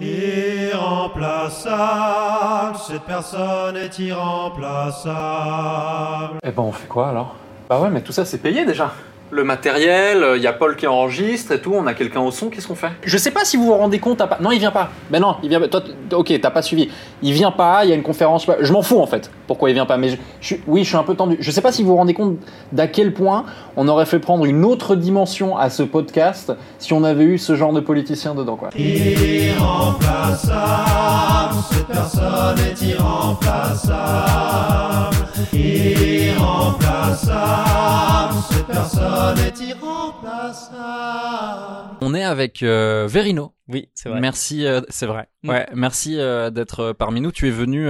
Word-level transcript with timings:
Irremplaçable, 0.00 2.78
cette 2.86 3.02
personne 3.02 3.76
est 3.76 3.98
irremplaçable. 3.98 6.38
Eh 6.42 6.50
ben 6.50 6.62
on 6.62 6.72
fait 6.72 6.88
quoi 6.88 7.10
alors? 7.10 7.34
Bah 7.68 7.78
ouais 7.80 7.90
mais 7.90 8.00
tout 8.00 8.12
ça 8.12 8.24
c'est 8.24 8.38
payé 8.38 8.64
déjà 8.64 8.92
le 9.32 9.44
matériel, 9.44 10.26
il 10.36 10.42
y 10.42 10.48
a 10.48 10.52
Paul 10.52 10.74
qui 10.74 10.88
enregistre 10.88 11.52
et 11.52 11.60
tout, 11.60 11.72
on 11.72 11.86
a 11.86 11.94
quelqu'un 11.94 12.20
au 12.20 12.32
son, 12.32 12.50
qu'est-ce 12.50 12.66
qu'on 12.66 12.74
fait? 12.74 12.90
Je 13.04 13.16
sais 13.16 13.30
pas 13.30 13.44
si 13.44 13.56
vous 13.56 13.66
vous 13.66 13.76
rendez 13.76 14.00
compte, 14.00 14.18
pas... 14.18 14.38
non 14.40 14.50
il 14.50 14.58
vient 14.58 14.72
pas. 14.72 14.88
Ben 15.08 15.20
non, 15.20 15.36
il 15.44 15.50
vient 15.50 15.60
toi, 15.68 15.82
ok, 16.12 16.40
t'as 16.40 16.50
pas 16.50 16.62
suivi. 16.62 16.90
Il 17.22 17.32
vient 17.32 17.52
pas, 17.52 17.84
il 17.84 17.90
y 17.90 17.92
a 17.92 17.94
une 17.94 18.02
conférence, 18.02 18.44
je 18.60 18.72
m'en 18.72 18.82
fous 18.82 19.00
en 19.00 19.06
fait, 19.06 19.30
pourquoi 19.50 19.68
il 19.68 19.72
vient 19.72 19.84
pas, 19.84 19.96
mais 19.96 20.16
je, 20.40 20.54
oui 20.68 20.84
je 20.84 20.88
suis 20.90 20.96
un 20.96 21.02
peu 21.02 21.16
tendu. 21.16 21.36
Je 21.40 21.50
sais 21.50 21.60
pas 21.60 21.72
si 21.72 21.82
vous 21.82 21.88
vous 21.88 21.96
rendez 21.96 22.14
compte 22.14 22.38
d'à 22.70 22.86
quel 22.86 23.12
point 23.12 23.46
on 23.76 23.88
aurait 23.88 24.06
fait 24.06 24.20
prendre 24.20 24.44
une 24.44 24.64
autre 24.64 24.94
dimension 24.94 25.56
à 25.56 25.70
ce 25.70 25.82
podcast 25.82 26.52
si 26.78 26.92
on 26.92 27.02
avait 27.02 27.24
eu 27.24 27.36
ce 27.36 27.56
genre 27.56 27.72
de 27.72 27.80
politicien 27.80 28.36
dedans 28.36 28.54
quoi. 28.54 28.70
Irremplaçable, 28.78 31.56
cette 31.68 31.88
personne 31.88 32.58
est 32.60 32.80
irremplaçable. 32.80 35.16
Irremplaçable, 35.52 38.34
cette 38.52 38.66
personne 38.66 39.38
est 39.38 39.60
irremplaçable. 39.68 41.96
On 42.00 42.14
est 42.14 42.22
avec 42.22 42.62
euh, 42.62 43.08
Verino. 43.10 43.56
Oui, 43.66 43.88
c'est 43.94 44.10
vrai. 44.10 44.20
Merci, 44.20 44.64
euh, 44.64 44.80
c'est 44.90 45.06
vrai. 45.06 45.26
Mm. 45.42 45.48
Ouais, 45.48 45.66
merci 45.74 46.20
euh, 46.20 46.50
d'être 46.50 46.92
parmi 46.92 47.20
nous. 47.20 47.32
Tu 47.32 47.48
es 47.48 47.50
venu 47.50 47.88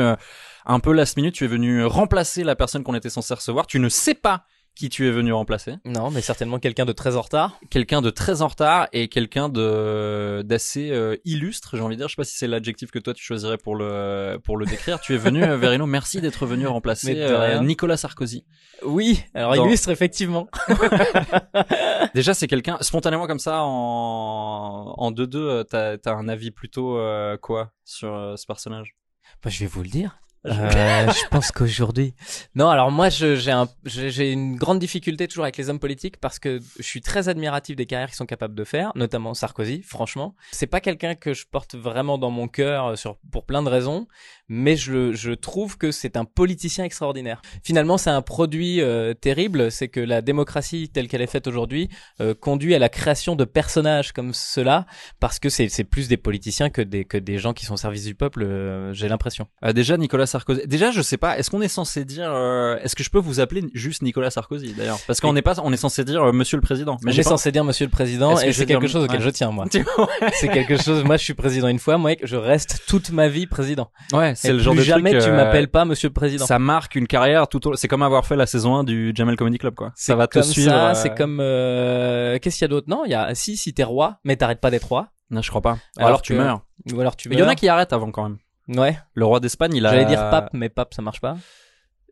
un 0.67 0.81
peu 0.81 0.93
last 0.93 1.17
minute, 1.17 1.35
tu 1.35 1.45
es 1.45 1.49
venu 1.49 1.85
remplacer 1.85 2.45
la 2.45 2.57
personne 2.57 2.83
qu'on 2.83 2.95
était 2.95 3.11
censé 3.11 3.35
recevoir. 3.35 3.67
Tu 3.67 3.79
ne 3.79 3.89
sais 3.89 4.15
pas 4.15 4.45
qui 4.75 4.89
tu 4.89 5.07
es 5.07 5.11
venu 5.11 5.33
remplacer. 5.33 5.75
Non, 5.85 6.11
mais 6.11 6.21
certainement 6.21 6.59
quelqu'un 6.59 6.87
de 6.87 6.93
très 6.93 7.17
en 7.17 7.21
retard. 7.21 7.59
Quelqu'un 7.71 8.01
de 8.01 8.11
très 8.11 8.43
en 8.43 8.49
retard 8.49 8.89
et 8.93 9.09
quelqu'un 9.09 9.49
de 9.49 10.43
d'assez 10.45 10.91
euh, 10.91 11.17
illustre, 11.25 11.77
j'ai 11.77 11.83
envie 11.83 11.97
de 11.97 12.01
dire. 12.01 12.09
Je 12.09 12.15
sais 12.15 12.21
pas 12.21 12.25
si 12.25 12.37
c'est 12.37 12.47
l'adjectif 12.47 12.91
que 12.91 12.99
toi 12.99 13.13
tu 13.13 13.23
choisirais 13.23 13.59
pour 13.59 13.75
le 13.75 14.39
pour 14.43 14.57
le 14.57 14.67
décrire. 14.67 15.01
tu 15.01 15.15
es 15.15 15.19
venu, 15.19 15.43
euh, 15.43 15.57
Verino. 15.57 15.87
Merci 15.87 16.21
d'être 16.21 16.47
venu 16.47 16.67
remplacer 16.67 17.15
euh, 17.19 17.61
Nicolas 17.61 17.97
Sarkozy. 17.97 18.45
Oui, 18.83 19.23
alors 19.35 19.57
illustre 19.57 19.91
effectivement. 19.91 20.49
Déjà, 22.15 22.33
c'est 22.33 22.47
quelqu'un 22.47 22.79
spontanément 22.81 23.27
comme 23.27 23.39
ça 23.39 23.63
en 23.63 24.95
en 24.97 25.11
deux 25.11 25.27
deux. 25.27 25.65
T'as 25.65 25.97
as 26.05 26.11
un 26.13 26.29
avis 26.29 26.51
plutôt 26.51 26.99
quoi 27.43 27.73
sur 27.85 28.35
ce 28.37 28.47
personnage? 28.47 28.97
Bah, 29.45 29.51
je 29.51 29.61
vais 29.61 29.67
vous 29.67 29.83
le 29.83 29.89
dire. 29.89 30.19
Euh, 30.47 30.51
je 31.11 31.29
pense 31.29 31.53
qu'aujourd'hui. 31.53 32.15
Non, 32.55 32.69
alors 32.69 32.91
moi, 32.91 33.09
j'ai 33.09 33.51
un, 33.51 33.69
j'ai 33.85 34.33
une 34.33 34.57
grande 34.57 34.79
difficulté 34.79 35.29
toujours 35.29 35.45
avec 35.45 35.57
les 35.57 35.69
hommes 35.69 35.79
politiques 35.79 36.17
parce 36.19 36.39
que 36.39 36.61
je 36.79 36.83
suis 36.83 37.01
très 37.01 37.29
admiratif 37.29 37.77
des 37.77 37.87
carrières 37.87 38.09
qu'ils 38.09 38.17
sont 38.17 38.27
capables 38.27 38.55
de 38.55 38.65
faire, 38.65 38.93
notamment 38.95 39.35
Sarkozy. 39.35 39.83
Franchement, 39.83 40.35
c'est 40.53 40.67
pas 40.67 40.81
quelqu'un 40.81 41.15
que 41.15 41.35
je 41.35 41.47
porte 41.47 41.75
vraiment 41.75 42.19
dans 42.19 42.31
mon 42.31 42.49
cœur 42.49 42.87
euh, 42.87 42.97
sur 42.97 43.17
pour 43.31 43.45
plein 43.45 43.63
de 43.63 43.69
raisons, 43.69 44.07
mais 44.51 44.77
je, 44.77 45.13
je 45.15 45.33
trouve 45.33 45.79
que 45.79 45.91
c'est 45.91 46.19
un 46.19 46.27
politicien 46.27 46.85
extraordinaire. 46.85 47.41
Finalement, 47.63 47.97
c'est 47.97 48.11
un 48.11 48.21
produit 48.21 48.83
euh, 48.83 49.15
terrible, 49.15 49.71
c'est 49.71 49.89
que 49.89 50.01
la 50.01 50.21
démocratie 50.21 50.91
telle 50.91 51.09
qu'elle 51.09 51.23
est 51.23 51.27
faite 51.27 51.47
aujourd'hui 51.47 51.89
euh, 52.21 52.35
conduit 52.35 52.75
à 52.75 52.79
la 52.79 52.91
création 52.91 53.37
de 53.37 53.45
personnages 53.45 54.13
comme 54.13 54.35
cela 54.35 54.87
parce 55.21 55.39
que 55.39 55.49
c'est 55.49 55.85
plus 55.85 56.09
des 56.09 56.17
politiciens 56.17 56.69
que 56.69 56.83
des 56.83 57.05
que 57.05 57.17
des 57.17 57.39
gens 57.39 57.55
qui 57.55 57.65
sont 57.65 57.75
au 57.75 57.79
service 57.79 58.05
du 58.05 58.15
peuple. 58.15 58.47
j'ai 58.93 59.09
l'impression. 59.09 59.47
déjà, 59.75 59.97
Nicolas 59.97 60.27
Sarkozy. 60.27 60.67
Déjà, 60.67 60.91
je 60.91 61.03
sais 61.03 61.17
pas. 61.17 61.39
Est-ce 61.39 61.51
qu'on 61.51 61.63
est 61.63 61.69
censé 61.69 62.05
dire 62.05 62.31
euh, 62.33 62.77
Est-ce 62.83 62.97
que 62.97 63.05
je 63.05 63.11
peux 63.11 63.19
vous 63.19 63.39
appeler 63.39 63.63
juste 63.75 64.03
Nicolas 64.03 64.31
Sarkozy 64.31 64.73
d'ailleurs? 64.73 64.99
Parce 65.07 65.21
qu'on 65.21 65.33
n'est 65.33 65.43
pas. 65.43 65.55
On 65.63 65.73
est 65.73 65.77
censé 65.77 66.05
dire 66.05 66.23
euh, 66.25 66.33
Monsieur 66.33 66.57
le 66.57 66.63
Président. 66.63 66.97
Mais 67.05 67.13
j'ai 67.13 67.23
censé 67.23 67.53
dire 67.53 67.65
Monsieur 67.65 67.87
le 67.87 67.91
Président 67.91 68.39
et 68.39 68.53
c'est 68.53 68.67
quelque 68.67 68.89
chose 68.89 69.05
auquel 69.05 69.21
je 69.21 69.31
tiens 69.31 69.51
moi. 69.51 69.67
c'est 70.41 70.49
quelque 70.49 70.77
chose. 70.77 71.05
Moi, 71.05 71.17
je 71.17 71.25
suis 71.25 71.35
président 71.35 71.69
une 71.69 71.79
fois. 71.79 71.99
Moi, 71.99 72.17
je 72.23 72.37
reste 72.37 72.83
toute 72.87 73.11
ma 73.11 73.29
vie 73.29 73.47
président. 73.47 73.91
Ouais, 74.13 74.35
c'est 74.41 74.53
le 74.53 74.59
genre 74.59 74.75
de 74.75 74.81
jamais 74.81 75.13
tu 75.13 75.29
euh, 75.29 75.37
m'appelles 75.37 75.69
pas 75.69 75.85
Monsieur 75.85 76.09
le 76.09 76.15
Président. 76.15 76.47
Ça 76.47 76.59
marque 76.59 76.97
une 76.97 77.07
carrière 77.07 77.49
tout. 77.49 77.67
Au... 77.69 77.77
C'est 77.77 77.89
comme 77.89 78.03
avoir 78.03 78.27
fait 78.27 78.37
la 78.37 78.47
saison 78.47 78.77
1 78.77 78.85
du 78.85 79.13
Jamel 79.15 79.37
Comedy 79.37 79.59
Club 79.59 79.75
quoi. 79.75 79.93
Ça 79.95 80.15
va 80.17 80.27
te 80.27 80.41
suivre. 80.43 80.93
C'est 80.95 81.15
comme. 81.15 81.39
Qu'est-ce 81.39 82.57
qu'il 82.57 82.63
y 82.63 82.65
a 82.65 82.69
d'autre? 82.69 82.89
Non, 82.89 83.05
il 83.05 83.11
y 83.11 83.15
a. 83.15 83.35
Si, 83.35 83.57
si 83.57 83.75
t'es 83.75 83.85
roi, 83.85 84.19
mais 84.25 84.37
t'arrêtes 84.37 84.61
pas 84.61 84.71
d'être 84.71 84.89
roi. 84.89 85.09
Non, 85.31 85.43
je 85.43 85.49
crois 85.49 85.63
pas. 85.63 85.79
alors, 85.97 86.23
tu 86.23 86.35
meurs. 86.35 86.63
Ou 86.93 87.01
alors 87.01 87.17
tu 87.17 87.29
meurs. 87.29 87.39
Il 87.39 87.41
y 87.41 87.45
en 87.45 87.49
a 87.49 87.55
qui 87.55 87.69
arrêtent 87.69 87.93
avant 87.93 88.11
quand 88.11 88.25
même. 88.25 88.39
Ouais. 88.77 88.99
Le 89.15 89.25
roi 89.25 89.41
d'Espagne, 89.41 89.75
il 89.75 89.87
a. 89.87 89.91
J'allais 89.91 90.05
dire 90.05 90.31
pape, 90.31 90.51
mais 90.53 90.69
pape, 90.69 90.95
ça 90.95 91.03
marche 91.03 91.21
pas. 91.21 91.37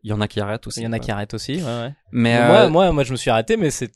Il 0.09 0.13
y 0.13 0.15
en 0.15 0.23
a 0.23 0.27
qui 0.27 0.41
arrêtent 0.41 0.67
aussi. 0.67 0.81
Il 0.81 0.85
y 0.85 0.87
en 0.87 0.93
a 0.95 0.99
qui 0.99 1.11
arrêtent 1.11 1.35
aussi, 1.35 1.57
ouais, 1.57 1.63
ouais. 1.63 1.95
Mais 2.13 2.39
moi, 2.47 2.57
euh, 2.61 2.71
moi, 2.71 2.93
moi, 2.93 3.05
je 3.05 3.13
me 3.13 3.17
suis 3.17 3.29
arrêté, 3.29 3.59
mais 3.59 3.69
c'est 3.69 3.93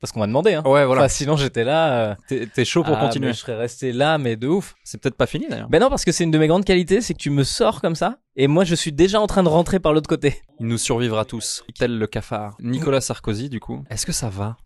parce 0.00 0.12
qu'on 0.12 0.20
m'a 0.20 0.28
demandé. 0.28 0.54
Hein. 0.54 0.62
Ouais, 0.64 0.84
voilà. 0.84 1.08
sinon, 1.08 1.36
j'étais 1.36 1.64
là. 1.64 2.14
Euh... 2.30 2.46
T'es 2.54 2.64
chaud 2.64 2.84
pour 2.84 2.96
ah, 2.96 3.00
continuer. 3.00 3.32
je 3.32 3.38
serais 3.38 3.56
resté 3.56 3.92
là, 3.92 4.16
mais 4.16 4.36
de 4.36 4.46
ouf. 4.46 4.76
C'est 4.84 5.00
peut-être 5.00 5.16
pas 5.16 5.26
fini 5.26 5.48
d'ailleurs. 5.48 5.68
Ben 5.68 5.80
non, 5.80 5.88
parce 5.88 6.04
que 6.04 6.12
c'est 6.12 6.22
une 6.22 6.30
de 6.30 6.38
mes 6.38 6.46
grandes 6.46 6.64
qualités, 6.64 7.00
c'est 7.00 7.14
que 7.14 7.18
tu 7.18 7.30
me 7.30 7.42
sors 7.42 7.80
comme 7.80 7.96
ça, 7.96 8.18
et 8.36 8.46
moi, 8.46 8.62
je 8.62 8.76
suis 8.76 8.92
déjà 8.92 9.20
en 9.20 9.26
train 9.26 9.42
de 9.42 9.48
rentrer 9.48 9.80
par 9.80 9.92
l'autre 9.92 10.08
côté. 10.08 10.40
Il 10.60 10.68
nous 10.68 10.78
survivra 10.78 11.24
tous, 11.24 11.64
tel 11.76 11.98
le 11.98 12.06
cafard. 12.06 12.54
Nicolas 12.60 13.00
Sarkozy, 13.00 13.48
du 13.48 13.58
coup. 13.58 13.82
Est-ce 13.90 14.06
que 14.06 14.12
ça 14.12 14.28
va? 14.28 14.56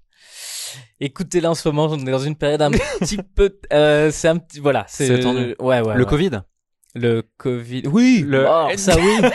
Écoutez, 1.01 1.41
là 1.41 1.51
en 1.51 1.55
ce 1.55 1.67
moment, 1.67 1.87
on 1.91 1.99
est 1.99 2.11
dans 2.11 2.19
une 2.19 2.37
période 2.37 2.61
un 2.61 2.71
petit 3.01 3.19
peu. 3.35 3.59
Euh, 3.73 4.11
c'est 4.13 4.29
un 4.29 4.37
petit. 4.37 4.61
Voilà. 4.61 4.85
C'est 4.87 5.19
tendu. 5.21 5.57
Ouais, 5.59 5.81
ouais. 5.81 5.97
Le 5.97 6.05
Covid? 6.05 6.43
Le 6.97 7.23
Covid. 7.39 7.83
Oui, 7.87 8.25
le... 8.27 8.47
Oh, 8.49 8.69
ça 8.77 8.97
oui. 8.97 9.31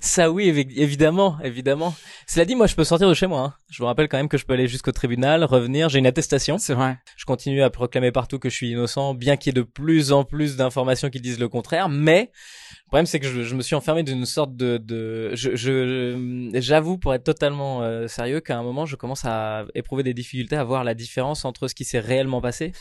ça 0.00 0.30
oui, 0.30 0.48
évidemment, 0.74 1.36
évidemment. 1.44 1.94
Cela 2.26 2.46
dit, 2.46 2.54
moi, 2.54 2.66
je 2.66 2.74
peux 2.74 2.84
sortir 2.84 3.08
de 3.08 3.14
chez 3.14 3.26
moi. 3.26 3.40
Hein. 3.40 3.54
Je 3.70 3.78
vous 3.78 3.86
rappelle 3.86 4.08
quand 4.08 4.16
même 4.16 4.28
que 4.28 4.38
je 4.38 4.46
peux 4.46 4.54
aller 4.54 4.68
jusqu'au 4.68 4.92
tribunal, 4.92 5.44
revenir. 5.44 5.90
J'ai 5.90 5.98
une 5.98 6.06
attestation. 6.06 6.56
C'est 6.56 6.72
vrai. 6.72 6.96
Je 7.16 7.26
continue 7.26 7.62
à 7.62 7.68
proclamer 7.68 8.10
partout 8.10 8.38
que 8.38 8.48
je 8.48 8.54
suis 8.54 8.70
innocent, 8.70 9.12
bien 9.12 9.36
qu'il 9.36 9.54
y 9.54 9.58
ait 9.58 9.62
de 9.62 9.68
plus 9.68 10.12
en 10.12 10.24
plus 10.24 10.56
d'informations 10.56 11.10
qui 11.10 11.20
disent 11.20 11.38
le 11.38 11.48
contraire. 11.48 11.90
Mais 11.90 12.30
le 12.32 12.88
problème, 12.88 13.06
c'est 13.06 13.20
que 13.20 13.26
je, 13.26 13.42
je, 13.42 13.54
me 13.54 13.60
suis 13.60 13.74
enfermé 13.74 14.02
d'une 14.02 14.24
sorte 14.24 14.56
de, 14.56 14.78
de, 14.78 15.34
je, 15.34 15.54
je, 15.54 16.50
j'avoue 16.54 16.96
pour 16.96 17.12
être 17.12 17.24
totalement 17.24 17.82
euh, 17.82 18.06
sérieux 18.06 18.40
qu'à 18.40 18.58
un 18.58 18.62
moment, 18.62 18.86
je 18.86 18.96
commence 18.96 19.26
à 19.26 19.66
éprouver 19.74 20.02
des 20.02 20.14
difficultés 20.14 20.56
à 20.56 20.64
voir 20.64 20.84
la 20.84 20.94
différence 20.94 21.44
entre 21.44 21.68
ce 21.68 21.74
qui 21.74 21.84
s'est 21.84 22.00
réellement 22.00 22.40
passé 22.40 22.72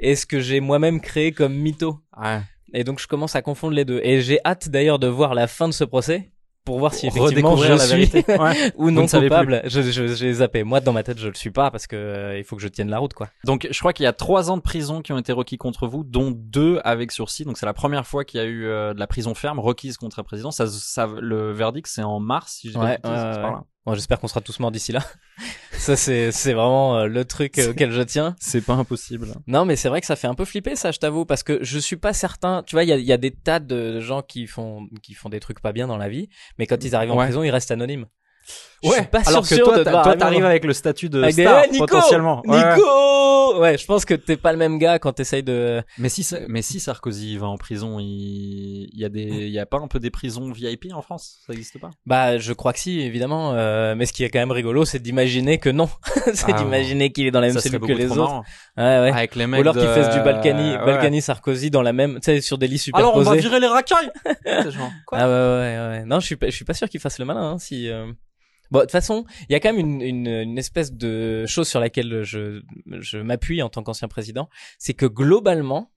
et 0.00 0.16
ce 0.16 0.26
que 0.26 0.40
j'ai 0.40 0.58
moi-même 0.58 1.00
créé 1.00 1.30
comme 1.30 1.54
mytho. 1.54 2.00
Ouais. 2.20 2.40
Et 2.76 2.84
donc 2.84 3.00
je 3.00 3.06
commence 3.06 3.34
à 3.34 3.42
confondre 3.42 3.72
les 3.72 3.86
deux. 3.86 4.00
Et 4.02 4.20
j'ai 4.20 4.38
hâte 4.44 4.68
d'ailleurs 4.68 4.98
de 4.98 5.06
voir 5.06 5.34
la 5.34 5.46
fin 5.46 5.66
de 5.66 5.72
ce 5.72 5.82
procès 5.82 6.30
pour 6.66 6.78
voir 6.78 6.92
si 6.92 7.06
effectivement 7.06 7.56
je 7.56 7.72
la 7.72 7.78
suis 7.78 8.04
vérité. 8.04 8.24
ou 8.76 8.90
non 8.90 9.06
coupable. 9.06 9.62
Je, 9.64 9.80
je, 9.80 10.08
j'ai 10.08 10.32
zappé. 10.34 10.62
Moi, 10.62 10.80
dans 10.80 10.92
ma 10.92 11.02
tête, 11.02 11.18
je 11.18 11.28
le 11.28 11.34
suis 11.34 11.52
pas 11.52 11.70
parce 11.70 11.86
que 11.86 11.96
euh, 11.96 12.38
il 12.38 12.44
faut 12.44 12.54
que 12.54 12.60
je 12.60 12.68
tienne 12.68 12.90
la 12.90 12.98
route, 12.98 13.14
quoi. 13.14 13.28
Donc, 13.44 13.66
je 13.70 13.78
crois 13.78 13.94
qu'il 13.94 14.04
y 14.04 14.06
a 14.06 14.12
trois 14.12 14.50
ans 14.50 14.58
de 14.58 14.62
prison 14.62 15.00
qui 15.00 15.12
ont 15.12 15.18
été 15.18 15.32
requis 15.32 15.56
contre 15.56 15.86
vous, 15.86 16.04
dont 16.04 16.32
deux 16.34 16.80
avec 16.84 17.12
sursis. 17.12 17.44
Donc, 17.44 17.56
c'est 17.56 17.66
la 17.66 17.72
première 17.72 18.06
fois 18.06 18.24
qu'il 18.24 18.40
y 18.40 18.42
a 18.42 18.46
eu 18.46 18.66
euh, 18.66 18.92
de 18.92 18.98
la 18.98 19.06
prison 19.06 19.34
ferme 19.34 19.58
requise 19.58 19.96
contre 19.96 20.18
un 20.18 20.24
président. 20.24 20.50
Ça, 20.50 20.66
ça, 20.66 21.08
le 21.18 21.52
verdict, 21.52 21.86
c'est 21.86 22.02
en 22.02 22.20
mars, 22.20 22.58
si 22.60 22.72
je 22.72 22.78
ouais, 22.78 22.98
Bon, 23.86 23.94
j'espère 23.94 24.18
qu'on 24.18 24.26
sera 24.26 24.40
tous 24.40 24.58
morts 24.58 24.72
d'ici 24.72 24.90
là. 24.90 25.00
ça, 25.72 25.94
c'est, 25.94 26.32
c'est 26.32 26.54
vraiment 26.54 26.98
euh, 26.98 27.06
le 27.06 27.24
truc 27.24 27.56
euh, 27.58 27.70
auquel 27.70 27.92
je 27.92 28.02
tiens. 28.02 28.34
C'est 28.40 28.60
pas 28.60 28.74
impossible. 28.74 29.28
Non, 29.46 29.64
mais 29.64 29.76
c'est 29.76 29.88
vrai 29.88 30.00
que 30.00 30.08
ça 30.08 30.16
fait 30.16 30.26
un 30.26 30.34
peu 30.34 30.44
flipper, 30.44 30.74
ça, 30.74 30.90
je 30.90 30.98
t'avoue, 30.98 31.24
parce 31.24 31.44
que 31.44 31.62
je 31.62 31.78
suis 31.78 31.96
pas 31.96 32.12
certain. 32.12 32.64
Tu 32.64 32.74
vois, 32.74 32.82
il 32.82 32.88
y 32.88 32.92
a, 32.92 32.96
y 32.96 33.12
a, 33.12 33.16
des 33.16 33.30
tas 33.30 33.60
de 33.60 34.00
gens 34.00 34.22
qui 34.22 34.48
font, 34.48 34.88
qui 35.04 35.14
font 35.14 35.28
des 35.28 35.38
trucs 35.38 35.60
pas 35.60 35.72
bien 35.72 35.86
dans 35.86 35.98
la 35.98 36.08
vie, 36.08 36.28
mais 36.58 36.66
quand 36.66 36.82
ils 36.82 36.96
arrivent 36.96 37.12
en 37.12 37.16
prison, 37.16 37.44
ils 37.44 37.50
restent 37.50 37.70
anonymes. 37.70 38.06
Ouais. 38.88 39.04
pas 39.04 39.20
alors 39.26 39.46
que 39.46 39.54
toi, 39.54 39.84
toi, 39.84 40.16
t'arrives 40.16 40.44
avec 40.44 40.64
le 40.64 40.72
statut 40.72 41.08
de 41.08 41.28
star 41.30 41.64
potentiellement. 41.78 42.42
Nico, 42.44 43.60
ouais. 43.60 43.78
je 43.78 43.86
pense 43.86 44.04
que 44.04 44.14
t'es 44.14 44.36
pas 44.36 44.52
le 44.52 44.58
même 44.58 44.78
gars 44.78 44.98
quand 44.98 45.12
t'essayes 45.12 45.42
de. 45.42 45.82
Mais 45.98 46.08
si, 46.08 46.26
mais 46.48 46.62
si 46.62 46.80
Sarkozy 46.80 47.36
va 47.36 47.46
en 47.48 47.56
prison, 47.56 47.98
il, 48.00 48.88
il 48.92 49.00
y 49.00 49.04
a 49.04 49.08
des, 49.08 49.22
il 49.22 49.50
y 49.50 49.58
a 49.58 49.66
pas 49.66 49.78
un 49.78 49.88
peu 49.88 49.98
des 49.98 50.10
prisons 50.10 50.50
VIP 50.52 50.86
en 50.92 51.02
France, 51.02 51.38
ça 51.46 51.52
existe 51.52 51.78
pas? 51.78 51.90
Bah, 52.06 52.38
je 52.38 52.52
crois 52.52 52.72
que 52.72 52.78
si, 52.78 53.00
évidemment. 53.00 53.52
Euh, 53.54 53.94
mais 53.94 54.06
ce 54.06 54.12
qui 54.12 54.24
est 54.24 54.30
quand 54.30 54.38
même 54.38 54.52
rigolo, 54.52 54.84
c'est 54.84 54.98
d'imaginer 54.98 55.58
que 55.58 55.70
non, 55.70 55.88
c'est 56.34 56.52
ah, 56.52 56.62
d'imaginer 56.62 57.12
qu'il 57.12 57.26
est 57.26 57.30
dans 57.30 57.40
la 57.40 57.48
même 57.48 57.58
cellule 57.58 57.80
que 57.80 57.92
les 57.92 58.12
autres. 58.12 58.42
Ouais, 58.76 58.82
ouais. 58.84 59.12
Avec 59.12 59.34
les 59.34 59.46
mecs 59.46 59.58
Ou 59.58 59.62
alors 59.62 59.74
qu'il 59.74 59.86
fasse 59.86 60.14
du 60.14 60.20
Balkany, 60.22 60.72
ouais. 60.72 60.84
Balkany 60.84 61.22
Sarkozy 61.22 61.70
dans 61.70 61.82
la 61.82 61.92
même, 61.92 62.16
tu 62.16 62.24
sais, 62.24 62.40
sur 62.40 62.58
des 62.58 62.68
lits 62.68 62.78
superposés. 62.78 63.12
Alors 63.12 63.16
on 63.16 63.30
va 63.30 63.36
virer 63.36 63.60
les 63.60 63.66
racailles. 63.66 64.10
Quoi? 65.06 65.18
Ah 65.18 65.26
ouais, 65.26 65.32
ouais, 65.32 65.88
ouais. 65.90 66.04
Non, 66.04 66.20
je 66.20 66.26
suis 66.26 66.36
pas, 66.36 66.46
je 66.46 66.54
suis 66.54 66.64
pas 66.64 66.74
sûr 66.74 66.88
qu'il 66.88 67.00
fasse 67.00 67.18
le 67.18 67.24
malin, 67.24 67.52
hein, 67.52 67.58
si. 67.58 67.88
Euh... 67.88 68.06
Bon, 68.70 68.80
de 68.80 68.84
toute 68.84 68.92
façon, 68.92 69.24
il 69.48 69.52
y 69.52 69.54
a 69.54 69.60
quand 69.60 69.72
même 69.72 69.78
une, 69.78 70.02
une, 70.02 70.26
une, 70.26 70.58
espèce 70.58 70.92
de 70.92 71.46
chose 71.46 71.68
sur 71.68 71.80
laquelle 71.80 72.22
je, 72.22 72.62
je 72.86 73.18
m'appuie 73.18 73.62
en 73.62 73.68
tant 73.68 73.82
qu'ancien 73.82 74.08
président, 74.08 74.48
c'est 74.78 74.94
que 74.94 75.06
globalement, 75.06 75.92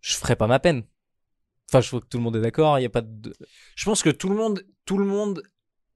je 0.00 0.14
ferai 0.14 0.36
pas 0.36 0.46
ma 0.46 0.58
peine. 0.58 0.84
Enfin, 1.70 1.80
je 1.80 1.88
trouve 1.88 2.00
que 2.00 2.06
tout 2.06 2.18
le 2.18 2.24
monde 2.24 2.36
est 2.36 2.40
d'accord. 2.40 2.78
Il 2.78 2.82
y 2.82 2.86
a 2.86 2.90
pas 2.90 3.02
de. 3.02 3.32
Je 3.76 3.84
pense 3.84 4.02
que 4.02 4.10
tout 4.10 4.28
le 4.28 4.34
monde, 4.34 4.64
tout 4.86 4.98
le 4.98 5.04
monde 5.04 5.42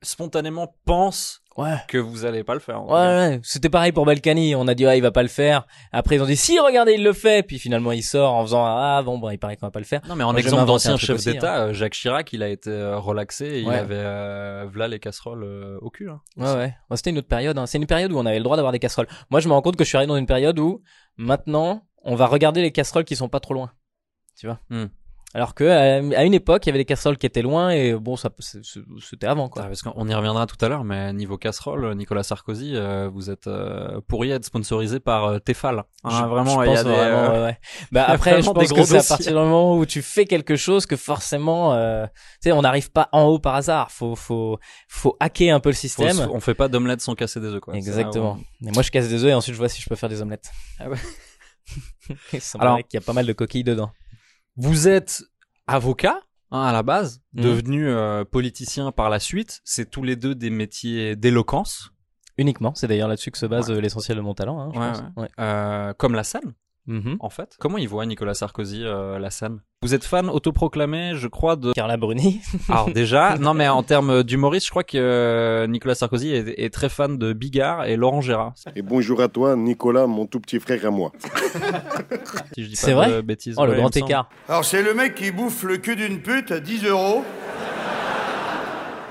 spontanément 0.03 0.77
pense 0.85 1.43
ouais. 1.57 1.77
que 1.89 1.99
vous 1.99 2.25
allez 2.25 2.45
pas 2.45 2.55
le 2.55 2.61
faire. 2.61 2.85
Ouais, 2.85 2.93
ouais. 2.93 3.41
c'était 3.43 3.69
pareil 3.69 3.93
pour 3.93 4.05
Balkany. 4.07 4.55
On 4.55 4.69
a 4.69 4.75
dit 4.75 4.87
ah 4.87 4.97
il 4.97 5.03
va 5.03 5.11
pas 5.11 5.23
le 5.23 5.29
faire. 5.29 5.67
Après 5.93 6.17
ils 6.17 6.23
ont 6.23 6.27
dit 6.27 6.37
si 6.37 6.59
regardez 6.59 6.93
il 6.93 7.03
le 7.03 7.13
fait. 7.13 7.47
Puis 7.47 7.59
finalement 7.59 7.93
il 7.93 8.03
sort 8.03 8.35
en 8.35 8.43
faisant 8.43 8.65
ah 8.65 9.03
bon 9.05 9.19
bon 9.19 9.31
il 9.31 9.39
paraît 9.39 9.57
qu'on 9.57 9.67
va 9.67 9.71
pas 9.71 9.79
le 9.79 9.85
faire. 9.85 10.01
Non 10.09 10.17
mais 10.17 10.25
en 10.25 10.35
exemple 10.37 10.67
d'ancien 10.67 10.97
chef 10.97 11.25
d'État, 11.25 11.65
hein. 11.65 11.73
Jacques 11.73 11.95
Chirac 11.95 12.33
il 12.33 12.43
a 12.43 12.49
été 12.49 12.71
euh, 12.71 12.99
relaxé. 12.99 13.47
Et 13.47 13.61
Il 13.61 13.71
avait 13.71 13.95
euh, 13.97 14.67
voilà 14.71 14.89
les 14.89 14.99
casseroles 14.99 15.45
euh, 15.45 15.79
au 15.81 15.91
cul. 15.91 16.11
Hein. 16.11 16.21
Ouais 16.37 16.53
ouais. 16.53 16.75
ouais 16.91 16.97
c'était 16.97 17.11
une 17.11 17.19
autre 17.19 17.29
période. 17.29 17.59
Hein. 17.59 17.67
C'est 17.67 17.79
une 17.79 17.87
période 17.87 18.13
où 18.13 18.19
on 18.19 18.27
avait 18.27 18.39
le 18.39 18.45
droit 18.45 18.57
d'avoir 18.57 18.73
des 18.73 18.79
casseroles. 18.79 19.09
Moi 19.31 19.41
je 19.41 19.49
me 19.49 19.53
rends 19.53 19.63
compte 19.63 19.77
que 19.77 19.85
je 19.85 19.89
suis 19.89 19.97
arrivé 19.97 20.09
dans 20.09 20.17
une 20.17 20.27
période 20.27 20.59
où 20.59 20.83
maintenant 21.17 21.83
on 22.03 22.15
va 22.15 22.27
regarder 22.27 22.63
les 22.63 22.73
casseroles 22.73 23.05
qui 23.05 23.17
sont 23.17 23.29
pas 23.29 23.41
trop 23.41 23.55
loin. 23.55 23.71
tu 24.39 24.47
vois? 24.47 24.61
Hmm. 24.71 24.87
Alors 25.37 25.55
que 25.55 25.65
euh, 25.65 26.13
à 26.17 26.23
une 26.25 26.33
époque, 26.33 26.65
il 26.65 26.69
y 26.69 26.71
avait 26.71 26.79
des 26.79 26.85
casseroles 26.85 27.19
qui 27.19 27.27
étaétaient 27.27 27.43
loin 27.43 27.71
et 27.71 27.93
bon, 27.95 28.15
ça 28.15 28.31
c'était 29.01 29.27
avant 29.27 29.49
quoi. 29.49 29.63
Ah, 29.65 29.67
parce 29.67 29.83
qu'on 29.83 30.09
y 30.09 30.15
reviendra 30.15 30.47
tout 30.47 30.57
à 30.65 30.69
l'heure, 30.69 30.85
mais 30.85 31.13
niveau 31.13 31.37
casserole, 31.39 31.93
Nicolas 31.97 32.23
Sarkozy, 32.23 32.77
euh, 32.77 33.09
vous 33.13 33.31
êtes 33.31 33.49
euh, 33.49 34.01
pourriez 34.07 34.35
être 34.35 34.45
sponsorisé 34.45 35.01
par 35.01 35.25
euh, 35.25 35.39
Tefal. 35.41 35.83
Hein, 36.05 36.11
Je- 36.11 36.25
vraiment, 36.27 36.63
je 36.63 36.69
il 36.69 36.73
y 36.73 36.77
a 36.77 36.77
pense 36.77 36.85
des, 36.85 36.91
vraiment, 36.93 37.33
ouais, 37.35 37.43
ouais. 37.43 37.59
Bah 37.91 38.07
il 38.09 38.13
après, 38.15 38.31
je 38.43 38.47
des 38.49 38.55
pense 38.55 38.73
que 38.73 38.85
c'est 38.85 38.99
à 38.99 39.03
partir 39.03 39.33
du 39.33 39.39
moment 39.39 39.77
où 39.77 39.85
tu 39.85 40.03
fais 40.03 40.25
quelque 40.25 40.55
chose 40.55 40.87
que 40.87 40.95
forcément, 40.97 41.75
tu 42.05 42.11
sais, 42.41 42.53
on 42.53 42.63
n'arrive 42.63 42.93
pas 42.93 43.09
en 43.11 43.25
haut 43.25 43.41
par 43.41 43.57
hasard. 43.57 43.91
Faut, 43.91 44.15
faut, 44.15 44.59
faut 44.89 45.17
hacker 45.19 45.53
un 45.57 45.59
peu 45.61 45.71
le 45.71 45.75
faut 45.75 45.81
système. 45.81 46.13
se- 46.17 46.23
on 46.29 46.39
fait 46.39 46.55
pas 46.55 46.69
d'omelette 46.69 47.01
sans 47.01 47.17
casser 47.17 47.41
des 47.41 47.49
œufs, 47.49 47.61
quoi. 47.61 47.75
Exactement. 47.75 48.39
Et 48.65 48.71
moi, 48.71 48.83
je 48.85 48.91
casse 48.93 49.09
des 49.09 49.25
œufs 49.25 49.31
et 49.31 49.35
ensuite 49.35 49.55
je 49.55 49.59
vois 49.59 49.69
si 49.69 49.83
je 49.83 49.89
peux 49.89 49.97
faire 49.97 50.09
des 50.09 50.23
omelettes. 50.23 50.51
Ah 50.79 50.89
ouais. 50.89 50.97
Il 52.33 52.41
Alors- 52.61 52.77
qu'il 52.79 52.95
y 52.95 52.97
a 52.99 53.01
pas 53.05 53.13
mal 53.15 53.27
de 53.27 53.33
coquilles 53.33 53.65
dedans. 53.65 53.91
Vous 54.57 54.89
êtes 54.89 55.23
avocat 55.67 56.21
hein, 56.51 56.63
à 56.63 56.73
la 56.73 56.83
base, 56.83 57.21
Mhm. 57.35 57.43
devenu 57.43 57.89
euh, 57.89 58.25
politicien 58.25 58.93
par 58.93 59.11
la 59.11 59.19
suite. 59.19 59.61
C'est 59.65 59.91
tous 59.91 60.03
les 60.03 60.17
deux 60.17 60.35
des 60.35 60.51
métiers 60.51 61.17
d'éloquence, 61.17 61.91
Uniquement. 62.37 62.75
C'est 62.75 62.89
d'ailleurs 62.89 63.07
là-dessus 63.07 63.31
que 63.31 63.39
se 63.39 63.47
base 63.47 63.71
Ouais. 63.71 63.77
euh, 63.77 63.81
l'essentiel 63.81 64.17
de 64.17 64.23
mon 64.23 64.35
talent. 64.35 64.59
Hein, 64.61 64.71
je 64.75 64.79
Ouais, 64.81 64.91
pense. 64.91 65.03
Ouais. 65.17 65.29
euh, 65.39 65.93
comme 65.95 66.15
la 66.15 66.25
scène. 66.25 66.53
Mhm. 66.87 67.17
En 67.21 67.31
fait, 67.31 67.57
comment 67.59 67.79
il 67.79 67.89
voit 67.89 68.05
Nicolas 68.07 68.35
Sarkozy 68.35 68.83
euh, 68.85 69.19
la 69.19 69.31
scène 69.31 69.61
Vous 69.83 69.95
êtes 69.95 70.05
fan 70.05 70.29
autoproclamé, 70.29 71.13
je 71.15 71.29
crois, 71.29 71.57
de 71.57 71.73
Carla 71.73 71.97
Bruni. 71.97 72.41
Alors 72.69 72.91
déjà, 72.93 73.39
non 73.39 73.55
mais 73.55 73.67
en 73.69 73.83
termes 73.83 74.23
d'humoriste, 74.23 74.67
je 74.67 74.71
crois 74.71 74.85
que 74.85 74.99
euh, 74.99 75.67
Nicolas 75.67 75.95
Sarkozy 75.95 76.31
est, 76.33 76.55
est 76.63 76.69
très 76.73 76.89
fan 76.91 77.17
de 77.17 77.33
Bigard 77.33 77.87
et 77.87 77.97
Laurent 77.97 78.21
Gérard. 78.21 78.53
Et 78.77 78.83
bonjour 78.83 79.21
à 79.23 79.29
toi, 79.29 79.57
Nicolas, 79.57 80.07
mon 80.07 80.27
tout 80.27 80.41
petit 80.41 80.61
frère 80.61 80.85
à 80.85 80.91
moi. 80.91 81.13
Si 82.55 82.77
C'est 82.77 82.93
vrai? 82.93 83.23
bêtises. 83.23 83.57
Oh, 83.59 83.65
le 83.67 83.73
Ouais, 83.73 83.79
grand 83.79 83.97
écart. 83.97 84.29
Alors 84.49 84.65
c'est 84.65 84.83
le 84.83 84.95
mec 84.95 85.15
qui 85.15 85.31
bouffe 85.31 85.63
le 85.65 85.79
cul 85.79 85.97
d'une 85.97 86.21
pute 86.21 86.51
à 86.53 86.61
10 86.61 86.85
euros. 86.87 87.25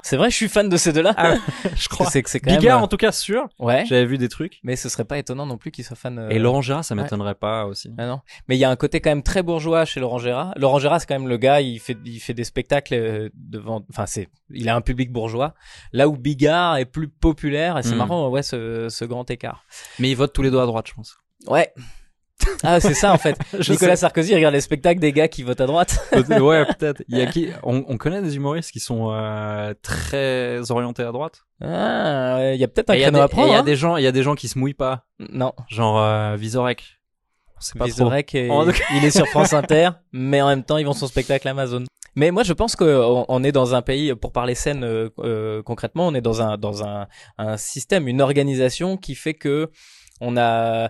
C'est 0.03 0.17
vrai, 0.17 0.29
je 0.29 0.35
suis 0.35 0.50
fan 0.50 0.67
de 0.69 0.75
ces 0.77 0.91
deux-là. 0.94 1.13
Ah, 1.17 1.35
je 1.75 1.88
crois. 1.88 2.07
C'est 2.09 2.21
que 2.21 2.29
c'est 2.29 2.39
quand 2.41 2.51
même. 2.51 2.59
Bigard 2.59 2.79
euh, 2.81 2.83
en 2.83 2.88
tout 2.88 2.97
cas 2.97 3.11
sûr. 3.13 3.47
Ouais. 3.57 3.85
J'avais 3.88 4.05
vu 4.05 4.17
des 4.17 4.27
trucs. 4.29 4.59
Mais 4.63 4.75
ce 4.75 4.89
serait 4.89 5.05
pas 5.05 5.17
étonnant 5.17 5.45
non 5.45 5.57
plus 5.57 5.71
qu'il 5.71 5.83
soit 5.85 5.95
fan. 5.95 6.19
euh, 6.19 6.29
Et 6.29 6.39
Laurent 6.39 6.61
Gérard, 6.61 6.83
ça 6.83 6.94
ouais. 6.94 7.01
m'étonnerait 7.01 7.35
pas 7.35 7.65
aussi. 7.65 7.89
Ah 7.97 8.05
non. 8.05 8.19
Mais 8.50 8.57
il 8.57 8.59
y 8.59 8.65
a 8.65 8.69
un 8.69 8.75
côté 8.75 9.00
quand 9.00 9.09
même 9.11 9.23
très 9.23 9.41
bourgeois 9.44 9.85
chez 9.85 10.00
Laurent 10.01 10.19
Gérard. 10.19 10.53
Laurent 10.57 10.77
Gérard, 10.79 11.00
c'est 11.00 11.07
quand 11.07 11.17
même 11.17 11.29
le 11.29 11.38
gars, 11.38 11.61
il 11.61 11.79
fait, 11.79 11.97
il 12.05 12.19
fait 12.19 12.33
des 12.33 12.44
spectacles 12.44 12.94
euh, 12.94 13.29
devant, 13.33 13.85
enfin 13.89 14.05
c'est, 14.05 14.27
il 14.51 14.67
a 14.67 14.75
un 14.75 14.81
public 14.81 15.11
bourgeois. 15.11 15.53
Là 15.94 16.09
où 16.09 16.17
Bigard 16.17 16.75
est 16.77 16.85
plus 16.85 17.07
populaire 17.07 17.77
et 17.77 17.83
c'est 17.83 17.95
Mm. 17.95 17.97
marrant, 18.00 18.27
ouais, 18.29 18.44
ce, 18.44 18.89
ce 18.89 19.05
grand 19.05 19.31
écart. 19.31 19.63
Mais 20.00 20.09
ils 20.11 20.15
votent 20.15 20.33
tous 20.33 20.44
les 20.44 20.51
deux 20.51 20.59
à 20.59 20.65
droite, 20.65 20.88
je 20.89 20.94
pense. 20.94 21.15
Ouais. 21.47 21.73
Ah, 22.63 22.80
c'est 22.80 22.94
ça 22.94 23.12
en 23.12 23.18
fait. 23.18 23.38
Nicolas 23.69 23.95
sais. 23.95 24.01
Sarkozy 24.01 24.34
regarde 24.36 24.54
les 24.54 24.62
spectacles 24.62 25.00
des 25.00 25.12
gars 25.12 25.28
qui 25.28 25.44
votent 25.44 25.60
à 25.62 25.66
droite. 25.66 26.00
Ouais, 26.13 26.66
peut-être. 26.78 27.04
Il 27.10 27.18
y 27.18 27.22
a 27.22 27.25
qui 27.25 27.50
on, 27.63 27.84
on 27.88 27.98
connaît 27.98 28.22
des 28.22 28.36
humoristes 28.38 28.72
qui 28.72 28.80
sont 28.80 29.12
euh, 29.12 29.74
très 29.81 30.72
orientés 30.72 31.04
à 31.04 31.12
droite? 31.12 31.42
Ah, 31.62 32.51
il 32.54 32.60
y 32.60 32.63
a 32.63 32.68
peut-être 32.68 32.90
un 32.90 32.94
Et 32.94 32.98
il 32.98 33.01
y 33.01 33.04
a 33.04 33.07
créneau 33.07 33.19
des- 33.19 33.24
à 33.24 33.28
prendre. 33.28 33.48
il 33.48 33.51
y 33.51 33.56
a 33.56 33.60
hein. 33.60 33.63
des 33.63 33.75
gens, 33.75 33.98
il 33.98 34.04
y 34.04 34.07
a 34.07 34.12
des 34.12 34.24
gens 34.24 34.36
qui 34.36 34.48
se 34.48 34.57
mouillent 34.57 34.74
pas, 34.74 35.06
Non. 35.19 35.54
genre 35.69 36.00
euh, 36.00 36.36
Vizorek. 36.38 36.84
Sait 37.60 37.74
pas 37.80 37.86
trop. 37.86 37.88
Vizorek, 37.94 38.36
et- 38.36 38.50
En 38.50 38.66
tout 38.66 38.72
cas- 38.74 38.84
il 38.96 39.04
est 39.06 39.12
sur 39.12 39.25
France 39.28 39.54
Inter, 39.54 39.89
mais 40.12 40.42
en 40.42 40.48
même 40.48 40.63
temps, 40.63 40.78
ils 40.78 40.86
vont 40.86 40.94
son 40.94 41.07
spectacle 41.07 41.48
Amazon. 41.48 41.84
Mais 42.16 42.30
moi, 42.31 42.44
je 42.44 42.54
pense 42.54 42.75
qu'on 42.75 43.25
on 43.28 43.44
est 43.44 43.51
dans 43.51 43.74
un 43.74 43.81
pays, 43.81 44.13
pour 44.16 44.31
parler 44.31 44.54
scène 44.54 44.84
euh, 44.84 45.10
euh, 45.19 45.63
concrètement, 45.63 46.07
on 46.07 46.13
est 46.13 46.22
dans 46.22 46.42
un 46.42 46.57
dans 46.57 46.84
un, 46.86 47.07
un 47.38 47.57
système, 47.57 48.07
une 48.07 48.22
organisation 48.22 48.98
qui 48.98 49.16
fait 49.16 49.34
que 49.34 49.72
on 50.22 50.38
a, 50.38 50.89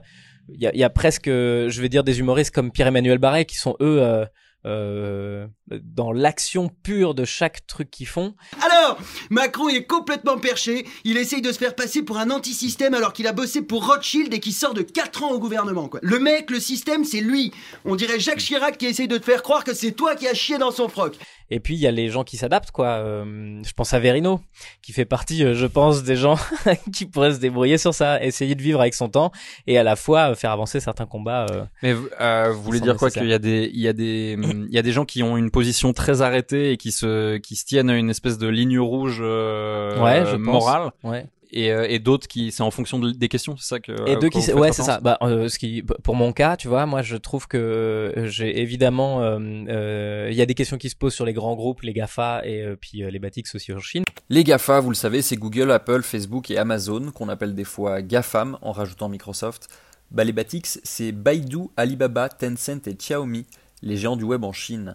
il 0.49 0.61
y 0.61 0.83
a, 0.83 0.89
presque, 0.89 1.27
je 1.27 1.81
vais 1.81 1.89
dire, 1.89 2.03
des 2.03 2.19
humoristes 2.19 2.53
comme 2.53 2.71
Pierre-Emmanuel 2.71 3.17
Barret 3.17 3.45
qui 3.45 3.57
sont 3.57 3.75
eux. 3.79 4.01
euh, 4.01 4.25
euh, 4.65 5.47
dans 5.67 6.11
l'action 6.11 6.69
pure 6.83 7.15
de 7.15 7.25
chaque 7.25 7.65
truc 7.67 7.89
qu'ils 7.89 8.07
font. 8.07 8.35
Alors, 8.61 8.97
Macron 9.29 9.69
est 9.69 9.83
complètement 9.83 10.37
perché, 10.37 10.85
il 11.03 11.17
essaye 11.17 11.41
de 11.41 11.51
se 11.51 11.57
faire 11.57 11.75
passer 11.75 12.03
pour 12.03 12.17
un 12.17 12.29
anti-système 12.31 12.93
alors 12.93 13.13
qu'il 13.13 13.27
a 13.27 13.31
bossé 13.33 13.61
pour 13.61 13.87
Rothschild 13.87 14.33
et 14.33 14.39
qui 14.39 14.51
sort 14.51 14.73
de 14.73 14.81
4 14.81 15.23
ans 15.23 15.31
au 15.31 15.39
gouvernement, 15.39 15.87
quoi. 15.87 15.99
Le 16.03 16.19
mec, 16.19 16.51
le 16.51 16.59
système, 16.59 17.05
c'est 17.05 17.21
lui. 17.21 17.51
On 17.85 17.95
dirait 17.95 18.19
Jacques 18.19 18.39
Chirac 18.39 18.77
qui 18.77 18.85
essaye 18.87 19.07
de 19.07 19.17
te 19.17 19.25
faire 19.25 19.43
croire 19.43 19.63
que 19.63 19.73
c'est 19.73 19.91
toi 19.93 20.15
qui 20.15 20.27
as 20.27 20.33
chié 20.33 20.57
dans 20.57 20.71
son 20.71 20.89
froc. 20.89 21.17
Et 21.49 21.59
puis 21.59 21.75
il 21.75 21.79
y 21.79 21.87
a 21.87 21.91
les 21.91 22.09
gens 22.09 22.23
qui 22.23 22.37
s'adaptent, 22.37 22.71
quoi. 22.71 22.87
Euh, 22.87 23.61
je 23.63 23.73
pense 23.73 23.93
à 23.93 23.99
Verino, 23.99 24.41
qui 24.81 24.91
fait 24.91 25.05
partie, 25.05 25.43
euh, 25.43 25.53
je 25.53 25.67
pense, 25.67 26.03
des 26.03 26.15
gens 26.15 26.37
qui 26.93 27.05
pourraient 27.05 27.33
se 27.33 27.39
débrouiller 27.39 27.77
sur 27.77 27.93
ça, 27.93 28.23
essayer 28.23 28.55
de 28.55 28.61
vivre 28.61 28.81
avec 28.81 28.93
son 28.93 29.09
temps 29.09 29.31
et 29.67 29.77
à 29.77 29.83
la 29.83 29.95
fois 29.95 30.31
euh, 30.31 30.35
faire 30.35 30.51
avancer 30.51 30.79
certains 30.79 31.05
combats. 31.05 31.45
euh. 31.51 31.63
Mais 31.83 31.95
euh, 32.19 32.51
vous 32.51 32.63
voulez 32.63 32.79
dire 32.79 32.97
quoi 32.97 33.11
qu'il 33.11 33.27
y 33.27 33.33
a 33.33 33.39
des 33.39 33.69
il 33.73 33.79
y 33.81 33.87
a 33.87 33.93
des 33.93 34.35
hum, 34.41 34.65
il 34.67 34.73
y 34.73 34.79
a 34.79 34.81
des 34.81 34.91
gens 34.91 35.05
qui 35.05 35.21
ont 35.21 35.37
une 35.37 35.51
position 35.53 35.93
très 35.93 36.21
arrêtée 36.21 36.71
et 36.73 36.77
qui 36.77 36.91
se 36.91 37.37
qui 37.37 37.55
se 37.55 37.63
tiennent 37.63 37.89
à 37.89 37.95
une 37.95 38.09
espèce 38.09 38.37
de 38.37 38.47
ligne 38.49 38.79
rouge 38.79 39.19
euh, 39.21 40.03
Ouais, 40.03 40.25
je 40.25 40.35
pense. 40.35 40.45
morale 40.45 40.91
Ouais. 41.03 41.27
et 41.51 41.71
euh, 41.71 41.85
et 41.87 41.99
d'autres 41.99 42.27
qui 42.27 42.51
c'est 42.51 42.63
en 42.63 42.71
fonction 42.71 42.97
de- 42.99 43.11
des 43.11 43.29
questions, 43.29 43.55
c'est 43.55 43.67
ça 43.67 43.79
que 43.79 43.91
Et 44.07 44.15
euh, 44.15 44.19
deux 44.19 44.29
que 44.29 44.39
qui, 44.39 44.51
ouais, 44.53 44.71
c'est 44.73 44.81
ça. 44.81 44.99
Bah, 44.99 45.17
euh, 45.21 45.47
ce 45.47 45.57
qui, 45.59 45.83
pour 46.03 46.15
mon 46.15 46.33
cas, 46.33 46.57
tu 46.57 46.67
vois, 46.67 46.85
moi, 46.85 47.01
je 47.03 47.15
trouve 47.15 47.47
que 47.47 47.57
euh, 47.57 48.25
j'ai 48.27 48.59
évidemment, 48.59 49.21
euh, 49.21 49.37
euh, 49.69 50.27
il 50.31 50.35
y 50.35 50.41
a 50.41 50.45
des 50.45 50.55
questions 50.55 50.77
qui 50.77 50.89
se 50.89 50.95
posent 50.95 51.13
sur 51.13 51.25
les 51.25 51.33
grands 51.33 51.55
groupes, 51.55 51.81
les 51.83 51.93
Gafa 51.93 52.41
et 52.43 52.61
euh, 52.63 52.75
puis 52.75 53.03
euh, 53.03 53.09
les 53.11 53.19
Batix 53.19 53.53
aussi 53.55 53.71
en 53.71 53.79
Chine. 53.79 54.03
Les 54.29 54.43
GAFA, 54.43 54.79
vous 54.79 54.89
le 54.89 54.95
savez, 54.95 55.21
c'est 55.21 55.35
Google, 55.35 55.69
Apple, 55.71 56.01
Facebook 56.01 56.49
et 56.49 56.57
Amazon, 56.57 57.11
qu'on 57.11 57.29
appelle 57.29 57.53
des 57.53 57.65
fois 57.65 58.01
GAFAM 58.01 58.57
en 58.61 58.71
rajoutant 58.71 59.07
Microsoft. 59.09 59.67
Bah, 60.11 60.23
les 60.23 60.31
Batix, 60.31 60.79
c'est 60.83 61.11
Baidu, 61.11 61.69
Alibaba, 61.77 62.29
Tencent 62.29 62.87
et 62.87 62.93
Xiaomi, 62.95 63.45
les 63.81 63.97
géants 63.97 64.15
du 64.15 64.23
web 64.23 64.43
en 64.43 64.53
Chine, 64.53 64.93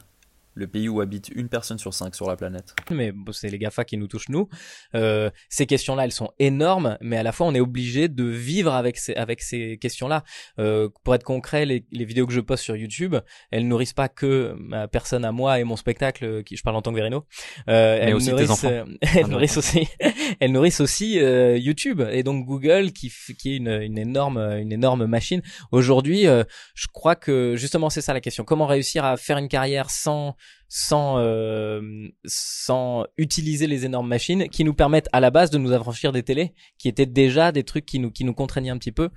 le 0.55 0.67
pays 0.67 0.89
où 0.89 1.01
habite 1.01 1.29
une 1.29 1.49
personne 1.49 1.79
sur 1.79 1.95
cinq 1.95 2.15
sur 2.15 2.29
la 2.29 2.37
planète. 2.37 2.75
mais 2.91 3.13
bon, 3.13 3.33
c'est 3.33 3.49
les 3.49 3.59
GAFA 3.59 3.85
qui 3.85 3.97
nous 3.97 4.07
touchent 4.09 4.29
nous. 4.29 4.49
Euh, 4.95 5.31
ces 5.49 5.67
questions-là, 5.67 6.05
elles 6.05 6.13
sont 6.13 6.31
énormes, 6.39 6.99
mais 7.01 7.17
à 7.17 7.23
la 7.23 7.33
fois, 7.33 7.47
on 7.47 7.55
est 7.55 7.61
obligé 7.61 8.09
de 8.09 8.25
vivre 8.25 8.73
avec 8.75 8.97
ces, 8.97 9.15
avec 9.15 9.41
ces 9.43 9.79
questions-là. 9.79 10.25
Euh, 10.59 10.89
pour 11.05 11.15
être 11.15 11.25
concret, 11.25 11.65
les, 11.67 11.85
les 11.93 12.05
vidéos 12.05 12.27
que 12.27 12.33
je 12.33 12.41
poste 12.41 12.65
sur 12.65 12.77
YouTube, 12.77 13.17
elles 13.51 13.67
nourrissent 13.69 13.93
pas 13.93 14.09
que 14.09 14.55
ma 14.59 14.89
personne 14.89 15.25
à 15.25 15.33
moi 15.33 15.59
et 15.61 15.65
mon 15.65 15.77
spectacle, 15.77 16.25
euh, 16.25 16.43
qui 16.43 16.57
je 16.57 16.63
parle 16.63 16.77
en 16.77 16.83
tant 16.83 16.91
que 16.91 16.97
Verino. 16.97 17.25
Euh, 17.69 17.99
elles 18.01 18.15
aussi 18.15 18.27
tes 18.27 18.33
nourrissent, 18.33 18.51
enfants. 18.51 18.69
euh, 18.71 18.85
elles 19.03 19.25
Ah, 19.25 19.29
nourrissent 19.29 19.57
aussi, 19.57 19.87
elles 20.41 20.53
nourrissent 20.53 20.81
aussi 20.81 21.19
euh, 21.21 21.57
YouTube 21.59 22.03
et 22.11 22.23
donc 22.23 22.47
Google 22.47 22.93
qui, 22.93 23.13
qui 23.39 23.53
est 23.53 23.57
une, 23.57 23.69
une 23.69 23.99
énorme, 23.99 24.39
une 24.39 24.73
énorme 24.73 25.07
machine. 25.07 25.43
Aujourd'hui, 25.73 26.27
euh, 26.27 26.45
je 26.75 26.87
crois 26.93 27.15
que 27.17 27.55
justement 27.57 27.91
c'est 27.91 28.01
ça 28.01 28.13
la 28.13 28.21
question. 28.21 28.45
Comment 28.45 28.67
réussir 28.67 29.05
à 29.05 29.17
faire 29.17 29.39
une 29.39 29.49
carrière 29.49 29.91
sans 29.91 30.37
sans 30.71 31.17
euh, 31.19 31.81
sans 32.27 33.07
utiliser 33.17 33.67
les 33.67 33.87
énormes 33.87 34.07
machines 34.09 34.49
qui 34.51 34.65
nous 34.65 34.75
permettent 34.75 35.09
à 35.13 35.21
la 35.21 35.31
base 35.31 35.51
de 35.51 35.57
nous 35.57 35.73
affranchir 35.73 36.13
des 36.13 36.23
télés 36.23 36.53
qui 36.79 36.89
étaient 36.89 37.07
déjà 37.07 37.53
des 37.53 37.65
trucs 37.65 37.87
qui 37.87 37.99
nous 37.99 38.11
qui 38.11 38.25
nous 38.25 38.35
contraignaient 38.35 38.69
un 38.71 38.79
petit 38.79 38.93
peu 38.93 39.09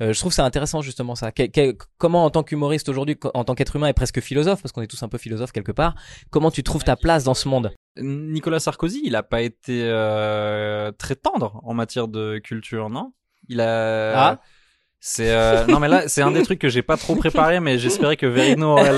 Euh, 0.00 0.12
je 0.12 0.18
trouve 0.18 0.32
ça 0.32 0.44
intéressant 0.44 0.80
justement 0.80 1.14
ça 1.16 1.32
Que- 1.32 1.46
que- 1.46 1.76
comment 1.98 2.24
en 2.24 2.30
tant 2.30 2.42
qu'humoriste 2.44 2.88
aujourd'hui 2.88 3.16
en 3.34 3.42
tant 3.44 3.54
qu'être 3.56 3.74
humain 3.76 3.88
et 3.88 3.92
presque 3.92 4.20
philosophe 4.20 4.62
parce 4.62 4.70
qu'on 4.72 4.82
est 4.82 4.86
tous 4.86 5.02
un 5.02 5.08
peu 5.08 5.18
philosophes 5.18 5.52
quelque 5.52 5.72
part 5.72 5.94
comment 6.30 6.50
tu 6.52 6.62
trouves 6.62 6.84
ta 6.84 6.94
place 6.96 7.24
dans 7.24 7.34
ce 7.34 7.48
monde? 7.48 7.72
Nicolas 7.98 8.60
Sarkozy, 8.60 9.02
il 9.04 9.16
a 9.16 9.22
pas 9.22 9.42
été 9.42 9.82
euh, 9.82 10.92
très 10.92 11.14
tendre 11.16 11.60
en 11.64 11.74
matière 11.74 12.08
de 12.08 12.38
culture, 12.38 12.88
non? 12.88 13.12
Il 13.48 13.60
a. 13.60 14.28
Ah. 14.30 14.40
C'est 15.04 15.32
euh, 15.32 15.66
non 15.66 15.80
mais 15.80 15.88
là 15.88 16.06
c'est 16.06 16.22
un 16.22 16.30
des 16.30 16.44
trucs 16.44 16.60
que 16.60 16.68
j'ai 16.68 16.82
pas 16.82 16.96
trop 16.96 17.16
préparé 17.16 17.58
mais 17.58 17.76
j'espérais 17.76 18.16
que 18.16 18.24
Verino 18.24 18.68
aurait 18.78 18.92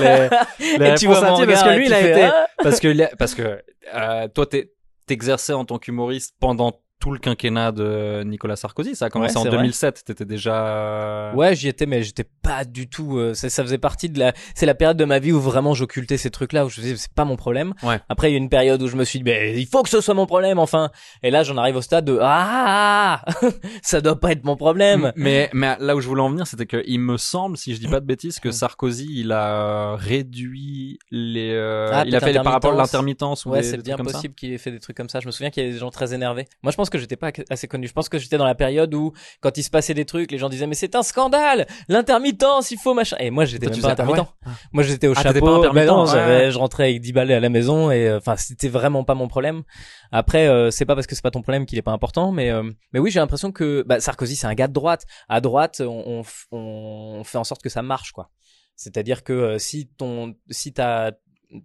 les, 0.59 0.77
les 0.77 0.91
Et 0.91 0.95
tu 0.95 1.07
vois 1.07 1.19
réponses 1.19 1.41
à 1.41 1.45
parce 1.47 1.63
que 1.63 1.69
lui 1.77 1.85
il 1.87 1.93
a 1.95 1.99
été 1.99 2.21
Ah 2.25 2.47
parce 2.61 2.79
que 2.79 3.15
parce 3.15 3.33
que 3.33 3.59
euh, 3.95 4.27
toi 4.27 4.45
t'es- 4.45 4.71
t'exerçais 5.07 5.53
en 5.53 5.65
tant 5.65 5.79
qu'humoriste 5.79 6.35
pendant 6.39 6.79
tout 6.99 7.11
le 7.11 7.19
quinquennat 7.19 7.71
de 7.71 8.23
Nicolas 8.25 8.55
Sarkozy 8.55 8.95
ça 8.95 9.05
a 9.05 9.09
commencé 9.09 9.33
Ouais, 9.35 9.39
en 9.39 9.43
c'est 9.43 9.49
vrai. 9.49 9.57
2007 9.57 10.03
t'étais 10.05 10.25
déjà 10.25 11.31
Ouais, 11.35 11.55
j'y 11.55 11.67
étais, 11.67 11.85
mais 11.85 12.03
j'étais 12.03 12.23
pas 12.41 12.63
du 12.65 12.87
tout. 12.89 13.17
euh, 13.17 13.33
ça, 13.33 13.49
ça 13.49 13.63
faisait 13.63 13.77
partie 13.77 14.09
de 14.09 14.19
la. 14.19 14.33
C'est 14.55 14.65
la 14.65 14.75
période 14.75 14.97
de 14.97 15.05
ma 15.05 15.19
vie 15.19 15.31
où 15.31 15.39
vraiment 15.39 15.73
j'occultais 15.73 16.17
ces 16.17 16.29
trucs-là, 16.31 16.65
où 16.65 16.69
je 16.69 16.79
disais 16.81 16.95
c'est 16.97 17.11
pas 17.13 17.25
mon 17.25 17.35
problème. 17.35 17.73
Ouais. 17.83 17.99
Après, 18.09 18.29
il 18.29 18.33
y 18.33 18.35
a 18.35 18.37
une 18.37 18.49
période 18.49 18.81
où 18.81 18.87
je 18.87 18.95
me 18.95 19.03
suis 19.03 19.19
dit, 19.19 19.23
mais 19.25 19.59
il 19.59 19.65
faut 19.67 19.83
que 19.83 19.89
ce 19.89 19.99
soit 20.01 20.13
mon 20.13 20.25
problème, 20.25 20.57
enfin. 20.59 20.89
Et 21.23 21.31
là, 21.31 21.43
j'en 21.43 21.57
arrive 21.57 21.75
au 21.75 21.81
stade 21.81 22.05
de 22.05 22.17
ah, 22.21 23.23
ça 23.83 24.01
doit 24.01 24.19
pas 24.19 24.31
être 24.31 24.43
mon 24.45 24.55
problème. 24.55 25.11
mais 25.15 25.49
mais 25.53 25.75
là 25.79 25.95
où 25.95 26.01
je 26.01 26.07
voulais 26.07 26.21
en 26.21 26.29
venir 26.29 26.47
c'était 26.47 26.65
que 26.65 26.83
il 26.87 26.99
me 26.99 27.17
semble 27.17 27.57
si 27.57 27.73
je 27.75 27.79
dis 27.79 27.87
pas 27.87 27.99
de 27.99 28.05
bêtises 28.05 28.39
que 28.39 28.51
Sarkozy 28.51 29.07
il 29.11 29.31
a 29.31 29.91
euh, 29.91 29.95
réduit 29.95 30.99
les 31.11 31.51
euh, 31.53 31.89
Ah, 31.91 32.03
il 32.05 32.15
a 32.15 32.19
fait 32.19 32.33
par 32.33 32.53
rapport 32.53 32.71
à 32.71 32.83
intermittence. 32.83 32.93
l'intermittence 32.93 33.45
ou 33.45 33.49
Ouais, 33.51 33.63
c'est 33.63 33.81
bien 33.83 33.97
possible 33.97 34.33
qu'il 34.35 34.53
ait 34.53 34.57
fait 34.57 34.71
des 34.71 34.79
trucs 34.79 34.95
comme 34.97 35.09
ça. 35.09 35.19
Je 35.19 35.25
me 35.27 35.31
souviens 35.31 35.49
qu'il 35.49 35.63
y 35.63 35.65
avait 35.65 35.73
des 35.73 35.79
gens 35.79 35.91
très 35.91 36.13
énervés. 36.13 36.45
Moi, 36.63 36.71
je 36.71 36.77
pense 36.77 36.84
que 36.89 36.97
j'étais 36.97 37.15
pas 37.15 37.31
assez 37.49 37.67
connu. 37.67 37.87
Je 37.87 37.93
pense 37.93 38.09
que 38.09 38.17
j'étais 38.17 38.37
dans 38.37 38.45
la 38.45 38.55
période 38.55 38.93
où, 38.93 39.13
quand 39.41 39.57
il 39.57 39.63
se 39.63 39.69
passait 39.69 39.93
des 39.93 40.05
trucs, 40.05 40.31
les 40.31 40.37
gens 40.37 40.49
disaient 40.49 40.67
mais 40.67 40.75
c'est 40.75 40.95
un 40.95 41.03
scandale, 41.03 41.65
l'intermittence, 41.87 42.71
il 42.71 42.77
faut 42.77 42.93
machin. 42.93 43.17
Et 43.19 43.29
moi, 43.31 43.45
j'étais 43.45 43.67
Toi, 43.67 43.75
même 43.75 43.81
pas 43.81 43.91
intermittent. 43.91 44.25
Moi, 44.71 44.83
j'étais 44.83 45.07
au 45.07 45.13
Ah, 45.15 45.23
t'étais 45.23 45.39
pas 45.39 45.45
chapeau. 45.47 45.55
intermittent, 45.59 45.87
non, 45.87 46.01
ouais. 46.05 46.11
j'avais- 46.11 46.51
je 46.51 46.57
rentrais 46.57 46.83
avec 46.89 47.01
10 47.01 47.13
balais 47.13 47.33
à 47.33 47.39
la 47.39 47.49
maison 47.49 47.91
et 47.91 48.07
euh, 48.07 48.17
enfin, 48.17 48.35
c'était 48.37 48.69
vraiment 48.69 49.03
pas 49.03 49.15
mon 49.15 49.27
problème. 49.27 49.63
Après, 50.11 50.47
euh, 50.47 50.71
c'est 50.71 50.85
pas 50.85 50.95
parce 50.95 51.07
que 51.07 51.15
c'est 51.15 51.21
pas 51.23 51.31
ton 51.31 51.41
problème 51.41 51.65
qu'il 51.65 51.77
est 51.77 51.81
pas 51.81 51.91
important, 51.91 52.31
mais 52.31 52.51
euh, 52.51 52.63
mais 52.93 52.99
oui, 52.99 53.11
j'ai 53.11 53.19
l'impression 53.19 53.51
que 53.51 53.83
bah, 53.87 53.99
Sarkozy, 53.99 54.35
c'est 54.35 54.47
un 54.47 54.53
gars 54.53 54.67
de 54.67 54.73
droite. 54.73 55.05
À 55.29 55.41
droite, 55.41 55.81
on, 55.85 56.03
on, 56.05 56.21
f- 56.21 56.45
on 56.51 57.23
fait 57.23 57.37
en 57.37 57.43
sorte 57.43 57.61
que 57.61 57.69
ça 57.69 57.81
marche, 57.81 58.11
quoi. 58.11 58.29
C'est-à-dire 58.77 59.23
que 59.23 59.33
euh, 59.33 59.57
si 59.57 59.87
ton, 59.97 60.35
si 60.49 60.73
t'as 60.73 61.11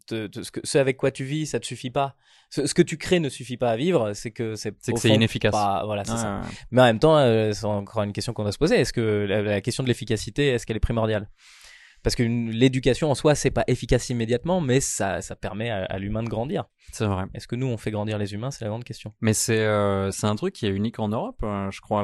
te- 0.06 0.26
te- 0.26 0.42
ce, 0.42 0.50
que- 0.50 0.60
ce 0.64 0.78
avec 0.78 0.96
quoi 0.96 1.10
tu 1.10 1.24
vis, 1.24 1.46
ça 1.46 1.60
te 1.60 1.66
suffit 1.66 1.90
pas. 1.90 2.16
Ce, 2.50 2.66
ce 2.66 2.74
que 2.74 2.82
tu 2.82 2.96
crées 2.98 3.20
ne 3.20 3.28
suffit 3.28 3.56
pas 3.56 3.70
à 3.70 3.76
vivre, 3.76 4.12
c'est 4.14 4.30
que 4.32 4.54
c'est 4.56 4.74
C'est 4.82 5.08
inefficace. 5.08 5.52
pas- 5.52 5.84
voilà, 5.84 6.04
c'est 6.04 6.16
ça. 6.16 6.40
ouais. 6.40 6.46
Mais 6.72 6.82
en 6.82 6.84
même 6.86 6.98
temps, 6.98 7.16
euh, 7.18 7.52
c'est 7.52 7.64
encore 7.66 8.02
une 8.02 8.12
question 8.12 8.32
qu'on 8.32 8.42
doit 8.42 8.52
se 8.52 8.58
poser. 8.58 8.76
Est-ce 8.80 8.92
que 8.92 9.26
la, 9.28 9.42
la 9.42 9.60
question 9.60 9.82
de 9.82 9.88
l'efficacité, 9.88 10.48
est-ce 10.48 10.66
qu'elle 10.66 10.76
est 10.76 10.80
primordiale? 10.80 11.28
Parce 12.02 12.16
que 12.16 12.22
l'éducation 12.22 13.10
en 13.10 13.14
soi, 13.14 13.34
c'est 13.34 13.50
pas 13.50 13.64
efficace 13.66 14.08
immédiatement, 14.08 14.60
mais 14.60 14.80
ça, 14.80 15.20
ça 15.20 15.36
permet 15.36 15.70
à, 15.70 15.84
à 15.84 15.98
l'humain 15.98 16.22
de 16.22 16.28
grandir. 16.28 16.64
C'est 16.92 17.04
vrai. 17.04 17.24
Est-ce 17.34 17.46
que 17.46 17.56
nous, 17.56 17.66
on 17.66 17.76
fait 17.76 17.90
grandir 17.90 18.18
les 18.18 18.32
humains? 18.34 18.50
C'est 18.50 18.64
la 18.64 18.70
grande 18.70 18.84
question. 18.84 19.12
Mais 19.20 19.32
c'est 19.32 19.60
euh, 19.60 20.10
c'est 20.10 20.26
un 20.26 20.34
truc 20.34 20.54
qui 20.54 20.66
est 20.66 20.70
unique 20.70 20.98
en 20.98 21.08
Europe, 21.08 21.40
euh, 21.42 21.70
je 21.70 21.80
crois, 21.80 22.02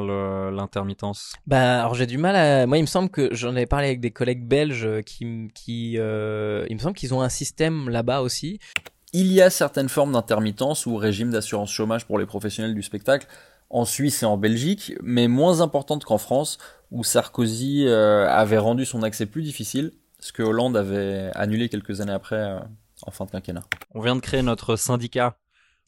l'intermittence. 0.50 1.32
Bah, 1.46 1.80
alors 1.80 1.94
j'ai 1.94 2.06
du 2.06 2.18
mal 2.18 2.36
à. 2.36 2.66
Moi, 2.66 2.78
il 2.78 2.82
me 2.82 2.86
semble 2.86 3.10
que 3.10 3.28
j'en 3.32 3.50
avais 3.50 3.66
parlé 3.66 3.88
avec 3.88 4.00
des 4.00 4.10
collègues 4.10 4.46
belges 4.46 4.86
euh, 4.86 5.00
qui, 5.02 5.48
qui, 5.54 5.94
euh, 5.98 6.66
il 6.68 6.76
me 6.76 6.80
semble 6.80 6.94
qu'ils 6.94 7.14
ont 7.14 7.22
un 7.22 7.28
système 7.28 7.88
là-bas 7.88 8.20
aussi. 8.20 8.58
Il 9.12 9.32
y 9.32 9.40
a 9.40 9.50
certaines 9.50 9.88
formes 9.88 10.12
d'intermittence 10.12 10.84
ou 10.84 10.96
régime 10.96 11.30
d'assurance 11.30 11.70
chômage 11.70 12.06
pour 12.06 12.18
les 12.18 12.26
professionnels 12.26 12.74
du 12.74 12.82
spectacle 12.82 13.26
en 13.70 13.84
Suisse 13.84 14.22
et 14.22 14.26
en 14.26 14.36
Belgique, 14.36 14.94
mais 15.02 15.26
moins 15.26 15.60
importantes 15.60 16.04
qu'en 16.04 16.18
France, 16.18 16.58
où 16.90 17.04
Sarkozy 17.04 17.84
euh, 17.86 18.28
avait 18.28 18.58
rendu 18.58 18.84
son 18.84 19.02
accès 19.02 19.26
plus 19.26 19.42
difficile, 19.42 19.92
ce 20.20 20.32
que 20.32 20.42
Hollande 20.42 20.76
avait 20.76 21.30
annulé 21.34 21.68
quelques 21.68 22.00
années 22.00 22.12
après, 22.12 22.36
euh, 22.36 22.58
en 23.02 23.10
fin 23.10 23.24
de 23.24 23.30
quinquennat. 23.30 23.64
On 23.94 24.00
vient 24.00 24.16
de 24.16 24.20
créer 24.20 24.42
notre 24.42 24.76
syndicat 24.76 25.36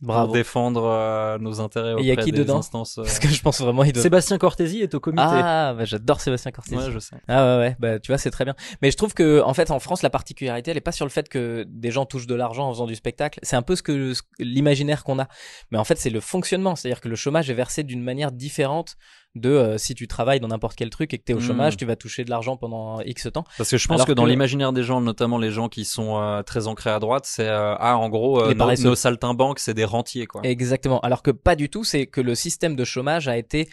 Bravo. 0.00 0.26
pour 0.26 0.34
défendre 0.34 0.84
euh, 0.84 1.38
nos 1.38 1.60
intérêts 1.60 1.90
Et 1.90 1.92
auprès 1.94 2.02
il 2.04 2.06
y 2.06 2.10
a 2.12 2.16
qui 2.16 2.30
des 2.30 2.38
dedans 2.38 2.58
instances. 2.58 2.98
euh. 2.98 3.02
Parce 3.02 3.18
que 3.18 3.26
je 3.26 3.42
pense 3.42 3.60
vraiment 3.60 3.82
il 3.82 3.92
doit. 3.92 4.00
Sébastien 4.02 4.38
Cortési 4.38 4.80
est 4.80 4.94
au 4.94 5.00
comité. 5.00 5.24
Ah, 5.26 5.74
bah, 5.76 5.84
j'adore 5.84 6.20
Sébastien 6.20 6.52
Cortés. 6.52 6.76
ouais, 6.76 6.90
je 6.92 6.98
sais. 7.00 7.16
Ah 7.26 7.56
ouais, 7.56 7.58
ouais, 7.64 7.76
bah 7.80 7.98
tu 7.98 8.12
vois, 8.12 8.18
c'est 8.18 8.30
très 8.30 8.44
bien. 8.44 8.54
Mais 8.80 8.92
je 8.92 8.96
trouve 8.96 9.12
que 9.12 9.40
en 9.42 9.54
fait, 9.54 9.72
en 9.72 9.80
France, 9.80 10.02
la 10.02 10.10
particularité, 10.10 10.70
elle 10.70 10.76
est 10.76 10.80
pas 10.82 10.92
sur 10.92 11.04
le 11.04 11.10
fait 11.10 11.28
que 11.28 11.64
des 11.68 11.90
gens 11.90 12.06
touchent 12.06 12.28
de 12.28 12.34
l'argent 12.36 12.68
en 12.68 12.72
faisant 12.72 12.86
du 12.86 12.94
spectacle. 12.94 13.40
C'est 13.42 13.56
un 13.56 13.62
peu 13.62 13.74
ce 13.74 13.82
que 13.82 14.12
l'imaginaire 14.38 15.02
qu'on 15.02 15.18
a. 15.18 15.26
Mais 15.72 15.78
en 15.78 15.84
fait, 15.84 15.98
c'est 15.98 16.10
le 16.10 16.20
fonctionnement, 16.20 16.76
c'est-à-dire 16.76 17.00
que 17.00 17.08
le 17.08 17.16
chômage 17.16 17.50
est 17.50 17.54
versé 17.54 17.82
d'une 17.82 18.02
manière 18.02 18.30
différente 18.30 18.96
de 19.38 19.50
euh, 19.50 19.78
si 19.78 19.94
tu 19.94 20.06
travailles 20.08 20.40
dans 20.40 20.48
n'importe 20.48 20.76
quel 20.76 20.90
truc 20.90 21.14
et 21.14 21.18
que 21.18 21.24
tu 21.24 21.32
es 21.32 21.34
au 21.34 21.38
Mm. 21.38 21.42
chômage, 21.42 21.76
tu 21.76 21.84
vas 21.84 21.96
toucher 21.96 22.24
de 22.24 22.30
l'argent 22.30 22.56
pendant 22.56 23.00
X 23.00 23.28
temps. 23.32 23.44
Parce 23.56 23.70
que 23.70 23.76
je 23.76 23.88
pense 23.88 23.96
Alors 23.96 24.06
que 24.06 24.12
dans 24.12 24.26
l'imaginaire 24.26 24.72
des 24.72 24.82
gens, 24.82 25.00
notamment 25.00 25.38
les 25.38 25.50
gens 25.50 25.68
qui 25.68 25.84
sont 25.84 26.20
euh, 26.20 26.42
très 26.42 26.66
ancrés 26.66 26.90
à 26.90 26.98
droite, 26.98 27.24
c'est 27.26 27.48
euh, 27.48 27.74
ah 27.78 27.96
en 27.96 28.08
gros 28.08 28.42
euh, 28.42 28.48
Les 28.48 28.54
nos, 28.54 28.90
nos 28.90 28.94
saltimbanques 28.94 29.58
c'est 29.58 29.74
des 29.74 29.84
rentiers 29.84 30.26
quoi. 30.26 30.42
Exactement. 30.44 31.00
Alors 31.00 31.22
que 31.22 31.30
pas 31.30 31.56
du 31.56 31.68
tout, 31.68 31.84
c'est 31.84 32.06
que 32.06 32.20
le 32.20 32.34
système 32.34 32.76
de 32.76 32.84
chômage 32.84 33.28
a 33.28 33.36
été 33.36 33.68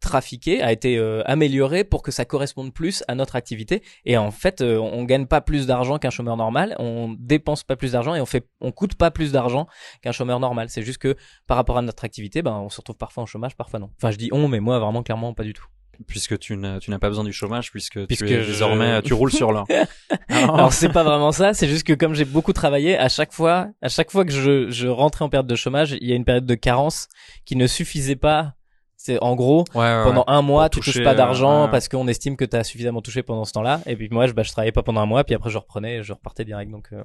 trafiqué, 0.00 0.62
a 0.62 0.72
été 0.72 0.98
amélioré 1.26 1.84
pour 1.84 2.02
que 2.02 2.10
ça 2.10 2.24
corresponde 2.24 2.72
plus 2.72 3.04
à 3.08 3.14
notre 3.14 3.36
activité. 3.36 3.82
Et 4.04 4.16
en 4.16 4.30
fait, 4.30 4.60
euh, 4.60 4.78
on 4.78 5.04
gagne 5.04 5.26
pas 5.26 5.40
plus 5.40 5.66
d'argent 5.66 5.98
qu'un 5.98 6.10
chômeur 6.10 6.36
normal, 6.36 6.76
on 6.78 7.14
dépense 7.18 7.64
pas 7.64 7.76
plus 7.76 7.92
d'argent 7.92 8.14
et 8.14 8.20
on 8.20 8.26
fait, 8.26 8.46
on 8.60 8.72
coûte 8.72 8.94
pas 8.94 9.10
plus 9.10 9.32
d'argent 9.32 9.66
qu'un 10.02 10.12
chômeur 10.12 10.40
normal. 10.40 10.68
C'est 10.70 10.82
juste 10.82 10.98
que 10.98 11.16
par 11.46 11.56
rapport 11.56 11.78
à 11.78 11.82
notre 11.82 12.04
activité, 12.04 12.42
ben 12.42 12.52
on 12.52 12.68
se 12.68 12.78
retrouve 12.78 12.96
parfois 12.96 13.22
en 13.22 13.26
chômage, 13.26 13.56
parfois 13.56 13.78
non. 13.80 13.90
Enfin, 13.96 14.10
je 14.10 14.16
dis 14.16 14.30
on, 14.32 14.48
mais 14.48 14.60
moi 14.60 14.69
vraiment 14.78 15.02
clairement 15.02 15.34
pas 15.34 15.44
du 15.44 15.52
tout. 15.52 15.64
Puisque 16.06 16.38
tu 16.38 16.56
n'as 16.56 16.78
tu 16.78 16.90
n'as 16.90 16.98
pas 16.98 17.08
besoin 17.08 17.24
du 17.24 17.32
chômage 17.32 17.70
puisque, 17.70 18.06
Puisque 18.06 18.24
tu 18.26 18.32
es 18.32 18.42
je- 18.42 18.46
désormais 18.52 19.02
tu 19.02 19.12
roules 19.12 19.32
sur 19.32 19.52
l'or. 19.52 19.66
Alors 20.30 20.72
c'est 20.72 20.88
pas 20.88 21.02
vraiment 21.04 21.30
ça, 21.32 21.52
c'est 21.52 21.68
juste 21.68 21.86
que 21.86 21.92
comme 21.92 22.14
j'ai 22.14 22.24
beaucoup 22.24 22.54
travaillé, 22.54 22.96
à 22.96 23.10
chaque 23.10 23.32
fois, 23.34 23.68
à 23.82 23.88
chaque 23.88 24.10
fois 24.10 24.24
que 24.24 24.32
je, 24.32 24.70
je 24.70 24.88
rentrais 24.88 25.24
en 25.26 25.28
période 25.28 25.46
de 25.46 25.54
chômage, 25.56 25.92
il 26.00 26.08
y 26.08 26.12
a 26.12 26.16
une 26.16 26.24
période 26.24 26.46
de 26.46 26.54
carence 26.54 27.08
qui 27.44 27.54
ne 27.56 27.66
suffisait 27.66 28.16
pas. 28.16 28.54
C'est 28.96 29.18
en 29.22 29.34
gros, 29.34 29.64
Ouais, 29.74 29.80
ouais, 29.80 30.02
pendant 30.04 30.24
un 30.26 30.40
mois, 30.42 30.68
tu 30.70 30.78
touches 30.80 30.92
toucher, 30.92 31.02
pas 31.04 31.12
euh, 31.12 31.14
d'argent 31.14 31.64
ouais. 31.64 31.70
parce 31.70 31.88
qu'on 31.88 32.06
estime 32.08 32.36
que 32.36 32.44
tu 32.44 32.56
as 32.56 32.64
suffisamment 32.64 33.00
touché 33.02 33.22
pendant 33.22 33.44
ce 33.46 33.52
temps-là. 33.52 33.80
Et 33.86 33.96
puis 33.96 34.08
moi, 34.10 34.26
je, 34.26 34.32
bah, 34.32 34.42
je 34.42 34.52
travaillais 34.52 34.72
pas 34.72 34.82
pendant 34.82 35.00
un 35.00 35.06
mois, 35.06 35.24
puis 35.24 35.34
après 35.34 35.48
je 35.50 35.56
reprenais, 35.58 35.96
et 35.98 36.02
je 36.02 36.12
repartais 36.14 36.44
direct. 36.44 36.70
Donc 36.70 36.88
euh, 36.92 37.02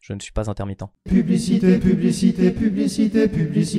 je 0.00 0.12
ne 0.14 0.20
suis 0.20 0.32
pas 0.32 0.48
intermittent. 0.50 0.82
Publicité, 1.08 1.78
publicité, 1.78 2.50
publicité, 2.52 3.28
publicité. 3.28 3.78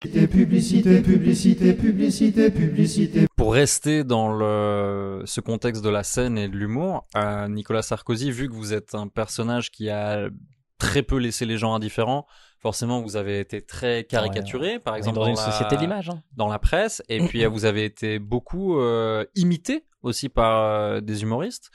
Publicité, 0.00 1.02
publicité, 1.02 1.74
publicité, 1.74 2.50
publicité. 2.50 3.26
Pour 3.36 3.52
rester 3.52 4.02
dans 4.02 4.32
le 4.32 5.22
ce 5.26 5.42
contexte 5.42 5.84
de 5.84 5.90
la 5.90 6.02
scène 6.04 6.38
et 6.38 6.48
de 6.48 6.56
l'humour, 6.56 7.04
euh, 7.16 7.48
Nicolas 7.48 7.82
Sarkozy, 7.82 8.30
vu 8.30 8.48
que 8.48 8.54
vous 8.54 8.72
êtes 8.72 8.94
un 8.94 9.08
personnage 9.08 9.70
qui 9.70 9.90
a 9.90 10.30
très 10.78 11.02
peu 11.02 11.18
laissé 11.18 11.44
les 11.44 11.58
gens 11.58 11.74
indifférents, 11.74 12.26
forcément 12.60 13.02
vous 13.02 13.16
avez 13.16 13.40
été 13.40 13.60
très 13.60 14.04
caricaturé, 14.04 14.78
par 14.78 14.96
exemple 14.96 15.16
dans 15.18 15.26
une 15.26 15.36
la- 15.36 15.42
société 15.52 15.76
de 15.76 15.82
l'image. 15.82 16.08
hein. 16.08 16.22
dans 16.34 16.48
la 16.48 16.58
presse, 16.58 17.02
et 17.10 17.20
puis 17.26 17.44
euh, 17.44 17.48
vous 17.50 17.66
avez 17.66 17.84
été 17.84 18.18
beaucoup 18.18 18.78
euh, 18.80 19.26
imité 19.34 19.84
aussi 20.02 20.30
par 20.30 20.62
euh, 20.64 21.00
des 21.02 21.20
humoristes. 21.24 21.70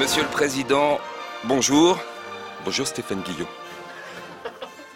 Monsieur 0.00 0.22
le 0.22 0.28
Président, 0.28 0.98
bonjour. 1.44 1.96
Bonjour 2.64 2.84
Stéphane 2.84 3.22
Guillot. 3.22 3.46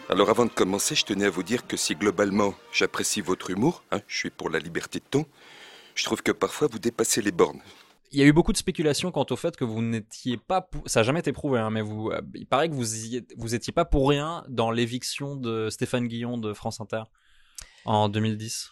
Alors 0.09 0.31
avant 0.31 0.45
de 0.45 0.51
commencer, 0.51 0.95
je 0.95 1.05
tenais 1.05 1.25
à 1.25 1.31
vous 1.31 1.43
dire 1.43 1.67
que 1.67 1.77
si 1.77 1.95
globalement 1.95 2.55
j'apprécie 2.73 3.21
votre 3.21 3.51
humour, 3.51 3.83
hein, 3.91 4.01
je 4.07 4.17
suis 4.17 4.31
pour 4.31 4.51
la 4.51 4.59
liberté 4.59 5.01
de 5.01 5.05
ton, 5.11 5.27
je 5.95 6.05
trouve 6.05 6.23
que 6.23 6.33
parfois 6.33 6.69
vous 6.71 6.79
dépassez 6.79 7.23
les 7.23 7.33
bornes. 7.33 7.61
Il 8.13 8.21
y 8.21 8.23
a 8.23 8.27
eu 8.27 8.33
beaucoup 8.33 8.53
de 8.53 8.57
spéculations 8.57 9.11
quant 9.11 9.27
au 9.29 9.37
fait 9.37 9.57
que 9.57 9.65
vous 9.65 9.83
n'étiez 9.83 10.37
pas, 10.37 10.61
pour- 10.61 10.89
ça 10.89 11.01
n'a 11.01 11.05
jamais 11.05 11.19
été 11.21 11.33
prouvé, 11.33 11.59
hein, 11.59 11.71
mais 11.71 11.83
vous, 11.83 12.11
euh, 12.11 12.21
il 12.35 12.47
paraît 12.47 12.69
que 12.69 12.75
vous 12.75 12.95
y 12.95 13.27
vous 13.37 13.55
étiez 13.57 13.73
pas 13.73 13.85
pour 13.85 14.09
rien 14.09 14.45
dans 14.49 14.71
l'éviction 14.71 15.35
de 15.35 15.71
Stéphane 15.71 16.07
Guillon 16.07 16.39
de 16.39 16.53
France 16.55 16.81
Inter 16.81 17.03
en 17.85 18.09
2010. 18.09 18.71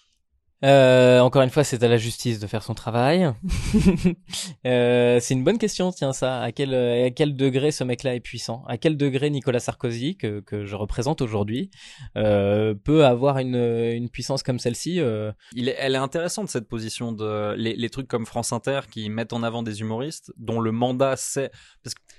Euh, 0.65 1.19
encore 1.21 1.43
une 1.43 1.51
fois, 1.51 1.65
c'est 1.65 1.83
à 1.83 1.89
la 1.89 1.99
justice 1.99 2.39
de 2.39 2.47
faire 2.47 2.63
son 2.63 2.75
travail. 2.75 3.31
Euh, 4.67 5.21
c'est 5.21 5.35
une 5.35 5.45
bonne 5.45 5.59
question, 5.59 5.93
tiens 5.93 6.13
ça. 6.13 6.41
À 6.41 6.53
quel, 6.53 6.75
à 6.75 7.11
quel 7.11 7.37
degré 7.37 7.71
ce 7.71 7.85
mec-là 7.85 8.15
est 8.15 8.21
puissant? 8.21 8.65
À 8.67 8.79
quel 8.79 8.97
degré 8.97 9.29
Nicolas 9.31 9.61
Sarkozy, 9.61 10.17
que, 10.17 10.41
que 10.41 10.65
je 10.65 10.75
représente 10.77 11.21
aujourd'hui, 11.21 11.71
euh, 12.17 12.75
peut 12.75 13.05
avoir 13.05 13.39
une, 13.39 13.57
une 13.57 14.09
puissance 14.09 14.43
comme 14.43 14.59
celle-ci 14.59 15.01
euh, 15.01 15.33
Il 15.55 15.69
est- 15.69 15.77
elle 15.79 15.95
est 15.95 15.99
intéressante 15.99 16.49
cette 16.49 16.69
position 16.69 17.13
de 17.13 17.55
les, 17.57 17.75
les 17.77 17.91
trucs 17.91 18.09
comme 18.09 18.25
France 18.27 18.53
Inter 18.53 18.81
qui 18.91 19.11
mettent 19.11 19.33
en 19.35 19.43
avant 19.43 19.63
des 19.63 19.81
humoristes 19.81 20.33
dont 20.37 20.61
le 20.61 20.73
mandat 20.73 21.17
c'est 21.17 21.51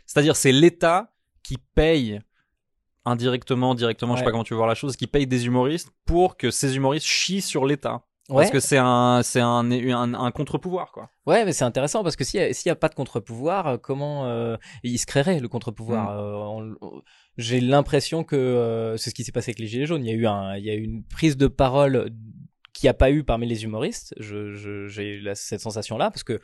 c'est-à-dire 0.06 0.36
c'est 0.36 0.52
l'État 0.52 1.14
qui 1.44 1.58
paye 1.74 2.20
indirectement, 3.06 3.76
directement, 3.76 4.16
je 4.16 4.20
sais 4.20 4.26
pas 4.26 4.32
comment 4.32 4.44
tu 4.44 4.54
veux 4.54 4.58
voir 4.58 4.68
la 4.68 4.74
chose, 4.76 4.96
qui 4.96 5.06
paye 5.08 5.28
des 5.28 5.46
humoristes 5.46 5.92
pour 6.06 6.38
que 6.38 6.50
ces 6.50 6.76
humoristes 6.76 7.06
chient 7.06 7.42
sur 7.42 7.66
l'État. 7.66 8.04
Ouais. 8.28 8.38
Parce 8.44 8.52
que 8.52 8.60
c'est 8.60 8.80
un 8.80 9.22
c'est 9.24 9.40
un, 9.40 9.70
un, 9.72 10.14
un 10.16 10.32
contre-pouvoir 10.32 10.92
quoi. 10.92 11.12
Ouais, 11.28 11.46
mais 11.46 11.54
c'est 11.54 11.64
intéressant 11.64 12.02
parce 12.04 12.16
que 12.16 12.24
s'il 12.24 12.40
y 12.40 12.44
a, 12.44 12.54
s'il 12.54 12.70
y 12.70 12.72
a 12.72 12.76
pas 12.76 12.90
de 12.90 12.96
contre-pouvoir, 12.96 13.68
euh, 13.68 13.78
comment 13.78 14.26
euh, 14.26 14.58
il 14.84 14.98
se 14.98 15.06
créerait 15.06 15.40
le 15.40 15.48
contre-pouvoir 15.48 16.16
Mm. 16.16 16.76
Euh, 16.82 16.90
J'ai 17.38 17.60
l'impression 17.62 18.24
que 18.24 18.36
euh, 18.36 18.98
c'est 18.98 19.12
ce 19.12 19.16
qui 19.16 19.24
s'est 19.24 19.32
passé 19.32 19.52
avec 19.52 19.60
les 19.60 19.68
Gilets 19.68 19.86
jaunes. 19.86 20.04
Il 20.04 20.10
y 20.10 20.14
a 20.14 20.18
eu 20.18 20.26
un, 20.26 20.56
il 20.56 20.66
y 20.66 20.72
a 20.72 20.74
eu 20.74 20.84
une 20.84 21.04
prise 21.04 21.38
de 21.38 21.48
parole 21.48 22.10
qui 22.74 22.88
a 22.88 22.94
pas 22.94 23.12
eu 23.12 23.24
parmi 23.24 23.46
les 23.46 23.64
humoristes. 23.64 24.14
Je, 24.20 24.88
j'ai 24.88 25.22
cette 25.36 25.62
sensation-là 25.62 26.10
parce 26.10 26.24
que 26.24 26.42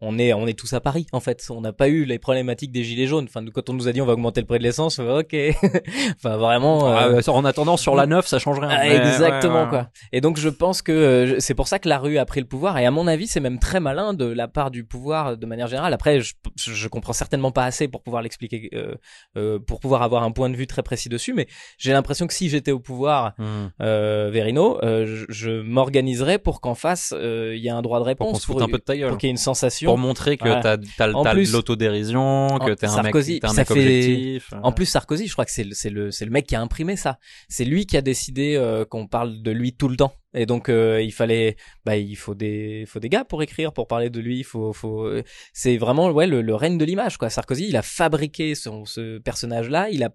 on 0.00 0.18
est, 0.18 0.32
on 0.32 0.46
est 0.46 0.58
tous 0.58 0.72
à 0.72 0.80
Paris 0.80 1.06
en 1.12 1.20
fait. 1.20 1.46
On 1.50 1.60
n'a 1.60 1.72
pas 1.72 1.88
eu 1.88 2.04
les 2.04 2.18
problématiques 2.18 2.72
des 2.72 2.84
Gilets 2.84 3.06
jaunes. 3.06 3.26
Enfin, 3.28 3.44
quand 3.52 3.68
on 3.70 3.74
nous 3.74 3.88
a 3.88 3.92
dit 3.92 4.00
on 4.00 4.06
va 4.06 4.14
augmenter 4.14 4.40
le 4.40 4.46
prix 4.46 4.58
de 4.58 4.62
l'essence, 4.64 4.98
ok. 4.98 5.34
enfin, 6.16 6.36
vraiment. 6.36 6.88
euh, 6.96 7.20
Ah, 7.26 7.30
en 7.30 7.44
attendant 7.44 7.76
sur 7.76 7.94
la 7.94 8.06
9 8.06 8.26
ça 8.26 8.38
change 8.38 8.58
rien. 8.58 8.68
ah, 8.70 8.88
exactement 8.88 9.54
ouais, 9.54 9.62
ouais. 9.64 9.68
quoi. 9.68 9.88
Et 10.12 10.20
donc 10.20 10.38
je 10.38 10.48
pense 10.48 10.82
que 10.82 10.92
euh, 10.92 11.40
c'est 11.40 11.54
pour 11.54 11.68
ça 11.68 11.78
que 11.78 11.88
la 11.88 11.98
rue 11.98 12.18
a 12.18 12.24
pris 12.24 12.40
le 12.40 12.46
pouvoir 12.46 12.78
et 12.78 12.86
à 12.86 12.90
mon 12.90 13.06
avis 13.06 13.26
c'est 13.26 13.40
même 13.40 13.58
très 13.58 13.80
malin 13.80 14.14
de 14.14 14.24
la 14.26 14.48
part 14.48 14.70
du 14.70 14.84
pouvoir 14.84 15.36
de 15.36 15.46
manière 15.46 15.66
générale. 15.66 15.92
Après 15.94 16.20
je, 16.20 16.34
je 16.56 16.88
comprends 16.88 17.12
certainement 17.12 17.50
pas 17.52 17.64
assez 17.64 17.88
pour 17.88 18.02
pouvoir 18.02 18.22
l'expliquer, 18.22 18.70
euh, 18.74 18.94
euh, 19.36 19.58
pour 19.58 19.80
pouvoir 19.80 20.02
avoir 20.02 20.22
un 20.22 20.30
point 20.30 20.50
de 20.50 20.56
vue 20.56 20.66
très 20.66 20.82
précis 20.82 21.08
dessus, 21.08 21.34
mais 21.34 21.46
j'ai 21.78 21.92
l'impression 21.92 22.26
que 22.26 22.34
si 22.34 22.48
j'étais 22.48 22.72
au 22.72 22.80
pouvoir, 22.80 23.32
Hmm. 23.38 23.68
euh, 23.82 24.28
Verino, 24.32 24.78
euh, 24.82 25.06
je, 25.06 25.24
je 25.28 25.60
m'organiserais 25.62 26.38
pour 26.38 26.60
qu'en 26.60 26.74
face 26.74 27.14
euh, 27.16 27.54
il 27.56 27.62
y 27.62 27.68
ait 27.68 27.70
un 27.70 27.82
droit 27.82 27.98
de 27.98 28.02
Pour 28.02 28.06
réponse, 28.08 28.40
se 28.40 28.46
foute 28.46 28.60
un 28.62 28.66
peu 28.66 28.78
de 28.78 28.82
ta 28.82 28.96
gueule. 28.96 29.08
pour 29.08 29.18
qu'il 29.18 29.28
y 29.28 29.30
ait 29.30 29.32
une 29.32 29.36
sensation. 29.36 29.89
Pour 29.90 29.98
montrer 29.98 30.36
que 30.36 30.44
Voilà. 30.44 30.62
t'as 30.62 30.76
de 30.76 31.52
l'autodérision, 31.52 32.58
que 32.64 32.72
t'es 32.74 32.86
un 32.86 33.02
mec, 33.02 33.12
t'es 33.14 33.44
un 33.46 33.52
mec 33.52 33.66
fait- 33.68 33.72
objectif. 33.72 34.54
En 34.62 34.72
plus, 34.72 34.86
Sarkozy, 34.86 35.26
je 35.26 35.32
crois 35.32 35.44
que 35.44 35.50
c'est 35.52 35.64
le, 35.64 35.74
c'est 35.74 35.90
le, 35.90 36.10
c'est 36.10 36.24
le 36.24 36.30
mec 36.30 36.46
qui 36.46 36.54
a 36.56 36.60
imprimé 36.60 36.96
ça. 36.96 37.18
C'est 37.48 37.64
lui 37.64 37.86
qui 37.86 37.96
a 37.96 38.02
décidé 38.02 38.54
euh, 38.56 38.84
qu'on 38.84 39.06
parle 39.06 39.42
de 39.42 39.50
lui 39.50 39.72
tout 39.74 39.88
le 39.88 39.96
temps. 39.96 40.14
Et 40.32 40.46
donc 40.46 40.68
euh, 40.68 41.02
il 41.02 41.10
fallait, 41.12 41.56
bah 41.84 41.96
il 41.96 42.14
faut 42.14 42.36
des, 42.36 42.84
faut 42.86 43.00
des 43.00 43.08
gars 43.08 43.24
pour 43.24 43.42
écrire, 43.42 43.72
pour 43.72 43.88
parler 43.88 44.10
de 44.10 44.20
lui. 44.20 44.38
Il 44.38 44.44
faut, 44.44 44.72
faut, 44.72 45.10
c'est 45.52 45.76
vraiment 45.76 46.08
ouais 46.12 46.28
le, 46.28 46.40
le 46.40 46.54
règne 46.54 46.78
de 46.78 46.84
l'image 46.84 47.16
quoi. 47.18 47.30
Sarkozy, 47.30 47.66
il 47.68 47.76
a 47.76 47.82
fabriqué 47.82 48.54
son 48.54 48.84
ce 48.84 49.18
personnage-là. 49.18 49.88
Il 49.90 50.04
a, 50.04 50.10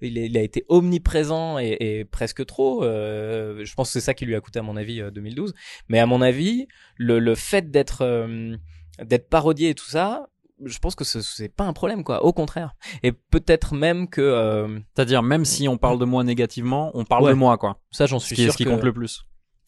il, 0.00 0.18
a- 0.18 0.24
il 0.24 0.38
a 0.38 0.40
été 0.42 0.64
omniprésent 0.68 1.58
et, 1.58 1.76
et 1.80 2.04
presque 2.06 2.46
trop. 2.46 2.82
Euh, 2.82 3.62
je 3.64 3.74
pense 3.74 3.88
que 3.88 3.92
c'est 3.92 4.00
ça 4.00 4.14
qui 4.14 4.24
lui 4.24 4.34
a 4.34 4.40
coûté 4.40 4.58
à 4.58 4.62
mon 4.62 4.76
avis 4.76 5.02
euh, 5.02 5.10
2012. 5.10 5.52
Mais 5.90 5.98
à 5.98 6.06
mon 6.06 6.22
avis, 6.22 6.66
le, 6.96 7.18
le 7.18 7.34
fait 7.34 7.70
d'être, 7.70 8.00
euh, 8.02 8.56
d'être 9.04 9.28
parodié 9.28 9.70
et 9.70 9.74
tout 9.74 9.88
ça. 9.88 10.28
Je 10.64 10.78
pense 10.80 10.94
que 10.96 11.04
ce- 11.04 11.20
c'est 11.20 11.48
pas 11.48 11.64
un 11.64 11.72
problème 11.72 12.02
quoi, 12.02 12.24
au 12.24 12.32
contraire. 12.32 12.74
Et 13.04 13.12
peut-être 13.12 13.74
même 13.74 14.08
que 14.08 14.20
euh, 14.20 14.78
C'est-à-dire, 14.96 15.22
même 15.22 15.44
si 15.44 15.68
on 15.68 15.78
parle 15.78 15.98
de 16.00 16.04
moi 16.04 16.24
négativement, 16.24 16.90
on 16.94 17.04
parle 17.04 17.24
Ouais. 17.24 17.30
de 17.30 17.36
moi, 17.36 17.56
quoi. 17.58 17.78
ça 17.92 18.06
j'en 18.06 18.18
Ce 18.18 18.26
suis 18.26 18.34
qui, 18.36 18.42
est- 18.42 18.44
sûr 18.46 18.52
ce 18.54 18.56
qui 18.58 18.64
que- 18.64 18.70
compte 18.70 18.82
le 18.82 18.92
plus. 18.92 19.22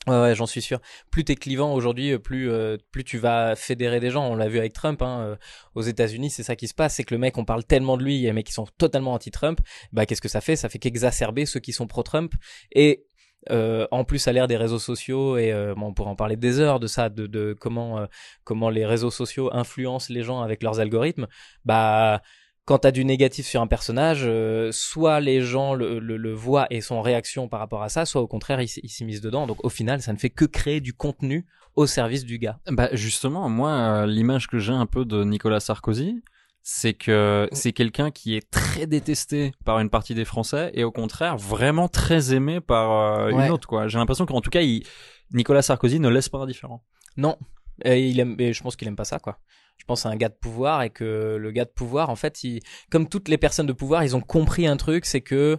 Ouais, 0.06 0.18
ouais, 0.18 0.34
j'en 0.34 0.46
suis 0.46 0.62
sûr. 0.62 0.80
Plus 1.10 1.24
t'es 1.24 1.34
clivant 1.34 1.74
aujourd'hui, 1.74 2.12
euh, 2.14 2.18
plus 2.18 2.50
euh, 2.50 2.78
plus 2.90 3.04
tu 3.04 3.18
vas 3.18 3.54
fédérer 3.54 4.00
des 4.00 4.10
gens. 4.10 4.26
On 4.30 4.34
l'a 4.34 4.48
vu 4.48 4.58
avec 4.58 4.72
Trump. 4.72 5.02
Hein, 5.02 5.20
euh, 5.20 5.36
aux 5.74 5.82
États-Unis, 5.82 6.30
c'est 6.30 6.42
ça 6.42 6.56
qui 6.56 6.68
se 6.68 6.74
passe, 6.74 6.94
c'est 6.94 7.04
que 7.04 7.12
le 7.14 7.18
mec, 7.18 7.36
on 7.36 7.44
parle 7.44 7.64
tellement 7.64 7.98
de 7.98 8.02
lui, 8.02 8.14
il 8.16 8.20
y 8.22 8.26
a 8.26 8.30
des 8.30 8.32
mecs 8.32 8.46
qui 8.46 8.54
sont 8.54 8.66
totalement 8.78 9.12
anti-Trump. 9.12 9.60
Bah, 9.92 10.06
qu'est-ce 10.06 10.22
que 10.22 10.28
ça 10.30 10.40
fait? 10.40 10.56
Ça 10.56 10.70
fait 10.70 10.78
qu'exacerber 10.78 11.44
ceux 11.44 11.60
qui 11.60 11.72
sont 11.74 11.86
pro-Trump. 11.86 12.32
Et 12.72 13.04
euh, 13.48 13.86
en 13.90 14.04
plus, 14.04 14.28
à 14.28 14.32
l'ère 14.32 14.48
des 14.48 14.56
réseaux 14.56 14.78
sociaux, 14.78 15.38
et 15.38 15.52
euh, 15.52 15.74
bon, 15.74 15.86
on 15.86 15.94
pourrait 15.94 16.10
en 16.10 16.16
parler 16.16 16.36
des 16.36 16.60
heures 16.60 16.80
de 16.80 16.86
ça, 16.86 17.08
de, 17.08 17.26
de 17.26 17.56
comment 17.58 17.98
euh, 17.98 18.06
comment 18.44 18.68
les 18.68 18.84
réseaux 18.84 19.10
sociaux 19.10 19.50
influencent 19.52 20.12
les 20.12 20.22
gens 20.22 20.42
avec 20.42 20.62
leurs 20.62 20.80
algorithmes. 20.80 21.26
Bah 21.64 22.22
quand 22.66 22.78
t'as 22.78 22.92
du 22.92 23.04
négatif 23.04 23.46
sur 23.46 23.60
un 23.60 23.66
personnage, 23.66 24.28
soit 24.70 25.18
les 25.18 25.40
gens 25.40 25.74
le, 25.74 25.98
le, 25.98 26.32
voient 26.32 26.68
et 26.70 26.80
sont 26.80 26.94
en 26.94 27.02
réaction 27.02 27.48
par 27.48 27.58
rapport 27.58 27.82
à 27.82 27.88
ça, 27.88 28.04
soit 28.04 28.20
au 28.20 28.28
contraire 28.28 28.60
ils 28.60 28.68
s'immiscent 28.68 29.22
dedans. 29.22 29.48
Donc 29.48 29.64
au 29.64 29.70
final, 29.70 30.02
ça 30.02 30.12
ne 30.12 30.18
fait 30.18 30.30
que 30.30 30.44
créer 30.44 30.80
du 30.80 30.92
contenu 30.92 31.46
au 31.74 31.86
service 31.88 32.24
du 32.24 32.38
gars. 32.38 32.60
Bah 32.70 32.88
justement, 32.92 33.48
moi, 33.48 34.06
l'image 34.06 34.46
que 34.46 34.60
j'ai 34.60 34.72
un 34.72 34.86
peu 34.86 35.04
de 35.04 35.24
Nicolas 35.24 35.58
Sarkozy, 35.58 36.22
c'est 36.62 36.92
que 36.94 37.48
c'est 37.52 37.72
quelqu'un 37.72 38.10
qui 38.10 38.36
est 38.36 38.50
très 38.50 38.86
détesté 38.86 39.52
par 39.64 39.78
une 39.80 39.90
partie 39.90 40.14
des 40.14 40.24
Français 40.24 40.70
et 40.74 40.84
au 40.84 40.90
contraire 40.92 41.36
vraiment 41.36 41.88
très 41.88 42.34
aimé 42.34 42.60
par 42.60 42.90
euh, 42.90 43.32
Ouais. 43.32 43.46
une 43.46 43.52
autre. 43.52 43.66
quoi. 43.66 43.88
J'ai 43.88 43.98
l'impression 43.98 44.26
qu'en 44.26 44.40
tout 44.40 44.50
cas, 44.50 44.60
il... 44.62 44.84
Nicolas 45.32 45.62
Sarkozy 45.62 46.00
ne 46.00 46.08
laisse 46.08 46.28
pas 46.28 46.38
indifférent. 46.38 46.84
Non, 47.16 47.36
et 47.84 48.08
il 48.08 48.18
aime, 48.20 48.36
et 48.38 48.52
je 48.52 48.62
pense 48.62 48.76
qu'il 48.76 48.86
aime 48.88 48.96
pas 48.96 49.04
ça 49.04 49.18
quoi. 49.18 49.38
Je 49.78 49.84
pense 49.86 50.04
à 50.04 50.10
un 50.10 50.16
gars 50.16 50.28
de 50.28 50.34
pouvoir 50.34 50.82
et 50.82 50.90
que 50.90 51.36
le 51.40 51.50
gars 51.52 51.64
de 51.64 51.70
pouvoir, 51.70 52.10
en 52.10 52.16
fait, 52.16 52.44
il, 52.44 52.60
comme 52.90 53.08
toutes 53.08 53.28
les 53.28 53.38
personnes 53.38 53.66
de 53.66 53.72
pouvoir, 53.72 54.04
ils 54.04 54.14
ont 54.14 54.20
compris 54.20 54.66
un 54.66 54.76
truc, 54.76 55.06
c'est 55.06 55.22
que 55.22 55.58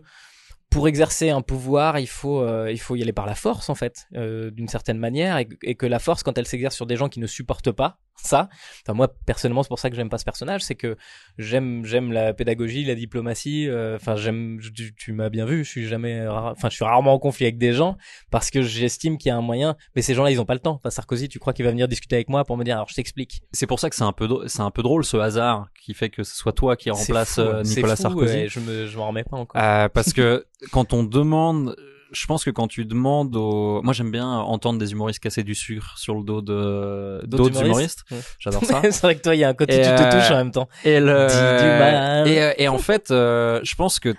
pour 0.69 0.87
exercer 0.87 1.31
un 1.31 1.41
pouvoir, 1.41 1.97
il 1.99 2.07
faut, 2.07 2.39
euh, 2.41 2.71
il 2.71 2.79
faut 2.79 2.95
y 2.95 3.01
aller 3.01 3.11
par 3.13 3.25
la 3.25 3.33
force, 3.35 3.69
en 3.69 3.75
fait, 3.75 4.05
euh, 4.15 4.51
d'une 4.51 4.67
certaine 4.69 4.97
manière, 4.99 5.37
et, 5.39 5.49
et 5.63 5.75
que 5.75 5.85
la 5.87 5.99
force, 5.99 6.21
quand 6.23 6.37
elle 6.37 6.45
s'exerce 6.45 6.75
sur 6.75 6.85
des 6.85 6.95
gens 6.95 7.09
qui 7.09 7.19
ne 7.19 7.27
supportent 7.27 7.71
pas 7.73 7.97
ça, 8.27 8.49
enfin 8.83 8.93
moi 8.93 9.13
personnellement, 9.25 9.63
c'est 9.63 9.69
pour 9.69 9.79
ça 9.79 9.89
que 9.89 9.95
j'aime 9.95 10.09
pas 10.09 10.17
ce 10.17 10.25
personnage, 10.25 10.61
c'est 10.61 10.75
que 10.75 10.97
j'aime, 11.37 11.85
j'aime 11.85 12.11
la 12.11 12.33
pédagogie, 12.33 12.83
la 12.83 12.95
diplomatie, 12.95 13.67
euh, 13.67 13.95
enfin 13.95 14.15
j'aime, 14.15 14.59
tu, 14.75 14.93
tu 14.95 15.13
m'as 15.13 15.29
bien 15.29 15.45
vu, 15.45 15.63
je 15.63 15.69
suis 15.69 15.87
jamais, 15.87 16.27
rare- 16.27 16.53
enfin 16.55 16.69
je 16.69 16.75
suis 16.75 16.85
rarement 16.85 17.13
en 17.13 17.19
conflit 17.19 17.45
avec 17.45 17.57
des 17.57 17.73
gens 17.73 17.97
parce 18.29 18.49
que 18.49 18.61
j'estime 18.61 19.17
qu'il 19.17 19.29
y 19.29 19.31
a 19.31 19.37
un 19.37 19.41
moyen, 19.41 19.75
mais 19.95 20.01
ces 20.01 20.13
gens-là 20.13 20.31
ils 20.31 20.39
ont 20.39 20.45
pas 20.45 20.53
le 20.53 20.59
temps. 20.59 20.75
Enfin 20.75 20.89
Sarkozy, 20.89 21.29
tu 21.29 21.39
crois 21.39 21.53
qu'il 21.53 21.65
va 21.65 21.71
venir 21.71 21.87
discuter 21.87 22.15
avec 22.15 22.29
moi 22.29 22.45
pour 22.45 22.57
me 22.57 22.63
dire, 22.63 22.75
alors 22.75 22.87
je 22.89 22.95
t'explique. 22.95 23.41
C'est 23.51 23.67
pour 23.67 23.79
ça 23.79 23.89
que 23.89 23.95
c'est 23.95 24.03
un 24.03 24.13
peu 24.13 24.27
c'est 24.47 24.61
un 24.61 24.71
peu 24.71 24.83
drôle 24.83 25.03
ce 25.03 25.17
hasard 25.17 25.67
qui 25.81 25.93
fait 25.93 26.09
que 26.09 26.23
ce 26.23 26.35
soit 26.35 26.53
toi 26.53 26.75
qui 26.75 26.89
remplace 26.91 27.35
fou, 27.35 27.41
euh, 27.41 27.63
Nicolas 27.63 27.95
fou, 27.95 28.01
Sarkozy. 28.03 28.33
ouais, 28.35 28.47
je 28.49 28.59
me, 28.59 28.85
je 28.87 28.97
m'en 28.97 29.07
remets 29.07 29.23
pas 29.23 29.37
encore. 29.37 29.61
Euh, 29.61 29.89
parce 29.89 30.13
que 30.13 30.45
quand 30.71 30.93
on 30.93 31.03
demande, 31.03 31.75
je 32.11 32.25
pense 32.25 32.43
que 32.43 32.49
quand 32.49 32.67
tu 32.67 32.85
demandes 32.85 33.35
aux, 33.35 33.81
moi 33.81 33.93
j'aime 33.93 34.11
bien 34.11 34.27
entendre 34.27 34.79
des 34.79 34.91
humoristes 34.91 35.19
casser 35.19 35.43
du 35.43 35.55
sucre 35.55 35.97
sur 35.97 36.15
le 36.15 36.23
dos 36.23 36.41
de 36.41 37.21
d'autres 37.25 37.63
humoristes. 37.63 38.03
Ouais. 38.11 38.19
J'adore 38.39 38.63
ça. 38.65 38.81
c'est 38.83 39.01
vrai 39.01 39.15
que 39.15 39.21
toi, 39.21 39.35
il 39.35 39.39
y 39.39 39.43
a 39.43 39.49
un 39.49 39.53
côté, 39.53 39.75
Et, 39.75 39.81
tu 39.81 39.83
te 39.83 40.01
euh, 40.01 40.11
touches 40.11 40.31
en 40.31 40.37
même 40.37 40.51
temps. 40.51 40.67
Et 40.83 40.99
le 40.99 41.27
Dis 41.27 41.63
du 41.63 41.69
mal. 41.69 42.27
et, 42.27 42.41
euh, 42.41 42.53
et 42.57 42.67
en 42.67 42.77
fait, 42.77 43.11
euh, 43.11 43.59
je 43.63 43.75
pense 43.75 43.99
que 43.99 44.13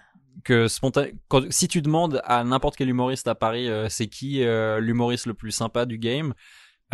que 0.44 0.68
spontané, 0.68 1.14
quand, 1.28 1.50
si 1.50 1.68
tu 1.68 1.82
demandes 1.82 2.20
à 2.24 2.42
n'importe 2.44 2.76
quel 2.76 2.88
humoriste 2.88 3.28
à 3.28 3.34
Paris, 3.34 3.68
euh, 3.68 3.88
c'est 3.88 4.08
qui 4.08 4.42
euh, 4.42 4.80
l'humoriste 4.80 5.26
le 5.26 5.34
plus 5.34 5.52
sympa 5.52 5.86
du 5.86 5.98
game, 5.98 6.34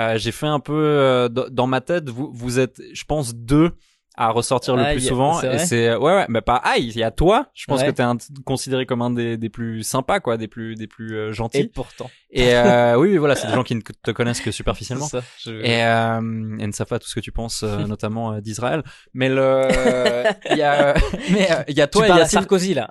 euh, 0.01 0.19
j'ai 0.19 0.33
fait 0.33 0.47
un 0.47 0.61
peu 0.61 1.29
dans 1.31 1.49
dans 1.51 1.67
ma 1.67 1.81
tête. 1.81 2.09
Vous 2.09 2.31
vous 2.33 2.59
êtes, 2.59 2.81
je 2.93 3.05
pense, 3.05 3.35
deux 3.35 3.73
à 4.21 4.31
ressortir 4.31 4.77
le 4.77 4.83
plus 4.93 5.05
a- 5.05 5.09
souvent 5.09 5.41
et 5.43 5.59
c'est 5.59 5.95
ouais 5.95 6.15
ouais 6.17 6.27
mais 6.29 6.41
pas 6.41 6.57
aïe 6.57 6.89
il 6.89 6.97
y 6.99 7.03
a 7.05 7.11
toi 7.11 7.47
je 7.55 7.65
pense 7.67 7.81
Ouais. 7.81 7.87
que 7.87 7.93
t'es 7.93 8.03
un, 8.03 8.17
considéré 8.45 8.85
comme 8.85 9.01
un 9.03 9.11
des, 9.11 9.37
des 9.37 9.49
plus 9.49 9.83
sympas 9.83 10.19
quoi 10.21 10.37
des 10.37 10.49
plus 10.49 10.75
des 10.75 10.87
plus 10.89 11.17
euh, 11.17 11.33
gentils 11.33 11.59
Et 11.59 11.65
pourtant. 11.69 12.11
et 12.31 12.55
euh, 12.57 12.97
oui, 12.99 13.17
voilà, 13.17 13.35
c'est 13.37 13.47
des 13.47 13.53
gens 13.55 13.63
qui 13.63 13.75
ne 13.77 13.81
te 13.81 14.11
connaissent 14.11 14.41
que 14.41 14.51
superficiellement. 14.51 15.07
Ça, 15.07 15.21
je- 15.45 15.53
Et, 15.53 15.83
euh, 15.85 16.57
et 16.59 16.67
ne 16.67 16.73
savent 16.73 16.89
pas 16.89 16.99
tout 16.99 17.07
ce 17.09 17.15
que 17.15 17.21
tu 17.21 17.31
penses, 17.33 17.63
euh, 17.63 17.87
notamment 17.87 18.33
euh, 18.35 18.41
d'Israël. 18.41 18.83
Mais 19.15 19.29
le, 19.29 19.63
il 20.51 20.57
y 20.59 20.63
a, 20.63 20.95
mais 21.31 21.49
il 21.69 21.77
y 21.77 21.81
a 21.81 21.87
toi 21.87 22.07
tu 22.07 22.13
et 22.13 22.17
Yacine. 22.17 22.41
Sarkozy 22.41 22.75
là. 22.75 22.89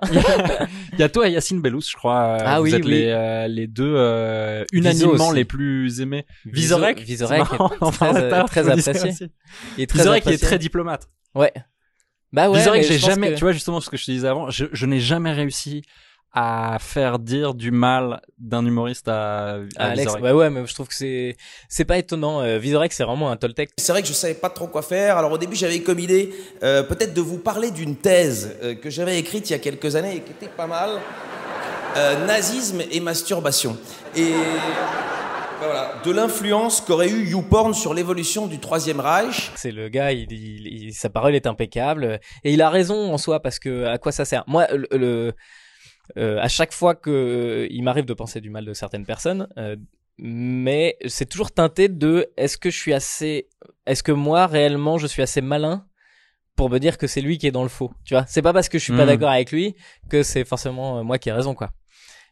Il 0.92 0.98
y 0.98 1.02
a- 1.02 1.08
toi 1.08 1.28
et 1.28 1.32
Yacine 1.32 1.60
Bellous, 1.60 1.82
je 1.82 1.94
crois. 1.96 2.38
Ah 2.40 2.58
vous 2.58 2.64
oui, 2.64 2.74
êtes 2.74 2.84
oui. 2.84 2.90
les, 2.90 3.46
les 3.48 3.66
deux 3.66 3.94
euh, 3.96 4.64
unanimement 4.72 5.30
les 5.30 5.44
plus 5.44 6.00
aimés. 6.00 6.24
Est 6.46 6.50
en 7.80 7.92
parlait 7.92 8.28
très, 8.30 8.44
très 8.44 8.68
apprécié. 8.70 9.28
Il 9.76 9.82
est 9.84 9.86
très 10.38 10.58
diplomate. 10.58 11.06
Ouais. 11.34 11.52
Bah 12.32 12.50
ouais. 12.50 12.58
Visorek, 12.58 12.82
mais 12.82 12.86
j'ai 12.88 12.98
jamais, 12.98 13.30
que- 13.30 13.34
tu 13.36 13.40
vois 13.44 13.52
justement 13.52 13.80
ce 13.80 13.88
que 13.90 13.96
je 13.96 14.04
te 14.04 14.10
disais 14.10 14.28
avant, 14.28 14.50
je, 14.50 14.66
je 14.72 14.86
n'ai 14.86 15.00
jamais 15.00 15.32
réussi 15.32 15.82
à 16.34 16.76
faire 16.78 17.18
dire 17.18 17.54
du 17.54 17.70
mal 17.70 18.20
d'un 18.36 18.64
humoriste 18.66 19.08
à, 19.08 19.54
à 19.54 19.58
Alex, 19.78 20.00
Vizorek. 20.02 20.22
bah 20.22 20.34
ouais, 20.34 20.50
mais 20.50 20.66
je 20.66 20.74
trouve 20.74 20.86
que 20.88 20.94
c'est 20.94 21.36
c'est 21.70 21.86
pas 21.86 21.96
étonnant. 21.96 22.42
Euh, 22.42 22.58
Vizorek, 22.58 22.92
c'est 22.92 23.02
vraiment 23.04 23.30
un 23.30 23.36
Toltec. 23.38 23.70
C'est 23.78 23.92
vrai 23.92 24.02
que 24.02 24.08
je 24.08 24.12
savais 24.12 24.34
pas 24.34 24.50
trop 24.50 24.66
quoi 24.66 24.82
faire. 24.82 25.16
Alors 25.16 25.32
au 25.32 25.38
début, 25.38 25.56
j'avais 25.56 25.80
comme 25.80 25.98
idée 25.98 26.34
euh, 26.62 26.82
peut-être 26.82 27.14
de 27.14 27.22
vous 27.22 27.38
parler 27.38 27.70
d'une 27.70 27.96
thèse 27.96 28.56
euh, 28.62 28.74
que 28.74 28.90
j'avais 28.90 29.18
écrite 29.18 29.48
il 29.48 29.54
y 29.54 29.56
a 29.56 29.58
quelques 29.58 29.96
années 29.96 30.16
et 30.16 30.20
qui 30.20 30.32
était 30.32 30.48
pas 30.54 30.66
mal. 30.66 30.90
Euh, 31.96 32.26
nazisme 32.26 32.82
et 32.92 33.00
masturbation. 33.00 33.76
Et 34.14 34.34
voilà, 35.60 35.92
de 36.04 36.10
l'influence 36.12 36.80
qu'aurait 36.80 37.10
eu 37.10 37.26
YouPorn 37.28 37.74
sur 37.74 37.94
l'évolution 37.94 38.46
du 38.46 38.58
Troisième 38.58 39.00
Reich. 39.00 39.50
C'est 39.56 39.70
le 39.72 39.88
gars, 39.88 40.12
il, 40.12 40.30
il- 40.32 40.66
il- 40.86 40.92
sa 40.94 41.10
parole 41.10 41.34
est 41.34 41.46
impeccable 41.46 42.20
et 42.44 42.52
il 42.52 42.62
a 42.62 42.70
raison 42.70 43.12
en 43.12 43.18
soi 43.18 43.40
parce 43.40 43.58
que 43.58 43.84
à 43.86 43.98
quoi 43.98 44.12
ça 44.12 44.24
sert? 44.24 44.44
Moi, 44.46 44.66
le, 44.72 44.86
le- 44.92 45.32
euh, 46.16 46.38
à 46.40 46.48
chaque 46.48 46.72
fois 46.72 46.94
que 46.94 47.10
euh, 47.10 47.66
il 47.70 47.82
m'arrive 47.82 48.04
de 48.06 48.14
penser 48.14 48.40
du 48.40 48.50
mal 48.50 48.64
de 48.64 48.72
certaines 48.72 49.04
personnes, 49.04 49.48
euh, 49.58 49.76
mais 50.18 50.96
c'est 51.06 51.26
toujours 51.28 51.52
teinté 51.52 51.88
de 51.88 52.28
est-ce 52.36 52.56
que 52.56 52.70
je 52.70 52.78
suis 52.78 52.94
assez, 52.94 53.48
est-ce 53.86 54.02
que 54.02 54.12
moi 54.12 54.46
réellement 54.46 54.98
je 54.98 55.06
suis 55.06 55.22
assez 55.22 55.40
malin 55.40 55.84
pour 56.56 56.70
me 56.70 56.78
dire 56.78 56.98
que 56.98 57.06
c'est 57.06 57.20
lui 57.20 57.36
qui 57.38 57.46
est 57.46 57.52
dans 57.52 57.62
le 57.62 57.68
faux? 57.68 57.92
Tu 58.04 58.14
vois, 58.14 58.24
c'est 58.26 58.42
pas 58.42 58.52
parce 58.52 58.68
que 58.68 58.78
je 58.78 58.84
suis 58.84 58.96
pas 58.96 59.04
Mm. 59.04 59.08
d'accord 59.08 59.30
avec 59.30 59.52
lui 59.52 59.74
que 60.08 60.22
c'est 60.22 60.44
forcément 60.44 60.98
euh, 60.98 61.02
moi 61.02 61.18
qui 61.18 61.28
ai 61.28 61.32
raison 61.32 61.54
quoi. 61.54 61.70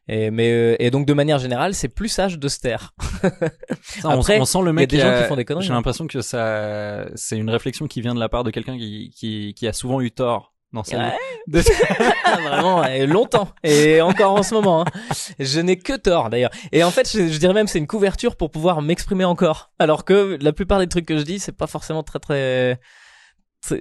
Et, 0.08 0.30
mais 0.30 0.52
euh, 0.52 0.76
et 0.78 0.90
donc 0.90 1.04
de 1.06 1.12
manière 1.12 1.38
générale, 1.38 1.74
c'est 1.74 1.88
plus 1.88 2.08
sage 2.08 2.38
de 2.38 2.48
se 2.48 2.60
taire. 2.60 2.92
Ça, 3.82 4.08
on- 4.08 4.10
Après, 4.20 4.38
on, 4.40 4.44
sent 4.44 4.58
le 4.58 4.64
il 4.64 4.66
y 4.66 4.70
a 4.70 4.72
mec 4.74 4.90
des 4.90 5.00
gens 5.00 5.18
qui 5.20 5.24
font 5.28 5.36
des 5.36 5.44
conneries, 5.44 5.64
J'ai 5.64 5.72
hein. 5.72 5.74
l'impression 5.74 6.06
que 6.06 6.20
ça, 6.20 7.06
c'est 7.16 7.36
une 7.36 7.50
réflexion 7.50 7.86
qui 7.88 8.00
vient 8.00 8.14
de 8.14 8.20
la 8.20 8.28
part 8.28 8.44
de 8.44 8.50
quelqu'un 8.50 8.76
qui, 8.78 9.10
qui, 9.16 9.54
qui 9.54 9.66
a 9.66 9.72
souvent 9.72 10.00
eu 10.00 10.12
tort 10.12 10.54
dans 10.72 10.84
sa 10.84 10.98
Ouais. 10.98 11.04
vie. 11.10 11.12
De- 11.48 11.60
Vraiment, 12.48 12.84
et 12.84 13.06
longtemps. 13.06 13.48
Et 13.64 14.00
encore 14.00 14.32
en 14.34 14.42
ce 14.42 14.54
moment. 14.54 14.82
hein. 14.82 14.84
Je 15.38 15.60
n'ai 15.60 15.78
que 15.78 15.96
tort 15.96 16.28
d'ailleurs. 16.30 16.50
Et 16.72 16.82
en 16.84 16.90
fait, 16.90 17.10
je, 17.10 17.28
je 17.28 17.38
dirais 17.38 17.54
même 17.54 17.66
c'est 17.68 17.78
une 17.78 17.86
couverture 17.86 18.36
pour 18.36 18.50
pouvoir 18.50 18.82
m'exprimer 18.82 19.24
encore. 19.24 19.70
Alors 19.78 20.04
que 20.04 20.36
la 20.40 20.52
plupart 20.52 20.78
des 20.80 20.88
trucs 20.88 21.06
que 21.06 21.18
je 21.18 21.22
dis, 21.24 21.38
c'est 21.38 21.56
pas 21.56 21.66
forcément 21.68 22.02
très, 22.02 22.18
très- 22.18 22.80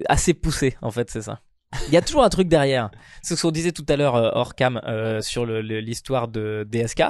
assez 0.10 0.34
poussé. 0.34 0.76
En 0.82 0.92
fait, 0.92 1.10
c'est 1.12 1.22
ça. 1.24 1.42
Il 1.88 1.94
y 1.94 1.98
a 1.98 2.02
toujours 2.02 2.24
un 2.24 2.30
truc 2.30 2.48
derrière. 2.48 2.90
C'est 3.22 3.36
ce 3.36 3.42
qu'on 3.42 3.52
disait 3.52 3.72
tout 3.72 3.86
à 3.90 3.96
l'heure 3.96 4.16
euh, 4.16 4.30
hors 4.34 4.56
cam 4.56 4.82
euh, 4.86 5.22
sur 5.22 5.46
l'histoire 5.46 6.28
de 6.28 6.68
DSK. 6.70 7.04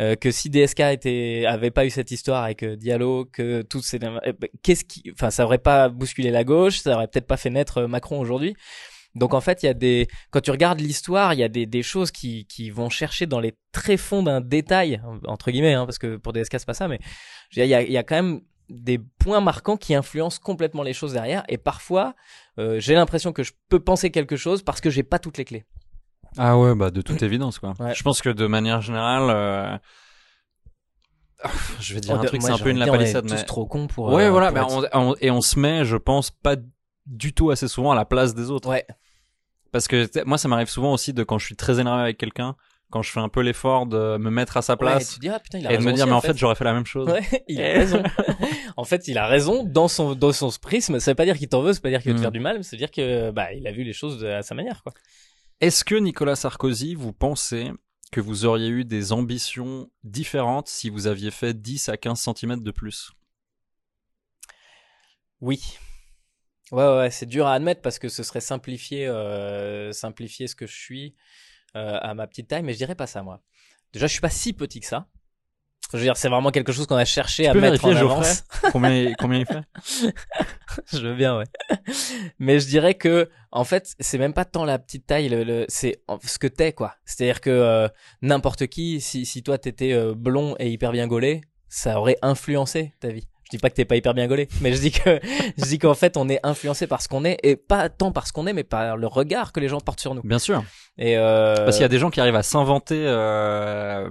euh, 0.00 0.14
que 0.16 0.30
si 0.30 0.48
DSK 0.50 0.80
avait 0.80 1.70
pas 1.70 1.84
eu 1.84 1.90
cette 1.90 2.10
histoire 2.10 2.44
avec 2.44 2.62
euh, 2.62 2.76
Diallo, 2.76 3.26
que 3.26 3.62
toutes 3.62 3.84
ces 3.84 3.96
eh 3.96 4.32
ben, 4.32 4.48
qu'est-ce 4.62 4.84
qui, 4.84 5.10
enfin, 5.12 5.30
ça 5.30 5.44
aurait 5.44 5.58
pas 5.58 5.88
bousculé 5.88 6.30
la 6.30 6.44
gauche, 6.44 6.78
ça 6.78 6.94
aurait 6.94 7.08
peut-être 7.08 7.26
pas 7.26 7.36
fait 7.36 7.50
naître 7.50 7.82
Macron 7.82 8.18
aujourd'hui. 8.18 8.54
Donc 9.16 9.34
en 9.34 9.40
fait, 9.40 9.62
il 9.62 9.66
y 9.66 9.68
a 9.68 9.74
des 9.74 10.06
quand 10.30 10.40
tu 10.40 10.52
regardes 10.52 10.80
l'histoire, 10.80 11.34
il 11.34 11.40
y 11.40 11.42
a 11.42 11.48
des, 11.48 11.82
choses 11.82 12.12
qui, 12.12 12.46
vont 12.70 12.88
chercher 12.90 13.26
dans 13.26 13.40
les 13.40 13.54
tréfonds 13.72 14.22
d'un 14.22 14.40
détail 14.40 15.02
entre 15.26 15.50
guillemets, 15.50 15.74
hein, 15.74 15.84
parce 15.84 15.98
que 15.98 16.16
pour 16.16 16.32
DSK 16.32 16.60
c'est 16.60 16.66
pas 16.66 16.74
ça, 16.74 16.86
mais 16.86 17.00
il 17.56 17.64
y 17.66 17.96
a 17.96 18.02
quand 18.04 18.14
même 18.14 18.40
des 18.70 18.98
points 18.98 19.40
marquants 19.40 19.76
qui 19.76 19.94
influencent 19.94 20.38
complètement 20.42 20.82
les 20.82 20.92
choses 20.92 21.12
derrière. 21.12 21.42
Et 21.48 21.58
parfois, 21.58 22.14
euh, 22.58 22.78
j'ai 22.80 22.94
l'impression 22.94 23.32
que 23.32 23.42
je 23.42 23.52
peux 23.68 23.80
penser 23.80 24.10
quelque 24.10 24.36
chose 24.36 24.62
parce 24.62 24.80
que 24.80 24.90
j'ai 24.90 25.02
pas 25.02 25.18
toutes 25.18 25.36
les 25.38 25.44
clés. 25.44 25.64
Ah 26.38 26.56
ouais, 26.58 26.74
bah 26.74 26.90
de 26.90 27.02
toute 27.02 27.22
évidence 27.22 27.58
quoi. 27.58 27.74
Ouais. 27.80 27.94
Je 27.94 28.02
pense 28.02 28.22
que 28.22 28.28
de 28.30 28.46
manière 28.46 28.80
générale, 28.80 29.30
euh, 29.30 29.78
je 31.80 31.94
vais 31.94 32.00
dire 32.00 32.14
Oh, 32.18 32.22
un 32.22 32.24
truc, 32.24 32.42
c'est 32.42 32.50
un 32.50 32.58
peu 32.58 32.70
une 32.70 32.76
envie 32.76 32.80
de 32.80 32.84
dire, 32.84 32.92
on 32.92 32.96
est 32.96 32.98
lapalissade, 32.98 33.26
tous 33.26 33.34
mais 33.34 33.44
trop 33.44 33.66
cons 33.66 33.86
pour, 33.86 34.12
Ouais, 34.12 34.24
euh, 34.24 34.30
voilà, 34.30 34.52
pour 34.52 34.54
bah, 34.80 34.86
être- 34.86 34.96
on, 34.96 35.10
on- 35.12 35.16
et 35.20 35.30
on 35.30 35.40
se 35.40 35.58
met, 35.58 35.84
je 35.84 35.96
pense, 35.96 36.30
pas 36.30 36.56
du 37.06 37.32
tout 37.32 37.50
assez 37.50 37.66
souvent 37.68 37.90
à 37.92 37.94
la 37.94 38.04
place 38.04 38.34
des 38.34 38.50
autres. 38.50 38.68
Ouais. 38.68 38.86
Parce 39.72 39.88
que 39.88 40.08
moi, 40.24 40.36
ça 40.38 40.48
m'arrive 40.48 40.68
souvent 40.68 40.92
aussi 40.92 41.12
de 41.12 41.22
quand 41.22 41.38
je 41.38 41.46
suis 41.46 41.56
très 41.56 41.80
énervé 41.80 42.02
avec 42.02 42.18
quelqu'un, 42.18 42.56
quand 42.90 43.02
je 43.02 43.10
fais 43.10 43.20
un 43.20 43.28
peu 43.28 43.40
l'effort 43.40 43.86
de 43.86 44.16
me 44.18 44.30
mettre 44.30 44.56
à 44.56 44.62
sa 44.62 44.72
Ouais, 44.74 44.78
place 44.78 45.14
tu 45.14 45.20
dis, 45.20 45.28
ah, 45.28 45.38
putain, 45.40 45.58
il 45.58 45.66
a 45.66 45.72
et 45.72 45.78
de 45.78 45.82
me 45.82 45.92
dire 45.92 46.04
aussi, 46.04 46.10
mais 46.10 46.16
en 46.16 46.20
fait, 46.20 46.28
fait. 46.28 46.36
j'aurais 46.38 46.54
fait 46.56 46.64
la 46.64 46.72
même 46.74 46.86
chose. 46.86 47.08
Ouais, 47.08 47.22
il 47.48 47.60
a 47.60 47.68
Et- 47.74 47.78
raison. 47.78 48.02
en 48.76 48.84
fait, 48.84 49.06
il 49.08 49.16
a 49.18 49.26
raison 49.26 49.64
dans 49.64 49.88
son 49.88 50.14
dans 50.14 50.32
son 50.32 50.50
prisme. 50.60 50.98
Ça 51.00 51.10
veut 51.12 51.14
pas 51.14 51.24
dire 51.24 51.38
qu'il 51.38 51.48
t'en 51.48 51.62
veut, 51.62 51.72
ça 51.72 51.78
veut 51.78 51.82
pas 51.82 51.90
dire 51.90 52.02
qu'il 52.02 52.10
veut 52.12 52.16
te 52.16 52.20
Mm. 52.20 52.22
faire 52.22 52.32
du 52.32 52.40
mal, 52.40 52.56
mais 52.58 52.62
ça 52.62 52.70
veut 52.72 52.78
dire 52.78 52.90
que 52.90 53.30
bah 53.30 53.52
il 53.52 53.66
a 53.66 53.72
vu 53.72 53.84
les 53.84 53.92
choses 53.92 54.18
de- 54.20 54.26
à 54.28 54.42
sa 54.42 54.54
manière 54.54 54.82
quoi. 54.82 54.92
Est-ce 55.60 55.84
que 55.84 55.94
Nicolas 55.94 56.36
Sarkozy, 56.36 56.94
vous 56.94 57.12
pensez 57.12 57.70
que 58.12 58.20
vous 58.20 58.44
auriez 58.44 58.68
eu 58.68 58.84
des 58.84 59.12
ambitions 59.12 59.88
différentes 60.02 60.66
si 60.68 60.90
vous 60.90 61.06
aviez 61.06 61.30
fait 61.30 61.54
10 61.60 61.88
à 61.90 61.96
15 61.96 62.18
cm 62.34 62.62
de 62.62 62.70
plus? 62.70 63.12
Oui. 65.40 65.60
Ouais, 66.72 66.86
ouais, 66.96 67.10
c'est 67.10 67.26
dur 67.26 67.46
à 67.46 67.54
admettre 67.54 67.82
parce 67.82 67.98
que 67.98 68.08
ce 68.08 68.22
serait 68.22 68.40
simplifier, 68.40 69.06
euh, 69.06 69.92
simplifier 69.92 70.46
ce 70.46 70.54
que 70.54 70.66
je 70.66 70.76
suis 70.76 71.14
euh, 71.76 71.98
à 72.00 72.14
ma 72.14 72.26
petite 72.26 72.48
taille, 72.48 72.62
mais 72.62 72.72
je 72.72 72.78
dirais 72.78 72.94
pas 72.94 73.06
ça, 73.06 73.22
moi. 73.22 73.40
Déjà, 73.92 74.06
je 74.06 74.12
suis 74.12 74.20
pas 74.20 74.30
si 74.30 74.52
petit 74.52 74.80
que 74.80 74.86
ça. 74.86 75.06
Je 75.92 75.96
veux 75.98 76.04
dire, 76.04 76.16
c'est 76.16 76.28
vraiment 76.28 76.50
quelque 76.52 76.70
chose 76.70 76.86
qu'on 76.86 76.94
a 76.96 77.04
cherché 77.04 77.44
Tu 77.44 77.48
à 77.48 77.52
peux 77.52 77.60
mettre 77.60 77.84
en 77.84 77.96
avance. 77.96 78.44
Combien, 78.72 79.12
combien 79.18 79.40
il 79.40 79.46
fait? 79.46 79.62
Je 80.92 80.98
veux 80.98 81.16
bien, 81.16 81.36
ouais. 81.36 81.46
Mais 82.38 82.60
je 82.60 82.68
dirais 82.68 82.94
que, 82.94 83.28
en 83.50 83.64
fait, 83.64 83.94
c'est 83.98 84.18
même 84.18 84.32
pas 84.32 84.44
tant 84.44 84.64
la 84.64 84.78
petite 84.78 85.06
taille, 85.06 85.28
le, 85.28 85.42
le- 85.42 85.64
c'est 85.68 86.00
ce 86.24 86.38
que 86.38 86.46
t'es, 86.46 86.72
quoi. 86.72 86.94
C'est-à-dire 87.04 87.40
que 87.40 87.50
euh, 87.50 87.88
n'importe 88.22 88.68
qui, 88.68 89.00
si, 89.00 89.26
si 89.26 89.42
toi 89.42 89.58
t'étais 89.58 89.92
euh, 89.92 90.14
blond 90.14 90.54
et 90.60 90.70
hyper 90.70 90.92
bien 90.92 91.08
gaulé, 91.08 91.40
ça 91.68 91.98
aurait 91.98 92.18
influencé 92.22 92.94
ta 93.00 93.08
vie. 93.08 93.26
Je 93.50 93.56
dis 93.56 93.60
pas 93.60 93.68
que 93.68 93.74
t'es 93.74 93.84
pas 93.84 93.96
hyper 93.96 94.14
bien 94.14 94.28
gaulé, 94.28 94.48
mais 94.60 94.72
je 94.72 94.80
dis 94.80 94.92
que, 94.92 95.18
je 95.58 95.64
dis 95.64 95.78
qu'en 95.80 95.94
fait, 95.94 96.16
on 96.16 96.28
est 96.28 96.38
influencé 96.44 96.86
par 96.86 97.02
ce 97.02 97.08
qu'on 97.08 97.24
est, 97.24 97.36
et 97.42 97.56
pas 97.56 97.88
tant 97.88 98.12
par 98.12 98.26
ce 98.28 98.32
qu'on 98.32 98.46
est, 98.46 98.52
mais 98.52 98.62
par 98.62 98.96
le 98.96 99.06
regard 99.08 99.52
que 99.52 99.58
les 99.58 99.68
gens 99.68 99.80
portent 99.80 100.00
sur 100.00 100.14
nous. 100.14 100.22
Bien 100.22 100.38
sûr. 100.38 100.62
Et 100.98 101.16
euh... 101.18 101.56
Parce 101.56 101.76
qu'il 101.76 101.82
y 101.82 101.84
a 101.84 101.88
des 101.88 101.98
gens 101.98 102.10
qui 102.10 102.20
arrivent 102.20 102.36
à 102.36 102.44
s'inventer 102.44 103.02
euh, 103.06 104.08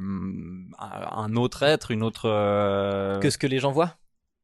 un 0.80 1.36
autre 1.36 1.64
être, 1.64 1.92
une 1.92 2.04
autre. 2.04 2.24
euh, 2.30 3.20
que 3.20 3.30
ce 3.30 3.38
que 3.38 3.48
les 3.48 3.60
gens 3.60 3.72
voient. 3.72 3.96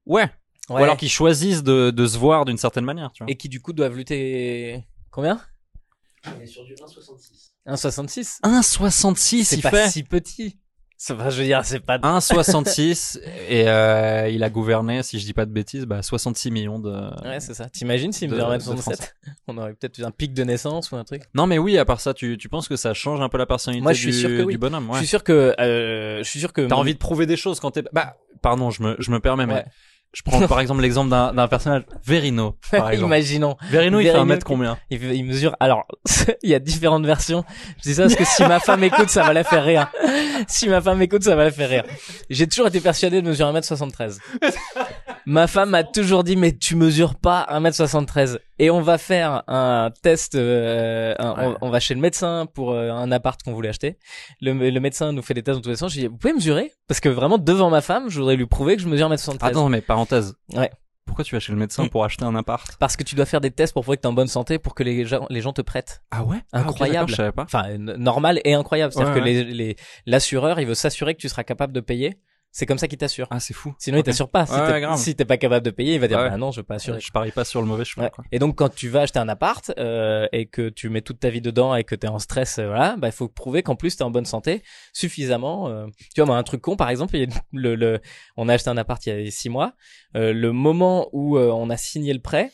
Ouais. 0.06 0.30
Ouais. 0.70 0.82
Ou 0.82 0.84
alors 0.84 0.98
qui 0.98 1.10
choisissent 1.10 1.64
de, 1.64 1.92
de 1.92 2.08
se 2.08 2.18
voir 2.18 2.46
d'une 2.46 2.58
certaine 2.58 2.86
manière. 2.86 3.12
Tu 3.12 3.24
vois. 3.24 3.32
Et 3.32 3.36
qui 3.36 3.50
du 3.50 3.62
coup 3.62 3.74
doivent 3.74 3.96
lutter. 3.96 4.84
Combien? 5.12 5.40
Il 6.38 6.44
est 6.44 6.48
sur 6.48 6.64
du 6.64 6.74
1,66. 6.74 7.52
1,66 7.68 8.40
1,66 8.44 9.44
C'est 9.44 9.62
pas 9.62 9.72
fait 9.72 9.90
si 9.90 10.04
petit. 10.04 10.60
Je 11.08 11.14
veux 11.14 11.44
dire, 11.44 11.62
c'est 11.66 11.80
pas. 11.80 11.98
1,66 11.98 13.20
et 13.50 13.68
euh, 13.68 14.30
il 14.30 14.44
a 14.44 14.50
gouverné, 14.50 15.04
si 15.04 15.20
je 15.20 15.26
dis 15.26 15.34
pas 15.34 15.46
de 15.46 15.52
bêtises, 15.52 15.86
bah, 15.86 16.02
66 16.02 16.52
millions 16.52 16.80
de. 16.80 16.90
Ouais, 17.28 17.40
c'est 17.40 17.54
ça. 17.54 17.70
T'imagines 17.70 18.12
s'il 18.12 18.30
me 18.30 18.36
de- 18.36 18.42
mesure 18.44 18.52
de 18.52 18.58
1m67 18.58 18.82
Français. 18.82 19.10
On 19.48 19.58
aurait 19.58 19.74
peut-être 19.74 19.98
eu 20.00 20.04
un 20.04 20.12
pic 20.12 20.34
de 20.34 20.44
naissance 20.44 20.92
ou 20.92 20.96
un 20.96 21.04
truc. 21.04 21.24
Non 21.34 21.48
mais 21.48 21.58
oui, 21.58 21.78
à 21.78 21.86
part 21.86 22.00
ça, 22.02 22.14
tu, 22.14 22.38
tu 22.38 22.50
penses 22.50 22.68
que 22.68 22.76
ça 22.76 22.94
change 22.94 23.22
un 23.22 23.30
peu 23.30 23.38
la 23.38 23.46
personnalité 23.46 23.84
Moi, 23.84 23.94
je 23.94 24.00
suis 24.02 24.12
du, 24.12 24.18
sûr 24.20 24.30
que 24.30 24.44
oui. 24.44 24.54
du 24.54 24.58
bonhomme 24.58 24.86
Je 24.88 24.92
ouais. 24.94 24.98
suis 25.00 25.08
sûr 25.08 25.24
que. 25.24 25.54
Euh, 25.60 26.20
je 26.24 26.30
suis 26.30 26.40
sûr 26.40 26.54
que. 26.54 26.62
T'as 26.62 26.76
mon- 26.76 26.82
envie 26.82 26.94
de 26.94 27.00
prouver 27.00 27.26
des 27.26 27.38
choses 27.38 27.60
quand 27.60 27.72
t'es. 27.72 27.84
Bah, 27.94 28.18
pardon, 28.42 28.70
je 28.72 28.82
me, 28.84 28.96
je 29.00 29.12
me 29.12 29.20
permets, 29.20 29.46
mais 29.46 29.54
Ouais. 29.56 29.66
Je 30.16 30.22
prends 30.24 30.40
par 30.48 30.60
exemple 30.62 30.82
l'exemple 30.82 31.10
d'un 31.10 31.34
d'un 31.34 31.48
personnage, 31.48 31.84
Verino, 32.04 32.56
par 32.72 32.90
exemple. 32.92 33.08
Imaginons. 33.14 33.58
Verino, 33.70 34.00
il 34.00 34.08
fait 34.08 34.16
un 34.16 34.26
mètre 34.26 34.46
combien 34.46 34.78
il 34.90 35.26
mesure. 35.26 35.56
Alors, 35.60 35.86
il 36.44 36.50
y 36.50 36.56
a 36.56 36.60
différentes 36.60 37.06
versions. 37.06 37.44
Je 37.78 37.90
dis 37.90 37.96
ça 37.96 38.04
parce 38.04 38.16
que 38.16 38.26
si 38.26 38.44
ma 38.44 38.60
femme 38.60 38.84
écoute, 38.84 39.10
ça 39.10 39.24
va 39.24 39.34
la 39.34 39.44
faire 39.44 39.64
rire. 39.66 39.92
Si 40.48 40.70
ma 40.70 40.82
femme 40.82 41.02
écoute, 41.02 41.24
ça 41.24 41.36
va 41.36 41.44
la 41.44 41.52
faire 41.52 41.70
rire. 41.70 41.84
J'ai 42.30 42.48
toujours 42.48 42.68
été 42.68 42.80
persuadé 42.80 43.22
de 43.22 43.28
mesurer 43.28 43.52
1m73. 43.52 44.18
Ma 45.26 45.48
femme 45.48 45.72
m'a 45.72 45.84
toujours 45.84 46.24
dit, 46.24 46.36
mais 46.36 46.56
tu 46.56 46.76
mesures 46.76 47.16
pas 47.16 47.48
1m73. 47.50 48.38
Et 48.60 48.70
on 48.70 48.82
va 48.82 48.98
faire 48.98 49.44
un 49.48 49.92
test, 50.04 50.36
euh, 50.36 51.16
un- 51.20 51.36
on, 51.62 51.68
on 51.68 51.70
va 51.70 51.80
chez 51.80 51.94
le 51.96 52.00
médecin 52.00 52.46
pour 52.54 52.72
euh, 52.74 52.92
un 52.92 53.12
appart 53.12 53.42
qu'on 53.42 53.54
voulait 53.54 53.70
acheter. 53.70 53.98
Le, 54.42 54.54
le 54.54 54.80
médecin 54.80 55.12
nous 55.12 55.22
fait 55.22 55.34
des 55.34 55.44
tests 55.44 55.58
dans 55.58 55.62
tous 55.64 55.70
les 55.70 55.76
sens. 55.76 55.92
J'ai 55.94 56.02
dit, 56.02 56.08
vous 56.08 56.18
pouvez 56.18 56.34
mesurer? 56.34 56.72
Parce 56.88 57.00
que 57.00 57.10
vraiment, 57.10 57.38
devant 57.38 57.70
ma 57.70 57.82
femme, 57.82 58.10
je 58.10 58.20
voudrais 58.20 58.36
lui 58.36 58.46
prouver 58.46 58.76
que 58.76 58.82
je 58.82 58.88
mesure 58.88 59.10
1m73. 59.10 59.38
Attends, 59.42 59.70
mais 59.70 59.82
parenthèse. 59.82 60.36
Ouais. 60.54 60.70
Pourquoi 61.06 61.24
tu 61.24 61.36
vas 61.36 61.40
chez 61.40 61.52
le 61.52 61.60
médecin 61.60 61.88
pour 61.88 62.04
acheter 62.04 62.26
un 62.26 62.36
appart? 62.36 62.78
Parce 62.80 62.96
que 62.98 63.04
tu 63.04 63.14
dois 63.14 63.26
faire 63.26 63.40
des 63.42 63.52
tests 63.52 63.74
pour 63.74 63.84
prouver 63.84 63.98
que 63.98 64.02
t'es 64.02 64.08
en 64.08 64.14
bonne 64.14 64.28
santé 64.28 64.58
pour 64.58 64.74
que 64.74 64.82
les 64.82 65.06
gens, 65.06 65.28
les 65.30 65.40
gens 65.42 65.54
te 65.54 65.62
prêtent. 65.62 66.02
Ah 66.12 66.24
ouais? 66.24 66.38
Ah, 66.52 66.62
Incroyable. 66.62 67.10
je 67.12 67.16
savais 67.16 67.32
pas. 67.32 67.44
Enfin, 67.44 67.78
normal 67.78 68.42
et 68.44 68.54
incroyable. 68.56 68.92
C'est-à-dire 68.92 69.14
Ouais, 69.14 69.20
que 69.20 69.26
les, 69.54 69.76
l'assureur, 70.08 70.60
il 70.60 70.66
veut 70.66 70.74
s'assurer 70.74 71.14
que 71.14 71.20
tu 71.22 71.30
seras 71.30 71.44
capable 71.44 71.74
de 71.74 71.80
payer. 71.80 72.18
C'est 72.58 72.66
comme 72.66 72.78
ça 72.78 72.88
qu'il 72.88 72.98
t'assure. 72.98 73.28
Ah, 73.32 73.42
c'est 73.42 73.54
fou. 73.54 73.76
Sinon, 73.80 73.98
il 73.98 74.00
Ok. 74.00 74.06
t'assure 74.06 74.30
pas. 74.30 74.46
Si 74.46 74.54
Ouais, 74.54 74.80
t'es 74.82 74.96
si 74.98 75.14
t'es 75.14 75.26
pas 75.26 75.36
capable 75.36 75.66
de 75.66 75.72
payer, 75.72 75.96
il 75.96 76.00
va 76.00 76.08
dire, 76.08 76.18
Ouais. 76.20 76.30
bah 76.30 76.38
non, 76.38 76.52
je 76.52 76.62
veux 76.62 76.64
pas 76.64 76.76
assurer. 76.76 77.02
Je 77.02 77.12
parie 77.12 77.32
pas 77.32 77.44
sur 77.44 77.60
le 77.62 77.68
mauvais 77.68 77.84
chemin. 77.84 78.06
Ouais. 78.06 78.12
quoi. 78.12 78.24
Et 78.32 78.40
donc 78.40 78.56
quand 78.58 78.74
tu 78.74 78.88
vas 78.88 79.02
acheter 79.02 79.20
un 79.20 79.28
appart 79.28 79.74
euh, 79.78 80.26
et 80.32 80.46
que 80.46 80.70
tu 80.70 80.88
mets 80.88 81.02
toute 81.02 81.20
ta 81.20 81.30
vie 81.30 81.42
dedans 81.42 81.76
et 81.76 81.84
que 81.84 81.96
tu 81.96 82.08
es 82.08 82.10
en 82.10 82.18
stress, 82.18 82.60
euh, 82.60 82.68
voilà, 82.68 82.96
bah 82.98 83.10
il 83.10 83.12
faut 83.12 83.28
prouver 83.28 83.62
qu'en 83.62 83.76
plus 83.76 83.98
tu 83.98 84.04
es 84.04 84.06
en 84.06 84.10
bonne 84.10 84.24
santé 84.24 84.64
suffisamment. 84.94 85.68
euh. 85.68 85.88
Tu 86.14 86.22
vois, 86.22 86.26
moi 86.28 86.38
un 86.38 86.44
truc 86.44 86.62
con 86.62 86.78
par 86.78 86.90
exemple, 86.90 87.18
il 87.18 87.30
y 87.30 87.34
a 87.36 87.40
le, 87.52 87.76
le, 87.76 88.00
on 88.38 88.48
a 88.48 88.54
acheté 88.54 88.70
un 88.70 88.78
appart 88.78 89.06
il 89.06 89.24
y 89.26 89.28
a 89.28 89.32
six 89.32 89.50
mois. 89.50 89.74
Euh, 90.16 90.32
le 90.32 90.52
moment 90.54 91.10
où 91.12 91.38
euh, 91.38 91.50
on 91.52 91.70
a 91.70 91.76
signé 91.78 92.14
le 92.14 92.22
prêt, 92.22 92.52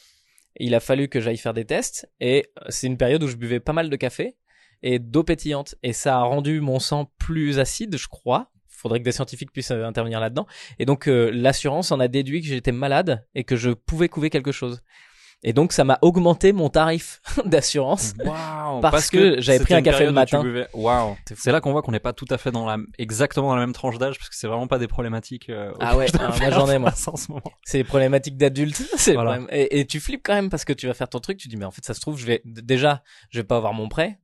il 0.60 0.74
a 0.74 0.80
fallu 0.80 1.10
que 1.10 1.22
j'aille 1.22 1.38
faire 1.38 1.54
des 1.54 1.66
tests 1.66 2.10
et 2.20 2.48
c'est 2.70 2.88
une 2.88 2.98
période 2.98 3.22
où 3.24 3.28
je 3.28 3.36
buvais 3.36 3.60
pas 3.60 3.74
mal 3.74 3.90
de 3.92 3.96
café 3.96 4.36
et 4.82 4.98
d'eau 4.98 5.24
pétillante 5.24 5.76
et 5.84 5.94
ça 5.94 6.18
a 6.18 6.24
rendu 6.24 6.60
mon 6.60 6.80
sang 6.80 7.12
plus 7.20 7.60
acide, 7.60 7.98
je 7.98 8.08
crois. 8.08 8.48
Faudrait 8.82 9.00
que 9.00 9.06
des 9.06 9.12
scientifiques 9.12 9.52
puissent 9.52 9.72
euh, 9.72 9.86
intervenir 9.86 10.20
là-dedans. 10.20 10.48
Et 10.80 10.86
donc 10.86 11.08
euh, 11.08 11.30
l'assurance 11.32 11.92
en 11.92 12.00
a 12.00 12.08
déduit 12.08 12.42
que 12.42 12.48
j'étais 12.48 12.72
malade 12.72 13.24
et 13.36 13.44
que 13.44 13.56
je 13.56 13.70
pouvais 13.70 14.10
couver 14.10 14.32
quelque 14.32 14.52
chose. 14.52 14.82
Et 15.44 15.54
donc 15.54 15.72
ça 15.72 15.84
m'a 15.84 16.00
augmenté 16.02 16.52
mon 16.52 16.70
tarif 16.70 17.22
d'assurance 17.46 18.14
Waouh, 18.24 18.80
parce, 18.82 19.10
que, 19.10 19.40
j'avais 19.40 19.60
pris 19.60 19.74
un 19.74 19.82
café 19.82 20.06
le 20.06 20.12
matin. 20.12 20.44
Waouh. 20.74 21.16
C'est 21.36 21.52
là 21.52 21.62
qu'on 21.62 21.72
voit 21.72 21.82
qu'on 21.82 21.92
n'est 21.92 22.00
pas 22.00 22.14
tout 22.14 22.26
à 22.30 22.38
fait 22.38 22.52
dans 22.52 22.66
la, 22.66 22.78
exactement 22.98 23.50
dans 23.50 23.56
la 23.56 23.62
même 23.62 23.74
tranche 23.74 23.98
d'âge, 23.98 24.18
parce 24.18 24.30
que 24.30 24.36
c'est 24.36 24.48
vraiment 24.48 24.68
pas 24.68 24.78
des 24.80 24.88
problématiques. 24.88 25.50
euh, 25.50 25.72
Ah 25.80 25.98
ouais, 25.98 26.08
ah, 26.20 26.32
moi 26.40 26.50
j'en 26.52 26.70
ai 26.70 26.78
moi. 26.78 26.92
en 27.08 27.16
ce 27.16 27.32
moment. 27.32 27.44
C'est 27.64 27.78
les 27.78 27.84
problématiques 27.84 28.38
d'adultes. 28.38 28.82
Voilà. 29.14 29.40
Et, 29.52 29.80
et 29.80 29.86
tu 29.86 30.00
flippes 30.00 30.22
quand 30.24 30.34
même 30.34 30.50
parce 30.50 30.64
que 30.64 30.74
tu 30.74 30.88
vas 30.88 30.94
faire 30.94 31.10
ton 31.10 31.20
truc, 31.20 31.38
tu 31.38 31.48
dis 31.48 31.58
mais 31.58 31.66
en 31.66 31.72
fait 31.72 31.84
ça 31.84 31.94
se 31.94 32.00
trouve 32.00 32.18
je 32.18 32.26
vais 32.26 32.42
déjà 32.46 33.04
je 33.30 33.40
vais 33.40 33.44
pas 33.44 33.58
avoir 33.58 33.74
mon 33.74 33.90
prêt. 33.90 34.20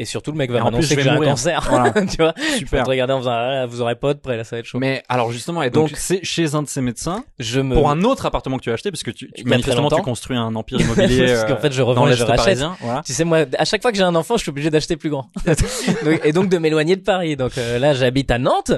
Et 0.00 0.04
surtout, 0.04 0.30
le 0.30 0.38
mec 0.38 0.48
va 0.52 0.62
m'annoncer 0.62 0.94
que 0.94 1.02
j'ai 1.02 1.10
un 1.10 1.20
cancer. 1.20 1.66
Voilà. 1.68 1.90
tu 2.06 2.16
vois 2.18 2.32
Super. 2.56 2.80
Je 2.80 2.84
te 2.84 2.90
regarder 2.90 3.12
en 3.12 3.18
faisant, 3.18 3.32
ah, 3.32 3.66
vous 3.66 3.80
aurez 3.80 3.96
pas 3.96 4.14
de 4.14 4.20
prêt, 4.20 4.36
là, 4.36 4.44
ça 4.44 4.54
va 4.54 4.60
être 4.60 4.66
chaud. 4.66 4.78
Mais 4.78 5.02
alors 5.08 5.32
justement, 5.32 5.60
et 5.60 5.70
donc, 5.70 5.90
c'est 5.96 6.24
chez 6.24 6.54
un 6.54 6.62
de 6.62 6.68
ces 6.68 6.80
médecins 6.80 7.24
je 7.40 7.60
me... 7.60 7.74
pour 7.74 7.90
un 7.90 8.02
autre 8.02 8.24
appartement 8.24 8.58
que 8.58 8.62
tu 8.62 8.70
as 8.70 8.74
acheté, 8.74 8.92
parce 8.92 9.02
que 9.02 9.10
tu, 9.10 9.28
tu 9.32 9.44
manifestement 9.44 9.90
tu 9.90 10.00
construis 10.02 10.36
un 10.36 10.54
empire 10.54 10.80
immobilier. 10.80 11.26
Parce 11.26 11.44
qu'en 11.44 11.54
euh, 11.54 11.56
fait, 11.56 11.72
je 11.72 11.82
revends 11.82 12.08
et 12.08 12.14
je 12.14 12.22
rachète. 12.22 12.62
Voilà. 12.80 13.02
Tu 13.04 13.12
sais, 13.12 13.24
moi, 13.24 13.44
à 13.58 13.64
chaque 13.64 13.82
fois 13.82 13.90
que 13.90 13.96
j'ai 13.96 14.04
un 14.04 14.14
enfant, 14.14 14.36
je 14.36 14.42
suis 14.42 14.50
obligé 14.50 14.70
d'acheter 14.70 14.96
plus 14.96 15.10
grand. 15.10 15.28
Donc- 16.04 16.20
et 16.24 16.32
donc 16.32 16.48
de 16.48 16.58
m'éloigner 16.58 16.96
de 16.96 17.02
Paris. 17.02 17.36
Donc 17.36 17.58
euh, 17.58 17.78
là, 17.78 17.94
j'habite 17.94 18.30
à 18.30 18.38
Nantes. 18.38 18.72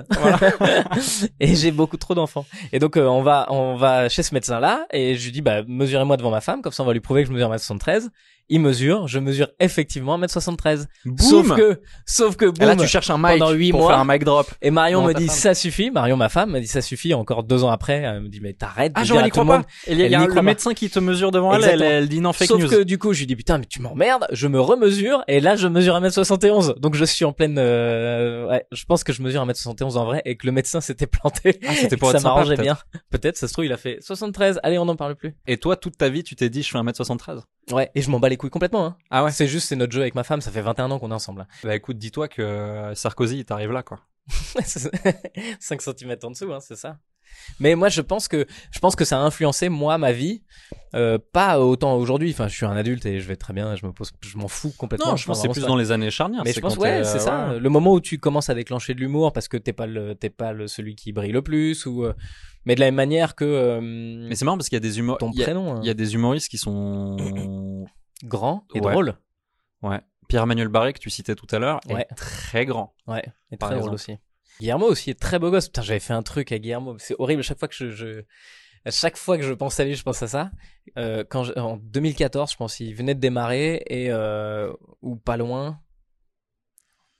et 1.40 1.54
j'ai 1.54 1.70
beaucoup 1.70 1.96
trop 1.96 2.14
d'enfants. 2.14 2.46
Et 2.72 2.78
donc 2.78 2.96
euh, 2.96 3.06
on 3.06 3.22
va 3.22 3.46
on 3.50 3.76
va 3.76 4.08
chez 4.08 4.22
ce 4.22 4.34
médecin-là 4.34 4.86
et 4.92 5.16
je 5.16 5.24
lui 5.24 5.32
dis 5.32 5.42
bah 5.42 5.62
mesurez-moi 5.66 6.16
devant 6.16 6.30
ma 6.30 6.40
femme, 6.40 6.62
comme 6.62 6.72
ça 6.72 6.82
on 6.82 6.86
va 6.86 6.92
lui 6.92 7.00
prouver 7.00 7.22
que 7.22 7.28
je 7.28 7.32
mesure 7.32 7.50
1m73. 7.50 8.08
Il 8.52 8.60
mesure, 8.60 9.06
je 9.08 9.18
mesure 9.20 9.48
effectivement 9.60 10.18
1m73. 10.18 10.86
Sauf 11.18 11.54
que 11.56 11.80
sauf 12.04 12.36
que 12.36 12.46
Et 12.60 12.64
là, 12.66 12.74
boum, 12.74 12.84
tu 12.84 12.90
cherches 12.90 13.08
un 13.10 13.16
mic 13.16 13.38
pendant 13.38 13.52
huit 13.52 13.70
pour 13.70 13.80
mois, 13.82 13.90
faire 13.90 13.98
un 14.00 14.04
mic 14.04 14.24
drop. 14.24 14.46
et 14.60 14.70
Marion 14.70 15.02
Non, 15.02 15.06
me 15.08 15.14
dit 15.14 15.26
femme. 15.28 15.36
ça 15.36 15.54
suffit. 15.54 15.90
Marion, 15.90 16.16
ma 16.16 16.28
femme, 16.28 16.50
me 16.50 16.60
dit 16.60 16.66
ça 16.66 16.82
suffit. 16.82 17.14
Encore 17.14 17.44
deux 17.44 17.62
ans 17.64 17.70
après, 17.70 17.98
elle 18.02 18.22
me 18.22 18.28
dit 18.28 18.40
mais 18.40 18.52
t'arrêtes. 18.52 18.92
Ah, 18.96 19.02
de 19.02 19.06
genre, 19.06 19.20
elle 19.20 19.28
y 19.28 19.30
croit 19.30 19.44
pas. 19.46 19.62
Il 19.86 19.98
y 19.98 20.02
a, 20.02 20.06
il 20.06 20.10
y 20.12 20.14
a 20.16 20.22
Elle 20.22 20.28
n'y 20.28 20.34
le 20.34 20.42
médecin 20.42 20.74
qui 20.74 20.90
te 20.90 20.98
mesure 20.98 21.30
devant 21.30 21.54
elle, 21.54 21.64
elle, 21.64 21.82
elle 21.82 22.08
dit 22.08 22.20
non, 22.20 22.32
fake 22.32 22.48
Sauf 22.48 22.60
news. 22.60 22.68
que 22.68 22.82
du 22.82 22.98
coup, 22.98 23.12
je 23.12 23.20
lui 23.20 23.26
dis 23.26 23.36
putain, 23.36 23.58
mais 23.58 23.66
tu 23.66 23.80
m'emmerdes. 23.80 24.26
Je 24.32 24.48
me 24.48 24.60
remesure 24.60 25.22
et 25.28 25.40
là, 25.40 25.54
je 25.56 25.68
mesure 25.68 25.94
1m71. 26.00 26.78
Donc 26.80 26.94
je 26.96 27.04
suis 27.04 27.24
en 27.24 27.32
pleine. 27.32 27.56
euh, 27.58 28.48
Ouais, 28.48 28.66
je 28.72 28.84
pense 28.84 29.04
que 29.04 29.12
je 29.12 29.22
mesure 29.22 29.46
1m71 29.46 29.96
en 29.96 30.04
vrai 30.04 30.22
et 30.24 30.36
que 30.36 30.46
le 30.46 30.52
médecin 30.52 30.80
s'était 30.80 31.06
planté. 31.06 31.60
Ah, 31.68 31.72
c'était 31.74 31.96
pour 31.96 32.10
être 32.10 32.20
ça 32.20 32.28
m'arrangeait 32.28 32.56
bien. 32.56 32.76
Peut-être, 33.10 33.36
ça 33.36 33.46
se 33.46 33.52
trouve, 33.52 33.64
il 33.64 33.72
a 33.72 33.76
fait 33.76 33.98
73. 34.00 34.58
Allez, 34.64 34.78
on 34.78 34.84
n'en 34.86 34.96
parle 34.96 35.14
plus. 35.14 35.34
Et 35.46 35.56
toi, 35.56 35.76
toute 35.76 35.96
ta 35.96 36.08
vie, 36.08 36.24
tu 36.24 36.34
t'es 36.34 36.48
dit, 36.48 36.62
je 36.62 36.70
fais 36.70 36.78
1m73. 36.78 37.42
Ouais, 37.72 37.90
et 37.94 38.02
je 38.02 38.10
m'en 38.10 38.18
bats 38.18 38.28
les 38.28 38.36
couilles 38.40 38.50
complètement. 38.50 38.86
Hein. 38.86 38.96
Ah 39.10 39.24
ouais. 39.24 39.30
C'est 39.30 39.46
juste, 39.46 39.68
c'est 39.68 39.76
notre 39.76 39.92
jeu 39.92 40.00
avec 40.00 40.14
ma 40.14 40.24
femme. 40.24 40.40
Ça 40.40 40.50
fait 40.50 40.62
21 40.62 40.90
ans 40.90 40.98
qu'on 40.98 41.10
est 41.10 41.14
ensemble. 41.14 41.46
Bah 41.62 41.76
écoute, 41.76 41.98
dis-toi 41.98 42.28
que 42.28 42.42
euh, 42.42 42.94
Sarkozy, 42.94 43.38
il 43.38 43.44
t'arrive 43.44 43.70
là, 43.70 43.82
quoi. 43.82 44.00
5 44.64 45.82
cm 45.82 46.16
en 46.22 46.30
dessous, 46.30 46.52
hein, 46.52 46.60
c'est 46.60 46.76
ça. 46.76 46.98
Mais 47.60 47.74
moi, 47.74 47.88
je 47.88 48.00
pense 48.00 48.26
que 48.26 48.46
je 48.72 48.78
pense 48.80 48.96
que 48.96 49.04
ça 49.04 49.18
a 49.18 49.22
influencé 49.22 49.68
moi 49.68 49.98
ma 49.98 50.10
vie, 50.10 50.42
euh, 50.94 51.18
pas 51.32 51.60
autant 51.60 51.94
aujourd'hui. 51.94 52.30
Enfin, 52.32 52.48
je 52.48 52.56
suis 52.56 52.66
un 52.66 52.76
adulte 52.76 53.06
et 53.06 53.20
je 53.20 53.28
vais 53.28 53.36
très 53.36 53.52
bien. 53.52 53.76
Je 53.76 53.86
me 53.86 53.92
pose, 53.92 54.10
je 54.20 54.36
m'en 54.36 54.48
fous 54.48 54.72
complètement. 54.76 55.10
Non, 55.10 55.16
je 55.16 55.26
pense 55.26 55.38
que 55.38 55.42
c'est 55.48 55.60
plus 55.60 55.66
dans 55.66 55.76
les 55.76 55.92
années 55.92 56.10
charnières. 56.10 56.42
Mais 56.44 56.52
je 56.52 56.60
pense 56.60 56.76
ouais, 56.76 57.04
c'est 57.04 57.16
euh, 57.16 57.20
ça. 57.20 57.54
Le 57.58 57.68
moment 57.68 57.92
où 57.92 58.00
tu 58.00 58.18
commences 58.18 58.50
à 58.50 58.54
déclencher 58.54 58.94
de 58.94 59.00
l'humour 59.00 59.32
parce 59.32 59.48
que 59.48 59.56
t'es 59.56 59.72
pas 59.72 59.86
le 59.86 60.14
t'es 60.14 60.30
pas 60.30 60.52
le 60.52 60.66
celui 60.66 60.96
qui 60.96 61.12
brille 61.12 61.32
le 61.32 61.42
plus 61.42 61.86
ou 61.86 62.04
euh, 62.04 62.14
mais 62.66 62.74
de 62.74 62.80
la 62.80 62.86
même 62.86 62.96
manière 62.96 63.34
que 63.34 63.44
euh, 63.44 63.80
Mais 63.80 64.34
c'est 64.34 64.44
marrant 64.44 64.58
parce 64.58 64.68
qu'il 64.68 64.76
y 64.76 64.84
a 64.84 64.88
des 64.88 64.96
ton 65.18 65.30
il 65.32 65.42
hein, 65.42 65.80
Il 65.82 65.86
y 65.86 65.90
a 65.90 65.94
des 65.94 66.14
humoristes 66.14 66.48
qui 66.48 66.58
sont. 66.58 67.86
Grand 68.24 68.66
et 68.74 68.80
Ouais. 68.80 68.92
drôle. 68.92 69.16
Ouais. 69.82 70.00
Pierre-Emmanuel 70.28 70.68
Barré, 70.68 70.92
que 70.92 70.98
tu 71.00 71.10
citais 71.10 71.34
tout 71.34 71.46
à 71.50 71.58
l'heure, 71.58 71.80
Ouais. 71.88 72.06
est 72.08 72.14
très 72.14 72.64
grand. 72.66 72.94
Ouais, 73.06 73.24
et 73.50 73.56
très 73.56 73.76
drôle 73.78 73.94
aussi. 73.94 74.16
Guillermo 74.60 74.86
aussi 74.86 75.10
est 75.10 75.18
très 75.18 75.38
beau 75.38 75.50
gosse. 75.50 75.66
Putain, 75.68 75.82
j'avais 75.82 76.00
fait 76.00 76.12
un 76.12 76.22
truc 76.22 76.52
à 76.52 76.58
Guillermo. 76.58 76.98
C'est 76.98 77.14
horrible. 77.18 77.40
À 77.40 77.42
chaque 77.42 77.58
fois 77.58 77.68
que 77.68 77.74
je, 77.74 77.90
je- 77.90 78.22
à 78.84 78.90
chaque 78.90 79.16
fois 79.16 79.36
que 79.38 79.42
je 79.42 79.52
pense 79.52 79.80
à 79.80 79.84
lui, 79.84 79.94
je 79.94 80.02
pense 80.02 80.22
à 80.22 80.28
ça. 80.28 80.50
Euh, 80.98 81.24
quand 81.28 81.44
je- 81.44 81.52
en 81.58 81.76
2014, 81.78 82.52
je 82.52 82.56
pense, 82.56 82.78
il 82.80 82.94
venait 82.94 83.14
de 83.14 83.20
démarrer 83.20 83.82
et 83.88 84.10
euh, 84.12 84.72
ou 85.02 85.16
pas 85.16 85.36
loin. 85.36 85.80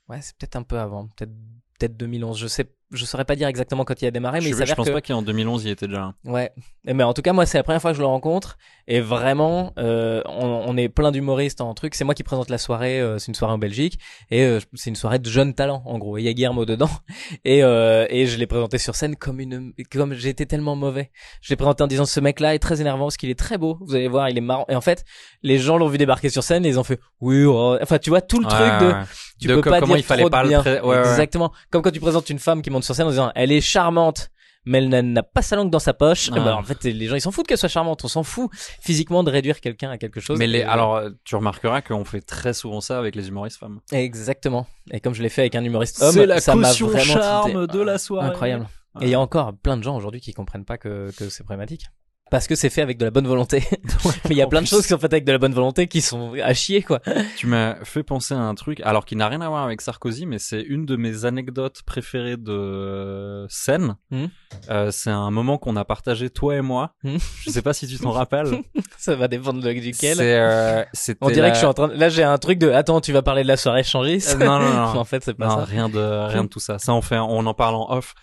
Ouais, 0.09 0.21
c'est 0.23 0.37
peut-être 0.37 0.57
un 0.57 0.63
peu 0.63 0.79
avant, 0.79 1.09
peut-être 1.09 1.33
peut-être 1.79 1.97
2011. 1.97 2.39
Je 2.39 2.47
sais, 2.47 2.71
je 2.93 3.05
saurais 3.05 3.25
pas 3.25 3.37
dire 3.37 3.47
exactement 3.49 3.85
quand 3.85 4.01
il 4.03 4.07
a 4.07 4.11
démarré, 4.11 4.39
mais 4.39 4.43
je, 4.45 4.49
il 4.49 4.53
je 4.55 4.59
s'avère 4.59 4.77
pense 4.77 4.87
que 4.89 4.93
pas 4.93 5.01
qu'en 5.01 5.23
2011 5.23 5.65
il 5.65 5.71
était 5.71 5.87
déjà 5.87 5.99
là. 6.01 6.15
Ouais. 6.25 6.51
Mais 6.85 7.03
en 7.05 7.13
tout 7.13 7.23
cas, 7.23 7.33
moi, 7.33 7.47
c'est 7.47 7.59
la 7.59 7.63
première 7.63 7.81
fois 7.81 7.91
que 7.93 7.97
je 7.97 8.01
le 8.03 8.07
rencontre. 8.07 8.57
Et 8.89 9.01
vraiment, 9.01 9.73
euh, 9.79 10.23
on, 10.27 10.65
on 10.67 10.77
est 10.77 10.89
plein 10.89 11.13
d'humoristes 11.13 11.61
en 11.61 11.73
truc. 11.75 11.95
C'est 11.95 12.05
moi 12.05 12.15
qui 12.15 12.23
présente 12.25 12.49
la 12.51 12.59
soirée. 12.59 13.01
euh, 13.01 13.19
c'est 13.19 13.29
une 13.29 13.35
soirée 13.35 13.53
en 13.55 13.59
Belgique. 13.59 13.99
Et 14.31 14.43
euh, 14.43 14.59
c'est 14.75 14.91
une 14.91 14.97
soirée 14.97 15.19
de 15.19 15.29
jeunes 15.31 15.55
talents, 15.55 15.83
en 15.87 15.99
gros. 15.99 16.17
Et 16.19 16.23
il 16.23 16.25
y 16.25 16.29
a 16.29 16.33
Guillermo 16.33 16.65
dedans. 16.65 16.91
Et, 17.45 17.63
euh, 17.63 18.07
et 18.11 18.27
je 18.27 18.39
l'ai 18.39 18.47
présenté 18.47 18.79
sur 18.79 18.95
scène 18.97 19.15
comme 19.17 19.41
une, 19.41 19.73
comme 19.93 20.15
j'étais 20.15 20.47
tellement 20.47 20.75
mauvais. 20.77 21.11
Je 21.43 21.51
l'ai 21.51 21.57
présenté 21.57 21.85
en 21.85 21.87
disant 21.87 22.05
ce 22.07 22.19
mec-là 22.21 22.55
est 22.55 22.59
très 22.59 22.81
énervant 22.81 23.05
parce 23.07 23.17
qu'il 23.17 23.31
est 23.31 23.39
très 23.39 23.57
beau. 23.59 23.79
Vous 23.83 23.95
allez 23.95 24.09
voir, 24.09 24.29
il 24.29 24.37
est 24.37 24.41
marrant. 24.43 24.65
Et 24.69 24.75
en 24.75 24.81
fait, 24.81 25.05
les 25.43 25.59
gens 25.59 25.77
l'ont 25.79 25.89
vu 25.89 25.99
débarquer 25.99 26.29
sur 26.29 26.43
scène 26.43 26.65
et 26.65 26.69
ils 26.69 26.79
ont 26.79 26.85
fait 26.85 26.99
oui. 27.21 27.45
oh. 27.45 27.77
Enfin, 27.81 27.99
tu 27.99 28.11
vois 28.11 28.21
tout 28.21 28.41
le 28.41 28.47
Ouais, 28.47 28.53
truc 28.53 28.81
de. 28.81 28.87
ouais. 28.95 29.03
Tu 29.41 29.49
De 29.49 29.55
peux 29.55 29.63
pas 29.71 29.81
comment 29.81 29.95
dire 29.95 29.99
il 29.99 30.03
fallait 30.03 30.29
pas 30.29 30.43
le 30.45 30.59
pré- 30.59 30.81
ouais, 30.81 30.87
ouais. 30.89 30.99
Exactement. 30.99 31.51
Comme 31.71 31.81
quand 31.83 31.91
tu 31.91 32.01
présentes 32.01 32.29
une 32.31 32.39
femme 32.39 32.61
qui 32.63 32.71
monte 32.81 32.85
sur 32.85 32.95
scène 32.95 33.07
en 33.07 33.11
disant 33.11 33.33
elle 33.35 33.53
est 33.53 33.61
charmante 33.61 34.31
mais 34.67 34.77
elle 34.79 34.89
n'a- 35.13 35.23
pas 35.23 35.41
sa 35.41 35.57
langue 35.57 35.71
dans 35.71 35.79
sa 35.79 35.95
poche. 35.95 36.29
Ah. 36.33 36.37
Eh 36.37 36.41
ben, 36.41 36.53
en 36.53 36.63
fait, 36.63 36.85
les 36.85 37.07
gens 37.07 37.17
ils 37.17 37.21
s'en 37.23 37.31
foutent 37.31 37.47
qu'elle 37.47 37.57
soit 37.57 37.71
charmante. 37.71 38.05
On 38.05 38.09
s'en 38.09 38.23
fout 38.23 38.51
physiquement 38.81 39.25
de 39.25 39.31
réduire 39.31 39.59
quelqu'un 39.63 39.91
à 39.91 39.97
quelque 39.97 40.21
chose. 40.21 40.39
Mais 40.39 40.47
les, 40.47 40.63
alors, 40.63 40.97
euh, 40.97 41.11
tu 41.25 41.35
remarqueras 41.35 41.81
qu'on 41.81 42.05
fait 42.05 42.21
très 42.21 42.53
souvent 42.53 42.83
ça 42.83 42.99
avec 42.99 43.15
les 43.17 43.29
humoristes 43.29 43.59
femmes. 43.59 43.81
Exactement. 43.91 44.67
Et 44.93 45.01
comme 45.01 45.15
je 45.15 45.23
l'ai 45.23 45.31
fait 45.31 45.41
avec 45.41 45.55
un 45.55 45.65
humoriste 45.65 46.03
homme, 46.03 46.13
C'est 46.13 46.27
la 46.27 46.41
ça 46.41 46.55
m'a 46.57 46.73
vraiment 46.73 47.03
charme 47.03 47.67
tilté. 47.67 47.79
de 47.79 47.81
la 47.83 47.97
soirée. 47.99 48.29
Incroyable. 48.29 48.69
Et 49.01 49.05
il 49.07 49.11
y 49.11 49.15
a 49.15 49.21
encore 49.21 49.55
plein 49.57 49.79
de 49.79 49.83
gens 49.83 49.97
aujourd'hui 49.97 50.21
qui 50.21 50.35
comprennent 50.35 50.67
pas 50.67 50.77
que, 50.77 51.11
que 51.17 51.31
c'est 51.31 51.43
problématique. 51.45 51.87
Parce 52.31 52.47
que 52.47 52.55
c'est 52.55 52.71
fait 52.71 52.81
avec 52.83 52.97
de 52.97 53.05
la 53.05 53.11
bonne 53.11 53.27
volonté. 53.27 53.65
Mais 54.25 54.31
il 54.31 54.37
y 54.37 54.43
a 54.43 54.47
plein 54.47 54.63
de 54.63 54.67
choses 54.67 54.83
qui 54.83 54.89
sont 54.89 54.99
faites 54.99 55.13
avec 55.13 55.25
de 55.25 55.33
la 55.33 55.39
bonne 55.39 55.53
volonté 55.53 55.89
qui 55.89 56.01
sont 56.01 56.33
à 56.43 56.55
chier, 56.55 56.83
quoi. 56.83 57.01
Tu 57.37 57.47
m'as 57.49 57.75
fait 57.85 58.05
penser 58.05 58.35
à 58.35 58.39
un 58.39 58.55
truc, 58.55 58.81
alors 58.85 59.05
qui 59.05 59.17
n'a 59.17 59.29
rien 59.29 59.41
à 59.41 59.49
voir 59.49 59.65
avec 59.65 59.81
Sarkozy, 59.81 60.27
mais 60.27 60.39
c'est 60.39 60.61
une 60.63 60.87
de 60.87 60.95
mes 60.97 61.25
anecdotes 61.25 61.83
préférées 61.85 62.37
de 62.37 63.47
scène. 63.49 63.97
Mhm. 64.13 64.29
Euh, 64.71 64.91
c'est 64.93 65.11
un 65.11 65.31
moment 65.33 65.59
qu'on 65.59 65.75
a 65.77 65.85
partagé 65.85 66.31
toi 66.31 66.57
et 66.57 66.61
moi. 66.63 66.95
Mhm. 67.03 67.19
Je 67.45 67.51
sais 67.51 67.63
pas 67.63 67.73
si 67.73 67.87
tu 67.89 67.99
t'en 67.99 68.13
rappelles. 68.13 68.63
Ça 68.97 69.17
va 69.17 69.27
dépendre 69.29 69.61
de 69.61 69.73
duquel. 69.73 70.17
C'est, 70.17 70.39
euh, 70.39 70.85
On 71.21 71.29
dirait 71.31 71.43
la- 71.43 71.49
que 71.51 71.55
je 71.55 71.59
suis 71.59 71.67
en 71.67 71.75
train 71.75 71.89
de... 71.89 71.95
Là, 71.95 72.09
j'ai 72.11 72.23
un 72.23 72.39
truc 72.39 72.59
de... 72.59 72.71
Attends, 72.71 73.01
tu 73.01 73.13
vas 73.13 73.23
parler 73.23 73.43
de 73.43 73.49
la 73.49 73.57
soirée 73.57 73.83
changiste 73.83 74.37
Euh, 74.41 74.45
non, 74.45 74.59
non, 74.61 74.71
non. 74.95 74.99
en 75.01 75.05
fait, 75.05 75.25
c'est 75.25 75.35
pas 75.35 75.47
non, 75.49 75.57
ça. 75.59 75.65
rien 75.65 75.89
de 75.89 75.99
rien 76.29 76.45
de 76.45 76.49
tout 76.49 76.61
ça. 76.61 76.79
Ça 76.79 76.93
on 76.95 77.03
fait, 77.03 77.19
on 77.19 77.45
en 77.47 77.55
parle 77.55 77.75
en 77.75 77.91
off 77.91 78.15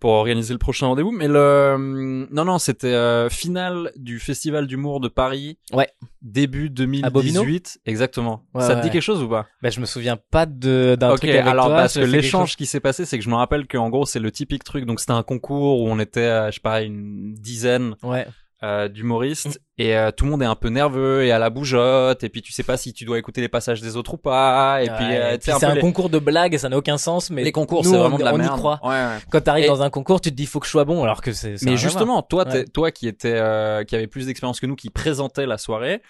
pour 0.00 0.10
organiser 0.12 0.52
le 0.54 0.58
prochain 0.58 0.86
rendez-vous. 0.86 1.12
Mais 1.12 1.28
le 1.28 2.26
non 2.30 2.44
non, 2.44 2.58
c'était 2.58 2.88
euh, 2.88 3.28
finale 3.28 3.92
du 3.96 4.18
festival 4.18 4.66
d'humour 4.66 4.98
de 5.00 5.08
Paris. 5.08 5.58
Ouais. 5.72 5.88
Début 6.22 6.66
À 7.02 7.10
Bobino 7.10 7.42
2018, 7.42 7.80
exactement. 7.86 8.42
Ouais, 8.54 8.62
ça 8.62 8.76
te 8.76 8.82
dit 8.82 8.90
quelque 8.90 9.02
chose 9.02 9.22
ou 9.22 9.28
pas? 9.28 9.46
Bah, 9.62 9.70
je 9.70 9.80
me 9.80 9.86
souviens 9.86 10.18
pas 10.30 10.46
de 10.46 10.96
d'un 10.98 11.10
Ok, 11.12 11.18
truc 11.20 11.30
avec 11.30 11.46
alors 11.46 11.66
toi. 11.66 11.76
parce 11.76 11.94
que 11.94 12.00
l'échange 12.00 12.56
qui 12.56 12.66
s'est 12.66 12.80
passé, 12.80 13.04
c'est 13.04 13.18
que 13.18 13.24
je 13.24 13.30
me 13.30 13.36
rappelle 13.36 13.68
qu'en 13.68 13.88
gros 13.90 14.06
c'est 14.06 14.20
le 14.20 14.32
typique 14.32 14.64
truc. 14.64 14.84
Donc 14.86 15.00
c'était 15.00 15.12
un 15.12 15.22
concours 15.22 15.80
où 15.80 15.88
on 15.88 15.98
était, 15.98 16.20
euh, 16.20 16.46
je 16.50 16.54
sais 16.54 16.60
pas, 16.60 16.82
une 16.82 17.34
dizaine 17.34 17.94
Ouais. 18.02 18.26
Euh, 18.62 18.88
d'humoristes 18.88 19.58
et 19.78 19.96
euh, 19.96 20.10
tout 20.10 20.26
le 20.26 20.30
monde 20.32 20.42
est 20.42 20.46
un 20.46 20.54
peu 20.54 20.68
nerveux 20.68 21.24
et 21.24 21.32
à 21.32 21.38
la 21.38 21.48
bougeotte 21.48 22.22
et 22.24 22.28
puis 22.28 22.42
tu 22.42 22.52
sais 22.52 22.62
pas 22.62 22.76
si 22.76 22.92
tu 22.92 23.06
dois 23.06 23.18
écouter 23.18 23.40
les 23.40 23.48
passages 23.48 23.80
des 23.80 23.96
autres 23.96 24.14
ou 24.14 24.16
pas 24.18 24.82
et 24.82 24.86
puis, 24.90 25.06
Ouais, 25.06 25.16
euh, 25.16 25.38
tu 25.38 25.44
sais, 25.46 25.50
puis 25.52 25.60
c'est 25.60 25.66
un 25.66 25.74
les- 25.76 25.80
concours 25.80 26.10
de 26.10 26.18
blagues 26.18 26.52
et 26.52 26.58
ça 26.58 26.68
n'a 26.68 26.76
aucun 26.76 26.98
sens. 26.98 27.30
Mais 27.30 27.42
les 27.42 27.52
concours 27.52 27.84
c'est 27.86 27.96
on- 27.96 28.00
vraiment 28.00 28.18
de 28.18 28.24
la 28.24 28.34
on 28.34 28.38
merde. 28.38 28.52
y 28.54 28.58
croit. 28.58 28.78
Ouais, 28.82 28.90
ouais. 28.90 29.18
Quand 29.30 29.40
t'arrives 29.40 29.64
Et- 29.64 29.68
dans 29.68 29.80
un 29.82 29.88
concours, 29.88 30.20
tu 30.20 30.30
te 30.30 30.34
dis 30.36 30.44
faut 30.44 30.60
que 30.60 30.66
je 30.66 30.70
sois 30.72 30.84
bon, 30.84 31.02
alors 31.02 31.22
que 31.22 31.32
c'est. 31.32 31.54
Mais 31.62 31.76
justement, 31.78 32.20
toi, 32.22 32.44
toi 32.74 32.90
qui 32.90 33.08
était, 33.08 33.32
euh, 33.34 33.82
qui 33.84 33.96
avait 33.96 34.06
plus 34.06 34.26
d'expérience 34.26 34.60
que 34.60 34.66
nous, 34.66 34.76
qui 34.76 34.90
présentait 34.90 35.46
la 35.46 35.56
soirée, 35.56 36.02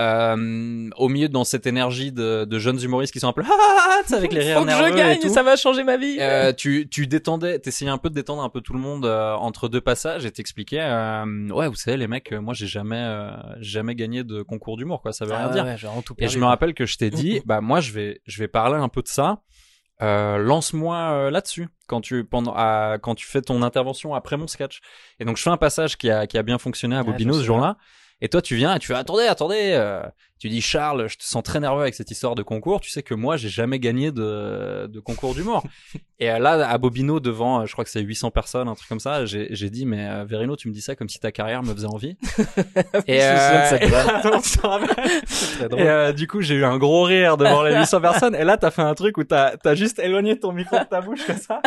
euh, 0.00 0.88
au 0.96 1.08
milieu 1.08 1.28
dans 1.28 1.44
cette 1.44 1.66
énergie 1.66 2.12
de, 2.12 2.44
de 2.44 2.58
jeunes 2.58 2.80
humoristes 2.82 3.12
qui 3.12 3.20
sont 3.20 3.28
un 3.28 3.32
peu 3.32 3.42
ah, 3.46 3.50
ah, 3.50 4.00
ah, 4.10 4.14
avec 4.14 4.32
les 4.32 4.40
rires 4.40 4.58
Faut 4.58 4.62
que 4.62 4.66
nerveux 4.68 4.88
je 4.88 4.92
et 4.92 4.96
gagne, 4.96 5.18
tout. 5.20 5.28
ça 5.28 5.42
va 5.42 5.56
changer 5.56 5.82
ma 5.84 5.96
vie. 5.96 6.18
Euh, 6.20 6.52
tu, 6.52 6.88
tu 6.88 7.06
détendais, 7.06 7.58
t'essayais 7.58 7.90
un 7.90 7.98
peu 7.98 8.08
de 8.10 8.14
détendre 8.14 8.42
un 8.42 8.48
peu 8.48 8.60
tout 8.60 8.72
le 8.72 8.78
monde 8.78 9.04
euh, 9.06 9.34
entre 9.34 9.68
deux 9.68 9.80
passages 9.80 10.24
et 10.24 10.30
t'expliquais, 10.30 10.80
euh, 10.80 11.48
ouais, 11.50 11.68
vous 11.68 11.74
savez, 11.74 11.96
les 11.96 12.06
mecs, 12.08 12.32
euh, 12.32 12.40
moi 12.40 12.54
j'ai 12.54 12.66
jamais, 12.68 12.96
euh, 13.02 13.30
jamais 13.60 13.94
gagné 13.94 14.22
de 14.24 14.42
concours 14.42 14.76
d'humour, 14.76 15.02
quoi, 15.02 15.12
ça 15.12 15.24
veut 15.24 15.32
Ah 15.34 15.48
rien 15.48 15.64
ouais, 15.64 15.74
dire. 15.76 15.90
ouais, 15.94 16.02
tout 16.02 16.14
Et 16.14 16.16
perdu, 16.22 16.34
je 16.34 16.38
me 16.38 16.44
rappelle 16.46 16.74
que 16.74 16.86
je 16.86 16.96
t'ai 16.96 17.10
dit, 17.10 17.40
bah 17.46 17.60
moi 17.60 17.80
je 17.80 17.92
vais, 17.92 18.20
je 18.26 18.38
vais 18.38 18.48
parler 18.48 18.76
un 18.76 18.88
peu 18.88 19.02
de 19.02 19.08
ça. 19.08 19.40
Euh, 20.00 20.38
lance-moi 20.38 20.96
euh, 20.96 21.30
là-dessus 21.32 21.66
quand 21.88 22.00
tu 22.00 22.22
pendant 22.24 22.54
à- 22.56 22.98
quand 23.02 23.16
tu 23.16 23.26
fais 23.26 23.42
ton 23.42 23.62
intervention 23.62 24.14
après 24.14 24.36
mon 24.36 24.46
sketch. 24.46 24.78
Et 25.18 25.24
donc 25.24 25.36
je 25.38 25.42
fais 25.42 25.50
un 25.50 25.56
passage 25.56 25.98
qui 25.98 26.08
a 26.08 26.28
qui 26.28 26.38
a 26.38 26.44
bien 26.44 26.56
fonctionné 26.58 26.94
à 26.94 27.02
Bobino 27.02 27.34
je 27.34 27.40
ce 27.40 27.44
jour-là. 27.44 27.76
Et 28.20 28.28
toi 28.28 28.42
tu 28.42 28.56
viens 28.56 28.74
et 28.74 28.78
tu 28.78 28.88
fais 28.88 28.94
attendez 28.94 29.24
attendez. 29.24 29.72
euh, 29.74 30.02
tu 30.40 30.48
dis 30.48 30.60
Charles, 30.60 31.08
je 31.08 31.16
te 31.16 31.24
sens 31.24 31.42
très 31.42 31.58
nerveux 31.58 31.82
avec 31.82 31.94
cette 31.94 32.12
histoire 32.12 32.36
de 32.36 32.44
concours. 32.44 32.80
Tu 32.80 32.90
sais 32.90 33.02
que 33.02 33.14
moi 33.14 33.36
j'ai 33.36 33.48
jamais 33.48 33.80
gagné 33.80 34.12
de 34.12 34.86
de 34.86 35.00
concours 35.00 35.34
d'humour. 35.34 35.64
et 36.20 36.30
euh, 36.30 36.38
là 36.38 36.68
à 36.68 36.78
Bobino 36.78 37.18
devant, 37.18 37.62
euh, 37.62 37.66
je 37.66 37.72
crois 37.72 37.84
que 37.84 37.90
c'est 37.90 38.00
800 38.00 38.30
personnes, 38.30 38.68
un 38.68 38.76
truc 38.76 38.88
comme 38.88 39.00
ça. 39.00 39.26
J'ai 39.26 39.70
dit 39.70 39.84
mais 39.84 40.08
euh, 40.08 40.24
Verino 40.24 40.54
tu 40.54 40.68
me 40.68 40.72
dis 40.72 40.80
ça 40.80 40.94
comme 40.94 41.08
si 41.08 41.18
ta 41.18 41.32
carrière 41.32 41.64
me 41.64 41.74
faisait 41.74 41.88
envie. 41.88 42.16
et 43.08 43.18
et 45.76 45.88
euh, 45.88 46.12
du 46.12 46.28
coup, 46.28 46.40
j'ai 46.40 46.54
eu 46.54 46.64
un 46.64 46.78
gros 46.78 47.02
rire 47.02 47.36
devant 47.36 47.62
les 47.62 47.74
800 47.74 48.00
personnes. 48.00 48.34
Et 48.36 48.44
là, 48.44 48.56
t'as 48.56 48.70
fait 48.70 48.82
un 48.82 48.94
truc 48.94 49.18
où 49.18 49.24
t'as 49.24 49.54
as 49.64 49.74
juste 49.74 49.98
éloigné 49.98 50.38
ton 50.38 50.52
micro 50.52 50.78
de 50.78 50.84
ta 50.84 51.00
bouche 51.00 51.26
comme 51.26 51.38
ça? 51.38 51.60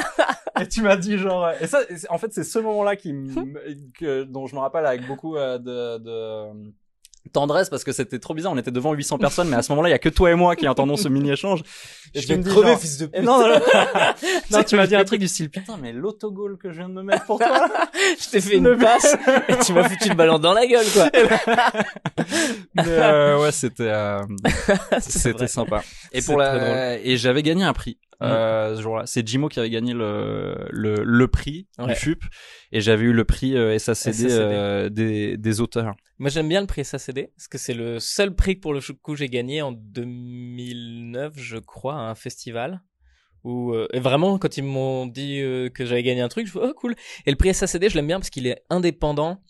Et 0.60 0.68
tu 0.68 0.82
m'as 0.82 0.98
dit 0.98 1.18
genre. 1.18 1.46
euh, 1.46 1.54
Et 1.62 1.68
ça, 1.68 1.80
en 2.10 2.18
fait, 2.18 2.34
c'est 2.34 2.44
ce 2.44 2.60
moment-là 2.60 2.96
qui 2.96 3.14
que 3.98 4.24
dont 4.24 4.48
je 4.48 4.56
me 4.56 4.60
rappelle 4.62 4.86
avec 4.86 5.06
beaucoup 5.08 5.36
euh, 5.38 5.58
de, 5.58 5.98
de 6.00 6.72
tendresse 7.34 7.70
parce 7.70 7.84
que 7.84 7.92
c'était 7.92 8.18
trop 8.20 8.34
bizarre. 8.34 8.52
On 8.52 8.58
était 8.58 8.72
devant 8.72 8.94
800 8.94 9.18
personnes, 9.20 9.48
mais 9.48 9.56
à 9.56 9.62
ce 9.62 9.72
moment-là, 9.72 9.90
il 9.90 9.92
y 9.92 9.96
a 9.96 10.00
que 10.00 10.10
toi 10.10 10.32
et 10.32 10.36
moi 10.36 10.56
qui 10.56 10.68
entendons 10.68 10.98
ce 10.98 11.08
mini 11.08 11.32
échange. 11.32 11.62
Et 12.14 12.20
Je 12.20 12.28
vais 12.28 12.36
me 12.38 12.44
dis 12.44 12.50
crever, 12.50 12.70
genre- 12.70 12.80
fils 12.80 12.98
de 12.98 13.06
pute. 13.06 13.22
Non, 13.24 13.40
non, 13.40 13.48
non. 13.48 13.60
non, 14.52 14.64
tu 14.64 14.76
m'as 14.76 14.88
dit 14.88 14.96
un 14.96 15.04
truc 15.06 15.20
du 15.20 15.28
style. 15.28 15.50
Putain, 15.50 15.78
mais 15.78 15.94
l'autogol 15.94 16.58
que 16.58 16.72
je 16.72 16.78
viens 16.80 16.90
de 16.90 16.94
me 16.96 17.04
mettre 17.04 17.26
pour 17.26 17.38
toi. 17.38 17.68
Je 18.20 18.30
t'ai 18.30 18.42
fait 18.42 18.58
une 18.58 18.76
passe 18.78 19.16
et 19.48 19.56
tu 19.64 19.72
m'as 19.74 19.88
foutu 19.88 20.10
le 20.10 20.16
ballon 20.16 20.40
dans 20.40 20.54
la 20.54 20.66
gueule, 20.66 20.86
quoi. 20.94 21.10
Mais 22.76 22.84
euh, 22.88 23.40
ouais, 23.42 23.52
c'était 23.52 23.84
euh, 23.88 24.22
c'était 25.00 25.48
sympa. 25.48 25.84
Et 26.12 26.22
pour 26.22 26.38
la 26.38 26.98
et 27.00 27.18
j'avais 27.18 27.44
gagné 27.44 27.64
un 27.64 27.74
prix 27.74 27.98
euh, 28.28 28.76
ce 28.76 28.82
jour-là. 28.82 29.04
C'est 29.06 29.28
Jimo 29.28 29.48
qui 29.50 29.60
avait 29.60 29.70
gagné 29.70 29.94
le 29.94 30.56
le, 30.70 31.04
le 31.04 31.28
prix 31.28 31.68
Ouais. 31.80 31.88
du 31.88 31.96
FUP 31.96 32.24
et 32.72 32.82
j'avais 32.82 33.04
eu 33.06 33.14
le 33.14 33.24
prix 33.26 33.56
euh, 33.58 33.78
SACD, 33.78 34.14
SACD. 34.14 34.32
euh, 34.32 34.90
des 34.90 35.38
des 35.38 35.62
auteurs. 35.62 35.96
Moi, 36.20 36.30
j'aime 36.30 36.48
bien 36.50 36.62
le 36.62 36.68
prix 36.68 36.86
SACD 36.86 37.30
parce 37.36 37.48
que 37.48 37.58
c'est 37.58 37.74
le 37.74 38.00
seul 38.00 38.36
prix 38.36 38.56
que 38.56 38.62
pour 38.62 38.74
le 38.74 38.80
coup 39.02 39.16
j'ai 39.16 39.28
gagné 39.30 39.62
en 39.62 39.72
2009, 39.72 41.34
je 41.38 41.58
crois, 41.58 41.96
à 41.96 42.10
un 42.10 42.16
festival. 42.16 42.82
Où, 43.44 43.74
euh, 43.74 43.88
et 43.92 44.00
vraiment, 44.00 44.38
quand 44.38 44.56
ils 44.58 44.64
m'ont 44.64 45.08
dit 45.08 45.40
que 45.74 45.84
j'avais 45.86 46.04
gagné 46.04 46.22
un 46.22 46.28
truc, 46.28 46.46
je 46.46 46.52
fais 46.52 46.60
oh 46.62 46.74
cool. 46.76 46.96
Et 47.26 47.32
le 47.32 47.38
prix 47.38 47.54
SACD, 47.54 47.90
je 47.90 47.96
l'aime 47.96 48.06
bien 48.08 48.20
parce 48.20 48.30
qu'il 48.30 48.46
est 48.46 48.62
indépendant. 48.70 49.42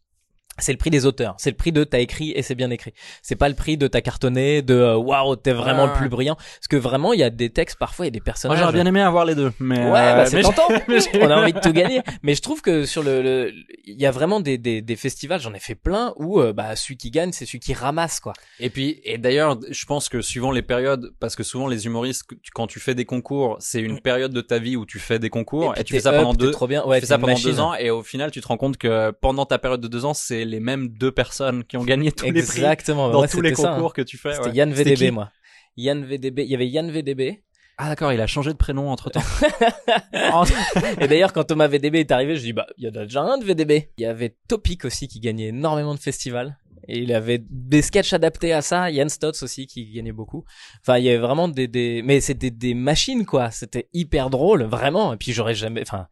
C'est 0.62 0.72
le 0.72 0.78
prix 0.78 0.90
des 0.90 1.06
auteurs. 1.06 1.36
C'est 1.38 1.50
le 1.50 1.56
prix 1.58 1.72
de 1.72 1.84
t'as 1.84 2.00
écrit 2.00 2.32
et 2.32 2.42
c'est 2.42 2.56
bien 2.56 2.70
écrit. 2.70 2.94
C'est 3.22 3.36
pas 3.36 3.50
le 3.50 3.56
prix 3.56 3.78
de 3.78 3.88
t'as 3.88 4.02
cartonné, 4.02 4.62
de 4.62 4.76
euh, 4.76 4.96
waouh 4.96 5.36
t'es 5.36 5.52
vraiment 5.52 5.84
Ouais, 5.84 5.88
le 5.90 5.94
plus 5.94 6.10
brillant. 6.10 6.36
Parce 6.36 6.68
que 6.70 6.76
vraiment, 6.78 7.14
il 7.14 7.20
y 7.20 7.24
a 7.24 7.30
des 7.30 7.50
textes 7.50 7.78
parfois, 7.78 8.06
il 8.06 8.08
y 8.08 8.10
a 8.10 8.12
des 8.12 8.20
Moi, 8.20 8.26
personnages. 8.26 8.60
j'aurais 8.60 8.74
bien 8.74 8.86
aimé 8.86 9.02
avoir 9.02 9.26
les 9.26 9.36
deux, 9.36 9.52
mais 9.60 9.80
Ouais, 9.80 10.00
euh, 10.00 10.16
bah, 10.16 10.26
c'est 10.26 10.42
tentant. 10.42 10.68
On 11.22 11.30
a 11.30 11.42
envie 11.42 11.54
de 11.54 11.60
tout 11.60 11.72
gagner. 11.74 12.02
Mais 12.24 12.36
je 12.36 12.42
trouve 12.42 12.62
que 12.62 12.86
sur 12.86 13.04
le, 13.04 13.52
il 13.86 14.00
y 14.00 14.06
a 14.06 14.12
vraiment 14.12 14.40
des, 14.40 14.58
des, 14.58 14.82
des 14.82 14.96
festivals, 14.96 15.42
j'en 15.42 15.54
ai 15.54 15.60
fait 15.60 15.76
plein 15.76 16.14
où, 16.18 16.40
euh, 16.40 16.54
bah, 16.54 16.76
celui 16.76 16.98
qui 16.98 17.12
gagne, 17.12 17.32
c'est 17.32 17.46
celui 17.46 17.60
qui 17.60 17.74
ramasse, 17.74 18.20
quoi. 18.20 18.34
Et 18.60 18.70
puis, 18.70 19.02
et 19.04 19.18
d'ailleurs, 19.18 19.58
je 19.70 19.86
pense 19.86 20.10
que 20.10 20.22
suivant 20.22 20.52
les 20.52 20.62
périodes, 20.62 21.14
parce 21.20 21.36
que 21.36 21.44
souvent 21.44 21.68
les 21.68 21.86
humoristes, 21.86 22.26
quand 22.54 22.68
tu 22.68 22.80
fais 22.80 22.96
des 22.96 23.06
concours, 23.06 23.58
c'est 23.60 23.82
une 23.82 24.00
période 24.00 24.34
de 24.34 24.42
ta 24.42 24.60
vie 24.60 24.76
où 24.76 24.86
tu 24.86 25.00
fais 25.00 25.20
des 25.20 25.30
concours 25.30 25.74
et, 25.78 25.84
tu 25.84 25.94
fais 25.94 26.02
ça 26.02 26.12
pendant 26.12 26.34
up, 26.34 26.38
deux, 26.38 26.52
trop 26.52 26.68
bien. 26.68 26.86
Ouais, 26.86 26.98
tu 26.98 27.02
fais 27.02 27.08
ça 27.08 27.18
pendant 27.18 27.34
machine. 27.34 27.50
deux 27.52 27.60
ans 27.60 27.74
et 27.74 27.90
au 27.90 28.04
final, 28.04 28.32
tu 28.32 28.42
te 28.42 28.48
rends 28.48 28.58
compte 28.58 28.78
que 28.78 29.12
pendant 29.12 29.46
ta 29.46 29.58
période 29.58 29.82
de 29.82 29.88
deux 29.88 30.06
ans, 30.06 30.14
c'est 30.14 30.46
les 30.52 30.60
mêmes 30.60 30.90
deux 30.90 31.12
personnes 31.12 31.64
qui 31.64 31.78
ont 31.78 31.84
gagné 31.84 32.12
tous 32.12 32.26
les 32.26 32.44
prix 32.44 32.60
Exactement. 32.60 33.10
dans 33.10 33.26
tous 33.26 33.42
les 33.42 33.56
ça, 33.56 33.70
concours 33.74 33.90
hein. 33.90 33.94
que 33.96 34.02
tu 34.02 34.18
fais. 34.18 34.34
C'était 34.34 34.50
ouais. 34.50 34.56
Yann 34.56 34.72
VDB, 34.72 35.12
moi. 35.12 35.32
Yann 35.78 36.04
VDB. 36.06 36.44
Il 36.44 36.52
y 36.52 36.56
avait 36.56 36.68
Yann 36.68 36.92
VDB. 36.92 37.44
Ah 37.78 37.88
d'accord, 37.88 38.14
il 38.14 38.22
a 38.22 38.28
changé 38.28 38.52
de 38.52 38.58
prénom 38.58 38.90
entre 38.92 39.10
temps. 39.10 39.24
Et 41.00 41.08
d'ailleurs, 41.08 41.34
quand 41.34 41.46
Thomas 41.46 41.68
VDB 41.68 41.96
est 41.96 42.12
arrivé, 42.12 42.36
je 42.36 42.42
dis, 42.42 42.54
bah, 42.54 42.68
il 42.78 42.84
y 42.84 42.88
en 42.88 43.02
a 43.02 43.06
déjà 43.06 43.22
un 43.22 43.38
de 43.40 43.46
VDB. 43.46 43.90
Il 43.98 44.04
y 44.04 44.06
avait 44.06 44.36
Topic 44.48 44.86
aussi 44.86 45.08
qui 45.08 45.20
gagnait 45.20 45.48
énormément 45.48 45.96
de 45.96 46.00
festivals. 46.00 46.58
Et 46.88 47.00
il 47.00 47.14
avait 47.14 47.42
des 47.50 47.82
sketchs 47.82 48.14
adaptés 48.14 48.54
à 48.54 48.62
ça. 48.62 48.92
Yann 48.92 49.10
Stotz 49.10 49.44
aussi 49.44 49.68
qui 49.68 49.92
gagnait 49.92 50.12
beaucoup. 50.12 50.44
Enfin, 50.82 50.98
il 50.98 51.06
y 51.06 51.10
avait 51.10 51.20
vraiment 51.20 51.48
des, 51.48 51.68
des, 51.68 52.02
mais 52.04 52.22
c'était 52.22 52.50
des 52.52 52.74
machines, 52.74 53.26
quoi. 53.26 53.52
C'était 53.52 53.88
hyper 53.94 54.30
drôle, 54.30 54.64
vraiment. 54.64 55.14
Et 55.14 55.18
puis 55.18 55.32
j'aurais 55.32 55.56
jamais, 55.56 55.82
enfin, 55.82 56.08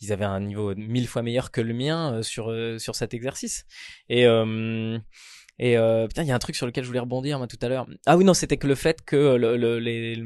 ils 0.00 0.12
avaient 0.12 0.24
un 0.24 0.40
niveau 0.40 0.74
mille 0.74 1.06
fois 1.06 1.22
meilleur 1.22 1.50
que 1.50 1.60
le 1.60 1.74
mien 1.74 2.14
euh, 2.14 2.22
sur, 2.22 2.50
euh, 2.50 2.78
sur 2.78 2.94
cet 2.94 3.14
exercice. 3.14 3.66
Et, 4.08 4.26
euh, 4.26 4.98
et 5.58 5.76
putain, 6.08 6.22
il 6.22 6.28
y 6.28 6.32
a 6.32 6.34
un 6.34 6.38
truc 6.38 6.56
sur 6.56 6.66
lequel 6.66 6.84
je 6.84 6.88
voulais 6.88 7.00
rebondir 7.00 7.36
moi 7.38 7.46
tout 7.46 7.58
à 7.60 7.68
l'heure. 7.68 7.86
Ah 8.06 8.16
oui, 8.16 8.24
non, 8.24 8.32
c'était 8.32 8.56
que 8.56 8.66
le 8.66 8.74
fait 8.74 9.02
que 9.04 9.36
le, 9.36 9.56
le- 9.58 9.78
les, 9.78 10.22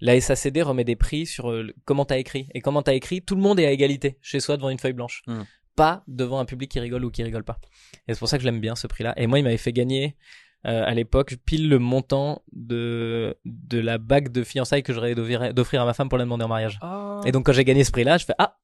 la 0.00 0.20
SACD 0.20 0.60
remet 0.62 0.84
des 0.84 0.96
prix 0.96 1.24
sur 1.24 1.50
comment 1.86 2.04
t'as 2.04 2.18
écrit. 2.18 2.48
Et 2.52 2.60
comment 2.60 2.82
t'as 2.82 2.92
écrit, 2.92 3.22
tout 3.22 3.34
le 3.34 3.40
monde 3.40 3.58
est 3.58 3.66
à 3.66 3.70
égalité 3.70 4.18
chez 4.20 4.40
soi 4.40 4.58
devant 4.58 4.68
une 4.68 4.78
feuille 4.78 4.92
blanche. 4.92 5.22
Hmm. 5.26 5.44
Pas 5.74 6.04
devant 6.06 6.38
un 6.38 6.44
public 6.44 6.70
qui 6.70 6.80
rigole 6.80 7.04
ou 7.04 7.10
qui 7.10 7.22
rigole 7.22 7.44
pas. 7.44 7.58
Et 8.06 8.12
c'est 8.12 8.18
pour 8.18 8.28
ça 8.28 8.36
que 8.36 8.42
je 8.42 8.46
l'aime 8.48 8.60
bien 8.60 8.76
ce 8.76 8.86
prix-là. 8.86 9.14
Et 9.16 9.26
moi, 9.26 9.38
il 9.38 9.42
m'avait 9.42 9.56
fait 9.56 9.72
gagner 9.72 10.16
euh, 10.66 10.82
à 10.86 10.94
l'époque 10.94 11.36
pile 11.44 11.68
le 11.68 11.78
montant 11.78 12.42
de 12.52 13.36
de 13.44 13.78
la 13.78 13.98
bague 13.98 14.30
de 14.32 14.42
fiançailles 14.44 14.82
que 14.82 14.92
j'aurais 14.92 15.14
d'offrir 15.14 15.52
d'offrir 15.52 15.82
à 15.82 15.84
ma 15.84 15.92
femme 15.94 16.08
pour 16.08 16.18
la 16.18 16.24
demander 16.24 16.44
en 16.44 16.48
mariage. 16.48 16.78
Et 17.26 17.32
donc 17.32 17.46
quand 17.46 17.52
j'ai 17.52 17.64
gagné 17.64 17.84
ce 17.84 17.90
prix-là, 17.92 18.18
je 18.18 18.24
fais 18.24 18.34
ah 18.38 18.56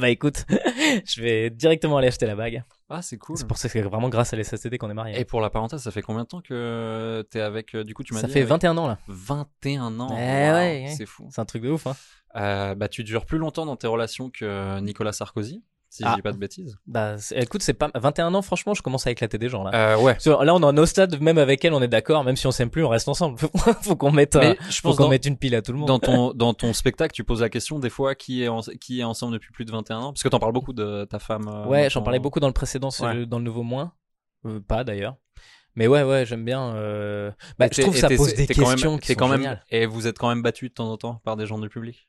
bah 0.00 0.08
écoute, 0.10 0.44
je 1.04 1.20
vais 1.22 1.50
directement 1.50 1.98
aller 1.98 2.08
acheter 2.08 2.26
la 2.26 2.36
bague. 2.36 2.62
Ah, 2.90 3.02
c'est 3.02 3.18
cool. 3.18 3.36
C'est 3.36 3.46
pour 3.46 3.58
ça 3.58 3.68
que 3.68 3.72
c'est 3.72 3.82
vraiment 3.82 4.08
grâce 4.08 4.32
à 4.32 4.36
l'SSTD 4.36 4.78
qu'on 4.78 4.88
est 4.90 4.94
mariés. 4.94 5.20
Et 5.20 5.24
pour 5.26 5.40
la 5.42 5.50
parenthèse, 5.50 5.82
ça 5.82 5.90
fait 5.90 6.00
combien 6.00 6.22
de 6.22 6.28
temps 6.28 6.40
que 6.40 7.22
t'es 7.30 7.40
avec. 7.40 7.74
euh, 7.74 7.84
Du 7.84 7.92
coup, 7.92 8.02
tu 8.02 8.14
m'as 8.14 8.20
Ça 8.20 8.28
dit. 8.28 8.32
fait 8.32 8.38
avec- 8.40 8.48
21 8.50 8.78
ans 8.78 8.86
là. 8.88 8.98
21 9.08 10.00
ans. 10.00 10.08
Eh 10.10 10.14
Waouh, 10.14 10.22
ouais, 10.54 10.84
ouais. 10.86 10.94
C'est 10.96 11.04
fou. 11.04 11.28
C'est 11.30 11.40
un 11.40 11.44
truc 11.44 11.62
de 11.62 11.70
ouf 11.70 11.86
hein. 11.86 11.94
Euh, 12.36 12.74
bah, 12.74 12.88
tu 12.88 13.04
dures 13.04 13.26
plus 13.26 13.36
longtemps 13.38 13.66
dans 13.66 13.76
tes 13.76 13.86
relations 13.86 14.30
que 14.30 14.80
Nicolas 14.80 15.12
Sarkozy, 15.12 15.62
si 15.90 16.02
Ah. 16.04 16.10
je 16.10 16.16
dis 16.16 16.22
pas 16.22 16.32
de 16.32 16.36
bêtises. 16.38 16.76
Bah 16.86 17.16
écoute, 17.34 17.62
c'est 17.62 17.72
pas 17.74 17.90
21 17.94 18.34
ans 18.34 18.42
franchement, 18.42 18.74
je 18.74 18.82
commence 18.82 19.06
à 19.06 19.10
éclater 19.10 19.38
des 19.38 19.48
gens 19.48 19.64
là. 19.64 19.70
Euh, 19.94 19.98
ouais. 20.00 20.16
Là, 20.26 20.54
on 20.54 20.60
est 20.60 20.64
en 20.66 20.76
au 20.76 20.86
stade, 20.86 21.20
même 21.20 21.38
avec 21.38 21.64
elle, 21.64 21.72
on 21.72 21.80
est 21.82 21.88
d'accord, 21.88 22.24
même 22.24 22.36
si 22.36 22.46
on 22.46 22.50
s'aime 22.50 22.70
plus, 22.70 22.84
on 22.84 22.88
reste 22.88 23.08
ensemble. 23.08 23.38
faut 23.82 23.96
qu'on 23.96 24.12
mette, 24.12 24.36
euh, 24.36 24.40
Mais 24.40 24.56
je 24.68 24.76
faut 24.80 24.88
pense 24.88 24.96
qu'on 24.96 25.04
dans- 25.04 25.08
mette 25.10 25.24
une 25.26 25.36
pile 25.38 25.54
à 25.54 25.62
tout 25.62 25.72
le 25.72 25.78
monde. 25.78 25.88
Dans 25.88 25.98
ton, 25.98 26.32
dans 26.34 26.52
ton 26.54 26.72
spectacle, 26.72 27.12
tu 27.14 27.24
poses 27.24 27.40
la 27.40 27.48
question 27.48 27.78
des 27.78 27.90
fois 27.90 28.14
qui 28.14 28.42
est, 28.42 28.48
en- 28.48 28.60
qui 28.80 29.00
est 29.00 29.04
ensemble 29.04 29.32
depuis 29.32 29.52
plus 29.52 29.64
de 29.64 29.70
21 29.72 29.98
ans? 30.00 30.12
Parce 30.12 30.22
que 30.22 30.28
t'en 30.28 30.38
parles 30.38 30.52
beaucoup 30.52 30.72
de 30.72 31.06
ta 31.08 31.18
femme. 31.18 31.48
euh, 31.48 31.66
ouais, 31.66 31.88
j'en 31.90 32.02
parlais 32.02 32.18
beaucoup 32.18 32.40
dans 32.40 32.48
le 32.48 32.52
précédent, 32.52 32.88
Ouais. 33.00 33.26
dans 33.26 33.38
le 33.38 33.44
nouveau 33.44 33.62
moins. 33.62 33.92
Euh, 34.46 34.60
pas 34.60 34.84
d'ailleurs. 34.84 35.16
Mais 35.74 35.86
ouais, 35.86 36.02
ouais, 36.02 36.26
j'aime 36.26 36.44
bien. 36.44 36.74
Euh... 36.74 37.30
Bah, 37.58 37.68
je 37.70 37.80
trouve 37.82 37.94
que 37.94 38.00
ça 38.00 38.08
pose 38.08 38.34
des 38.34 38.46
même- 38.46 38.46
questions 38.48 38.98
qui 38.98 39.12
sont 39.12 39.14
quand 39.18 39.28
même, 39.28 39.40
géniales. 39.40 39.64
Et 39.70 39.86
vous 39.86 40.06
êtes 40.08 40.18
quand 40.18 40.28
même 40.28 40.42
battu 40.42 40.68
de 40.68 40.74
temps 40.74 40.90
en 40.90 40.96
temps 40.96 41.20
par 41.24 41.36
des 41.36 41.46
gens 41.46 41.58
du 41.58 41.68
public? 41.68 42.08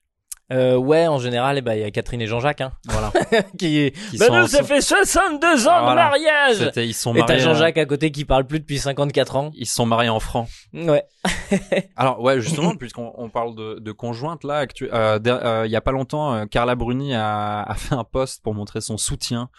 Euh, 0.51 0.77
ouais, 0.77 1.05
en 1.05 1.19
général, 1.19 1.59
eh 1.59 1.61
ben, 1.61 1.75
il 1.75 1.81
y 1.81 1.83
a 1.83 1.91
Catherine 1.91 2.21
et 2.21 2.25
Jean-Jacques, 2.27 2.61
hein, 2.61 2.71
Voilà. 2.87 3.11
qui, 3.59 3.91
Qui 4.09 4.17
sont 4.17 4.33
nous, 4.33 4.47
ça 4.47 4.63
fait 4.63 4.81
62 4.81 5.67
ans 5.67 5.83
voilà. 5.83 5.91
de 5.91 5.95
mariage! 5.95 6.71
Ils 6.77 6.93
sont 6.95 7.13
Et 7.13 7.19
t'as 7.19 7.27
mariés. 7.27 7.41
euh, 7.41 7.43
Jean-Jacques 7.45 7.77
à 7.77 7.85
côté 7.85 8.09
qui 8.11 8.25
parle 8.25 8.47
plus 8.47 8.59
depuis 8.59 8.79
54 8.79 9.35
ans. 9.35 9.51
Ils 9.53 9.67
sont 9.67 9.85
mariés 9.85 10.09
en 10.09 10.19
francs. 10.19 10.47
Ouais. 10.73 11.03
Alors 11.95 12.19
ouais, 12.21 12.41
justement, 12.41 12.75
puisqu'on 12.75 13.13
on 13.15 13.29
parle 13.29 13.53
de, 13.55 13.77
de 13.79 13.91
conjointe 13.91 14.43
là, 14.43 14.65
euh, 14.81 15.19
der- 15.19 15.45
euh, 15.45 15.67
il 15.67 15.71
y 15.71 15.75
a 15.75 15.81
pas 15.81 15.91
longtemps, 15.91 16.47
Carla 16.47 16.73
Bruni 16.75 17.13
a, 17.13 17.61
a 17.61 17.75
fait 17.75 17.93
un 17.93 18.03
post 18.03 18.41
pour 18.41 18.55
montrer 18.55 18.81
son 18.81 18.97
soutien 18.97 19.49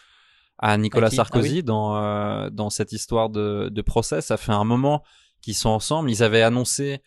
à 0.59 0.77
Nicolas 0.77 1.07
À 1.07 1.11
Sarkozy 1.11 1.49
Ah 1.51 1.55
oui. 1.59 1.63
dans 1.63 2.51
dans 2.51 2.69
cette 2.71 2.91
histoire 2.93 3.31
de, 3.31 3.69
de 3.71 3.83
procès. 3.83 4.21
Ça 4.23 4.37
fait 4.37 4.53
un 4.53 4.65
moment 4.65 5.05
qu'ils 5.41 5.55
sont 5.55 5.71
ensemble. 5.71 6.11
Ils 6.11 6.23
avaient 6.25 6.43
annoncé, 6.43 7.01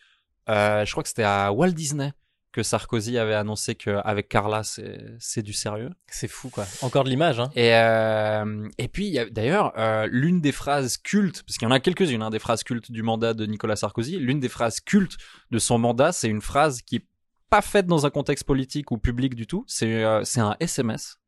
je 0.48 0.90
crois 0.90 1.02
que 1.02 1.08
c'était 1.10 1.22
à 1.22 1.52
Walt 1.52 1.72
Disney 1.72 2.12
que 2.54 2.62
Sarkozy 2.62 3.18
avait 3.18 3.34
annoncé 3.34 3.74
qu'avec 3.74 4.28
Carla 4.28 4.62
c'est 4.62 5.42
du 5.42 5.52
sérieux. 5.52 5.90
C'est 6.06 6.28
fou, 6.28 6.50
quoi. 6.50 6.64
Encore 6.82 7.02
de 7.02 7.08
l'image, 7.10 7.40
hein. 7.40 7.50
Et, 7.56 7.74
euh, 7.74 8.68
et 8.78 8.86
puis, 8.86 9.18
d'ailleurs, 9.32 9.72
euh, 9.76 10.06
l'une 10.08 10.40
des 10.40 10.52
phrases 10.52 10.96
cultes, 10.96 11.42
parce 11.42 11.58
qu'il 11.58 11.66
y 11.66 11.68
en 11.68 11.74
a 11.74 11.80
quelques-unes, 11.80 12.22
hein, 12.22 12.30
des 12.30 12.38
phrases 12.38 12.62
cultes 12.62 12.92
du 12.92 13.02
mandat 13.02 13.34
de 13.34 13.44
Nicolas 13.44 13.74
Sarkozy, 13.74 14.18
l'une 14.18 14.38
des 14.38 14.48
phrases 14.48 14.78
cultes 14.78 15.16
de 15.50 15.58
son 15.58 15.78
mandat, 15.78 16.12
c'est 16.12 16.28
une 16.28 16.40
phrase 16.42 16.80
qui 16.80 16.96
est 16.96 17.06
pas 17.50 17.60
faite 17.60 17.86
dans 17.86 18.06
un 18.06 18.10
contexte 18.10 18.44
politique 18.44 18.92
ou 18.92 18.98
public 18.98 19.34
du 19.34 19.48
tout, 19.48 19.64
c'est 19.66 20.04
euh, 20.04 20.22
un 20.36 20.56
SMS. 20.60 21.18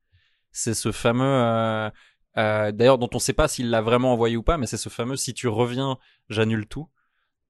C'est 0.53 0.75
ce 0.75 0.93
fameux... 0.93 1.91
euh, 2.39 2.73
d'ailleurs, 2.73 2.99
dont 2.99 3.11
on 3.13 3.19
sait 3.19 3.33
pas 3.33 3.49
s'il 3.49 3.71
l'a 3.71 3.83
vraiment 3.83 4.13
envoyé 4.13 4.37
ou 4.37 4.43
pas, 4.43 4.59
mais 4.59 4.67
c'est 4.67 4.77
ce 4.77 4.89
fameux 4.89 5.17
«si 5.17 5.35
tu 5.35 5.49
reviens, 5.49 5.99
j'annule 6.29 6.67
tout 6.67 6.89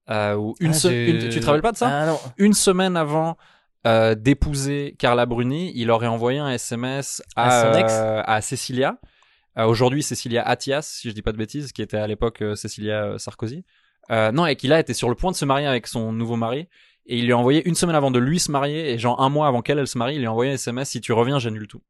euh, 0.09 0.35
ou 0.35 0.55
une, 0.61 0.71
Ah, 0.71 0.73
se- 0.73 0.87
j'ai- 0.87 1.09
une- 1.25 1.29
Tu 1.29 1.39
te 1.41 1.45
rappelles 1.45 1.61
pas 1.61 1.73
de 1.73 1.77
ça? 1.77 2.09
Ah. 2.11 2.17
Une 2.37 2.53
semaine 2.53 2.95
avant 2.95 3.37
euh, 3.87 4.15
d'épouser 4.15 4.95
Carla 4.99 5.25
Bruni, 5.25 5.71
il 5.75 5.89
aurait 5.91 6.07
envoyé 6.07 6.39
un 6.39 6.49
SMS 6.49 7.23
à, 7.35 7.47
À 7.47 7.63
son 7.63 7.79
ex 7.79 7.93
euh, 7.93 8.21
à 8.25 8.41
Cecilia. 8.41 8.97
Euh, 9.57 9.65
Aujourd'hui, 9.65 10.03
Cecilia 10.03 10.43
Attias, 10.43 10.81
si 10.81 11.09
je 11.09 11.13
dis 11.13 11.21
pas 11.21 11.31
de 11.31 11.37
bêtises, 11.37 11.71
qui 11.71 11.81
était 11.81 11.97
à 11.97 12.05
l'époque 12.05 12.43
Cecilia 12.55 13.05
euh, 13.05 13.17
Sarkozy. 13.17 13.63
Non, 14.09 14.45
et 14.45 14.55
qui 14.55 14.67
là 14.67 14.79
était 14.79 14.93
sur 14.93 15.09
le 15.09 15.15
point 15.15 15.31
de 15.31 15.37
se 15.37 15.45
marier 15.45 15.67
avec 15.67 15.87
son 15.87 16.11
nouveau 16.11 16.35
mari. 16.35 16.67
Et 17.05 17.17
il 17.17 17.25
lui 17.25 17.31
a 17.31 17.37
envoyé 17.37 17.65
une 17.67 17.75
semaine 17.75 17.95
avant 17.95 18.11
de 18.11 18.19
lui 18.19 18.39
se 18.39 18.51
marier, 18.51 18.91
et 18.91 18.97
genre 18.97 19.21
un 19.21 19.29
mois 19.29 19.47
avant 19.47 19.61
qu'elle 19.61 19.79
elle 19.79 19.87
se 19.87 19.97
marie, 19.97 20.15
il 20.15 20.19
lui 20.19 20.27
a 20.27 20.31
envoyé 20.31 20.51
un 20.51 20.55
SMS 20.55 20.89
si 20.89 20.99
tu 20.99 21.13
reviens, 21.13 21.39
j'annule 21.39 21.67
tout. 21.67 21.81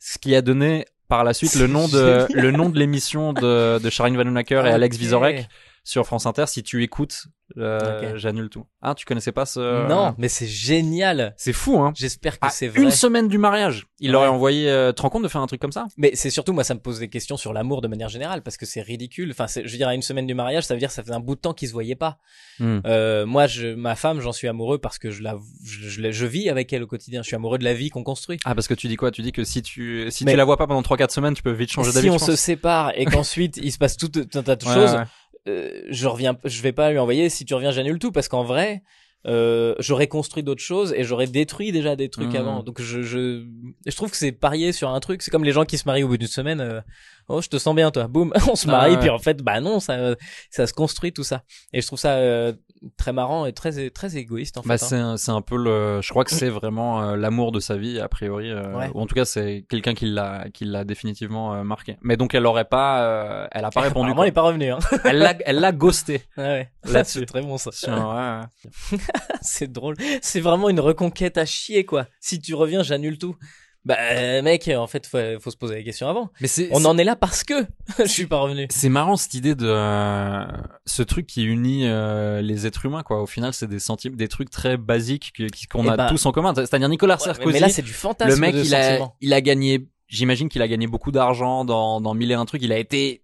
Ce 0.00 0.18
qui 0.18 0.34
a 0.34 0.42
donné 0.42 0.86
par 1.06 1.22
la 1.22 1.32
suite 1.34 1.54
le 1.54 1.68
nom 1.68 1.86
de 1.86 2.26
le 2.34 2.50
nom 2.50 2.68
de 2.68 2.78
l'émission 2.78 3.32
de, 3.32 3.78
de 3.78 3.90
Charine 3.90 4.16
Vanhoenacker 4.16 4.66
et 4.66 4.70
Alex. 4.70 4.96
Vizorek 4.96 5.48
sur 5.84 6.06
France 6.06 6.26
Inter. 6.26 6.44
Si 6.46 6.62
tu 6.62 6.82
écoutes, 6.82 7.26
euh, 7.58 8.14
j'annule 8.16 8.48
tout. 8.48 8.64
Ah, 8.80 8.94
tu 8.94 9.04
connaissais 9.04 9.30
pas 9.32 9.44
ce 9.44 9.86
Non, 9.86 10.14
mais 10.18 10.28
c'est 10.28 10.46
génial. 10.46 11.34
C'est 11.36 11.52
fou, 11.52 11.78
hein. 11.78 11.92
J'espère 11.94 12.40
que 12.40 12.46
c'est 12.50 12.68
vrai. 12.68 12.80
une 12.82 12.90
semaine 12.90 13.28
du 13.28 13.36
mariage, 13.36 13.86
il 14.00 14.10
Ouais. 14.10 14.16
aurait 14.16 14.28
envoyé. 14.28 14.68
Euh, 14.70 14.92
te 14.92 15.02
rends 15.02 15.10
compte 15.10 15.22
de 15.22 15.28
faire 15.28 15.42
un 15.42 15.46
truc 15.46 15.60
comme 15.60 15.70
ça? 15.72 15.86
Mais 15.98 16.12
c'est 16.14 16.30
surtout, 16.30 16.54
moi, 16.54 16.64
ça 16.64 16.72
me 16.74 16.80
pose 16.80 16.98
des 17.00 17.08
questions 17.08 17.36
sur 17.36 17.52
l'amour 17.52 17.82
de 17.82 17.88
manière 17.88 18.08
générale, 18.08 18.42
parce 18.42 18.56
que 18.56 18.64
c'est 18.64 18.80
ridicule. 18.80 19.30
Enfin, 19.30 19.44
je 19.46 19.60
veux 19.60 19.76
dire, 19.76 19.88
à 19.88 19.94
une 19.94 20.00
semaine 20.02 20.26
du 20.26 20.32
mariage, 20.34 20.64
ça 20.64 20.72
veut 20.74 20.80
dire 20.80 20.88
que 20.88 20.94
ça 20.94 21.02
fait 21.02 21.12
un 21.12 21.20
bout 21.20 21.34
de 21.34 21.40
temps 21.40 21.52
qu'ils 21.52 21.68
se 21.68 21.74
voyaient 21.74 21.94
pas. 21.96 22.18
Hmm. 22.58 22.78
Euh, 22.86 23.26
moi, 23.26 23.46
je, 23.46 23.74
ma 23.74 23.94
femme, 23.94 24.20
j'en 24.20 24.32
suis 24.32 24.48
amoureux 24.48 24.78
parce 24.78 24.98
que 24.98 25.10
je 25.10 25.22
la, 25.22 25.36
je, 25.64 26.10
je 26.10 26.26
vis 26.26 26.48
avec 26.48 26.72
elle 26.72 26.82
au 26.82 26.86
quotidien. 26.86 27.20
Je 27.22 27.26
suis 27.26 27.36
amoureux 27.36 27.58
de 27.58 27.64
la 27.64 27.74
vie 27.74 27.90
qu'on 27.90 28.04
construit. 28.04 28.38
Ah, 28.46 28.54
parce 28.54 28.68
que 28.68 28.74
tu 28.74 28.88
dis 28.88 28.96
quoi? 28.96 29.10
Tu 29.10 29.20
dis 29.20 29.32
que 29.32 29.44
si 29.44 29.62
tu 29.62 30.06
si 30.10 30.24
Mais- 30.24 30.30
tu 30.32 30.36
la 30.38 30.44
vois 30.46 30.56
pas 30.56 30.66
pendant 30.66 30.82
3-4 30.82 31.10
semaines, 31.10 31.34
tu 31.34 31.42
peux 31.42 31.52
vite 31.52 31.70
changer 31.70 31.92
d'avis. 31.92 32.08
si 32.08 32.10
on 32.10 32.18
se 32.18 32.36
sépare 32.36 32.92
et 32.96 33.04
qu'ensuite 33.04 33.58
il 33.58 33.70
se 33.70 33.76
passe 33.78 33.96
tout 33.98 34.10
un 34.16 34.42
tas 34.42 34.56
de 34.56 34.64
Ouais, 34.64 34.74
choses, 34.74 34.94
ouais. 34.94 35.04
Euh, 35.48 35.82
je 35.90 36.06
reviens, 36.08 36.36
je 36.44 36.62
vais 36.62 36.72
pas 36.72 36.90
lui 36.90 36.98
envoyer. 36.98 37.28
Si 37.28 37.44
tu 37.44 37.54
reviens, 37.54 37.70
j'annule 37.70 37.98
tout 37.98 38.12
parce 38.12 38.28
qu'en 38.28 38.44
vrai, 38.44 38.82
euh, 39.26 39.74
j'aurais 39.78 40.06
construit 40.06 40.42
d'autres 40.42 40.62
choses 40.62 40.92
et 40.96 41.02
j'aurais 41.04 41.26
détruit 41.26 41.72
déjà 41.72 41.96
des 41.96 42.08
trucs 42.10 42.32
Mhm. 42.34 42.36
avant. 42.40 42.62
Donc 42.62 42.80
je, 42.82 43.02
je, 43.02 43.44
je 43.86 43.96
trouve 43.96 44.10
que 44.10 44.16
c'est 44.16 44.32
parier 44.32 44.72
sur 44.72 44.90
un 44.90 45.00
truc. 45.00 45.22
C'est 45.22 45.30
comme 45.30 45.44
les 45.44 45.52
gens 45.52 45.64
qui 45.64 45.78
se 45.78 45.84
marient 45.86 46.02
au 46.04 46.08
bout 46.08 46.18
d'une 46.18 46.28
semaine. 46.28 46.60
euh, 46.60 46.80
oh, 47.28 47.40
je 47.42 47.48
te 47.48 47.58
sens 47.58 47.74
bien, 47.74 47.90
toi. 47.90 48.06
Boum, 48.08 48.32
on 48.50 48.56
se 48.56 48.68
Ah, 48.68 48.72
marie. 48.72 48.92
ouais. 48.94 49.00
Puis 49.00 49.10
en 49.10 49.18
fait, 49.18 49.42
bah 49.42 49.60
non, 49.60 49.80
ça, 49.80 50.14
ça 50.50 50.66
se 50.66 50.72
construit 50.72 51.12
tout 51.12 51.24
ça. 51.24 51.42
Et 51.72 51.80
je 51.80 51.86
trouve 51.86 51.98
ça 51.98 52.12
euh, 52.16 52.52
très 52.96 53.12
marrant 53.12 53.46
et 53.46 53.52
très, 53.52 53.90
très 53.90 54.16
égoïste 54.16 54.58
en 54.58 54.62
Bah, 54.64 54.76
fait. 54.78 54.94
hein. 54.94 55.16
c'est 55.16 55.24
c'est 55.24 55.30
un 55.32 55.40
peu 55.42 55.56
le. 55.56 56.00
Je 56.02 56.08
crois 56.10 56.24
que 56.24 56.30
c'est 56.32 56.48
vraiment 56.50 57.02
euh, 57.02 57.16
l'amour 57.16 57.52
de 57.52 57.60
sa 57.60 57.76
vie 57.76 57.98
a 58.00 58.08
priori. 58.08 58.50
euh, 58.50 58.74
Ouais. 58.76 58.90
Ou 58.94 59.00
en 59.00 59.06
tout 59.06 59.14
cas, 59.14 59.24
c'est 59.24 59.64
quelqu'un 59.68 59.94
qui 59.94 60.06
l'a 60.06 60.46
qui 60.52 60.64
l'a 60.64 60.84
définitivement 60.84 61.54
euh, 61.54 61.62
marqué. 61.64 61.96
Mais 62.02 62.16
donc 62.16 62.34
elle 62.34 62.46
aurait 62.46 62.64
pas. 62.66 63.02
euh, 63.04 63.46
elle 63.52 63.64
a 63.64 63.70
pas 63.70 63.80
répondu. 63.82 64.10
Apparemment, 64.10 64.14
quoi. 64.16 64.26
il 64.26 64.28
est 64.28 64.32
pas 64.32 64.42
revenu. 64.42 64.70
Hein. 64.70 64.78
Elle 65.04 65.18
l'a 65.18 65.34
elle 65.44 65.60
l'a 65.60 65.72
ghosté. 65.72 66.22
Ouais, 66.36 66.44
ouais. 66.44 66.70
Là-dessus. 66.84 67.20
c'est 67.20 67.26
très 67.26 67.42
bon 67.42 67.56
ça. 67.58 67.70
Ouais. 67.70 68.98
c'est 69.40 69.70
drôle. 69.70 69.96
C'est 70.22 70.40
vraiment 70.40 70.68
une 70.68 70.80
reconquête 70.80 71.38
à 71.38 71.44
chier, 71.46 71.84
quoi. 71.84 72.06
Si 72.20 72.40
tu 72.40 72.54
reviens, 72.54 72.82
j'annule 72.82 73.18
tout. 73.18 73.36
Bah, 73.84 73.96
euh, 74.00 74.40
mec, 74.40 74.70
en 74.74 74.86
fait, 74.86 75.06
faut, 75.06 75.18
faut 75.40 75.50
se 75.50 75.56
poser 75.58 75.74
la 75.74 75.82
question 75.82 76.08
avant. 76.08 76.30
Mais 76.40 76.48
c'est 76.48 76.68
On 76.72 76.84
en 76.86 76.96
est 76.96 77.04
là 77.04 77.16
parce 77.16 77.44
que 77.44 77.66
je 77.98 78.04
suis 78.06 78.26
pas 78.26 78.38
revenu. 78.38 78.66
C'est 78.70 78.88
marrant 78.88 79.16
cette 79.16 79.34
idée 79.34 79.54
de 79.54 79.66
euh, 79.68 80.44
ce 80.86 81.02
truc 81.02 81.26
qui 81.26 81.44
unit 81.44 81.86
euh, 81.86 82.40
les 82.40 82.66
êtres 82.66 82.86
humains 82.86 83.02
quoi. 83.02 83.20
Au 83.20 83.26
final, 83.26 83.52
c'est 83.52 83.66
des 83.66 83.78
sentiments, 83.78 84.16
des 84.16 84.28
trucs 84.28 84.48
très 84.48 84.78
basiques 84.78 85.32
qu'on 85.70 85.84
Eh 85.84 85.90
a 85.90 85.96
ben- 85.98 86.06
tous 86.08 86.24
en 86.24 86.32
commun. 86.32 86.54
C'est-à-dire 86.54 86.88
Nicolas 86.88 87.16
Ouais, 87.16 87.24
Sarkozy. 87.24 87.52
mais 87.52 87.60
là, 87.60 87.68
c'est 87.68 87.82
du 87.82 87.92
fantasme 87.92 88.30
le 88.30 88.36
mec, 88.38 88.54
de 88.54 88.60
il 88.62 88.74
a, 88.74 89.00
il 89.20 89.32
a 89.34 89.40
gagné. 89.42 89.86
J'imagine 90.08 90.48
qu'il 90.48 90.62
a 90.62 90.68
gagné 90.68 90.86
beaucoup 90.86 91.12
d'argent 91.12 91.64
dans 91.66 92.00
dans 92.00 92.14
mille 92.14 92.30
et 92.30 92.34
un 92.34 92.44
trucs. 92.46 92.62
Il 92.62 92.72
a 92.72 92.78
été 92.78 93.22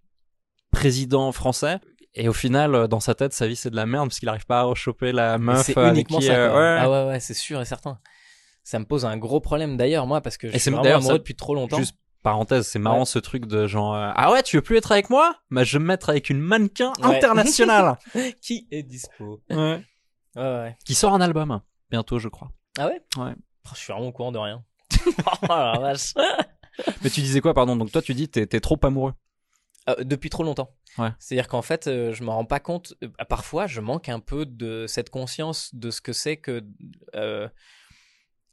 président 0.70 1.32
français. 1.32 1.78
Et 2.14 2.28
au 2.28 2.32
final, 2.32 2.74
euh, 2.74 2.86
dans 2.88 3.00
sa 3.00 3.14
tête, 3.14 3.32
sa 3.32 3.46
vie 3.46 3.54
c'est 3.56 3.70
de 3.70 3.76
la 3.76 3.86
merde 3.86 4.08
parce 4.08 4.18
qu'il 4.18 4.28
arrive 4.28 4.44
pas 4.46 4.60
à 4.60 4.62
rechoper 4.64 5.12
la 5.12 5.38
meuf 5.38 5.64
c'est 5.66 5.74
uniquement 5.76 6.18
qui. 6.18 6.26
ça. 6.26 6.32
euh, 6.34 6.48
ouais. 6.76 6.80
Ah 6.82 6.90
ouais, 6.90 7.12
ouais, 7.12 7.20
c'est 7.20 7.34
sûr 7.34 7.60
et 7.60 7.64
certain. 7.64 7.98
Ça 8.62 8.78
me 8.78 8.84
pose 8.84 9.04
un 9.04 9.16
gros 9.16 9.40
problème 9.40 9.76
d'ailleurs, 9.76 10.06
moi, 10.06 10.20
parce 10.20 10.36
que 10.36 10.48
je 10.48 10.54
Et 10.54 10.58
suis 10.58 10.70
vraiment 10.70 10.96
amoureux 10.96 11.12
ça- 11.14 11.18
depuis 11.18 11.34
trop 11.34 11.54
longtemps. 11.54 11.78
Juste 11.78 11.96
parenthèse, 12.22 12.66
c'est 12.66 12.78
marrant 12.78 13.00
Ouais. 13.00 13.04
ce 13.06 13.18
truc 13.18 13.46
de 13.46 13.66
genre 13.66 13.94
euh, 13.94 14.10
ah 14.14 14.30
ouais, 14.32 14.42
tu 14.42 14.56
veux 14.56 14.62
plus 14.62 14.76
être 14.76 14.92
avec 14.92 15.08
moi? 15.10 15.36
Bah 15.50 15.64
je 15.64 15.78
vais 15.78 15.82
me 15.82 15.86
mettre 15.88 16.10
avec 16.10 16.28
une 16.30 16.38
mannequin 16.38 16.92
Ouais. 17.02 17.16
internationale. 17.16 17.96
Qui 18.42 18.66
est 18.70 18.82
dispo 18.82 19.40
ouais. 19.50 20.76
Qui 20.84 20.94
sort 20.94 21.14
un 21.14 21.20
album 21.20 21.60
bientôt, 21.90 22.18
je 22.18 22.28
crois. 22.28 22.50
Ah 22.78 22.86
ouais? 22.88 23.00
Ouais. 23.16 23.32
Oh, 23.66 23.70
Je 23.74 23.78
suis 23.80 23.92
vraiment 23.92 24.08
au 24.08 24.12
courant 24.12 24.32
de 24.32 24.38
rien. 24.38 24.62
oh 25.06 25.46
la 25.48 25.78
vache. 25.80 26.12
Mais 27.02 27.10
tu 27.10 27.20
disais 27.20 27.40
quoi, 27.40 27.54
pardon? 27.54 27.76
Donc 27.76 27.90
toi, 27.90 28.02
tu 28.02 28.14
dis 28.14 28.28
t'es 28.28 28.46
trop 28.60 28.78
amoureux. 28.82 29.14
Euh, 29.88 30.04
depuis 30.04 30.28
trop 30.30 30.42
longtemps. 30.44 30.70
Ouais. 30.98 31.08
C'est-à-dire 31.18 31.48
qu'en 31.48 31.62
fait, 31.62 31.86
euh, 31.86 32.12
je 32.12 32.22
me 32.22 32.28
rends 32.30 32.44
pas 32.44 32.60
compte. 32.60 32.92
euh, 33.02 33.08
parfois, 33.28 33.66
je 33.66 33.80
manque 33.80 34.08
un 34.10 34.20
peu 34.20 34.44
de 34.46 34.84
cette 34.86 35.08
conscience 35.10 35.74
de 35.74 35.90
ce 35.90 36.00
que 36.02 36.12
c'est 36.12 36.36
que. 36.36 36.62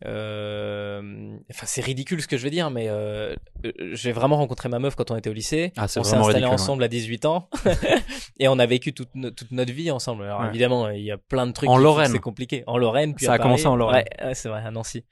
Euh, 0.06 1.36
Enfin, 1.52 1.66
c'est 1.66 1.82
ridicule 1.82 2.22
ce 2.22 2.28
que 2.28 2.38
je 2.38 2.44
vais 2.44 2.50
dire, 2.50 2.70
mais 2.70 2.88
euh, 2.90 3.36
euh, 3.66 3.72
j'ai 3.94 4.12
vraiment 4.12 4.38
rencontré 4.38 4.70
ma 4.70 4.80
meuf 4.80 4.96
quand 4.96 5.12
on 5.12 5.16
était 5.16 5.30
au 5.30 5.34
lycée. 5.34 5.74
Ah, 5.78 5.84
on 5.84 5.88
s'est 5.88 6.00
installé 6.00 6.26
ridicule, 6.28 6.46
ensemble 6.54 6.84
à 6.84 6.88
18 6.88 7.26
ans 7.26 7.50
et 8.40 8.48
on 8.48 8.60
a 8.60 8.66
vécu 8.66 8.94
toute, 8.94 9.10
no- 9.16 9.32
toute 9.32 9.52
notre 9.52 9.72
vie 9.74 9.92
ensemble. 9.92 10.24
Alors 10.24 10.42
Ouais. 10.42 10.48
évidemment, 10.50 10.90
il 10.90 11.04
y 11.04 11.12
a 11.12 11.18
plein 11.18 11.48
de 11.48 11.52
trucs. 11.52 11.70
En 11.70 11.78
Lorraine. 11.78 12.12
C'est 12.12 12.20
compliqué. 12.20 12.64
En 12.68 12.78
Lorraine, 12.78 13.16
puis 13.16 13.26
Ça 13.26 13.34
à 13.34 13.36
a 13.36 13.40
commencé 13.40 13.66
en 13.68 13.76
Lorraine. 13.76 14.06
Ouais, 14.20 14.28
ouais, 14.28 14.36
c'est 14.36 14.50
vrai, 14.50 14.62
à 14.66 14.72
Nancy. 14.72 15.04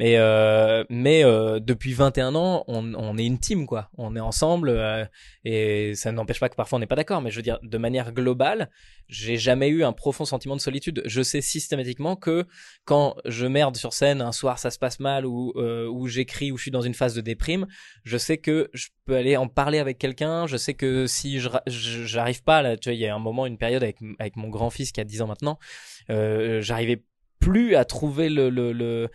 Et 0.00 0.18
euh, 0.18 0.82
mais 0.90 1.24
euh, 1.24 1.60
depuis 1.60 1.92
21 1.92 2.34
ans, 2.34 2.64
on, 2.66 2.94
on 2.94 3.16
est 3.16 3.24
une 3.24 3.38
team 3.38 3.64
quoi. 3.66 3.90
On 3.96 4.16
est 4.16 4.20
ensemble 4.20 4.68
euh, 4.70 5.04
et 5.44 5.94
ça 5.94 6.10
n'empêche 6.10 6.40
pas 6.40 6.48
que 6.48 6.56
parfois 6.56 6.76
on 6.76 6.80
n'est 6.80 6.86
pas 6.86 6.96
d'accord. 6.96 7.22
Mais 7.22 7.30
je 7.30 7.36
veux 7.36 7.42
dire, 7.42 7.60
de 7.62 7.78
manière 7.78 8.12
globale, 8.12 8.70
j'ai 9.08 9.36
jamais 9.36 9.68
eu 9.68 9.84
un 9.84 9.92
profond 9.92 10.24
sentiment 10.24 10.56
de 10.56 10.60
solitude. 10.60 11.02
Je 11.04 11.22
sais 11.22 11.40
systématiquement 11.40 12.16
que 12.16 12.44
quand 12.84 13.14
je 13.24 13.46
merde 13.46 13.76
sur 13.76 13.92
scène, 13.92 14.20
un 14.20 14.32
soir 14.32 14.58
ça 14.58 14.72
se 14.72 14.80
passe 14.80 14.98
mal 14.98 15.26
ou 15.26 15.52
euh, 15.56 15.86
ou 15.88 16.08
j'écris 16.08 16.50
ou 16.50 16.56
je 16.56 16.62
suis 16.62 16.70
dans 16.72 16.82
une 16.82 16.94
phase 16.94 17.14
de 17.14 17.20
déprime, 17.20 17.68
je 18.02 18.18
sais 18.18 18.38
que 18.38 18.70
je 18.74 18.88
peux 19.04 19.14
aller 19.14 19.36
en 19.36 19.46
parler 19.46 19.78
avec 19.78 19.98
quelqu'un. 19.98 20.48
Je 20.48 20.56
sais 20.56 20.74
que 20.74 21.06
si 21.06 21.38
je 21.38 21.48
j'arrive 21.68 22.42
pas 22.42 22.62
là, 22.62 22.76
tu 22.76 22.88
vois, 22.88 22.94
il 22.94 23.00
y 23.00 23.06
a 23.06 23.14
un 23.14 23.20
moment, 23.20 23.46
une 23.46 23.58
période 23.58 23.84
avec 23.84 23.98
avec 24.18 24.34
mon 24.34 24.48
grand 24.48 24.70
fils 24.70 24.90
qui 24.90 25.00
a 25.00 25.04
10 25.04 25.22
ans 25.22 25.28
maintenant, 25.28 25.60
euh, 26.10 26.60
j'arrivais 26.62 27.04
plus 27.44 27.76
à 27.76 27.84
trouver 27.84 28.30
le, 28.30 28.48
le, 28.48 28.72
le 28.72 29.10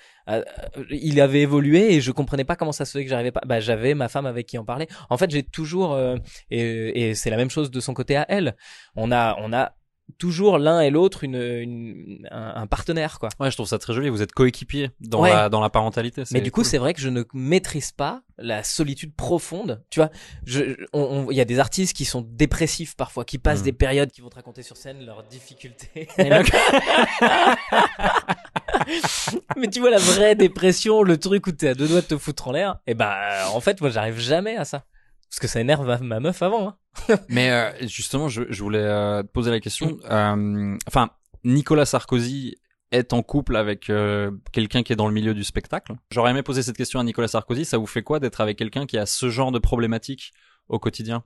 il 0.91 1.19
avait 1.19 1.41
évolué 1.41 1.95
et 1.95 2.01
je 2.01 2.11
comprenais 2.11 2.45
pas 2.45 2.55
comment 2.55 2.71
ça 2.71 2.85
se 2.85 2.91
faisait 2.91 3.03
que 3.03 3.09
j'arrivais 3.09 3.31
pas. 3.31 3.41
Bah 3.45 3.59
j'avais 3.59 3.95
ma 3.95 4.07
femme 4.07 4.27
avec 4.27 4.45
qui 4.45 4.57
en 4.59 4.65
parler. 4.65 4.87
En 5.09 5.17
fait 5.17 5.31
j'ai 5.31 5.43
toujours 5.43 5.93
euh, 5.93 6.15
et, 6.51 7.09
et 7.09 7.15
c'est 7.15 7.31
la 7.31 7.37
même 7.37 7.49
chose 7.49 7.71
de 7.71 7.79
son 7.79 7.95
côté 7.95 8.15
à 8.15 8.25
elle. 8.29 8.55
On 8.95 9.11
a 9.11 9.35
on 9.39 9.51
a 9.51 9.73
toujours 10.17 10.57
l'un 10.57 10.81
et 10.81 10.89
l'autre 10.89 11.23
une, 11.23 11.35
une 11.35 12.27
un, 12.31 12.53
un 12.55 12.67
partenaire 12.67 13.19
quoi 13.19 13.29
Ouais, 13.39 13.51
je 13.51 13.55
trouve 13.55 13.67
ça 13.67 13.77
très 13.77 13.93
joli. 13.93 14.09
Vous 14.09 14.21
êtes 14.21 14.31
coéquipiers 14.31 14.91
dans 15.01 15.21
Ouais. 15.21 15.31
la 15.31 15.49
dans 15.49 15.61
la 15.61 15.69
parentalité. 15.69 16.23
mais 16.31 16.41
du 16.41 16.51
coup, 16.51 16.61
cool. 16.61 16.65
c'est 16.65 16.77
vrai 16.77 16.93
que 16.93 17.01
je 17.01 17.09
ne 17.09 17.23
maîtrise 17.33 17.91
pas 17.91 18.21
la 18.37 18.63
solitude 18.63 19.13
profonde. 19.15 19.83
Tu 19.89 19.99
vois, 19.99 20.09
il 20.47 21.35
y 21.35 21.41
a 21.41 21.45
des 21.45 21.59
artistes 21.59 21.95
qui 21.95 22.05
sont 22.05 22.21
dépressifs 22.21 22.95
parfois, 22.95 23.25
qui 23.25 23.37
passent 23.37 23.61
Mm. 23.61 23.65
des 23.65 23.73
périodes, 23.73 24.11
qui 24.11 24.21
vont 24.21 24.29
te 24.29 24.35
raconter 24.35 24.63
sur 24.63 24.77
scène 24.77 25.05
leurs 25.05 25.23
difficultés. 25.23 26.07
Mais 26.17 26.29
tu 29.71 29.79
vois 29.79 29.89
la 29.89 29.97
vraie 29.97 30.35
dépression, 30.35 31.03
le 31.03 31.17
truc 31.17 31.47
où 31.47 31.51
t'es 31.51 31.69
à 31.69 31.73
deux 31.75 31.87
doigts 31.87 32.01
de 32.01 32.05
te 32.07 32.17
foutre 32.17 32.47
en 32.47 32.51
l'air. 32.51 32.77
Et 32.87 32.93
ben, 32.93 33.09
euh, 33.11 33.45
en 33.53 33.59
fait, 33.61 33.79
moi, 33.81 33.89
j'arrive 33.89 34.19
jamais 34.19 34.55
à 34.55 34.65
ça. 34.65 34.83
Parce 35.29 35.39
que 35.39 35.47
ça 35.47 35.61
énerve 35.61 35.85
ma, 36.01 36.19
meuf 36.19 36.41
avant. 36.41 36.69
hein. 36.69 37.15
Mais 37.29 37.51
euh, 37.51 37.71
justement, 37.87 38.29
je, 38.29 38.41
voulais 38.61 38.79
euh, 38.79 39.21
te 39.21 39.27
poser 39.27 39.51
la 39.51 39.59
question. 39.59 39.97
Euh, 40.09 40.77
Enfin, 40.87 41.11
Nicolas 41.43 41.85
Sarkozy 41.85 42.57
est 42.91 43.13
en 43.13 43.21
couple 43.21 43.55
avec 43.55 43.89
euh, 43.89 44.31
quelqu'un 44.51 44.81
qui 44.81 44.91
est 44.91 44.95
dans 44.95 45.07
le 45.07 45.13
milieu 45.13 45.35
du 45.35 45.43
spectacle. 45.43 45.93
J'aurais 46.11 46.31
aimé 46.31 46.41
poser 46.41 46.63
cette 46.63 46.77
question 46.77 46.99
à 46.99 47.03
Nicolas 47.03 47.27
Sarkozy. 47.27 47.63
Ça 47.63 47.77
vous 47.77 47.85
fait 47.85 48.01
quoi 48.01 48.19
d'être 48.19 48.41
avec 48.41 48.57
quelqu'un 48.57 48.87
qui 48.87 48.97
a 48.97 49.05
ce 49.05 49.29
genre 49.29 49.51
de 49.51 49.59
problématique 49.59 50.31
au 50.67 50.79
quotidien? 50.79 51.23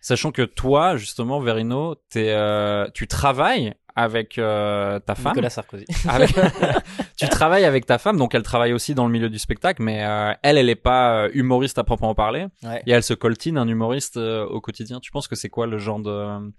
Sachant 0.00 0.32
que 0.32 0.42
toi, 0.42 0.96
justement, 0.96 1.38
Verino, 1.38 1.94
tu 2.10 3.06
travailles 3.08 3.74
avec 3.96 4.38
euh, 4.38 4.98
ta 5.00 5.14
femme. 5.14 5.32
Nicolas 5.32 5.50
Sarkozy. 5.50 5.84
Avec- 6.08 6.34
tu 7.16 7.28
travailles 7.28 7.64
avec 7.64 7.86
ta 7.86 7.98
femme, 7.98 8.16
donc 8.16 8.34
elle 8.34 8.42
travaille 8.42 8.72
aussi 8.72 8.94
dans 8.94 9.06
le 9.06 9.12
milieu 9.12 9.28
du 9.28 9.38
spectacle, 9.38 9.82
mais 9.82 10.04
euh, 10.04 10.32
elle, 10.42 10.58
elle 10.58 10.68
est 10.70 10.74
pas 10.74 11.24
euh, 11.24 11.30
humoriste 11.34 11.78
à 11.78 11.84
proprement 11.84 12.14
parler. 12.14 12.46
Ouais. 12.62 12.82
Et 12.86 12.92
elle 12.92 13.02
se 13.02 13.14
coltine 13.14 13.58
un 13.58 13.68
humoriste 13.68 14.16
euh, 14.16 14.44
au 14.46 14.60
quotidien. 14.60 15.00
Tu 15.00 15.10
penses 15.10 15.28
que 15.28 15.36
c'est 15.36 15.48
quoi 15.50 15.66
le 15.66 15.78
genre 15.78 16.00
de... 16.00 16.50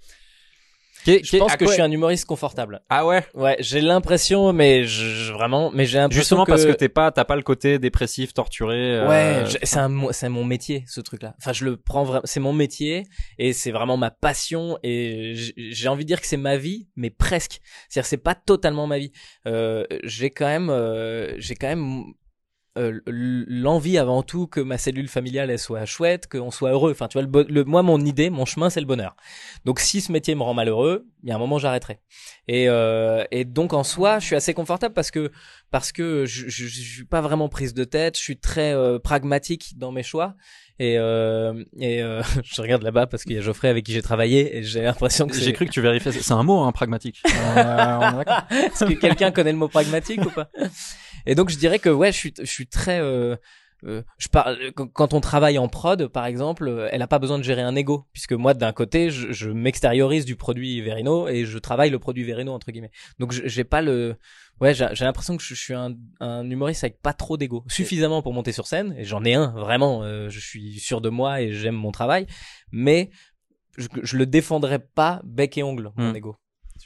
Est- 1.08 1.24
Je 1.26 1.36
est- 1.36 1.40
pense 1.40 1.54
que 1.56 1.64
quoi- 1.64 1.68
je 1.68 1.74
suis 1.74 1.82
un 1.82 1.92
humoriste 1.92 2.26
confortable. 2.26 2.82
Ah 2.90 3.06
ouais 3.06 3.24
Ouais, 3.34 3.56
j'ai 3.60 3.82
l'impression, 3.82 4.54
mais 4.54 4.86
je, 4.86 5.32
vraiment, 5.34 5.72
mais 5.74 5.86
j'ai 5.86 5.98
l'impression 5.98 6.22
Justement 6.22 6.46
que... 6.46 6.52
parce 6.52 6.66
que 6.66 6.72
t'es 6.72 6.90
pas, 6.90 7.12
t'as 7.12 7.26
pas 7.26 7.36
le 7.36 7.42
côté 7.42 7.80
dépressif, 7.80 8.34
torturé. 8.34 8.96
euh, 9.00 9.08
Ouais, 9.10 9.44
c'est 9.64 9.80
un, 9.80 10.12
c'est 10.12 10.30
mon 10.30 10.46
métier, 10.46 10.84
ce 10.88 11.02
truc-là. 11.02 11.36
Enfin, 11.40 11.54
je 11.54 11.66
le 11.66 11.78
prends 11.78 12.04
vraiment, 12.04 12.22
c'est 12.26 12.40
mon 12.40 12.54
métier 12.54 13.04
et 13.38 13.54
c'est 13.54 13.72
vraiment 13.72 13.98
ma 13.98 14.12
passion 14.12 14.78
et 14.84 15.34
j'ai 15.58 15.88
envie 15.88 16.04
de 16.04 16.08
dire 16.08 16.22
que 16.22 16.28
c'est 16.28 16.38
ma 16.38 16.58
vie, 16.58 16.88
mais 16.96 17.10
presque. 17.10 17.60
C'est-à-dire, 17.90 18.08
c'est 18.08 18.18
pas 18.18 18.36
totalement 18.36 18.88
ma 18.88 18.98
vie. 19.00 19.12
Euh, 19.48 19.86
j'ai 20.04 20.30
quand 20.30 20.46
même, 20.48 20.70
euh, 20.70 21.34
j'ai 21.38 21.56
quand 21.56 21.68
même 21.68 22.04
euh, 22.78 23.02
l'envie 23.06 23.98
avant 23.98 24.24
tout 24.24 24.48
que 24.48 24.60
ma 24.60 24.78
cellule 24.78 25.08
familiale 25.08 25.52
elle 25.52 25.60
soit 25.60 25.86
chouette, 25.86 26.28
qu'on 26.28 26.52
soit 26.52 26.72
heureux. 26.72 26.92
Enfin, 26.92 27.08
tu 27.08 27.20
vois, 27.20 27.28
le, 27.28 27.46
le, 27.48 27.64
moi, 27.64 27.84
mon 27.84 28.00
idée, 28.02 28.30
mon 28.30 28.46
chemin, 28.46 28.70
c'est 28.70 28.80
le 28.80 28.88
bonheur. 28.88 29.16
Donc, 29.66 29.80
si 29.80 30.02
ce 30.02 30.12
métier 30.12 30.34
me 30.34 30.42
rend 30.42 30.54
malheureux, 30.54 31.06
il 31.24 31.30
y 31.30 31.32
a 31.32 31.36
un 31.36 31.40
moment, 31.40 31.60
j'arrêterai. 31.60 32.00
Et, 32.48 32.68
euh, 32.70 33.24
et 33.32 33.46
donc, 33.46 33.74
en 33.74 33.84
soi, 33.84 34.20
je 34.20 34.26
suis 34.26 34.36
assez 34.36 34.54
confortable 34.54 34.94
parce 34.94 35.12
que 35.12 35.32
parce 35.74 35.92
que 35.92 36.28
je, 36.28 36.48
je, 36.50 36.68
je 36.68 36.82
suis 36.82 37.04
pas 37.04 37.20
vraiment 37.20 37.50
prise 37.50 37.74
de 37.74 37.84
tête. 37.84 38.16
Je 38.16 38.22
suis 38.22 38.38
très 38.38 38.74
euh, 38.76 39.00
pragmatique 39.00 39.74
dans 39.76 39.92
mes 39.92 40.04
choix. 40.04 40.36
Et, 40.78 41.00
euh, 41.00 41.64
et 41.80 42.04
euh, 42.04 42.22
je 42.44 42.62
regarde 42.62 42.84
là-bas 42.84 43.08
parce 43.08 43.24
qu'il 43.24 43.34
y 43.34 43.40
a 43.40 43.42
Geoffrey 43.42 43.70
avec 43.70 43.84
qui 43.84 43.92
j'ai 43.92 44.04
travaillé 44.04 44.56
et 44.56 44.62
j'ai 44.64 44.84
l'impression 44.84 45.26
que 45.26 45.34
c'est- 45.36 45.42
J'ai 45.42 45.52
cru 45.54 45.66
que 45.66 45.72
tu 45.72 45.82
vérifiais. 45.82 46.12
C'est 46.12 46.32
un 46.32 46.44
mot, 46.44 46.60
hein, 46.62 46.72
pragmatique. 46.72 47.24
Euh. 47.26 48.24
Est-ce 48.52 48.86
que 48.86 48.94
quelqu'un 48.94 49.32
connaît 49.32 49.52
le 49.52 49.58
mot 49.58 49.68
pragmatique 49.68 50.24
ou 50.24 50.30
pas? 50.30 50.52
Et 51.26 51.34
donc 51.34 51.50
je 51.50 51.58
dirais 51.58 51.80
que 51.80 51.90
ouais, 51.90 52.12
je 52.12 52.18
suis, 52.18 52.34
je 52.40 52.46
suis 52.46 52.68
très. 52.68 53.02
Euh, 53.86 53.90
euh, 54.00 54.02
je 54.18 54.28
parle 54.28 54.72
quand- 54.76 54.88
quand 54.88 55.14
on 55.14 55.20
travaille 55.22 55.58
en 55.58 55.68
prod, 55.68 56.08
par 56.08 56.26
exemple, 56.26 56.68
euh, 56.68 56.88
elle 56.92 57.02
a 57.02 57.08
pas 57.08 57.20
besoin 57.20 57.38
de 57.38 57.44
gérer 57.44 57.62
un 57.62 57.76
ego, 57.76 58.06
puisque 58.14 58.34
moi 58.34 58.54
d'un 58.54 58.72
côté, 58.74 59.10
je, 59.10 59.32
je 59.32 59.50
m'extériorise 59.50 60.26
du 60.26 60.36
produit 60.36 60.82
Verino 60.82 61.28
et 61.28 61.46
je 61.46 61.58
travaille 61.58 61.90
le 61.90 62.00
produit 62.00 62.24
Verino 62.24 62.52
entre 62.54 62.72
guillemets. 62.72 62.92
Donc 63.20 63.32
j'ai 63.32 63.64
pas 63.64 63.82
le, 63.82 64.16
ouais, 64.62 64.74
j'ai 64.74 65.06
l'impression 65.06 65.36
que 65.38 65.44
je, 65.44 65.54
je 65.56 65.62
suis 65.62 65.74
un, 65.74 65.96
un 66.20 66.50
humoriste 66.50 66.84
avec 66.84 67.02
pas 67.02 67.14
trop 67.14 67.38
d'ego, 67.38 67.64
suffisamment 67.68 68.22
pour 68.22 68.34
monter 68.34 68.52
sur 68.52 68.68
scène 68.68 68.96
et 68.98 69.04
j'en 69.04 69.24
ai 69.26 69.34
un 69.34 69.48
vraiment. 69.52 70.04
euh, 70.04 70.30
je 70.30 70.40
suis 70.40 70.80
sûr 70.80 71.02
de 71.02 71.10
moi 71.10 71.42
et 71.42 71.52
j'aime 71.52 71.76
mon 71.76 71.92
travail, 71.92 72.26
mais 72.72 73.10
je, 73.78 73.88
je 74.04 74.18
le 74.18 74.26
défendrai 74.26 74.80
pas 74.80 75.22
bec 75.24 75.58
et 75.58 75.64
ongle 75.64 75.92
mon 75.96 76.12
Hmm. 76.12 76.16
ego. 76.16 76.38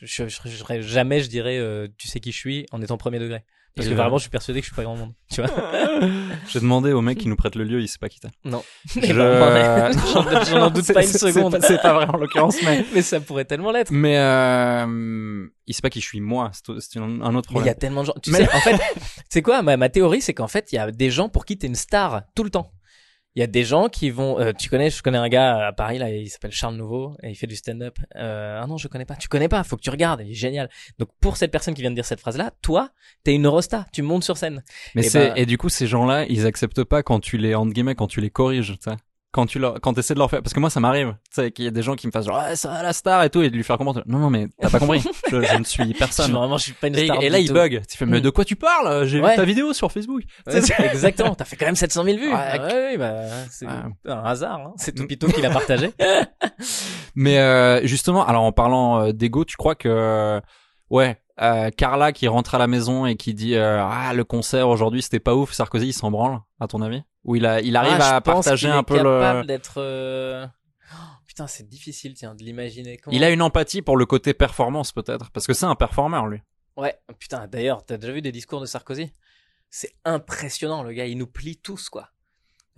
Je, 0.02 0.28
je, 0.28 0.38
je- 0.46 0.82
jamais 0.82 1.22
je 1.22 1.30
dirais 1.30 1.58
euh, 1.58 1.88
tu 1.98 2.08
sais 2.08 2.20
qui 2.20 2.32
je 2.32 2.38
suis 2.38 2.66
en 2.72 2.82
étant 2.82 2.98
premier 2.98 3.20
degré. 3.20 3.44
Parce 3.78 3.88
Et 3.88 3.92
que 3.92 3.96
vraiment 3.96 4.18
je 4.18 4.24
suis 4.24 4.30
persuadé 4.30 4.60
que 4.60 4.66
je 4.66 4.72
suis 4.72 4.76
pas 4.76 4.84
grand 4.84 4.96
monde. 4.96 5.14
Tu 5.32 5.42
vois 5.42 5.50
J'ai 6.50 6.60
demandé 6.60 6.92
au 6.94 7.02
mec 7.02 7.18
qui 7.20 7.28
nous 7.28 7.36
prête 7.36 7.56
le 7.56 7.64
lieu, 7.64 7.80
il 7.80 7.88
sait 7.88 8.00
pas 8.00 8.10
qui 8.10 8.20
t'es. 8.20 8.28
Non. 8.44 8.64
Je- 8.96 9.02
J'en 10.14 10.44
j'en 10.44 10.62
en 10.66 10.70
doute 10.70 10.84
C'est- 10.84 10.94
pas 10.94 11.02
une 11.04 11.08
c'est- 11.08 11.18
c'est 11.20 11.32
seconde. 11.32 11.52
pas- 11.54 11.62
C'est 11.68 11.82
pas 11.82 11.94
vrai 11.94 12.06
en 12.08 12.18
l'occurrence, 12.18 12.58
mais. 12.64 12.86
Mais 12.94 13.02
ça 13.02 13.20
pourrait 13.20 13.46
tellement 13.46 13.72
l'être. 13.72 13.92
Mais 13.92 14.18
euh, 14.18 15.46
il 15.68 15.74
sait 15.74 15.82
pas 15.82 15.90
qui 15.90 16.02
je 16.02 16.06
suis 16.06 16.20
moi. 16.22 16.52
C'est 16.54 16.98
un 17.00 17.06
autre 17.10 17.20
Mais 17.24 17.30
il 17.30 17.36
y 17.36 17.42
problème. 17.52 17.68
a 17.72 17.76
tellement 17.76 18.02
de 18.02 18.08
gens. 18.08 18.14
Tu 18.22 18.32
Mais- 18.32 18.40
sais, 18.46 18.54
en 18.56 18.60
fait, 18.60 18.80
c'est 19.30 19.42
quoi 19.42 19.62
ma, 19.62 19.78
ma 19.78 19.90
théorie, 19.90 20.22
c'est 20.22 20.34
qu'en 20.34 20.48
fait, 20.48 20.72
il 20.72 20.76
y 20.76 20.80
a 20.80 20.92
des 20.92 21.10
gens 21.12 21.30
pour 21.30 21.46
qui 21.46 21.58
t'es 21.58 21.68
une 21.68 21.76
star 21.76 22.24
tout 22.36 22.44
le 22.44 22.50
temps. 22.50 22.72
Il 23.38 23.40
y 23.40 23.44
a 23.44 23.48
des 23.48 23.64
gens 23.64 23.88
qui 23.88 24.10
vont. 24.10 24.40
euh, 24.40 24.52
tu 24.52 24.68
connais, 24.68 24.90
je 24.90 25.04
connais 25.04 25.20
un 25.20 25.30
gars 25.30 25.68
à 25.68 25.72
Paris 25.72 26.00
là, 26.00 26.10
il 26.10 26.28
s'appelle 26.28 26.52
Charles 26.52 26.76
Nouveau 26.76 27.16
et 27.22 27.30
il 27.30 27.36
fait 27.36 27.46
du 27.46 27.56
stand-up. 27.56 27.96
Euh, 28.16 28.60
ah 28.60 28.66
non, 28.66 28.78
je 28.78 28.88
connais 28.88 29.06
pas. 29.06 29.16
Tu 29.16 29.28
connais 29.28 29.48
pas. 29.48 29.64
Faut 29.64 29.76
que 29.78 29.84
tu 29.84 29.92
regardes. 29.92 30.22
Il 30.26 30.32
est 30.32 30.34
génial. 30.34 30.72
Donc 30.98 31.10
pour 31.22 31.38
cette 31.38 31.52
personne 31.52 31.76
qui 31.76 31.82
vient 31.82 31.92
de 31.92 31.96
dire 31.96 32.04
cette 32.04 32.20
phrase-là, 32.20 32.50
toi, 32.64 32.90
t'es 33.24 33.36
une 33.36 33.46
rosta. 33.46 33.86
Tu 33.94 34.02
montes 34.02 34.24
sur 34.24 34.38
scène. 34.38 34.64
Mais 34.96 35.06
Et 35.06 35.10
c'est 35.10 35.28
ben- 35.30 35.34
et 35.36 35.46
du 35.46 35.60
coup 35.60 35.70
ces 35.70 35.86
gens-là, 35.86 36.26
ils 36.28 36.48
acceptent 36.48 36.84
pas 36.84 37.04
quand 37.04 37.20
tu 37.20 37.38
les 37.38 37.54
entre 37.54 37.74
guillemets 37.74 37.94
quand 37.94 38.08
tu 38.08 38.22
les 38.22 38.32
corriges, 38.32 38.76
sais. 38.84 38.96
Quand 39.38 39.46
tu 39.46 39.60
leur 39.60 39.80
quand 39.80 39.96
essaies 40.00 40.16
de 40.16 40.20
leur 40.20 40.32
faire 40.32 40.42
parce 40.42 40.52
que 40.56 40.60
moi 40.60 40.72
ça 40.72 40.80
m'arrive, 40.80 41.10
tu 41.30 41.36
sais 41.42 41.52
qu'il 41.52 41.66
y 41.66 41.68
a 41.68 41.72
des 41.72 41.84
gens 41.84 41.94
qui 41.96 42.08
me 42.08 42.12
fassent 42.12 42.26
genre 42.26 42.42
ah, 42.44 42.56
ça 42.56 42.82
la 42.82 42.92
star 42.92 43.22
et 43.24 43.30
tout 43.30 43.44
et 43.44 43.52
de 43.52 43.56
lui 43.56 43.64
faire 43.64 43.78
comprendre 43.78 44.02
non 44.08 44.18
non 44.18 44.32
mais 44.32 44.48
t'as 44.60 44.72
pas 44.72 44.80
compris, 44.80 45.04
je, 45.32 45.42
je 45.44 45.58
ne 45.58 45.64
suis 45.64 45.94
personne. 45.94 46.32
Je- 46.32 46.36
vraiment, 46.36 46.58
je 46.58 46.64
suis 46.64 46.74
pas 46.74 46.88
une 46.88 46.96
et, 46.98 47.06
star 47.06 47.22
et 47.22 47.30
là 47.30 47.38
il 47.38 47.54
bug, 47.54 47.84
tu 47.88 47.98
fais 47.98 48.08
mais 48.08 48.18
Mm. 48.18 48.22
de 48.22 48.30
quoi 48.32 48.44
tu 48.46 48.56
parles? 48.56 49.06
J'ai 49.06 49.22
Ouais. 49.22 49.30
vu 49.30 49.36
ta 49.36 49.46
vidéo 49.46 49.74
sur 49.74 49.92
Facebook. 49.92 50.24
Ouais, 50.48 50.58
exactement. 50.92 51.36
T'as 51.36 51.46
fait 51.46 51.56
quand 51.56 51.68
même 51.68 51.76
700 51.76 52.04
000 52.04 52.18
vues. 52.18 52.30
Ouais. 52.30 52.34
Ah 52.36 52.66
ouais, 52.66 52.88
oui, 52.94 52.98
bah, 52.98 53.14
c'est 53.52 53.68
Ouais. 53.68 53.72
un 54.08 54.24
hasard. 54.24 54.60
Hein. 54.60 54.74
C'est 54.78 54.94
Topito 54.96 55.28
qui 55.28 55.42
l'a 55.42 55.52
partagé. 55.52 55.92
Mais 57.16 57.38
euh, 57.40 57.86
justement, 57.86 58.26
alors 58.26 58.44
en 58.44 58.52
parlant 58.52 59.02
euh, 59.02 59.12
d'ego, 59.12 59.46
tu 59.46 59.56
crois 59.58 59.76
que 59.76 59.88
euh, 59.90 60.40
ouais, 60.90 61.18
euh, 61.42 61.70
Carla 61.76 62.12
qui 62.12 62.28
rentre 62.28 62.56
à 62.56 62.58
la 62.58 62.68
maison 62.68 63.06
et 63.06 63.16
qui 63.16 63.34
dit 63.34 63.56
euh, 63.56 63.80
ah 63.82 64.14
le 64.14 64.24
concert 64.24 64.68
aujourd'hui 64.70 65.02
c'était 65.02 65.20
pas 65.20 65.36
ouf, 65.36 65.54
Sarkozy 65.54 65.88
il 65.90 65.94
s'en 65.94 66.10
branle 66.12 66.40
à 66.60 66.68
ton 66.68 66.82
avis? 66.82 67.04
Ou 67.28 67.36
il 67.36 67.46
a 67.46 67.62
il 67.62 67.76
arrive 67.76 67.98
Ah, 68.00 68.16
à 68.16 68.16
je 68.16 68.22
pense 68.22 68.46
partager 68.46 68.68
qu'il 68.68 68.76
un 68.76 68.80
est 68.80 68.84
peu 68.84 68.96
capable 68.96 69.40
le 69.42 69.46
d'être. 69.46 69.76
euh, 69.78 70.48
oh, 70.94 70.96
putain, 71.28 71.46
c'est 71.46 71.68
difficile, 71.68 72.14
tiens, 72.16 72.34
de 72.34 72.42
l'imaginer. 72.44 72.98
Comment- 72.98 73.16
Il 73.16 73.24
a 73.24 73.30
une 73.30 73.42
empathie 73.42 73.82
pour 73.84 73.98
le 73.98 74.06
côté 74.06 74.34
performance 74.34 74.92
peut-être 74.94 75.30
parce 75.32 75.46
que 75.46 75.54
c'est 75.54 75.66
un 75.66 75.76
performeur 75.76 76.26
lui. 76.28 76.42
Ouais, 76.78 76.98
putain, 77.20 77.48
d'ailleurs, 77.48 77.86
t'as 77.86 77.98
déjà 77.98 78.14
vu 78.14 78.22
des 78.22 78.32
discours 78.32 78.62
de 78.62 78.66
Sarkozy? 78.66 79.12
C'est 79.70 79.94
impressionnant, 80.06 80.82
le 80.84 80.94
gars, 80.94 81.06
il 81.06 81.18
nous 81.18 81.28
plie 81.28 81.58
tous, 81.58 81.90
quoi. 81.90 82.10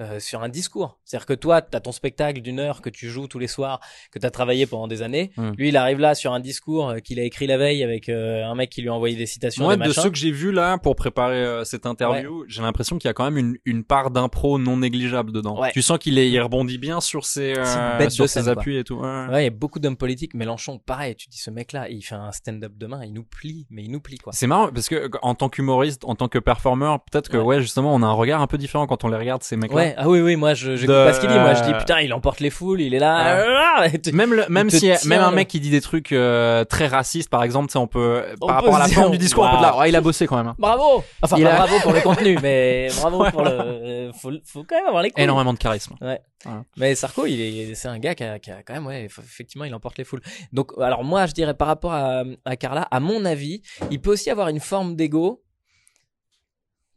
Euh, 0.02 0.22
sur 0.22 0.41
un 0.43 0.47
discours. 0.47 0.97
C'est-à-dire 1.04 1.26
que 1.26 1.34
toi, 1.34 1.62
t'as 1.62 1.82
ton 1.82 1.91
spectacle 1.91 2.39
d'une 2.39 2.62
heure 2.62 2.82
que 2.82 2.89
tu 2.89 3.10
joues 3.10 3.28
tous 3.28 3.38
les 3.38 3.47
soirs, 3.47 3.82
que 4.12 4.20
t'as 4.20 4.30
travaillé 4.30 4.66
pendant 4.66 4.88
des 4.88 5.02
années. 5.02 5.34
Mm. 5.36 5.50
Lui, 5.58 5.70
il 5.70 5.76
arrive 5.76 6.00
là 6.00 6.16
sur 6.16 6.32
un 6.32 6.39
discours 6.39 6.88
euh, 6.88 7.00
qu'il 7.00 7.20
a 7.20 7.24
écrit 7.24 7.47
la 7.47 7.58
veille 7.58 7.84
avec 7.84 8.08
euh, 8.08 8.45
un 8.45 8.56
mec 8.56 8.70
qui 8.70 8.82
lui 8.82 8.88
a 8.88 8.93
envoyé 8.93 9.18
des 9.18 9.26
citations. 9.26 9.66
Moi 9.66 9.76
des 9.76 9.88
de 9.88 9.91
ceux 9.91 10.10
que 10.10 10.16
j'ai 10.16 10.32
vus 10.32 10.54
là 10.54 10.78
pour 10.78 10.95
préparer 10.95 11.43
euh, 11.43 11.66
cette 11.66 11.86
interview, 11.86 12.45
j'ai 12.47 12.62
l'impression 12.62 12.97
qu'il 12.97 13.10
y 13.10 13.12
a 13.12 13.14
quand 13.14 13.26
même 13.26 13.38
une, 13.38 13.58
une 13.66 13.84
part 13.84 14.10
d'impro 14.10 14.58
non 14.58 14.78
négligeable 14.78 15.34
dedans. 15.34 15.60
Ouais. 15.60 15.72
Tu 15.74 15.82
sens 15.82 15.97
qu'il 15.97 16.18
est 16.18 16.30
il 16.30 16.39
rebondit 16.39 16.78
bien 16.78 17.02
sur 17.02 17.26
ses 17.26 17.58
euh, 17.58 18.10
sur 18.10 18.30
ses 18.30 18.36
scène, 18.36 18.54
quoi. 18.54 18.54
appuis 18.54 18.78
et 18.78 18.86
tout. 18.86 18.95
Ouais. 18.95 19.26
Ouais, 19.30 19.41
il 19.41 19.43
y 19.43 19.47
a 19.47 19.50
beaucoup 19.50 19.80
d'hommes 19.80 19.97
politiques. 19.97 20.34
Mélenchon, 20.34 20.80
pareil. 20.80 21.16
Tu 21.18 21.28
dis 21.28 21.39
ce 21.39 21.52
mec-là, 21.52 21.89
il 21.89 22.02
fait 22.04 22.16
un 22.16 22.32
stand-up 22.32 22.72
demain, 22.78 23.02
il 23.04 23.12
nous 23.12 23.26
plie, 23.26 23.68
mais 23.70 23.84
il 23.84 23.91
nous 23.91 24.00
plie 24.00 24.18
quoi. 24.18 24.32
C'est 24.32 24.47
marrant 24.47 24.70
parce 24.72 24.88
que 24.88 25.10
en 25.22 25.36
tant 25.36 25.50
qu'humoriste, 25.50 26.06
en 26.06 26.16
tant 26.16 26.30
que 26.30 26.39
performeur, 26.39 27.04
peut-être 27.04 27.30
que 27.30 27.36
ouais. 27.36 27.60
justement 27.60 27.93
on 27.93 28.02
a 28.02 28.06
un 28.06 28.14
regard 28.14 28.41
un 28.41 28.47
peu 28.47 28.58
différent 28.58 28.88
quand 28.88 29.04
on 29.04 29.10
les 29.10 29.18
regarde 29.18 29.43
ces 29.43 29.58
mecs-là. 29.58 29.88
Ouais, 29.89 29.95
ah 29.97 30.09
oui, 30.09 30.21
oui, 30.21 30.35
moi 30.35 30.53
je 30.53 30.75
j'écoute 30.75 30.95
De- 30.95 31.05
pas 31.05 31.13
ce 31.13 31.19
qu'il 31.19 31.29
dit. 31.29 31.35
Moi 31.35 31.53
je 31.53 31.63
dis 31.63 31.73
putain, 31.73 31.99
il 32.01 32.13
emporte 32.13 32.39
les 32.39 32.49
foules, 32.49 32.81
il 32.81 32.93
est 32.93 32.99
là. 32.99 33.43
ah, 33.77 33.89
tu- 33.89 34.11
Même 34.11 34.33
le, 34.33 34.45
même 34.49 34.69
si 34.69 34.87
même 35.05 35.21
un 35.21 35.29
là. 35.29 35.31
mec 35.31 35.47
qui 35.47 35.59
dit 35.59 35.69
des 35.69 35.81
trucs 35.81 36.11
euh, 36.11 36.63
très 36.65 36.87
racistes 36.87 37.29
par 37.29 37.43
exemple, 37.43 37.75
on 37.77 37.87
peut 37.87 38.23
On 38.41 38.47
par 38.47 38.61
peut 38.61 38.65
rapport 38.69 38.75
à 38.75 38.79
la 38.79 38.87
forme 38.87 39.11
dire, 39.11 39.11
du 39.11 39.17
discours, 39.17 39.43
on 39.45 39.49
peut 39.49 39.55
waouh. 39.55 39.65
dire 39.71 39.77
ouais, 39.77 39.89
il 39.89 39.95
a 39.95 40.01
bossé 40.01 40.27
quand 40.27 40.37
même. 40.37 40.47
hein. 40.47 40.55
Bravo. 40.59 41.03
Enfin, 41.21 41.35
Il 41.37 41.43
pas 41.43 41.51
a- 41.53 41.55
bravo 41.57 41.79
pour 41.81 41.93
le 41.93 42.01
contenu, 42.01 42.37
mais 42.43 42.87
bravo 42.99 43.23
Ouais, 43.23 43.31
pour 43.31 43.41
voilà. 43.43 43.63
le. 43.63 44.11
Faut, 44.19 44.31
faut 44.45 44.63
quand 44.63 44.75
même 44.75 44.87
avoir 44.87 45.03
les 45.03 45.11
couilles. 45.11 45.23
Énormément 45.23 45.53
de 45.53 45.59
charisme. 45.59 45.95
Ouais. 46.01 46.19
Voilà. 46.45 46.63
Mais 46.77 46.95
Sarko, 46.95 47.25
il 47.25 47.41
est, 47.41 47.75
c'est 47.75 47.87
un 47.89 47.99
gars 47.99 48.15
qui 48.15 48.23
a, 48.23 48.39
qui 48.39 48.49
a 48.51 48.63
quand 48.63 48.73
même, 48.73 48.85
ouais, 48.87 49.05
effectivement, 49.05 49.65
il 49.65 49.73
emporte 49.75 49.97
les 49.97 50.03
foules. 50.05 50.21
Donc, 50.53 50.71
alors 50.81 51.03
moi, 51.03 51.25
je 51.25 51.33
dirais 51.33 51.53
par 51.53 51.67
rapport 51.67 51.91
à, 51.93 52.23
à 52.45 52.55
Carla, 52.55 52.87
à 52.91 52.99
mon 53.01 53.25
avis, 53.25 53.61
il 53.91 53.99
peut 54.01 54.11
aussi 54.11 54.29
avoir 54.29 54.47
une 54.47 54.59
forme 54.61 54.95
d'ego. 54.95 55.41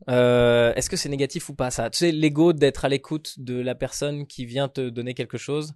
Euh, 0.09 0.73
est-ce 0.75 0.91
que 0.91 0.97
c'est 0.97 1.09
négatif 1.09 1.49
ou 1.49 1.55
pas 1.55 1.71
ça? 1.71 1.91
Tu 1.91 1.99
sais, 1.99 2.13
l'ego 2.13 2.53
d'être 2.53 2.85
à 2.85 2.89
l'écoute 2.89 3.35
de 3.39 3.61
la 3.61 3.75
personne 3.75 4.27
qui 4.27 4.45
vient 4.47 4.69
te 4.69 4.89
donner 4.89 5.15
quelque 5.15 5.39
chose 5.39 5.75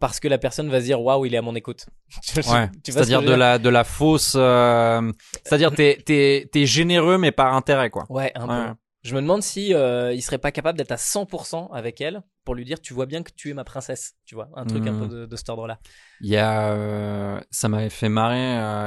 parce 0.00 0.20
que 0.20 0.28
la 0.28 0.38
personne 0.38 0.68
va 0.70 0.80
se 0.80 0.84
dire 0.86 1.00
waouh, 1.00 1.24
il 1.26 1.34
est 1.34 1.38
à 1.38 1.42
mon 1.42 1.54
écoute. 1.54 1.86
Ouais. 2.36 2.68
C'est-à-dire 2.84 3.22
de 3.22 3.32
la 3.32 3.58
de 3.58 3.68
la 3.68 3.84
fausse. 3.84 4.34
euh, 4.36 5.10
C'est-à-dire 5.44 5.72
t'es 5.72 6.02
t'es 6.04 6.48
t'es 6.52 6.66
généreux 6.66 7.16
mais 7.18 7.32
par 7.32 7.54
intérêt 7.54 7.90
quoi. 7.90 8.04
Ouais, 8.10 8.32
un 8.34 8.48
Ouais. 8.48 8.68
peu. 8.70 8.74
Je 9.02 9.14
me 9.14 9.20
demande 9.20 9.42
si 9.42 9.74
euh, 9.74 10.14
il 10.14 10.22
serait 10.22 10.38
pas 10.38 10.50
capable 10.50 10.78
d'être 10.78 10.92
à 10.92 10.96
100% 10.96 11.70
avec 11.74 12.00
elle 12.00 12.22
pour 12.42 12.54
lui 12.54 12.64
dire 12.64 12.80
tu 12.80 12.94
vois 12.94 13.04
bien 13.04 13.22
que 13.22 13.30
tu 13.36 13.50
es 13.50 13.54
ma 13.54 13.62
princesse, 13.64 14.14
tu 14.24 14.34
vois, 14.34 14.48
un 14.56 14.64
truc 14.64 14.86
un 14.86 14.98
peu 14.98 15.06
de, 15.08 15.26
de 15.26 15.36
cet 15.36 15.50
ordre-là. 15.50 15.78
Il 16.22 16.30
y 16.30 16.38
a, 16.38 16.72
euh, 16.72 17.38
ça 17.50 17.68
m'avait 17.68 17.90
fait 17.90 18.08
marrer. 18.08 18.38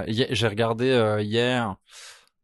euh, 0.09 0.25
J'ai 0.31 0.47
regardé 0.47 0.89
euh, 0.89 1.21
hier. 1.21 1.75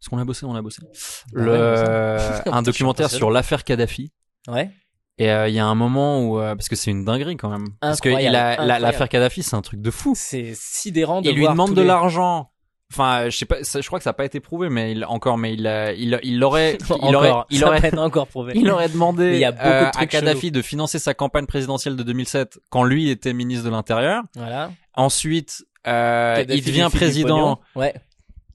Est-ce 0.04 0.10
qu'on 0.10 0.18
a 0.18 0.26
bossé 0.26 0.46
On 0.46 0.54
a 0.54 0.62
bossé. 0.62 0.82
Bah 0.82 0.90
Le, 1.32 1.52
ouais, 2.46 2.52
un 2.52 2.62
documentaire 2.62 3.10
sur 3.10 3.32
l'affaire 3.32 3.64
Kadhafi. 3.64 4.12
Ouais. 4.50 4.70
Et 5.18 5.32
euh, 5.32 5.48
il 5.48 5.54
y 5.56 5.60
a 5.60 5.66
un 5.66 5.76
moment 5.76 6.26
où, 6.26 6.40
euh, 6.42 6.56
parce 6.56 6.68
que 6.68 6.76
c'est 6.76 6.92
une 6.92 7.06
dinguerie 7.06 7.38
quand 7.38 7.50
même, 7.50 7.68
parce 7.80 8.02
que 8.02 8.10
Incroyable, 8.10 8.34
la- 8.34 8.50
incroyable. 8.52 8.82
l'affaire 8.82 9.08
Kadhafi, 9.10 9.44
c'est 9.44 9.56
un 9.56 9.62
truc 9.62 9.80
de 9.82 9.92
fou. 9.92 10.14
C'est 10.18 10.54
sidérant 10.56 11.22
de 11.22 11.30
Il 11.30 11.36
lui 11.36 11.48
demande 11.48 11.74
de 11.74 11.82
les- 11.82 11.88
l'argent. 11.88 12.50
Enfin, 12.92 13.30
je 13.30 13.38
sais 13.38 13.46
pas, 13.46 13.58
je 13.64 13.88
crois 13.88 13.98
que 14.00 14.04
ça 14.04 14.10
n'a 14.10 14.14
pas 14.16 14.26
été 14.26 14.40
prouvé, 14.42 14.70
mais 14.70 14.92
il 14.92 15.06
encore, 15.06 15.38
mais 15.38 15.54
il, 15.54 15.62
il, 15.98 16.20
il 16.24 16.38
l'aurait, 16.40 16.78
il 16.90 16.94
Encore, 16.94 17.14
aurait, 17.16 17.44
il 17.50 17.64
aurait, 17.64 17.98
encore 17.98 18.28
prouvé. 18.28 18.54
il 18.58 18.70
aurait 18.70 18.90
demandé 18.90 19.32
il 19.34 19.40
y 19.40 19.46
a 19.46 19.50
euh, 19.50 19.90
de 19.92 19.98
à 19.98 20.06
Kadhafi 20.06 20.52
de 20.52 20.62
financer 20.62 21.00
sa 21.00 21.14
campagne 21.14 21.46
présidentielle 21.46 21.96
de 21.96 22.04
2007 22.04 22.60
quand 22.70 22.84
lui 22.84 23.10
était 23.10 23.34
ministre 23.34 23.66
de 23.66 23.70
l'Intérieur. 23.72 24.24
Voilà. 24.36 24.72
Ensuite, 24.96 25.64
euh, 25.88 26.44
il 26.50 26.64
devient 26.64 26.90
président. 26.92 27.62
Ouais. 27.76 27.94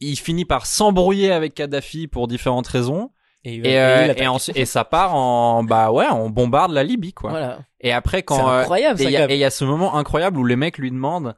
Il 0.01 0.17
finit 0.17 0.45
par 0.45 0.67
s'embrouiller 0.67 1.33
avec 1.33 1.55
Kadhafi 1.55 2.07
pour 2.07 2.29
différentes 2.29 2.67
raisons. 2.67 3.11
Et, 3.45 3.55
Et, 3.55 3.71
et 3.71 3.79
euh, 3.79 4.13
et, 4.15 4.61
et 4.61 4.65
ça 4.65 4.85
part 4.85 5.15
en 5.15 5.63
bah 5.63 5.93
ouais, 5.93 6.07
on 6.11 6.29
bombarde 6.29 6.73
la 6.73 6.83
Libye 6.83 7.13
quoi. 7.13 7.31
Voilà. 7.31 7.61
Et 7.81 7.93
après 7.93 8.23
quand 8.23 8.49
euh, 8.49 8.61
incroyable, 8.61 9.01
et 9.01 9.05
ça, 9.05 9.11
il 9.11 9.13
y 9.13 9.33
et 9.35 9.39
y 9.39 9.45
a 9.45 9.51
ce 9.51 9.65
moment 9.65 9.97
incroyable 9.97 10.39
où 10.39 10.45
les 10.45 10.57
mecs 10.57 10.79
lui 10.79 10.91
demandent 10.91 11.37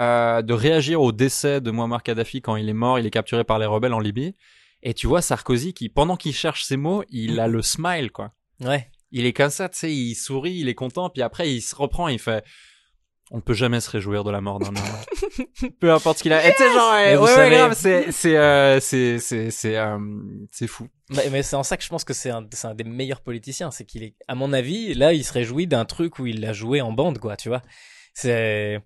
euh, 0.00 0.40
de 0.40 0.54
réagir 0.54 1.02
au 1.02 1.12
décès 1.12 1.60
de 1.60 1.70
Muammar 1.70 2.02
Kadhafi 2.02 2.40
quand 2.40 2.56
il 2.56 2.68
est 2.68 2.74
mort, 2.74 2.98
il 2.98 3.06
est 3.06 3.10
capturé 3.10 3.44
par 3.44 3.58
les 3.58 3.66
rebelles 3.66 3.92
en 3.92 4.00
Libye. 4.00 4.34
Et 4.82 4.94
tu 4.94 5.06
vois 5.06 5.20
Sarkozy 5.20 5.74
qui 5.74 5.90
pendant 5.90 6.16
qu'il 6.16 6.34
cherche 6.34 6.64
ses 6.64 6.78
mots, 6.78 7.04
il 7.10 7.38
a 7.38 7.48
le 7.48 7.60
smile 7.60 8.10
quoi. 8.10 8.32
Ouais. 8.60 8.88
Il 9.10 9.26
est 9.26 9.34
comme 9.34 9.50
ça, 9.50 9.68
tu 9.68 9.78
sais, 9.78 9.92
il 9.92 10.14
sourit, 10.14 10.54
il 10.54 10.70
est 10.70 10.74
content, 10.74 11.10
puis 11.10 11.20
après 11.20 11.52
il 11.52 11.60
se 11.60 11.76
reprend, 11.76 12.08
il 12.08 12.18
fait 12.18 12.42
on 13.32 13.36
ne 13.36 13.40
peut 13.40 13.54
jamais 13.54 13.80
se 13.80 13.88
réjouir 13.90 14.24
de 14.24 14.30
la 14.30 14.42
mort 14.42 14.58
d'un 14.58 14.68
homme. 14.68 15.70
Peu 15.80 15.90
importe 15.90 16.18
ce 16.18 16.22
qu'il 16.22 16.34
a. 16.34 16.46
Et 16.46 16.52
tu 16.52 16.58
sais, 16.58 16.72
genre, 16.72 16.92
ouais, 16.92 17.34
savez- 17.34 17.56
grave, 17.56 17.72
c'est, 17.74 18.12
c'est, 18.12 18.36
euh, 18.36 18.78
c'est, 18.78 19.18
c'est, 19.18 19.50
c'est, 19.50 19.76
euh, 19.78 19.98
c'est 20.50 20.66
fou. 20.66 20.88
Mais, 21.08 21.30
mais 21.30 21.42
c'est 21.42 21.56
en 21.56 21.62
ça 21.62 21.78
que 21.78 21.82
je 21.82 21.88
pense 21.88 22.04
que 22.04 22.12
c'est 22.12 22.28
un, 22.28 22.46
c'est 22.52 22.66
un 22.68 22.74
des 22.74 22.84
meilleurs 22.84 23.22
politiciens. 23.22 23.70
C'est 23.70 23.86
qu'il 23.86 24.02
est, 24.02 24.14
à 24.28 24.34
mon 24.34 24.52
avis, 24.52 24.92
là, 24.92 25.14
il 25.14 25.24
se 25.24 25.32
réjouit 25.32 25.66
d'un 25.66 25.86
truc 25.86 26.18
où 26.18 26.26
il 26.26 26.40
l'a 26.40 26.52
joué 26.52 26.82
en 26.82 26.92
bande, 26.92 27.18
quoi, 27.18 27.36
tu 27.36 27.48
vois. 27.48 27.62
C'est, 28.12 28.78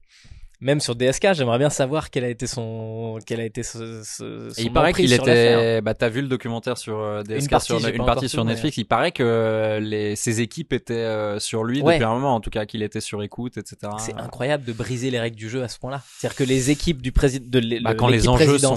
même 0.61 0.81
sur 0.81 0.95
DSK, 0.97 1.35
j'aimerais 1.35 1.59
bien 1.59 1.69
savoir 1.69 2.11
quel 2.11 2.25
a 2.25 2.29
été 2.31 2.47
son, 2.47 3.19
quel 3.27 3.41
a 3.41 3.45
été 3.45 3.63
ce, 3.63 4.03
ce- 4.05 4.49
Et 4.49 4.55
son 4.55 4.63
il 4.63 4.73
paraît 4.73 4.93
qu'il 4.95 5.13
était, 5.13 5.81
bah 5.83 5.93
t'as 5.95 6.09
vu 6.09 6.23
le 6.23 6.29
documentaire 6.29 6.79
sur 6.79 6.99
euh, 6.99 7.23
DSK 7.23 7.43
Une 7.43 7.49
partie, 7.49 7.67
sur 7.67 7.89
une 7.89 8.05
partie 8.07 8.29
sur 8.29 8.41
tout, 8.41 8.47
mais- 8.47 8.53
Netflix. 8.55 8.77
Il 8.79 8.85
paraît 8.87 9.13
que 9.13 9.79
les 9.83 10.17
ses 10.17 10.41
équipes 10.41 10.73
étaient 10.73 10.95
euh, 10.95 11.39
sur 11.39 11.63
lui 11.65 11.83
Ouais. 11.83 11.95
depuis 11.95 12.05
un 12.05 12.15
moment, 12.15 12.35
en 12.35 12.41
tout 12.41 12.49
cas 12.51 12.65
qu'il 12.65 12.83
était 12.83 13.01
sur 13.03 13.23
écoute, 13.23 13.59
etc. 13.59 13.93
C'est 13.99 14.15
incroyable 14.15 14.65
de 14.65 14.73
briser 14.73 15.11
les 15.11 15.21
règles 15.21 15.37
du 15.37 15.49
jeu 15.51 15.63
à 15.63 15.69
ce 15.69 15.79
point-là. 15.79 16.01
C'est-à-dire 16.19 16.37
que 16.37 16.45
les 16.45 16.71
équipes 16.71 17.03
du 17.03 17.13
président, 17.13 17.47
de 17.49 17.83
Bah, 17.83 17.95
quand 17.95 18.09
les 18.09 18.27
enjeux 18.29 18.59
sont 18.59 18.73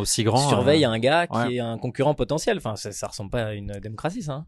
aussi 0.00 0.24
grands, 0.24 0.48
surveillent 0.48 0.84
euh, 0.84 0.90
un 0.90 0.98
gars 0.98 1.26
qui 1.28 1.36
ouais. 1.36 1.54
est 1.54 1.60
un 1.60 1.78
concurrent 1.78 2.14
potentiel. 2.14 2.56
Enfin, 2.58 2.74
ça, 2.76 2.90
ça 2.92 3.06
ressemble 3.06 3.30
pas 3.30 3.44
à 3.44 3.52
une 3.54 3.72
démocratie, 3.80 4.22
ça. 4.22 4.32
hein. 4.32 4.46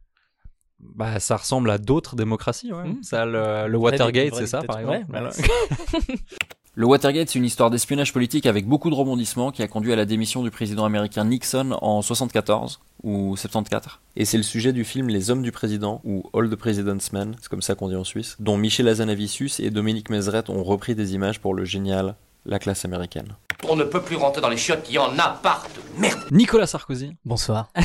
Bah 0.96 1.20
ça 1.20 1.36
ressemble 1.36 1.70
à 1.70 1.78
d'autres 1.78 2.16
démocraties, 2.16 2.72
ouais. 2.72 2.82
Mmh. 2.88 3.02
Ça, 3.04 3.24
le, 3.24 3.68
le 3.68 3.78
Watergate, 3.78 4.34
c'est 4.34 4.48
ça, 4.48 4.62
par 4.62 4.80
exemple. 4.80 4.98
Ouais, 4.98 5.04
Voilà. 5.08 5.30
Le 6.74 6.86
Watergate, 6.86 7.28
c'est 7.28 7.38
une 7.38 7.44
histoire 7.44 7.68
d'espionnage 7.68 8.14
politique 8.14 8.46
avec 8.46 8.66
beaucoup 8.66 8.88
de 8.88 8.94
rebondissements 8.94 9.50
qui 9.50 9.62
a 9.62 9.68
conduit 9.68 9.92
à 9.92 9.96
la 9.96 10.06
démission 10.06 10.42
du 10.42 10.50
président 10.50 10.86
américain 10.86 11.26
Nixon 11.26 11.76
en 11.82 12.00
74 12.00 12.80
ou 13.02 13.36
74. 13.36 13.98
Et 14.16 14.24
c'est 14.24 14.38
le 14.38 14.42
sujet 14.42 14.72
du 14.72 14.82
film 14.84 15.08
Les 15.08 15.30
Hommes 15.30 15.42
du 15.42 15.52
Président 15.52 16.00
ou 16.02 16.22
All 16.32 16.48
the 16.48 16.56
President's 16.56 17.12
Men, 17.12 17.36
c'est 17.42 17.50
comme 17.50 17.60
ça 17.60 17.74
qu'on 17.74 17.90
dit 17.90 17.96
en 17.96 18.04
Suisse, 18.04 18.36
dont 18.40 18.56
Michel 18.56 18.88
Azanavicius 18.88 19.60
et 19.60 19.68
Dominique 19.68 20.08
Mézeret 20.08 20.48
ont 20.48 20.64
repris 20.64 20.94
des 20.94 21.12
images 21.12 21.40
pour 21.40 21.52
le 21.52 21.66
génial 21.66 22.14
La 22.46 22.58
classe 22.58 22.86
américaine. 22.86 23.36
On 23.68 23.76
ne 23.76 23.84
peut 23.84 24.00
plus 24.00 24.16
rentrer 24.16 24.40
dans 24.40 24.48
les 24.48 24.56
chiottes, 24.56 24.86
il 24.88 24.94
y 24.94 24.98
en 24.98 25.18
a 25.18 25.28
partout. 25.28 25.82
Merde 25.98 26.20
Nicolas 26.30 26.66
Sarkozy. 26.66 27.14
Bonsoir. 27.26 27.70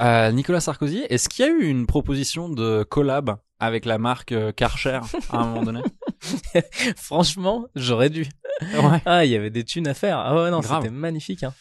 Euh, 0.00 0.32
Nicolas 0.32 0.60
Sarkozy, 0.60 1.04
est-ce 1.10 1.28
qu'il 1.28 1.44
y 1.44 1.48
a 1.48 1.50
eu 1.52 1.64
une 1.64 1.86
proposition 1.86 2.48
de 2.48 2.84
collab 2.84 3.36
avec 3.58 3.84
la 3.84 3.98
marque 3.98 4.32
euh, 4.32 4.50
Karcher 4.50 5.00
à 5.28 5.36
un 5.36 5.44
moment 5.44 5.62
donné? 5.62 5.82
Franchement, 6.96 7.66
j'aurais 7.74 8.10
dû. 8.10 8.26
Ouais. 8.62 9.00
Ah, 9.06 9.24
il 9.24 9.30
y 9.30 9.36
avait 9.36 9.50
des 9.50 9.64
thunes 9.64 9.88
à 9.88 9.94
faire. 9.94 10.18
Ah 10.18 10.34
ouais, 10.34 10.50
non, 10.50 10.60
c'était 10.62 10.90
magnifique. 10.90 11.42
Hein. 11.44 11.54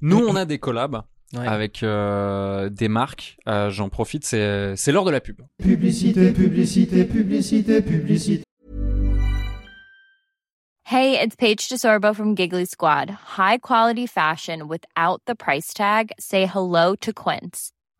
Nous, 0.00 0.18
on 0.18 0.34
a 0.36 0.44
des 0.44 0.58
collabs 0.58 1.02
Ouais. 1.34 1.46
avec 1.46 1.82
euh, 1.82 2.68
des 2.68 2.88
marques. 2.88 3.38
Euh, 3.48 3.70
J'en 3.70 3.88
profite, 3.88 4.24
c'est 4.26 4.76
c'est 4.76 4.92
l'heure 4.92 5.04
de 5.06 5.10
la 5.10 5.20
pub. 5.20 5.40
Publicité, 5.62 6.30
publicité, 6.32 7.04
publicité, 7.04 7.80
publicité. 7.80 8.44
Hey, 10.84 11.16
it's 11.16 11.34
Paige 11.36 11.68
DeSorbo 11.70 12.12
from 12.14 12.34
Giggly 12.36 12.66
Squad. 12.66 13.16
High 13.38 13.58
quality 13.58 14.06
fashion 14.06 14.68
without 14.68 15.22
the 15.26 15.34
price 15.34 15.72
tag. 15.72 16.10
Say 16.18 16.44
hello 16.46 16.94
to 16.96 17.12
Quince. 17.14 17.72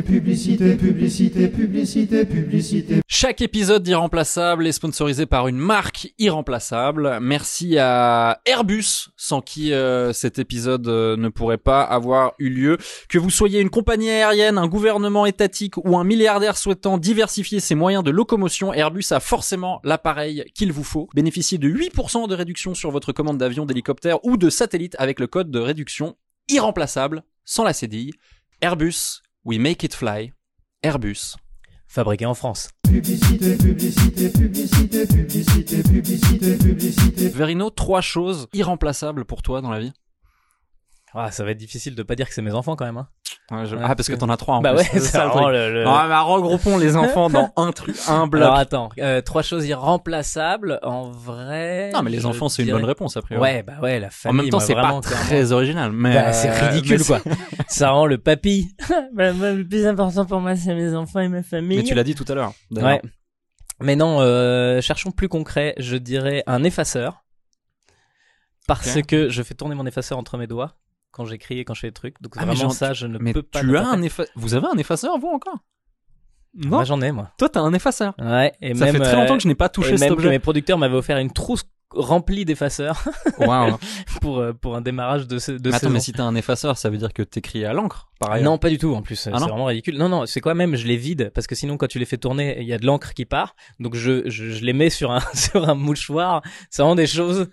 Publicité, 0.00 0.76
publicité, 0.76 1.48
publicité, 1.48 2.24
publicité. 2.24 3.00
Chaque 3.08 3.42
épisode 3.42 3.82
d'Irremplaçable 3.82 4.66
est 4.66 4.72
sponsorisé 4.72 5.26
par 5.26 5.48
une 5.48 5.58
marque 5.58 6.14
irremplaçable. 6.18 7.18
Merci 7.20 7.76
à 7.78 8.40
Airbus, 8.46 9.10
sans 9.16 9.42
qui 9.42 9.74
euh, 9.74 10.14
cet 10.14 10.38
épisode 10.38 10.88
euh, 10.88 11.16
ne 11.18 11.28
pourrait 11.28 11.58
pas 11.58 11.82
avoir 11.82 12.32
eu 12.38 12.48
lieu. 12.48 12.78
Que 13.10 13.18
vous 13.18 13.28
soyez 13.28 13.60
une 13.60 13.68
compagnie 13.68 14.08
aérienne, 14.08 14.56
un 14.56 14.66
gouvernement 14.66 15.26
étatique 15.26 15.76
ou 15.76 15.98
un 15.98 16.04
milliardaire 16.04 16.56
souhaitant 16.56 16.96
diversifier 16.96 17.60
ses 17.60 17.74
moyens 17.74 18.02
de 18.02 18.10
locomotion, 18.10 18.72
Airbus 18.72 19.04
a 19.10 19.20
forcément 19.20 19.80
l'appareil 19.84 20.44
qu'il 20.54 20.72
vous 20.72 20.84
faut. 20.84 21.08
Bénéficiez 21.14 21.58
de 21.58 21.68
8% 21.68 22.28
de 22.28 22.34
réduction 22.34 22.74
sur 22.74 22.90
votre 22.90 23.12
commande 23.12 23.38
d'avion, 23.38 23.66
d'hélicoptère 23.66 24.24
ou 24.24 24.38
de 24.38 24.48
satellite 24.48 24.96
avec 24.98 25.20
le 25.20 25.26
code 25.26 25.50
de 25.50 25.58
réduction 25.58 26.16
irremplaçable, 26.48 27.24
sans 27.44 27.64
la 27.64 27.74
cédille. 27.74 28.12
Airbus, 28.62 29.22
we 29.44 29.58
make 29.58 29.84
it 29.84 29.94
fly. 29.94 30.32
Airbus. 30.82 31.36
Fabriqué 31.86 32.26
en 32.26 32.34
France. 32.34 32.70
Publicité, 32.84 33.56
publicité, 33.56 34.30
publicité, 34.30 35.06
publicité, 35.06 35.82
publicité, 35.82 36.58
publicité. 36.58 37.28
Verino, 37.28 37.70
trois 37.70 38.00
choses 38.00 38.48
irremplaçables 38.52 39.24
pour 39.24 39.42
toi 39.42 39.60
dans 39.60 39.70
la 39.70 39.80
vie? 39.80 39.92
Ah, 41.14 41.30
ça 41.30 41.44
va 41.44 41.50
être 41.50 41.58
difficile 41.58 41.94
de 41.94 42.02
pas 42.02 42.14
dire 42.14 42.26
que 42.26 42.34
c'est 42.34 42.42
mes 42.42 42.54
enfants 42.54 42.76
quand 42.76 42.86
même. 42.86 42.96
Hein. 42.96 43.08
Ouais, 43.50 43.66
je- 43.66 43.76
Ouais, 43.76 43.82
Ah, 43.84 43.94
parce 43.94 44.08
que 44.08 44.14
t'en 44.14 44.30
as 44.30 44.36
trois 44.38 44.54
en 44.56 44.60
bah 44.62 44.70
plus. 44.70 44.78
ouais, 44.78 44.84
c'est 44.92 45.00
c'est 45.00 45.08
ça 45.08 45.24
le 45.26 45.30
truc. 45.30 45.42
le- 45.48 45.72
le- 45.74 45.84
Non, 45.84 46.08
mais 46.08 46.16
regroupons 46.16 46.78
les 46.78 46.96
enfants 46.96 47.28
dans 47.28 47.52
un 47.56 47.72
truc, 47.72 47.96
un 48.08 48.26
bloc. 48.26 48.42
Alors 48.44 48.54
attends, 48.56 48.88
euh, 48.98 49.20
trois 49.20 49.42
choses 49.42 49.66
irremplaçables. 49.66 50.78
En 50.82 51.10
vrai. 51.10 51.90
Non, 51.92 52.02
mais 52.02 52.10
les 52.10 52.24
enfants, 52.24 52.48
c'est 52.48 52.62
une 52.62 52.70
bonne 52.70 52.84
réponse, 52.84 53.16
a 53.16 53.20
priori. 53.22 53.42
Ouais, 53.42 53.62
bah 53.62 53.74
ouais, 53.82 54.00
la 54.00 54.06
En 54.06 54.10
famille. 54.10 54.42
même 54.42 54.50
temps, 54.50 54.60
c'est 54.60 54.74
pas 54.74 54.82
vraiment, 54.82 55.00
très 55.00 55.52
original, 55.52 55.92
mais. 55.92 56.14
Bah, 56.14 56.32
c'est 56.32 56.48
euh, 56.50 56.68
ridicule, 56.70 56.98
mais 57.00 57.04
quoi. 57.04 57.20
Ça 57.68 57.90
rend 57.90 58.06
le 58.06 58.16
papy. 58.18 58.74
Bah, 59.12 59.32
bah, 59.32 59.52
le 59.52 59.66
plus 59.66 59.86
important 59.86 60.24
pour 60.24 60.40
moi, 60.40 60.56
c'est 60.56 60.74
mes 60.74 60.94
enfants 60.94 61.20
et 61.20 61.28
ma 61.28 61.42
famille. 61.42 61.76
Mais 61.78 61.84
tu 61.84 61.94
l'as 61.94 62.04
dit 62.04 62.14
tout 62.14 62.24
à 62.28 62.34
l'heure. 62.34 62.52
Ouais. 62.70 63.02
Mais 63.80 63.96
non, 63.96 64.18
euh, 64.20 64.80
cherchons 64.80 65.10
plus 65.10 65.28
concret. 65.28 65.74
Je 65.78 65.96
dirais 65.96 66.42
un 66.46 66.62
effaceur. 66.64 67.24
Parce 68.68 69.02
que 69.02 69.28
je 69.28 69.42
fais 69.42 69.54
tourner 69.54 69.74
mon 69.74 69.84
effaceur 69.86 70.16
entre 70.18 70.38
mes 70.38 70.46
doigts 70.46 70.76
quand 71.12 71.24
j'écris 71.24 71.58
et 71.60 71.64
quand 71.64 71.74
je 71.74 71.80
fais 71.80 71.88
des 71.88 71.92
trucs. 71.94 72.20
Donc 72.20 72.32
Ah, 72.36 72.40
vraiment 72.44 72.54
genre, 72.60 72.72
ça, 72.72 72.92
je 72.92 73.06
ne 73.06 73.18
Mais 73.18 73.32
peux 73.32 73.42
pas. 73.42 73.60
tu 73.60 73.76
as 73.76 73.86
un 73.86 74.02
effaceur. 74.02 74.32
Vous 74.36 74.54
avez 74.54 74.66
un 74.66 74.78
effaceur, 74.78 75.18
vous 75.18 75.28
encore? 75.28 75.58
Non. 76.54 76.68
Moi 76.68 76.84
j'en 76.84 77.00
ai 77.00 77.12
moi. 77.12 77.30
Toi, 77.38 77.48
t'as 77.48 77.60
un 77.60 77.72
effaceur. 77.72 78.14
Ouais. 78.18 78.52
Et 78.60 78.74
Ça 78.74 78.84
même, 78.86 78.96
fait 78.96 79.00
très 79.02 79.16
longtemps 79.16 79.34
euh, 79.34 79.36
que 79.38 79.42
je 79.42 79.48
n'ai 79.48 79.54
pas 79.54 79.66
et 79.66 79.70
touché 79.70 79.90
cet 79.92 80.00
même 80.00 80.08
que 80.10 80.14
objet. 80.14 80.28
mes 80.28 80.38
producteurs 80.38 80.76
m'avaient 80.76 80.96
offert 80.96 81.16
une 81.18 81.32
trousse 81.32 81.64
remplie 81.94 82.46
d'effaceurs 82.46 83.04
Waouh. 83.38 83.76
pour 84.22 84.38
euh, 84.38 84.52
pour 84.54 84.76
un 84.76 84.80
démarrage 84.80 85.26
de 85.26 85.38
ce 85.38 85.52
de 85.52 85.58
Mais 85.68 85.68
attends, 85.76 85.80
saison. 85.80 85.92
mais 85.92 86.00
si 86.00 86.12
t'as 86.12 86.24
un 86.24 86.34
effaceur, 86.34 86.76
ça 86.78 86.88
veut 86.90 86.96
dire 86.98 87.12
que 87.12 87.22
t'écris 87.22 87.64
à 87.66 87.72
l'encre, 87.74 88.08
pareil. 88.18 88.42
Non, 88.42 88.56
pas 88.58 88.68
du 88.70 88.78
tout. 88.78 88.94
En 88.94 89.02
plus, 89.02 89.14
Ah 89.32 89.38
c'est 89.38 89.44
vraiment 89.46 89.66
ridicule. 89.66 89.96
Non, 89.98 90.08
non, 90.10 90.24
c'est 90.26 90.40
quoi 90.40 90.54
même 90.54 90.74
Je 90.76 90.86
les 90.86 90.96
vide 90.96 91.30
parce 91.34 91.46
que 91.46 91.54
sinon, 91.54 91.76
quand 91.78 91.86
tu 91.88 91.98
les 91.98 92.06
fais 92.06 92.16
tourner, 92.18 92.58
il 92.60 92.66
y 92.66 92.72
a 92.72 92.78
de 92.78 92.86
l'encre 92.86 93.12
qui 93.14 93.24
part. 93.26 93.54
Donc 93.80 93.94
je, 93.94 94.28
je, 94.28 94.50
je 94.52 94.64
les 94.64 94.72
mets 94.74 94.90
sur 94.90 95.10
un 95.10 95.20
sur 95.34 95.68
un 95.68 95.74
mouchoir. 95.74 96.42
C'est 96.70 96.82
vraiment 96.82 96.94
des 96.96 97.06
choses 97.06 97.48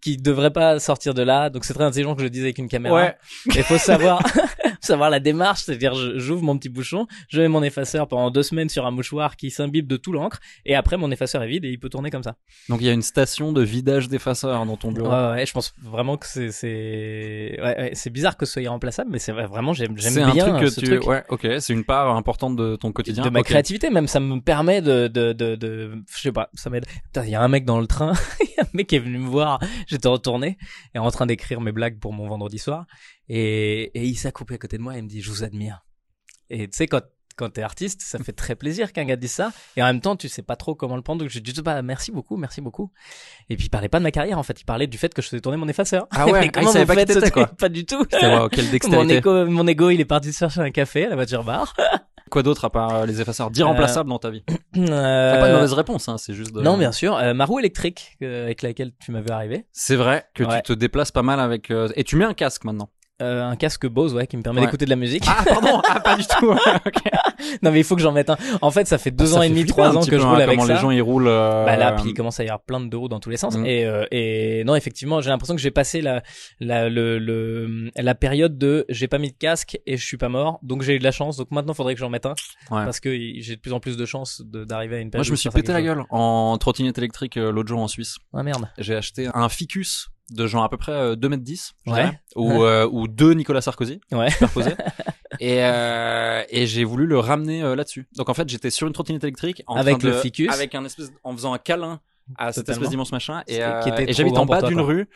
qui 0.00 0.16
devraient 0.16 0.52
pas 0.52 0.78
sortir 0.78 1.14
de 1.14 1.22
là. 1.22 1.50
Donc 1.50 1.64
c'est 1.64 1.74
très 1.74 1.84
intelligent 1.84 2.14
que 2.14 2.20
je 2.20 2.24
le 2.24 2.30
dise 2.30 2.42
avec 2.42 2.58
une 2.58 2.68
caméra. 2.68 2.94
Ouais. 2.94 3.16
Il 3.54 3.62
faut 3.62 3.78
savoir 3.78 4.22
savoir 4.80 5.10
la 5.10 5.20
démarche, 5.20 5.62
c'est-à-dire 5.62 5.94
j'ouvre 6.18 6.42
mon 6.42 6.56
petit 6.58 6.68
bouchon, 6.68 7.06
je 7.28 7.40
mets 7.40 7.48
mon 7.48 7.62
effaceur 7.62 8.08
pendant 8.08 8.30
deux 8.30 8.42
semaines 8.42 8.68
sur 8.68 8.86
un 8.86 8.90
mouchoir 8.90 9.36
qui 9.36 9.50
s'imbibe 9.50 9.86
de 9.86 9.96
tout 9.96 10.12
l'encre, 10.12 10.38
et 10.64 10.74
après 10.74 10.96
mon 10.96 11.10
effaceur 11.10 11.42
est 11.42 11.48
vide 11.48 11.64
et 11.64 11.70
il 11.70 11.78
peut 11.78 11.88
tourner 11.88 12.10
comme 12.10 12.22
ça. 12.22 12.36
Donc 12.68 12.80
il 12.80 12.86
y 12.86 12.90
a 12.90 12.92
une 12.92 13.02
station 13.02 13.52
de 13.52 13.62
vidage 13.62 14.08
d'effaceur 14.08 14.64
dans 14.66 14.76
ton 14.76 14.92
bureau. 14.92 15.10
Ouais, 15.10 15.30
ouais, 15.32 15.46
je 15.46 15.52
pense 15.52 15.74
vraiment 15.82 16.16
que 16.16 16.26
c'est 16.26 16.50
c'est 16.50 17.58
ouais, 17.60 17.76
ouais, 17.78 17.90
c'est 17.94 18.10
bizarre 18.10 18.36
que 18.36 18.46
ce 18.46 18.52
soit 18.54 18.62
irremplaçable, 18.62 19.10
mais 19.10 19.18
c'est 19.18 19.32
vrai, 19.32 19.46
vraiment 19.46 19.72
j'aime 19.72 19.96
j'aime 19.98 20.12
C'est 20.12 20.22
un 20.22 20.32
bien 20.32 20.48
truc 20.48 20.60
que 20.60 20.70
ce 20.70 20.80
tu. 20.80 20.86
truc. 20.86 21.06
Ouais, 21.06 21.24
ok, 21.28 21.46
c'est 21.58 21.72
une 21.72 21.84
part 21.84 22.14
importante 22.16 22.56
de 22.56 22.76
ton 22.76 22.92
quotidien. 22.92 23.24
de 23.24 23.30
ma 23.30 23.42
créativité 23.42 23.90
même 23.90 24.06
ça 24.06 24.20
me 24.20 24.40
permet 24.40 24.80
de 24.82 25.08
de 25.08 25.32
de, 25.32 25.56
de 25.56 25.92
je 26.14 26.20
sais 26.20 26.32
pas 26.32 26.50
ça 26.54 26.70
m'aide 26.70 26.86
il 27.16 27.30
y 27.30 27.34
a 27.34 27.42
un 27.42 27.48
mec 27.48 27.64
dans 27.64 27.80
le 27.80 27.86
train 27.86 28.12
il 28.40 28.46
y 28.56 28.60
a 28.60 28.64
un 28.64 28.68
mec 28.74 28.86
qui 28.86 28.96
est 28.96 29.00
venu 29.00 29.18
me 29.18 29.28
voir 29.28 29.58
j'étais 29.88 30.08
retourné 30.08 30.58
et 30.94 30.98
en 30.98 31.10
train 31.10 31.26
d'écrire 31.26 31.60
mes 31.60 31.72
blagues 31.72 31.98
pour 31.98 32.12
mon 32.12 32.28
vendredi 32.28 32.58
soir 32.58 32.86
et 33.28 33.90
et 33.98 34.04
il 34.04 34.16
s'est 34.16 34.32
coupé 34.32 34.54
à 34.54 34.58
côté 34.58 34.78
de 34.78 34.82
moi 34.82 34.94
et 34.94 34.98
il 34.98 35.04
me 35.04 35.08
dit 35.08 35.20
je 35.20 35.30
vous 35.30 35.44
admire 35.44 35.84
et 36.50 36.68
tu 36.68 36.76
sais 36.76 36.86
quand 36.86 37.02
quand 37.38 37.50
t'es 37.50 37.62
artiste, 37.62 38.02
ça 38.02 38.18
fait 38.18 38.32
très 38.32 38.56
plaisir 38.56 38.92
qu'un 38.92 39.04
gars 39.04 39.16
dise 39.16 39.30
ça. 39.30 39.52
Et 39.76 39.82
en 39.82 39.86
même 39.86 40.00
temps, 40.00 40.16
tu 40.16 40.28
sais 40.28 40.42
pas 40.42 40.56
trop 40.56 40.74
comment 40.74 40.96
le 40.96 41.02
prendre. 41.02 41.20
Donc, 41.20 41.30
je 41.30 41.38
dis, 41.38 41.54
bah, 41.62 41.80
merci 41.82 42.10
beaucoup, 42.10 42.36
merci 42.36 42.60
beaucoup. 42.60 42.92
Et 43.48 43.56
puis, 43.56 43.66
il 43.66 43.70
parlait 43.70 43.88
pas 43.88 43.98
de 43.98 44.02
ma 44.02 44.10
carrière, 44.10 44.38
en 44.38 44.42
fait. 44.42 44.60
Il 44.60 44.64
parlait 44.64 44.88
du 44.88 44.98
fait 44.98 45.14
que 45.14 45.22
je 45.22 45.28
faisais 45.28 45.40
tourner 45.40 45.56
mon 45.56 45.68
effaceur. 45.68 46.08
Ah 46.10 46.26
ouais, 46.26 46.32
ah, 46.42 46.44
il 46.44 46.50
comment 46.50 46.72
savait 46.72 46.84
vous 46.84 46.94
pas 46.94 47.06
qui 47.06 47.12
faites 47.12 47.20
t'étais, 47.20 47.30
quoi. 47.30 47.46
Pas 47.58 47.68
du 47.68 47.86
tout. 47.86 48.04
Wow, 48.22 48.48
quelle 48.48 48.68
mon 49.48 49.66
ego, 49.66 49.90
il 49.90 50.00
est 50.00 50.04
parti 50.04 50.32
se 50.32 50.38
chercher 50.38 50.60
un 50.60 50.70
café 50.70 51.06
à 51.06 51.10
la 51.10 51.14
voiture 51.14 51.44
bar. 51.44 51.74
Quoi 52.30 52.42
d'autre 52.42 52.64
à 52.64 52.70
part 52.70 52.94
euh, 52.94 53.06
les 53.06 53.20
effaceurs 53.20 53.50
d'irremplaçables 53.50 54.08
dans 54.08 54.18
ta 54.18 54.30
vie 54.30 54.44
Euh, 54.76 54.76
pas 55.40 55.48
de 55.48 55.54
mauvaise 55.54 55.72
réponse, 55.72 56.08
hein, 56.08 56.16
c'est 56.18 56.34
juste. 56.34 56.52
de- 56.54 56.60
Non, 56.62 56.76
bien 56.76 56.92
sûr. 56.92 57.16
Euh, 57.16 57.34
ma 57.34 57.44
roue 57.44 57.58
électrique 57.58 58.16
euh, 58.22 58.44
avec 58.44 58.62
laquelle 58.62 58.92
tu 59.00 59.12
m'avais 59.12 59.30
arrivé. 59.30 59.66
C'est 59.72 59.96
vrai 59.96 60.26
que 60.34 60.44
Ouais. 60.44 60.56
tu 60.56 60.62
te 60.62 60.72
déplaces 60.72 61.10
pas 61.12 61.22
mal 61.22 61.40
avec. 61.40 61.70
euh, 61.70 61.88
Et 61.96 62.04
tu 62.04 62.16
mets 62.16 62.24
un 62.24 62.34
casque 62.34 62.64
maintenant. 62.64 62.90
Euh, 63.20 63.42
un 63.44 63.56
casque 63.56 63.86
Bose, 63.88 64.14
ouais, 64.14 64.28
qui 64.28 64.36
me 64.36 64.42
permet 64.42 64.60
Ouais. 64.60 64.66
d'écouter 64.66 64.84
de 64.84 64.90
la 64.90 64.96
musique. 64.96 65.24
Ah, 65.26 65.42
pardon, 65.44 65.82
ah, 65.88 65.98
pas 65.98 66.16
du 66.16 66.24
tout. 66.24 66.52
non, 67.62 67.72
mais 67.72 67.80
il 67.80 67.84
faut 67.84 67.96
que 67.96 68.00
j'en 68.02 68.12
mette 68.12 68.30
un. 68.30 68.36
En 68.62 68.70
fait, 68.70 68.86
ça 68.86 68.96
fait 68.96 69.10
deux 69.10 69.26
Ça 69.26 69.38
ans 69.38 69.42
et 69.42 69.48
demi, 69.48 69.64
trois 69.66 69.96
ans 69.96 70.02
que 70.02 70.10
peu, 70.10 70.18
je 70.18 70.22
hein, 70.24 70.30
roule 70.30 70.40
avec 70.42 70.56
comment 70.56 70.66
ça. 70.68 70.74
les 70.74 70.80
gens 70.80 70.90
ils 70.92 71.00
roulent. 71.02 71.26
euh, 71.26 71.64
Bah 71.64 71.76
là, 71.76 71.92
puis 71.92 72.10
il 72.10 72.14
commence 72.14 72.38
à 72.38 72.44
y 72.44 72.46
avoir 72.46 72.60
plein 72.60 72.78
de 72.80 72.96
roues 72.96 73.08
dans 73.08 73.18
tous 73.18 73.30
les 73.30 73.36
sens. 73.36 73.56
Mm. 73.56 73.66
Et, 73.66 73.84
euh, 73.84 74.04
et 74.12 74.62
non, 74.64 74.76
effectivement, 74.76 75.20
j'ai 75.20 75.30
l'impression 75.30 75.56
que 75.56 75.60
j'ai 75.60 75.72
passé 75.72 76.00
la, 76.00 76.22
la, 76.60 76.88
le, 76.88 77.18
le, 77.18 77.90
la 77.96 78.14
période 78.14 78.56
de 78.56 78.84
j'ai 78.88 79.08
pas 79.08 79.18
mis 79.18 79.32
de 79.32 79.36
casque 79.36 79.78
et 79.84 79.96
je 79.96 80.04
suis 80.06 80.16
pas 80.16 80.28
mort. 80.28 80.60
Donc 80.62 80.82
j'ai 80.82 80.94
eu 80.94 80.98
de 81.00 81.04
la 81.04 81.10
chance. 81.12 81.36
Donc 81.36 81.50
maintenant, 81.50 81.74
faudrait 81.74 81.94
que 81.94 82.00
j'en 82.00 82.10
mette 82.10 82.26
un. 82.26 82.34
Ouais. 82.70 82.84
Parce 82.84 83.00
que 83.00 83.10
j'ai 83.12 83.56
de 83.56 83.60
plus 83.60 83.72
en 83.72 83.80
plus 83.80 83.96
de 83.96 84.06
chances 84.06 84.42
d'arriver 84.44 84.96
à 84.96 85.00
une 85.00 85.10
période. 85.10 85.24
Moi, 85.24 85.24
je 85.24 85.32
me 85.32 85.36
suis 85.36 85.50
pété 85.50 85.72
la 85.72 85.82
gueule 85.82 86.04
en 86.10 86.56
trottinette 86.58 86.98
électrique 86.98 87.36
euh, 87.36 87.50
l'autre 87.50 87.68
jour 87.68 87.80
en 87.80 87.88
Suisse. 87.88 88.16
Ah 88.32 88.44
merde. 88.44 88.68
J'ai 88.78 88.94
acheté 88.94 89.28
un 89.34 89.48
ficus 89.48 90.08
de 90.30 90.46
genre 90.46 90.62
à 90.64 90.68
peu 90.68 90.76
près 90.76 90.92
euh, 90.92 91.16
2m10, 91.16 91.72
je 91.86 91.90
Ouais. 91.92 91.96
dirais, 92.02 92.20
ou, 92.36 92.62
euh, 92.62 92.86
ou 92.92 93.08
deux 93.08 93.32
Nicolas 93.34 93.60
Sarkozy, 93.60 94.00
Ouais. 94.12 94.30
superposés. 94.30 94.74
et 95.40 95.64
euh, 95.64 96.42
et 96.50 96.66
j'ai 96.66 96.84
voulu 96.84 97.06
le 97.06 97.18
ramener 97.18 97.62
euh, 97.62 97.74
là-dessus. 97.76 98.06
Donc 98.16 98.28
en 98.28 98.34
fait, 98.34 98.48
j'étais 98.48 98.70
sur 98.70 98.86
une 98.86 98.92
trottinette 98.92 99.24
électrique 99.24 99.62
en 99.66 99.76
Avec 99.76 99.98
train 99.98 100.08
le 100.08 100.14
ficus. 100.20 100.52
avec 100.52 100.74
un 100.74 100.84
espèce, 100.84 101.10
en 101.24 101.32
faisant 101.34 101.52
un 101.54 101.58
câlin 101.58 102.00
à 102.36 102.52
cette 102.52 102.68
espèce 102.68 102.88
d'immense 102.90 103.12
machin. 103.12 103.42
Et, 103.46 103.62
euh, 103.62 103.80
et 103.98 104.12
j'habite 104.12 104.36
en 104.38 104.46
bas 104.46 104.62
d'une 104.62 104.80
rue. 104.80 105.08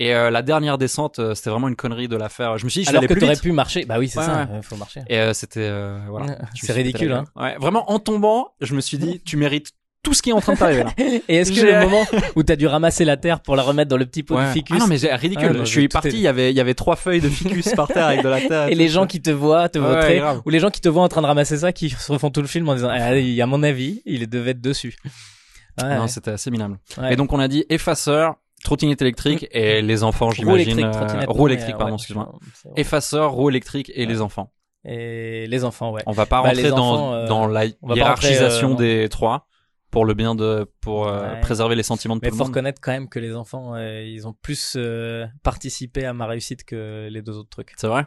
Et 0.00 0.12
euh, 0.12 0.28
la 0.30 0.42
dernière 0.42 0.76
descente, 0.76 1.20
euh, 1.20 1.34
c'était 1.36 1.50
vraiment 1.50 1.68
une 1.68 1.76
connerie 1.76 2.08
de 2.08 2.16
la 2.16 2.28
faire. 2.28 2.58
Je 2.58 2.64
me 2.64 2.68
suis 2.68 2.80
dit, 2.80 2.84
je 2.86 2.90
vais 2.90 2.96
Alors 2.96 3.00
aller 3.02 3.06
que 3.08 3.12
plus 3.12 3.20
t'aurais 3.20 3.34
vite. 3.34 3.42
pu 3.44 3.52
marcher. 3.52 3.84
Bah 3.84 4.00
oui, 4.00 4.08
c'est 4.08 4.18
Ouais, 4.18 4.24
ça. 4.24 4.48
Il 4.56 4.62
faut 4.64 4.74
marcher. 4.76 5.02
Et 5.06 5.20
euh, 5.20 5.32
c'était 5.34 5.60
euh, 5.60 6.00
voilà. 6.08 6.36
C'est 6.54 6.72
ridicule, 6.72 7.12
hein. 7.12 7.24
Ouais, 7.36 7.56
vraiment 7.58 7.88
en 7.92 8.00
tombant, 8.00 8.54
je 8.60 8.74
me 8.74 8.80
suis 8.80 8.98
dit, 8.98 9.20
tu 9.24 9.36
mérites 9.36 9.68
tout 10.04 10.14
ce 10.14 10.22
qui 10.22 10.30
est 10.30 10.32
en 10.32 10.40
train 10.40 10.52
de 10.52 10.58
t'arriver 10.58 10.84
là. 10.84 10.92
Et 11.28 11.36
est-ce 11.38 11.50
que 11.50 11.56
J'ai- 11.60 11.72
le 11.72 11.80
moment 11.80 12.04
où 12.36 12.42
t'as 12.44 12.54
dû 12.54 12.68
ramasser 12.68 13.04
la 13.04 13.16
terre 13.16 13.40
pour 13.40 13.56
la 13.56 13.62
remettre 13.64 13.88
dans 13.88 13.96
le 13.96 14.06
petit 14.06 14.22
pot 14.22 14.36
Ouais. 14.36 14.44
de 14.46 14.52
ficus 14.52 14.76
Ah 14.76 14.80
non 14.80 14.86
mais 14.86 14.98
c'est 14.98 15.12
ridicule. 15.14 15.48
Ah, 15.50 15.54
non, 15.54 15.64
je 15.64 15.70
suis 15.70 15.88
tout 15.88 15.92
parti, 15.94 16.08
est- 16.08 16.12
il 16.12 16.20
y 16.20 16.28
avait 16.28 16.50
il 16.52 16.56
y 16.56 16.60
avait 16.60 16.74
trois 16.74 16.94
feuilles 16.94 17.20
de 17.20 17.28
ficus 17.28 17.70
par 17.74 17.88
terre 17.88 18.06
avec 18.06 18.22
de 18.22 18.28
la 18.28 18.40
terre. 18.40 18.68
et 18.68 18.74
les 18.76 18.88
gens 18.88 19.06
qui 19.06 19.20
te 19.20 19.30
voient 19.30 19.68
te 19.68 19.78
Ouais, 19.80 20.22
ou 20.44 20.50
les 20.50 20.60
gens 20.60 20.70
qui 20.70 20.80
te 20.80 20.88
voient 20.88 21.02
en 21.02 21.08
train 21.08 21.22
de 21.22 21.26
ramasser 21.26 21.56
ça 21.58 21.72
qui 21.72 21.90
se 21.90 22.12
refont 22.12 22.30
tout 22.30 22.42
le 22.42 22.46
film 22.46 22.68
en 22.68 22.74
disant 22.74 22.90
ah, 22.92 23.16
il- 23.16 23.40
à 23.42 23.46
mon 23.46 23.62
avis 23.64 24.02
il 24.06 24.28
devait 24.28 24.52
être 24.52 24.60
dessus 24.60 24.94
Ouais, 25.82 25.96
Non, 25.96 26.02
ouais. 26.02 26.08
c'était 26.08 26.30
assez 26.30 26.50
minable. 26.52 26.78
Ouais. 26.98 27.14
Et 27.14 27.16
donc 27.16 27.32
on 27.32 27.40
a 27.40 27.48
dit 27.48 27.64
effaceur, 27.68 28.36
trottinette 28.62 29.02
électrique 29.02 29.48
et 29.50 29.82
les 29.82 30.04
enfants, 30.04 30.26
Roue 30.26 30.32
j'imagine. 30.34 30.78
électrique, 30.78 31.02
euh, 31.02 31.24
roue 31.26 31.48
électrique, 31.48 31.74
euh, 31.74 31.78
pardon, 31.78 31.96
excuse-moi. 31.96 32.32
Effaceur, 32.76 33.32
roue 33.32 33.50
électrique 33.50 33.90
et 33.94 34.06
les 34.06 34.20
enfants. 34.20 34.50
et 34.86 35.46
les 35.48 35.64
enfants 35.64 35.92
ouais 35.92 36.02
On 36.06 36.12
va 36.12 36.26
pas 36.26 36.42
Bah, 36.42 36.48
rentrer 36.50 36.68
dans 36.68 36.76
enfants, 36.78 37.14
euh, 37.14 37.26
dans 37.26 37.46
la 37.46 37.60
pas 37.62 37.94
hiérarchisation 37.94 38.68
rentrer, 38.70 38.98
euh, 38.98 39.02
des 39.04 39.08
trois 39.08 39.46
pour 39.94 40.04
le 40.04 40.12
bien 40.14 40.34
de 40.34 40.66
pour 40.82 41.08
euh, 41.08 41.32
Ouais. 41.34 41.40
préserver 41.40 41.74
les 41.76 41.82
sentiments 41.82 42.16
de 42.16 42.20
mais 42.22 42.28
tout 42.28 42.34
le 42.34 42.38
faut 42.38 42.44
reconnaître 42.44 42.80
quand 42.82 42.92
même 42.92 43.08
que 43.08 43.18
les 43.18 43.34
enfants 43.34 43.74
euh, 43.74 44.02
ils 44.02 44.26
ont 44.28 44.34
plus 44.34 44.74
euh, 44.76 45.26
participé 45.42 46.04
à 46.04 46.12
ma 46.12 46.26
réussite 46.26 46.64
que 46.64 47.08
les 47.10 47.22
deux 47.22 47.36
autres 47.38 47.48
trucs 47.50 47.72
C'est 47.76 47.88
vrai? 47.88 48.06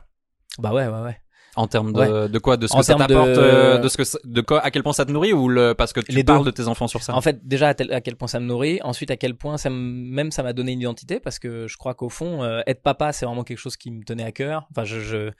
bah 0.59 0.73
ouais 0.73 0.87
ouais 0.87 1.01
ouais 1.01 1.17
En 1.55 1.65
termes 1.67 1.91
de, 1.93 1.99
Ouais. 1.99 2.29
de 2.29 2.39
quoi, 2.39 2.55
de 2.57 2.67
ce 2.67 2.73
En 2.75 2.79
que 2.79 2.85
ça 2.85 2.93
de- 2.93 2.99
t'apporte, 2.99 3.29
euh, 3.29 3.79
de... 3.79 3.87
ce 3.87 3.97
que 3.97 4.03
de 4.27 4.41
quoi, 4.41 4.59
à 4.63 4.69
quel 4.69 4.83
point 4.83 4.93
ça 4.93 5.05
te 5.05 5.11
nourrit 5.11 5.33
ou 5.33 5.49
le 5.49 5.73
parce 5.73 5.91
que 5.93 6.01
tu 6.01 6.11
Les 6.11 6.23
parles 6.23 6.43
deux. 6.45 6.51
de 6.51 6.55
tes 6.55 6.67
enfants 6.67 6.87
sur 6.87 7.01
ça? 7.01 7.15
En 7.15 7.21
fait, 7.21 7.47
déjà 7.47 7.69
à, 7.69 7.73
tel- 7.73 7.91
à 7.93 7.99
quel 8.01 8.15
point 8.15 8.27
ça 8.27 8.39
me 8.39 8.45
nourrit, 8.45 8.79
ensuite 8.83 9.09
à 9.09 9.17
quel 9.17 9.33
point 9.35 9.57
ça 9.57 9.69
même 9.71 10.29
ça 10.31 10.43
m'a 10.43 10.53
donné 10.53 10.73
une 10.73 10.81
identité 10.81 11.19
parce 11.19 11.39
que 11.39 11.67
je 11.67 11.75
crois 11.77 11.95
qu'au 11.95 12.09
fond, 12.09 12.43
euh, 12.43 12.61
être 12.67 12.83
papa, 12.83 13.11
c'est 13.11 13.25
vraiment 13.25 13.43
quelque 13.43 13.57
chose 13.65 13.75
qui 13.77 13.89
me 13.91 14.03
tenait 14.03 14.23
à 14.23 14.31
cœur. 14.31 14.67
Enfin, 14.71 14.83
je, 14.83 14.99
je, 14.99 15.31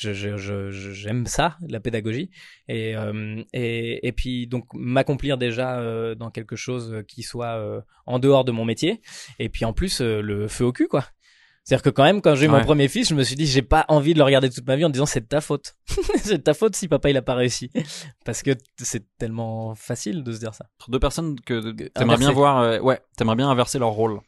je, 0.00 0.12
je, 0.12 0.36
je- 0.36 0.70
je- 0.70 0.92
j'aime 0.92 1.26
ça, 1.26 1.56
la 1.68 1.78
pédagogie, 1.80 2.30
et 2.68 2.96
euh, 2.96 3.42
et, 3.52 4.06
et 4.06 4.12
puis 4.12 4.46
donc 4.46 4.64
m'accomplir 4.74 5.38
déjà 5.38 5.78
euh, 5.78 6.14
dans 6.14 6.30
quelque 6.30 6.56
chose 6.56 7.02
qui 7.06 7.22
soit 7.22 7.56
euh, 7.58 7.80
en 8.06 8.18
dehors 8.18 8.44
de 8.44 8.52
mon 8.52 8.64
métier, 8.64 9.00
et 9.38 9.48
puis 9.48 9.64
en 9.64 9.72
plus 9.72 10.00
le 10.00 10.48
feu 10.48 10.64
au 10.64 10.72
cul, 10.72 10.88
quoi. 10.88 11.04
C'est-à-dire 11.62 11.82
que 11.82 11.90
quand 11.90 12.04
même, 12.04 12.22
quand 12.22 12.34
j'ai 12.34 12.46
eu 12.46 12.48
mon 12.48 12.56
premier 12.64 12.88
fils, 12.88 13.10
je 13.10 13.14
me 13.14 13.22
suis 13.22 13.36
dit, 13.36 13.46
j'ai 13.46 13.60
pas 13.62 13.84
envie 13.88 14.14
de 14.14 14.18
le 14.18 14.24
regarder 14.24 14.48
toute 14.48 14.66
ma 14.66 14.76
vie 14.76 14.84
en 14.84 14.88
disant 14.90 15.04
c'est 15.06 15.20
de 15.20 15.26
ta 15.26 15.42
faute. 15.42 15.74
c'est 16.16 16.38
de 16.38 16.42
ta 16.42 16.54
faute 16.54 16.74
si 16.74 16.88
papa 16.88 17.10
il 17.10 17.16
a 17.18 17.22
pas 17.22 17.34
réussi. 17.34 17.70
Parce 18.24 18.42
que 18.42 18.52
c'est 18.78 19.04
tellement 19.18 19.74
facile 19.74 20.24
de 20.24 20.32
se 20.32 20.38
dire 20.40 20.54
ça. 20.54 20.64
Deux 20.88 20.98
personnes 20.98 21.38
que 21.38 21.70
t'aimerais 21.88 22.16
bien 22.16 22.32
voir, 22.32 22.82
ouais, 22.82 22.98
t'aimerais 23.16 23.36
bien 23.36 23.48
inverser 23.50 23.78
leur 23.78 23.90
rôle. 23.90 24.20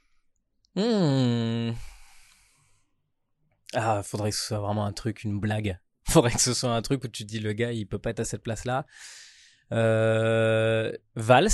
Hmm. 0.76 1.72
Ah, 3.74 4.02
faudrait 4.02 4.30
que 4.30 4.36
ce 4.36 4.46
soit 4.48 4.58
vraiment 4.58 4.84
un 4.84 4.92
truc, 4.92 5.24
une 5.24 5.40
blague. 5.40 5.78
Faudrait 6.08 6.32
que 6.32 6.40
ce 6.40 6.52
soit 6.52 6.74
un 6.74 6.82
truc 6.82 7.04
où 7.04 7.08
tu 7.08 7.24
te 7.24 7.28
dis 7.28 7.38
le 7.38 7.52
gars, 7.52 7.72
il 7.72 7.86
peut 7.86 7.98
pas 7.98 8.10
être 8.10 8.20
à 8.20 8.24
cette 8.24 8.42
place-là. 8.42 8.84
Euh... 9.72 10.92
Vals. 11.16 11.48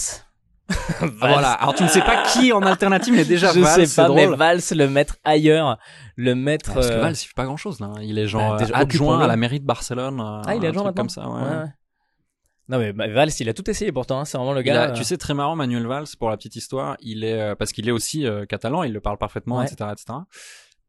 Ah, 0.70 1.06
voilà. 1.18 1.52
Alors 1.52 1.74
tu 1.74 1.82
ne 1.82 1.88
sais 1.88 2.00
pas 2.02 2.24
qui 2.24 2.52
en 2.52 2.62
alternative, 2.62 3.14
mais 3.14 3.24
déjà 3.24 3.52
je 3.54 3.60
Valls, 3.60 3.86
sais 3.86 4.02
pas, 4.02 4.08
mais. 4.12 4.26
Valls, 4.26 4.60
le 4.72 4.86
mettre 4.88 5.16
ailleurs, 5.24 5.78
le 6.16 6.34
mettre. 6.34 6.74
Parce 6.74 6.88
que 6.88 6.94
euh, 6.94 7.00
Valls, 7.00 7.14
il 7.14 7.26
fait 7.26 7.34
pas 7.34 7.44
grand 7.46 7.56
chose 7.56 7.80
là. 7.80 7.92
Il 8.02 8.18
est 8.18 8.26
genre 8.26 8.52
Bah, 8.52 8.58
déjà, 8.64 8.74
euh, 8.76 8.80
adjoint 8.82 9.20
à 9.20 9.26
la 9.26 9.36
mairie 9.36 9.60
de 9.60 9.64
Barcelone. 9.66 10.20
euh, 10.20 10.42
Ah, 10.46 10.54
il 10.56 10.64
est 10.64 10.68
adjoint 10.68 10.84
maintenant. 10.84 10.94
comme 11.02 11.08
ça. 11.08 11.26
Ouais. 11.28 11.40
Ouais. 11.42 11.64
Non 12.70 12.78
mais 12.78 12.92
bah, 12.92 13.08
Valls, 13.08 13.30
il 13.40 13.48
a 13.48 13.54
tout 13.54 13.68
essayé 13.70 13.92
pourtant. 13.92 14.20
hein, 14.20 14.24
C'est 14.26 14.36
vraiment 14.36 14.52
le 14.52 14.60
gars. 14.62 14.82
a- 14.82 14.88
euh, 14.90 14.92
tu 14.92 15.04
sais, 15.04 15.16
très 15.16 15.32
marrant, 15.32 15.56
Manuel 15.56 15.86
Valls, 15.86 16.06
pour 16.18 16.28
la 16.28 16.36
petite 16.36 16.56
histoire, 16.56 16.96
il 17.00 17.24
est 17.24 17.40
euh, 17.40 17.54
parce 17.54 17.72
qu'il 17.72 17.88
est 17.88 17.92
aussi 17.92 18.26
euh, 18.26 18.44
catalan, 18.44 18.82
il 18.82 18.92
le 18.92 19.00
parle 19.00 19.16
parfaitement, 19.16 19.58
Ouais. 19.58 19.64
etc., 19.66 19.90
etc. 19.92 20.18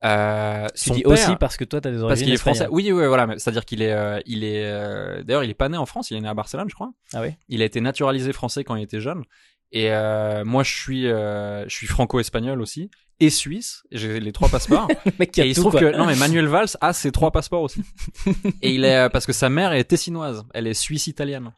Euh, 0.06 0.68
Tu 0.76 0.90
son 0.90 0.94
dis 0.96 1.02
père- 1.04 1.12
aussi 1.12 1.36
parce 1.38 1.58
que 1.58 1.66
toi 1.66 1.82
t'as 1.82 1.92
des 1.92 1.98
origines 1.98 2.08
parce 2.10 2.22
qu'il 2.22 2.34
est 2.34 2.38
français. 2.38 2.68
Oui, 2.72 2.92
oui, 2.92 3.06
voilà. 3.08 3.28
C'est-à-dire 3.38 3.66
qu'il 3.66 3.82
est, 3.82 3.92
euh, 3.92 4.20
il 4.26 4.44
est. 4.44 4.64
euh, 4.66 5.24
D'ailleurs, 5.24 5.44
il 5.44 5.50
est 5.50 5.54
pas 5.56 5.68
né 5.70 5.78
en 5.78 5.86
France. 5.86 6.10
Il 6.12 6.18
est 6.18 6.22
né 6.22 6.28
à 6.30 6.34
Barcelone, 6.34 6.68
je 6.70 6.76
crois. 6.76 6.92
Ah 7.14 7.22
oui. 7.22 7.32
Il 7.50 7.62
a 7.62 7.66
été 7.66 7.82
naturalisé 7.82 8.32
français 8.32 8.64
quand 8.64 8.76
il 8.76 8.84
était 8.84 9.02
jeune. 9.02 9.24
Et 9.72 9.92
euh, 9.92 10.44
moi, 10.46 10.64
je 10.64 10.74
suis, 10.74 11.08
euh, 11.08 11.64
je 11.68 11.76
suis 11.76 11.86
franco-espagnol 11.86 12.62
aussi 12.62 12.90
et 13.20 13.30
suisse. 13.30 13.84
J'ai 13.92 14.20
les 14.20 14.32
trois 14.32 14.48
passeports. 14.50 14.88
Mec 15.20 15.38
et 15.38 15.48
il 15.48 15.54
se 15.54 15.60
trouve 15.60 15.74
quoi. 15.74 15.82
que 15.82 15.96
non, 15.98 16.06
mais 16.06 16.16
Manuel 16.16 16.48
Valls 16.48 16.70
a 16.82 16.94
ses 16.94 17.12
trois 17.12 17.32
passeports 17.32 17.62
aussi. 17.64 17.84
et 18.62 18.74
il 18.74 18.86
est 18.86 18.96
euh, 18.96 19.10
parce 19.10 19.26
que 19.26 19.34
sa 19.34 19.50
mère 19.50 19.74
est 19.74 19.84
tessinoise, 19.84 20.44
elle 20.54 20.66
est 20.66 20.74
suisse-italienne. 20.74 21.52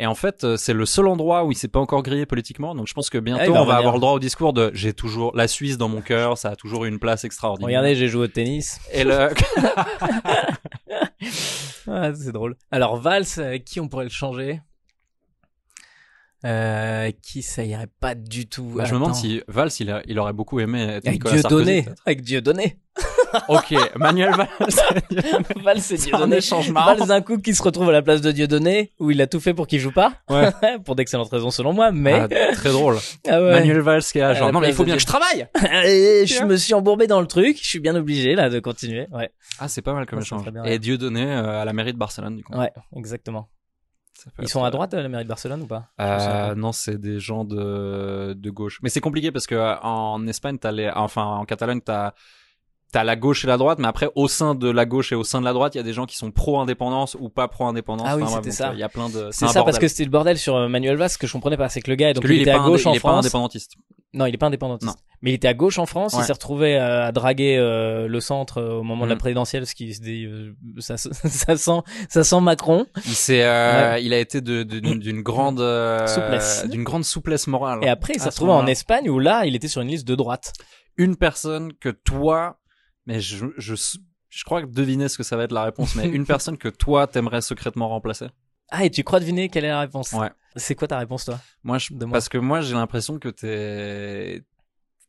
Et 0.00 0.06
en 0.06 0.14
fait, 0.14 0.44
euh, 0.44 0.56
c'est 0.56 0.74
le 0.74 0.86
seul 0.86 1.08
endroit 1.08 1.44
où 1.44 1.50
il 1.50 1.56
s'est 1.56 1.66
pas 1.68 1.80
encore 1.80 2.02
grillé 2.04 2.24
politiquement. 2.24 2.74
Donc 2.74 2.86
je 2.86 2.94
pense 2.94 3.10
que 3.10 3.18
bientôt 3.18 3.42
Ah, 3.46 3.48
on 3.48 3.52
va 3.52 3.58
revenir. 3.60 3.76
avoir 3.78 3.94
le 3.94 4.00
droit 4.00 4.12
au 4.12 4.18
discours 4.20 4.52
de 4.52 4.70
j'ai 4.72 4.92
toujours 4.92 5.36
la 5.36 5.48
Suisse 5.48 5.76
dans 5.76 5.88
mon 5.88 6.00
cœur, 6.00 6.38
ça 6.38 6.50
a 6.50 6.56
toujours 6.56 6.84
eu 6.84 6.88
une 6.88 7.00
place 7.00 7.24
extraordinaire. 7.24 7.66
Regardez, 7.68 7.96
j'ai 7.96 8.06
joué 8.08 8.24
au 8.24 8.28
tennis. 8.28 8.80
Et 8.92 9.02
le 9.04 9.28
Ah, 11.90 12.10
c'est 12.14 12.32
drôle. 12.32 12.56
Alors 12.70 12.96
Valls, 12.96 13.24
avec 13.38 13.64
qui 13.64 13.80
on 13.80 13.88
pourrait 13.88 14.04
le 14.04 14.10
changer? 14.10 14.60
Euh, 16.44 17.10
Qui 17.22 17.42
ça 17.42 17.64
irait 17.64 17.88
pas 18.00 18.14
du 18.14 18.46
tout 18.48 18.72
Bah, 18.76 18.84
je 18.84 18.94
me 18.94 18.98
demande 18.98 19.14
si 19.14 19.42
Valls 19.48 19.70
il, 19.80 19.90
a- 19.90 20.02
il 20.06 20.18
aurait 20.18 20.32
beaucoup 20.32 20.60
aimé 20.60 20.82
être 20.82 21.06
avec 21.06 21.12
Nicolas 21.12 21.34
Dieu 21.34 21.42
Sarkozy, 21.42 21.64
donné, 21.64 21.86
avec 22.06 22.22
Dieu 22.22 22.40
donné. 22.40 22.78
Ok, 23.48 23.74
Manuel 23.96 24.30
Valls. 24.34 24.48
Valls 25.62 25.80
c'est 25.82 25.98
C'est 25.98 26.06
Dieu 26.06 26.14
un 26.14 26.20
donné. 26.20 26.36
échange 26.38 26.70
marrant. 26.70 26.94
Valls 26.94 27.08
d'un 27.08 27.20
coup 27.20 27.36
qui 27.36 27.54
se 27.54 27.62
retrouve 27.62 27.90
à 27.90 27.92
la 27.92 28.00
place 28.00 28.22
de 28.22 28.32
Dieu 28.32 28.46
donné, 28.48 28.94
où 28.98 29.10
il 29.10 29.20
a 29.20 29.26
tout 29.26 29.38
fait 29.38 29.52
pour 29.52 29.66
qu'il 29.66 29.80
joue 29.80 29.92
pas. 29.92 30.14
Ouais. 30.30 30.50
pour 30.86 30.96
d'excellentes 30.96 31.28
raisons 31.30 31.50
selon 31.50 31.74
moi, 31.74 31.92
mais 31.92 32.14
Ah, 32.14 32.28
très 32.54 32.70
drôle. 32.70 32.96
Ah 33.28 33.42
ouais. 33.42 33.50
Manuel 33.50 33.80
Valls 33.80 34.02
qui 34.02 34.18
À 34.22 34.32
genre 34.32 34.50
non 34.50 34.60
mais 34.60 34.68
il 34.68 34.74
faut 34.74 34.82
bien 34.84 34.94
Dieu- 34.96 34.96
que 34.96 35.02
je 35.02 35.06
travaille. 35.06 35.46
Et 35.84 36.24
je 36.26 36.42
me 36.44 36.56
suis 36.56 36.72
embourbé 36.72 37.06
dans 37.06 37.20
le 37.20 37.26
truc, 37.26 37.58
je 37.62 37.68
suis 37.68 37.80
bien 37.80 37.94
obligé 37.96 38.34
là 38.34 38.48
de 38.48 38.60
continuer. 38.60 39.06
Ouais. 39.12 39.28
Ah 39.58 39.68
c'est 39.68 39.82
pas 39.82 39.92
mal 39.92 40.06
comme 40.06 40.20
échange. 40.20 40.42
Et 40.64 40.70
rire. 40.70 40.80
Dieu 40.80 40.96
donné 40.96 41.22
euh, 41.22 41.60
à 41.60 41.66
la 41.66 41.72
mairie 41.74 41.92
de 41.92 41.98
Barcelone 41.98 42.36
du 42.36 42.44
coup. 42.44 42.56
Ouais, 42.56 42.70
exactement. 42.96 43.48
Ils 44.40 44.48
sont 44.48 44.64
à 44.64 44.68
euh, 44.68 44.70
droite 44.70 44.92
à 44.94 45.02
la 45.02 45.08
mairie 45.08 45.24
de 45.24 45.28
Barcelone 45.28 45.62
ou 45.62 45.66
pas? 45.66 45.88
Euh, 46.00 46.48
pas. 46.48 46.54
non, 46.54 46.72
c'est 46.72 46.98
des 46.98 47.20
gens 47.20 47.44
de, 47.44 48.34
de 48.36 48.50
gauche. 48.50 48.80
Mais 48.82 48.88
c'est 48.88 49.00
compliqué 49.00 49.30
parce 49.32 49.46
que 49.46 49.54
euh, 49.54 49.76
en 49.80 50.26
Espagne, 50.26 50.58
t'as 50.58 50.72
les, 50.72 50.90
enfin 50.94 51.24
en 51.24 51.44
Catalogne, 51.44 51.80
t'as 51.80 52.12
t'as 52.90 53.04
la 53.04 53.16
gauche 53.16 53.44
et 53.44 53.46
la 53.48 53.58
droite, 53.58 53.78
mais 53.80 53.86
après 53.86 54.08
au 54.14 54.28
sein 54.28 54.54
de 54.54 54.70
la 54.70 54.86
gauche 54.86 55.12
et 55.12 55.14
au 55.14 55.22
sein 55.22 55.40
de 55.40 55.44
la 55.44 55.52
droite, 55.52 55.74
il 55.74 55.78
y 55.78 55.80
a 55.80 55.84
des 55.84 55.92
gens 55.92 56.06
qui 56.06 56.16
sont 56.16 56.30
pro-indépendance 56.30 57.16
ou 57.20 57.28
pas 57.28 57.46
pro-indépendance. 57.46 58.06
Ah 58.10 58.16
oui, 58.16 58.22
Enfin, 58.22 58.36
c'était 58.36 58.50
ça. 58.50 58.70
euh, 58.70 58.74
Il 58.74 58.78
y 58.78 58.82
a 58.82 58.88
plein 58.88 59.10
de. 59.10 59.28
C'est 59.30 59.46
ça 59.48 59.62
parce 59.62 59.78
que 59.78 59.88
c'était 59.88 60.04
le 60.04 60.10
bordel 60.10 60.38
sur 60.38 60.56
euh, 60.56 60.68
Manuel 60.68 60.96
Valls 60.96 61.10
que 61.20 61.26
je 61.26 61.32
comprenais 61.32 61.56
pas, 61.58 61.68
c'est 61.68 61.82
que 61.82 61.90
le 61.90 61.96
gars 61.96 62.12
donc 62.14 62.22
que 62.22 62.28
lui, 62.28 62.36
il 62.36 62.40
était 62.42 62.50
est 62.50 62.54
à 62.54 62.58
gauche 62.60 62.84
indé- 62.84 62.88
en 62.88 62.92
il 62.92 62.96
est 62.96 63.00
pas 63.00 63.10
indépendantiste. 63.10 63.74
Non, 64.14 64.24
il 64.26 64.34
est 64.34 64.38
pas 64.38 64.46
indépendantiste. 64.46 64.90
Non. 64.96 65.02
Mais 65.20 65.32
il 65.32 65.34
était 65.34 65.48
à 65.48 65.54
gauche 65.54 65.78
en 65.78 65.84
France, 65.86 66.14
il 66.16 66.22
s'est 66.22 66.32
retrouvé 66.32 66.76
euh, 66.76 67.06
à 67.06 67.12
draguer 67.12 67.56
euh, 67.58 68.06
le 68.06 68.20
centre 68.20 68.58
euh, 68.58 68.74
au 68.78 68.82
moment 68.84 69.04
de 69.04 69.08
la 69.08 69.16
Mhm. 69.16 69.20
présidentielle, 69.20 69.66
ce 69.66 69.74
qui 69.74 69.92
se 69.92 70.00
dit, 70.00 70.24
euh, 70.26 70.54
ça, 70.78 70.96
ça 70.98 71.56
sent, 71.56 71.80
ça 72.08 72.22
sent 72.24 72.40
Macron. 72.40 72.86
Il 73.04 73.32
Ouais. 73.32 74.04
il 74.04 74.14
a 74.14 74.18
été 74.18 74.40
de- 74.40 74.62
de- 74.62 74.78
d'une 74.78 75.22
grande 75.22 75.58
Souplesse. 76.06 76.66
d'une 76.68 76.84
grande 76.84 77.04
souplesse 77.04 77.48
morale. 77.48 77.80
Et 77.82 77.88
après, 77.88 78.14
il 78.14 78.20
s'est 78.20 78.28
retrouvé 78.28 78.52
en. 78.52 78.66
Espagne 78.66 79.10
où 79.10 79.18
là, 79.18 79.44
il 79.44 79.54
était 79.56 79.68
sur 79.68 79.82
une 79.82 79.88
liste 79.88 80.06
de 80.06 80.14
droite. 80.14 80.52
Une 80.96 81.16
personne 81.16 81.72
que 81.74 81.88
toi, 81.88 82.60
mais 83.06 83.20
je, 83.20 83.46
je, 83.56 83.74
je 84.28 84.44
crois 84.44 84.62
que 84.62 84.66
deviner 84.68 85.08
ce 85.08 85.16
que 85.18 85.22
ça 85.24 85.36
va 85.36 85.44
être 85.44 85.52
la 85.52 85.64
réponse, 85.64 85.96
mais 85.96 86.06
une 86.08 86.26
personne 86.26 86.56
que 86.58 86.68
toi 86.68 87.06
t'aimerais 87.08 87.40
secrètement 87.40 87.88
remplacer. 87.88 88.26
Ah, 88.70 88.84
et 88.84 88.90
tu 88.90 89.02
crois 89.04 89.20
deviner 89.20 89.48
quelle 89.48 89.64
est 89.64 89.68
la 89.68 89.80
réponse? 89.80 90.12
Ouais. 90.12 90.30
C'est 90.56 90.74
quoi 90.74 90.88
ta 90.88 90.98
réponse, 90.98 91.24
toi? 91.24 91.38
Moi, 91.62 91.78
je, 91.78 91.94
De 91.94 92.04
moi. 92.04 92.12
parce 92.14 92.28
que 92.28 92.38
moi, 92.38 92.60
j'ai 92.60 92.74
l'impression 92.74 93.18
que 93.18 93.28
t'es 93.28 94.42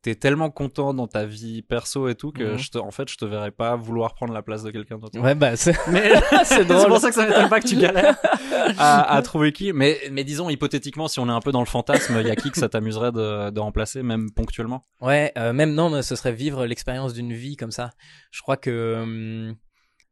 t'es 0.02 0.16
tellement 0.16 0.50
content 0.50 0.94
dans 0.94 1.08
ta 1.08 1.26
vie 1.26 1.62
perso 1.62 2.08
et 2.08 2.16
tout 2.16 2.32
que 2.32 2.54
Mhm. 2.54 2.58
je 2.58 2.70
te, 2.72 2.78
en 2.78 2.90
fait, 2.90 3.10
je 3.10 3.18
te 3.18 3.26
verrais 3.26 3.52
pas 3.52 3.76
vouloir 3.76 4.14
prendre 4.14 4.32
la 4.34 4.42
place 4.42 4.64
de 4.64 4.72
quelqu'un 4.72 4.98
d'autre. 4.98 5.20
Ouais, 5.20 5.36
bah, 5.36 5.58
c'est 5.58 5.74
Mais 5.92 6.14
c'est 6.46 6.64
drôle. 6.64 6.88
pour 6.88 7.00
ça 7.00 7.10
que 7.10 7.16
ça 7.16 7.28
m'étonne 7.28 7.50
pas 7.50 7.60
que 7.60 7.68
tu 7.68 7.76
galères 7.76 8.16
à, 8.78 9.14
à 9.14 9.22
trouver 9.24 9.52
qui. 9.52 9.74
Mais, 9.74 10.00
mais 10.10 10.24
disons 10.24 10.50
hypothétiquement, 10.50 11.10
si 11.10 11.20
on 11.20 11.28
est 11.28 11.32
un 11.34 11.42
peu 11.42 11.52
dans 11.52 11.60
le 11.60 11.66
fantasme, 11.66 12.16
il 12.22 12.28
y 12.28 12.32
a 12.32 12.38
qui 12.38 12.50
que 12.50 12.58
ça 12.58 12.70
t'amuserait 12.70 13.12
de, 13.12 13.50
de 13.50 13.60
remplacer, 13.60 14.02
même 14.02 14.32
ponctuellement? 14.32 14.84
Ouais, 15.02 15.34
euh, 15.38 15.52
même 15.52 15.74
non, 15.74 15.90
mais 15.90 16.02
ce 16.02 16.16
serait 16.16 16.32
vivre 16.32 16.66
l'expérience 16.66 17.14
d'une 17.14 17.34
vie 17.34 17.58
comme 17.58 17.72
ça. 17.72 17.90
Je 18.32 18.42
crois 18.42 18.56
que 18.56 19.02
hum, 19.04 19.56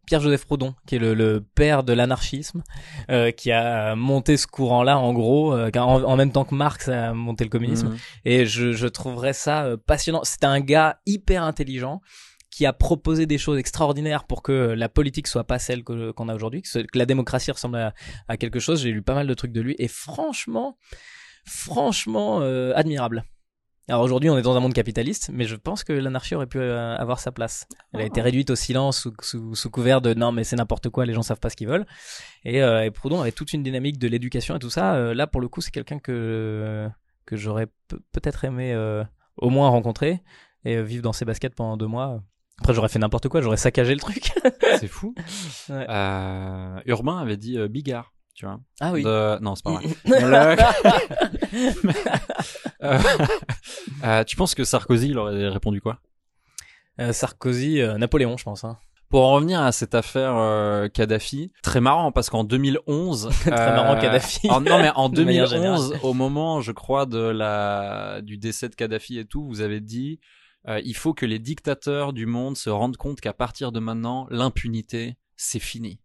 Pierre-Joseph 0.07 0.45
Proudhon, 0.45 0.73
qui 0.87 0.95
est 0.95 0.99
le, 0.99 1.13
le 1.13 1.41
père 1.41 1.83
de 1.83 1.93
l'anarchisme, 1.93 2.63
euh, 3.11 3.31
qui 3.31 3.51
a 3.51 3.95
monté 3.95 4.37
ce 4.37 4.47
courant-là, 4.47 4.97
en 4.97 5.13
gros, 5.13 5.53
euh, 5.53 5.69
en, 5.75 6.03
en 6.03 6.15
même 6.15 6.31
temps 6.31 6.45
que 6.45 6.55
Marx 6.55 6.87
a 6.87 7.13
monté 7.13 7.43
le 7.43 7.49
communisme. 7.49 7.89
Mhm. 7.89 7.97
Et 8.25 8.45
je, 8.45 8.71
je 8.71 8.87
trouverais 8.87 9.33
ça 9.33 9.65
euh, 9.65 9.77
passionnant. 9.77 10.21
C'est 10.23 10.45
un 10.45 10.61
gars 10.61 10.99
hyper 11.05 11.43
intelligent 11.43 12.01
qui 12.49 12.65
a 12.65 12.73
proposé 12.73 13.25
des 13.27 13.37
choses 13.37 13.59
extraordinaires 13.59 14.23
pour 14.23 14.41
que 14.41 14.51
la 14.51 14.89
politique 14.89 15.27
soit 15.27 15.43
pas 15.43 15.59
celle 15.59 15.83
qu'on 15.83 16.29
a 16.29 16.33
aujourd'hui, 16.33 16.61
que 16.63 16.97
la 16.97 17.05
démocratie 17.05 17.51
ressemble 17.51 17.77
à, 17.77 17.93
à 18.27 18.37
quelque 18.37 18.59
chose. 18.59 18.81
J'ai 18.81 18.91
lu 18.91 19.03
pas 19.03 19.13
mal 19.13 19.27
de 19.27 19.33
trucs 19.33 19.51
de 19.51 19.61
lui 19.61 19.75
et 19.77 19.89
franchement, 19.89 20.77
franchement 21.45 22.39
euh, 22.41 22.71
admirable. 22.75 23.25
Alors 23.89 24.01
aujourd'hui, 24.01 24.29
on 24.29 24.37
est 24.37 24.41
dans 24.41 24.57
un 24.57 24.59
monde 24.59 24.73
capitaliste, 24.73 25.29
mais 25.31 25.45
je 25.45 25.55
pense 25.55 25.85
que 25.85 25.93
l'anarchie 25.93 26.35
aurait 26.35 26.45
pu 26.47 26.59
euh, 26.59 26.97
avoir 26.97 27.19
sa 27.21 27.31
place. 27.31 27.67
Elle 27.93 28.01
a 28.01 28.03
été 28.03 28.19
réduite 28.21 28.49
au 28.49 28.55
silence 28.55 28.99
sous, 28.99 29.13
sous, 29.21 29.55
sous 29.55 29.69
couvert 29.69 30.01
de 30.01 30.13
non, 30.13 30.33
mais 30.33 30.43
c'est 30.43 30.57
n'importe 30.57 30.89
quoi, 30.89 31.05
les 31.05 31.13
gens 31.13 31.21
savent 31.21 31.39
pas 31.39 31.49
ce 31.49 31.55
qu'ils 31.55 31.69
veulent. 31.69 31.85
Et, 32.43 32.61
euh, 32.61 32.83
et 32.83 32.91
Proudhon 32.91 33.21
avait 33.21 33.31
toute 33.31 33.53
une 33.53 33.63
dynamique 33.63 33.97
de 33.97 34.09
l'éducation 34.09 34.57
et 34.57 34.59
tout 34.59 34.69
ça. 34.69 34.95
Euh, 34.95 35.13
là, 35.13 35.25
pour 35.25 35.39
le 35.39 35.47
coup, 35.47 35.61
c'est 35.61 35.71
quelqu'un 35.71 35.99
que 35.99 36.89
que 37.25 37.35
j'aurais 37.37 37.67
pe- 37.87 37.97
peut-être 38.13 38.43
aimé 38.45 38.75
au 39.37 39.49
moins 39.49 39.69
rencontrer 39.69 40.21
et 40.65 40.81
vivre 40.81 41.01
dans 41.03 41.13
ses 41.13 41.23
baskets 41.25 41.55
pendant 41.55 41.77
deux 41.77 41.87
mois. 41.87 42.21
Après, 42.59 42.73
j'aurais 42.73 42.89
fait 42.89 42.99
n'importe 42.99 43.29
quoi, 43.29 43.39
j'aurais 43.41 43.55
saccagé 43.57 43.93
le 43.93 43.99
truc. 44.01 44.31
C'est 44.79 44.87
fou. 44.87 45.13
Ouais. 45.69 45.85
Urbain 46.85 47.17
avait 47.19 47.37
dit 47.37 47.57
Bigard, 47.69 48.13
tu 48.37 48.45
vois. 48.45 48.59
Ah 48.79 48.91
oui. 48.93 49.03
De- 49.03 49.37
Non, 49.41 49.55
c'est 49.55 49.63
pas 49.65 49.71
vrai. 49.71 49.87
Le- 50.05 50.55
Euh, 52.83 52.99
euh, 54.03 54.23
tu 54.23 54.35
penses 54.35 54.53
que 54.53 54.63
Sarkozy 54.63 55.09
il 55.09 55.17
aurait 55.17 55.47
répondu 55.49 55.81
quoi? 55.81 55.99
Euh, 57.01 57.11
Sarkozy, 57.11 57.81
euh, 57.81 57.97
Napoléon, 57.97 58.37
je 58.37 58.43
pense. 58.43 58.63
Hein. 58.63 58.77
Pour 59.09 59.25
en 59.25 59.33
revenir 59.33 59.61
à 59.61 59.71
cette 59.71 59.95
affaire 59.95 60.35
euh, 60.37 60.87
Kadhafi, 60.87 61.51
très 61.63 61.81
marrant 61.81 62.11
parce 62.11 62.29
qu'en 62.29 62.43
2011, 62.43 63.29
Très 63.41 63.51
marrant, 63.51 63.99
Kadhafi. 63.99 64.49
en- 64.51 64.61
non 64.61 64.77
mais 64.79 64.91
en 64.95 65.09
De 65.09 65.23
manière 65.23 65.49
2011, 65.49 65.81
générale. 65.85 65.99
au 66.05 66.13
moment, 66.13 66.61
je 66.61 66.71
crois, 66.71 67.05
de 67.07 67.17
la 67.19 68.21
du 68.21 68.37
décès 68.37 68.69
de 68.69 68.75
Kadhafi 68.75 69.17
et 69.17 69.25
tout, 69.25 69.43
vous 69.47 69.61
avez 69.61 69.79
dit 69.81 70.19
euh, 70.67 70.79
il 70.85 70.95
faut 70.95 71.13
que 71.15 71.25
les 71.25 71.39
dictateurs 71.39 72.13
du 72.13 72.25
monde 72.27 72.57
se 72.57 72.69
rendent 72.69 72.97
compte 72.97 73.19
qu'à 73.21 73.33
partir 73.33 73.71
de 73.71 73.79
maintenant, 73.79 74.27
l'impunité 74.29 75.17
c'est 75.35 75.59
fini. 75.59 75.99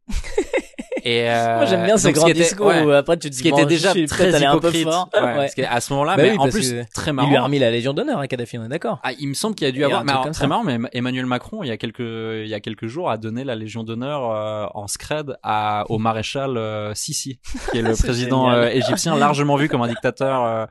Et 1.04 1.28
euh, 1.30 1.56
Moi, 1.56 1.64
j'aime 1.66 1.84
bien 1.84 1.96
ces 1.96 2.08
ce 2.08 2.12
grands 2.14 2.26
était- 2.28 2.38
discours 2.40 2.66
ouais. 2.66 2.82
où 2.84 2.90
après 2.92 3.16
tu 3.16 3.28
te 3.28 3.34
dis 3.34 3.42
qui 3.42 3.48
était 3.48 3.66
déjà 3.66 3.92
je 3.92 4.04
très 4.06 4.34
un 4.44 4.52
hypocrite. 4.56 4.84
fort. 4.84 5.08
Ouais, 5.14 5.20
Ouais. 5.22 5.34
parce 5.36 5.54
qu'à 5.54 5.80
ce 5.80 5.92
moment-là, 5.92 6.16
Bah 6.16 6.22
mais 6.22 6.30
oui, 6.32 6.38
en 6.38 6.48
plus 6.48 6.74
très 6.94 7.10
Il 7.10 7.14
marrant. 7.14 7.28
lui 7.28 7.36
a 7.36 7.42
remis 7.42 7.58
la 7.58 7.70
Légion 7.70 7.92
d'honneur 7.92 8.18
à 8.20 8.26
Kadhafi, 8.28 8.58
on 8.58 8.64
est 8.64 8.68
d'accord. 8.68 9.00
Ah, 9.02 9.10
il 9.18 9.28
me 9.28 9.34
semble 9.34 9.54
qu'il 9.56 9.66
y 9.66 9.68
a 9.68 9.72
dû 9.72 9.78
Il 9.80 9.82
a 9.82 9.86
avoir. 9.86 10.00
un 10.02 10.04
Mais 10.04 10.12
alors, 10.12 10.24
très 10.24 10.32
ça. 10.34 10.46
marrant, 10.46 10.62
mais 10.64 10.78
Emmanuel 10.92 11.26
Macron, 11.26 11.62
il 11.62 11.68
y 11.68 11.70
a 11.72 11.76
quelques, 11.76 11.98
il 12.00 12.46
y 12.48 12.54
a 12.54 12.60
quelques 12.60 12.86
jours, 12.86 13.10
a 13.10 13.18
donné 13.18 13.42
la 13.44 13.54
Légion 13.56 13.82
d'honneur 13.84 14.30
euh, 14.30 14.66
en 14.74 14.86
scred 14.86 15.36
à, 15.42 15.84
au 15.88 15.98
maréchal 15.98 16.56
euh, 16.56 16.94
Sisi, 16.94 17.40
qui 17.72 17.78
est 17.78 17.82
le 17.82 17.94
président 17.96 18.50
euh, 18.50 18.68
égyptien, 18.68 19.16
largement 19.16 19.56
vu 19.56 19.68
comme 19.68 19.82
un 19.82 19.88
dictateur 19.88 20.44
euh, 20.44 20.66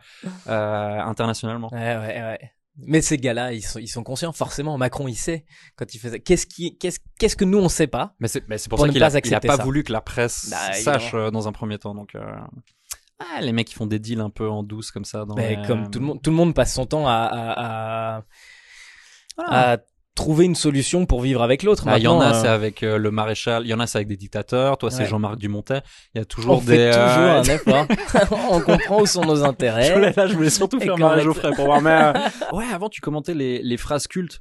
euh, 0.49 0.99
internationalement. 1.01 1.69
Ouais, 1.73 1.79
ouais, 1.97 2.21
ouais. 2.21 2.39
Mais 2.77 3.01
ces 3.01 3.17
gars-là, 3.17 3.53
ils 3.53 3.61
sont, 3.61 3.79
ils 3.79 3.87
sont 3.87 4.03
conscients, 4.03 4.31
forcément. 4.31 4.77
Macron, 4.77 5.07
il 5.07 5.15
sait 5.15 5.45
quand 5.75 5.93
il 5.93 5.99
ça. 6.09 6.19
Qu'est-ce 6.19 6.45
qui, 6.47 6.77
qu'est-ce, 6.77 6.99
qu'est-ce 7.19 7.35
que 7.35 7.45
nous 7.45 7.57
on 7.59 7.69
sait 7.69 7.87
pas 7.87 8.15
Mais 8.19 8.27
c'est, 8.27 8.47
mais 8.47 8.57
c'est 8.57 8.69
pour, 8.69 8.77
Pour 8.77 8.85
ça 8.85 8.87
ne 8.87 8.93
qu'il 8.93 9.03
a, 9.03 9.09
il 9.09 9.35
a 9.35 9.39
pas 9.41 9.57
ça. 9.57 9.63
voulu 9.63 9.83
que 9.83 9.91
la 9.91 10.01
presse 10.01 10.47
Bah, 10.49 10.73
sache 10.73 11.13
euh, 11.13 11.31
dans 11.31 11.47
un 11.47 11.51
premier 11.51 11.77
temps. 11.77 11.93
Donc, 11.93 12.15
euh, 12.15 12.21
ah, 13.19 13.41
les 13.41 13.51
mecs 13.51 13.67
qui 13.67 13.73
font 13.75 13.85
des 13.87 13.99
deals 13.99 14.21
un 14.21 14.29
peu 14.29 14.49
en 14.49 14.63
douce 14.63 14.89
comme 14.91 15.05
ça. 15.05 15.25
Dans 15.25 15.35
les- 15.35 15.61
comme 15.67 15.91
tout 15.91 15.99
le 15.99 16.05
monde, 16.05 16.21
tout 16.23 16.29
le 16.31 16.35
monde 16.35 16.55
passe 16.55 16.73
son 16.73 16.85
temps 16.85 17.07
à, 17.07 17.13
à, 17.13 18.15
à, 18.17 18.23
Voilà. 19.37 19.71
à 19.73 19.77
trouver 20.15 20.45
une 20.45 20.55
solution 20.55 21.05
pour 21.05 21.21
vivre 21.21 21.41
avec 21.41 21.63
l'autre. 21.63 21.83
Ah, 21.87 21.97
il 21.97 22.03
y 22.03 22.07
en 22.07 22.19
a, 22.19 22.33
c'est 22.33 22.47
euh, 22.47 22.53
avec 22.55 22.83
euh, 22.83 22.97
le 22.97 23.11
maréchal. 23.11 23.63
Il 23.65 23.69
y 23.69 23.73
en 23.73 23.79
a, 23.79 23.87
c'est 23.87 23.97
avec 23.97 24.07
des 24.07 24.17
dictateurs. 24.17 24.77
Toi, 24.77 24.91
c'est. 24.91 25.05
Jean-Marc 25.05 25.37
Dumontet. 25.37 25.81
Il 26.13 26.19
y 26.19 26.21
a 26.21 26.25
toujours 26.25 26.57
on 26.57 26.61
des. 26.61 26.75
fait 26.77 26.91
toujours 26.91 27.07
euh, 27.07 27.39
un 27.39 27.43
effort. 27.43 27.85
on 28.51 28.59
comprend 28.61 29.01
où 29.01 29.05
sont 29.05 29.23
nos 29.25 29.43
intérêts. 29.43 29.83
Je 29.89 29.93
voulais, 29.93 30.13
là, 30.15 30.27
je 30.27 30.33
voulais 30.33 30.49
surtout 30.49 30.77
Et 30.79 30.85
faire 30.85 30.95
est- 30.95 31.21
Geoffrey 31.21 31.51
pour 31.55 31.65
voir. 31.65 31.81
Mais 31.81 31.91
euh, 31.91 32.13
ouais, 32.55 32.65
avant, 32.73 32.89
tu 32.89 33.01
commentais 33.01 33.33
les, 33.33 33.61
les 33.63 33.77
phrases 33.77 34.07
cultes 34.07 34.39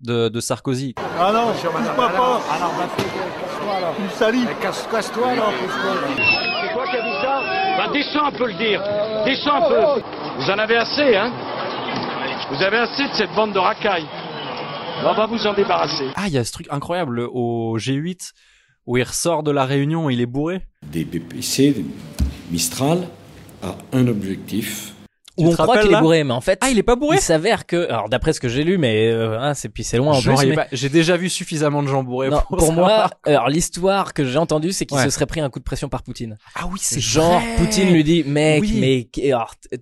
de, 0.00 0.28
de 0.28 0.40
Sarkozy. 0.40 0.94
Ah 1.18 1.30
non, 1.32 1.52
je 1.62 1.68
pas 1.68 2.08
pas. 2.08 2.40
Alors, 2.54 2.72
casse-toi 2.78 3.76
alors. 3.76 3.94
Tu 3.96 4.16
salis. 4.18 4.46
Casse-toi 4.62 5.28
alors, 5.28 5.52
C'est 5.60 6.72
toi 6.72 6.84
qui 6.86 6.96
as 6.96 7.02
dit 7.02 7.16
ça 7.20 7.42
Bah 7.76 7.92
descends 7.92 8.26
un 8.26 8.32
peu 8.32 8.46
le 8.46 8.54
dire. 8.54 8.82
Descends 9.24 9.56
un 9.56 9.68
peu. 9.68 10.02
Vous 10.38 10.50
en 10.50 10.58
avez 10.58 10.76
assez, 10.76 11.16
hein? 11.16 11.30
Vous 12.50 12.62
avez 12.62 12.78
assez 12.78 13.08
de 13.08 13.14
cette 13.14 13.32
bande 13.34 13.52
de 13.52 13.58
racailles. 13.58 14.06
On 15.02 15.14
va 15.14 15.26
vous 15.26 15.46
en 15.46 15.54
débarrasser. 15.54 16.10
Ah, 16.14 16.28
il 16.28 16.34
y 16.34 16.38
a 16.38 16.44
ce 16.44 16.52
truc 16.52 16.66
incroyable 16.70 17.20
au 17.20 17.78
G8 17.78 18.32
où 18.86 18.98
il 18.98 19.02
ressort 19.02 19.42
de 19.42 19.50
la 19.50 19.64
réunion, 19.64 20.10
il 20.10 20.20
est 20.20 20.26
bourré. 20.26 20.66
Des 20.82 21.04
BPC, 21.04 21.84
Mistral, 22.50 23.08
a 23.62 23.76
un 23.92 24.06
objectif. 24.08 24.94
Où 25.44 25.48
on 25.48 25.52
croit 25.52 25.78
qu'il 25.78 25.92
est 25.92 26.00
bourré, 26.00 26.24
mais 26.24 26.32
en 26.32 26.40
fait, 26.40 26.58
Ah, 26.62 26.70
il 26.70 26.78
est 26.78 26.82
pas 26.82 26.96
bourré 26.96 27.16
il 27.16 27.22
s'avère 27.22 27.66
que, 27.66 27.88
alors 27.88 28.08
d'après 28.08 28.32
ce 28.32 28.40
que 28.40 28.48
j'ai 28.48 28.64
lu, 28.64 28.78
mais 28.78 29.08
euh, 29.10 29.38
hein, 29.38 29.54
c'est 29.54 29.68
puis 29.68 29.84
c'est 29.84 29.96
loin 29.98 30.14
en 30.16 30.20
plus. 30.22 30.46
mais- 30.46 30.54
pas- 30.54 30.66
J'ai 30.72 30.88
déjà 30.88 31.16
vu 31.16 31.28
suffisamment 31.28 31.82
de 31.82 31.88
gens 31.88 32.02
bourrés 32.02 32.30
Non, 32.30 32.40
pour, 32.48 32.58
pour 32.58 32.72
moi, 32.72 33.10
alors 33.26 33.48
l'histoire 33.48 34.14
que 34.14 34.24
j'ai 34.24 34.38
entendue, 34.38 34.72
c'est 34.72 34.86
qu'il 34.86 34.96
Ouais. 34.96 35.04
se 35.04 35.10
serait 35.10 35.26
pris 35.26 35.40
un 35.40 35.50
coup 35.50 35.58
de 35.58 35.64
pression 35.64 35.88
par 35.88 36.02
Poutine. 36.02 36.36
Ah 36.54 36.66
oui, 36.70 36.78
c'est 36.82 37.00
Genre, 37.00 37.40
vrai. 37.40 37.54
Poutine 37.56 37.92
lui 37.92 38.04
dit, 38.04 38.24
mec, 38.24 38.60
Oui. 38.62 38.78
mais 38.80 39.08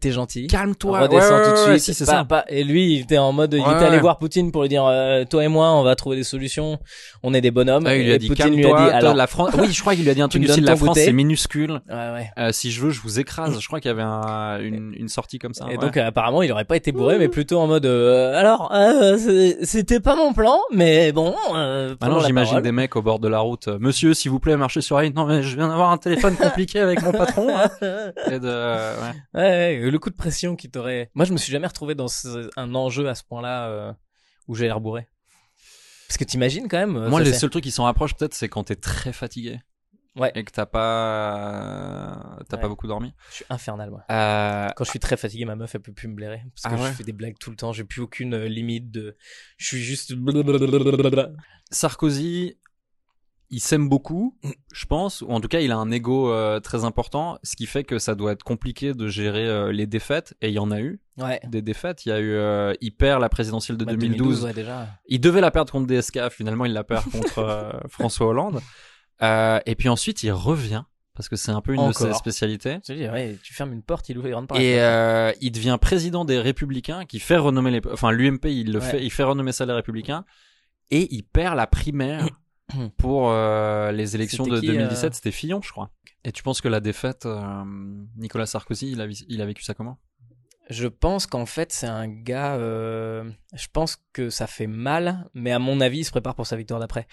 t'es 0.01 0.11
gentil. 0.13 0.47
Calme-toi. 0.47 1.01
Redescends 1.01 1.29
Ouais, 1.35 1.41
ouais, 1.41 1.45
tout 1.65 1.71
de 1.73 1.79
suite. 1.79 1.95
si, 1.95 2.05
Pas- 2.05 2.11
ça. 2.13 2.25
pas- 2.25 2.45
et 2.49 2.65
lui, 2.65 2.95
il 2.95 3.01
était 3.03 3.19
en 3.19 3.33
mode, 3.33 3.55
il 3.55 3.61
était 3.61 3.85
allé 3.85 3.99
voir 3.99 4.19
Poutine 4.19 4.51
pour 4.53 4.63
lui 4.63 4.69
dire, 4.69 4.85
euh, 4.87 5.25
toi 5.25 5.45
et 5.45 5.49
moi, 5.49 5.73
on 5.73 5.83
va 5.83 5.95
trouver 5.97 6.17
des 6.17 6.25
solutions. 6.25 6.79
On 7.23 7.35
est 7.35 7.41
des 7.41 7.51
bonhommes. 7.51 7.87
Ah, 7.87 7.97
il 7.97 8.05
lui 8.05 8.13
a 8.13 8.19
dit 8.19 8.29
Poutine 8.29 8.55
lui 8.55 8.65
a 8.65 8.69
calme-toi. 8.69 8.91
dit, 8.91 8.97
alors, 8.97 9.15
la 9.15 9.27
France. 9.27 9.51
Oui, 9.59 9.73
je 9.73 9.81
crois 9.81 9.95
qu'il 9.95 10.05
lui 10.05 10.11
a 10.11 10.15
dit 10.15 10.23
un 10.23 10.29
truc 10.29 10.43
du 10.43 10.49
style 10.49 10.65
la 10.65 10.77
France 10.77 10.97
c'est 10.99 11.13
minuscule. 11.13 11.81
Euh, 11.91 12.53
si 12.53 12.71
je 12.71 12.81
veux, 12.81 12.91
je 12.91 13.01
vous 13.01 13.19
écrase. 13.21 13.59
Je 13.61 13.67
crois 13.67 13.81
qu'il 13.81 13.89
y 13.89 13.93
avait 13.93 14.03
un- 14.03 14.61
une, 14.61 14.93
une 14.97 15.09
sortie 15.09 15.39
comme 15.39 15.48
ça. 15.55 15.67
Et 15.67 15.73
ouais. 15.73 15.79
donc 15.79 15.97
euh, 15.97 16.07
apparemment 16.07 16.43
il 16.43 16.51
aurait 16.53 16.65
pas 16.65 16.77
été 16.77 16.93
bourré 16.93 17.19
mais 17.19 17.29
plutôt 17.29 17.59
en 17.61 17.67
mode 17.67 17.87
euh, 17.87 18.35
alors 18.35 18.73
euh, 18.75 19.17
c'était 19.63 20.01
pas 20.01 20.17
mon 20.17 20.33
plan 20.33 20.59
mais 20.73 21.13
bon 21.13 21.35
euh, 21.55 21.95
Maintenant, 22.01 22.21
j'imagine 22.21 22.61
des 22.61 22.73
mecs 22.73 22.97
au 22.97 23.03
bord 23.03 23.19
de 23.19 23.29
la 23.29 23.41
route. 23.41 23.69
euh, 23.69 23.79
Monsieur, 23.81 24.15
s'il 24.15 24.31
vous 24.31 24.41
plaît, 24.41 24.57
marchez 24.57 24.81
sur 24.81 24.97
la 24.97 25.03
ligne. 25.05 25.15
Non, 25.15 25.27
mais 25.27 25.43
je 25.43 25.57
viens 25.57 25.69
d'avoir 25.69 25.91
un 25.91 25.99
téléphone 25.99 26.37
compliqué 26.41 26.81
avec 26.81 27.03
mon 27.03 27.13
patron. 27.13 27.49
hein. 27.57 27.69
Et 28.31 28.39
de, 28.39 28.47
ouais. 28.49 29.13
Ouais, 29.35 29.81
ouais, 29.83 29.91
le 29.91 29.99
coup 29.99 30.11
de 30.11 30.15
pression 30.17 30.57
qui 30.57 30.71
t'aurait. 30.71 31.11
Moi, 31.15 31.25
je 31.25 31.33
me 31.33 31.39
suis 31.39 31.51
jamais 31.53 31.67
retrouvé 31.67 31.95
dans 31.95 32.09
ce- 32.09 32.49
un 32.57 32.75
enjeu 32.75 33.09
à 33.09 33.15
ce 33.15 33.23
point-là 33.25 33.69
euh, 33.69 33.93
où 34.47 34.55
j'ai 34.55 34.67
l'air 34.67 34.81
bourré. 34.81 35.09
Parce 36.09 36.17
que 36.19 36.25
t'imagines 36.25 36.69
quand 36.69 36.79
même. 36.79 36.97
euh, 36.97 37.09
Moi, 37.09 37.21
les 37.21 37.33
seuls 37.33 37.51
trucs 37.51 37.65
qui 37.65 37.71
s'en 37.71 37.85
rapprochent 37.85 38.15
peut-être, 38.15 38.35
c'est 38.35 38.49
quand 38.49 38.65
t'es 38.65 38.77
très 38.77 39.13
fatigué. 39.13 39.61
Ouais. 40.19 40.33
Et 40.35 40.45
que 40.45 40.51
t'as 40.53 40.67
pas, 40.67 42.39
t'as 42.49 42.57
Ouais. 42.57 42.63
pas 42.63 42.69
beaucoup 42.69 42.87
dormi. 42.87 43.13
Je 43.31 43.37
suis 43.37 43.45
infernal, 43.51 43.91
moi. 43.91 44.03
Euh, 44.11 44.69
Quand 44.77 44.85
je 44.85 44.91
suis 44.91 44.99
très 44.99 45.17
fatigué, 45.17 45.45
ma 45.45 45.57
meuf, 45.57 45.75
elle 45.75 45.81
peut 45.81 45.93
plus 45.93 46.09
me 46.09 46.15
blairer. 46.15 46.43
Parce 46.55 46.75
que 46.75 46.79
Ah 46.81 46.83
ouais 46.85 46.91
je 46.91 46.97
fais 46.97 47.05
des 47.05 47.13
blagues 47.13 47.39
tout 47.39 47.51
le 47.51 47.57
temps. 47.57 47.73
J'ai 47.73 47.85
plus 47.85 48.01
aucune 48.03 48.35
euh, 48.35 48.49
limite 48.49 48.91
de. 48.91 49.17
Je 49.57 49.67
suis 49.67 49.79
juste. 49.83 50.13
Sarkozy, 51.71 52.57
il 53.51 53.61
s'aime 53.61 53.89
beaucoup, 53.89 54.37
je 54.73 54.87
pense, 54.87 55.23
ou 55.23 55.29
en 55.31 55.41
tout 55.41 55.49
cas, 55.49 55.61
il 55.61 55.73
a 55.73 55.77
un 55.77 55.91
ego 55.91 56.31
euh, 56.33 56.61
très 56.61 56.85
important, 56.85 57.39
ce 57.43 57.57
qui 57.57 57.67
fait 57.67 57.85
que 57.85 57.99
ça 57.99 58.15
doit 58.15 58.33
être 58.33 58.43
compliqué 58.43 58.95
de 58.95 59.09
gérer 59.09 59.47
euh, 59.47 59.73
les 59.73 59.87
défaites, 59.87 60.35
et 60.43 60.49
il 60.49 60.55
y 60.55 60.59
en 60.59 60.71
a 60.71 60.81
eu. 60.81 61.01
Ouais. 61.17 61.41
Des 61.49 61.63
défaites, 61.63 62.07
il 62.07 62.11
y 62.11 62.13
a 62.13 62.21
eu, 62.21 62.33
euh, 62.33 62.75
il 62.81 62.93
perd 62.93 63.21
la 63.21 63.29
présidentielle 63.29 63.77
de 63.77 63.85
Bah, 63.85 63.93
2012. 63.93 64.19
2012, 64.19 64.45
ouais, 64.45 64.53
déjà. 64.55 64.89
Il 65.07 65.21
devait 65.21 65.41
la 65.41 65.51
perdre 65.51 65.73
contre 65.73 65.87
DSK, 65.87 66.29
finalement, 66.31 66.65
il 66.65 66.73
la 66.73 66.85
perd 66.85 67.05
contre 67.11 67.81
François 67.89 68.27
Hollande. 68.29 68.61
Euh, 69.23 69.61
et 69.67 69.75
puis 69.75 69.89
ensuite, 69.89 70.23
il 70.23 70.31
revient, 70.33 70.85
parce 71.15 71.29
que 71.29 71.37
c'est 71.37 71.51
un 71.53 71.61
peu 71.61 71.75
une 71.75 71.87
de 71.89 71.93
ses 71.93 72.05
Encore. 72.05 72.17
spécialités. 72.17 72.79
Ouais, 72.89 73.37
tu 73.43 73.53
fermes 73.55 73.73
une 73.73 73.83
porte, 73.83 74.09
il 74.09 74.19
ouvre 74.19 74.27
une 74.29 74.33
grande 74.33 74.49
porte. 74.49 74.61
Et 74.61 74.81
euh, 74.81 75.33
il 75.41 75.51
devient 75.53 75.77
président 75.81 76.25
des 76.25 76.39
Républicains, 76.39 77.05
qui 77.05 77.19
fait 77.21 77.37
renommer 77.37 77.71
les, 77.73 77.81
enfin 77.93 78.11
l'UMP, 78.13 78.45
il 78.47 78.73
le 78.73 78.79
Ouais. 78.79 78.85
fait, 78.85 79.05
il 79.05 79.11
fait 79.11 79.25
renommer 79.25 79.53
ça 79.53 79.67
les 79.67 79.73
Républicains, 79.73 80.25
et 80.91 81.13
il 81.15 81.23
perd 81.25 81.57
la 81.57 81.67
primaire 81.67 82.29
pour 82.99 83.31
euh, 83.31 83.91
les 83.93 84.15
élections 84.15 84.45
de 84.47 84.61
qui, 84.61 84.67
2017. 84.67 85.13
euh 85.13 85.15
C'était 85.15 85.33
Fillon, 85.33 85.61
je 85.63 85.71
crois. 85.73 85.91
Et 86.25 86.33
tu 86.33 86.43
penses 86.43 86.61
que 86.61 86.69
la 86.69 86.81
défaite, 86.81 87.27
euh, 87.27 87.65
Nicolas 88.17 88.47
Sarkozy, 88.47 88.91
il 88.93 89.01
a, 89.01 89.07
vi- 89.07 89.25
il 89.29 89.41
a 89.41 89.47
vécu 89.47 89.63
ça 89.63 89.75
comment? 89.75 89.99
Je 90.71 90.87
pense 90.87 91.27
qu'en 91.27 91.47
fait, 91.47 91.73
c'est 91.73 91.87
un 91.87 92.09
gars. 92.09 92.57
euh, 92.57 93.25
Je 93.55 93.67
pense 93.73 93.97
que 94.13 94.29
ça 94.31 94.47
fait 94.47 94.67
mal, 94.67 95.29
mais 95.35 95.51
à 95.53 95.59
mon 95.59 95.81
avis, 95.81 95.99
il 96.01 96.05
se 96.05 96.11
prépare 96.11 96.35
pour 96.35 96.47
sa 96.47 96.57
victoire 96.57 96.79
d'après. 96.81 97.07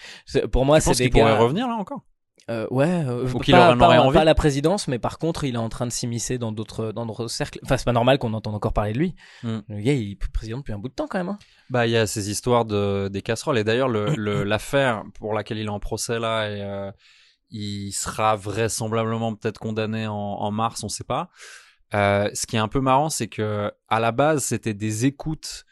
Pour 0.52 0.64
moi, 0.66 0.80
c'est 0.80 0.90
des 0.92 1.04
qu'il 1.04 1.10
pourrait 1.12 1.24
gars. 1.32 1.38
revenir 1.38 1.66
là 1.68 1.74
encore? 1.74 2.02
Euh, 2.48 2.66
ouais, 2.70 2.86
euh, 2.88 3.28
Ou 3.32 3.40
qu'il 3.40 3.52
pas, 3.54 3.70
en 3.74 3.80
aurait 3.80 3.96
pas- 3.96 4.02
envie 4.02 4.14
pas 4.18 4.24
la 4.24 4.34
présidence, 4.36 4.86
mais 4.86 5.00
par 5.00 5.18
contre, 5.18 5.42
il 5.42 5.56
est 5.56 5.58
en 5.58 5.68
train 5.68 5.84
de 5.86 5.90
s'immiscer 5.90 6.38
dans 6.38 6.52
d'autres 6.52 6.92
dans 6.92 7.04
d'autres 7.04 7.26
cercles. 7.26 7.58
Enfin, 7.64 7.76
c'est 7.76 7.84
pas 7.84 7.92
normal 7.92 8.18
qu'on 8.18 8.34
entende 8.34 8.54
encore 8.54 8.72
parler 8.72 8.92
de 8.92 8.98
lui. 8.98 9.14
Hmm. 9.42 9.60
Le 9.68 9.80
gars, 9.80 9.94
il 9.94 10.12
est 10.12 10.30
président 10.32 10.58
depuis 10.58 10.72
un 10.72 10.78
bout 10.78 10.88
de 10.88 10.94
temps 10.94 11.08
quand 11.08 11.18
même. 11.18 11.30
hein. 11.30 11.38
Bah, 11.70 11.88
il 11.88 11.90
y 11.92 11.96
a 11.96 12.06
ces 12.06 12.30
histoires 12.30 12.64
de 12.64 13.08
des 13.08 13.20
casseroles. 13.22 13.58
Et 13.58 13.64
d'ailleurs, 13.64 13.88
le- 13.88 14.14
le- 14.16 14.44
l'affaire 14.44 15.02
pour 15.18 15.34
laquelle 15.34 15.58
il 15.58 15.66
est 15.66 15.70
en 15.70 15.80
procès 15.80 16.20
là, 16.20 16.48
et, 16.48 16.60
euh, 16.62 16.92
il 17.50 17.90
sera 17.92 18.36
vraisemblablement 18.36 19.34
peut-être 19.34 19.58
condamné 19.58 20.06
en, 20.06 20.14
en 20.14 20.50
mars, 20.52 20.84
on 20.84 20.88
sait 20.88 21.04
pas. 21.04 21.30
Euh, 21.94 22.28
ce 22.34 22.46
qui 22.46 22.56
est 22.56 22.60
un 22.60 22.68
peu 22.68 22.80
marrant, 22.80 23.10
c'est 23.10 23.28
que 23.28 23.70
à 23.88 24.00
la 24.00 24.12
base, 24.12 24.44
c'était 24.44 24.74
des 24.74 25.06
écoutes. 25.06 25.64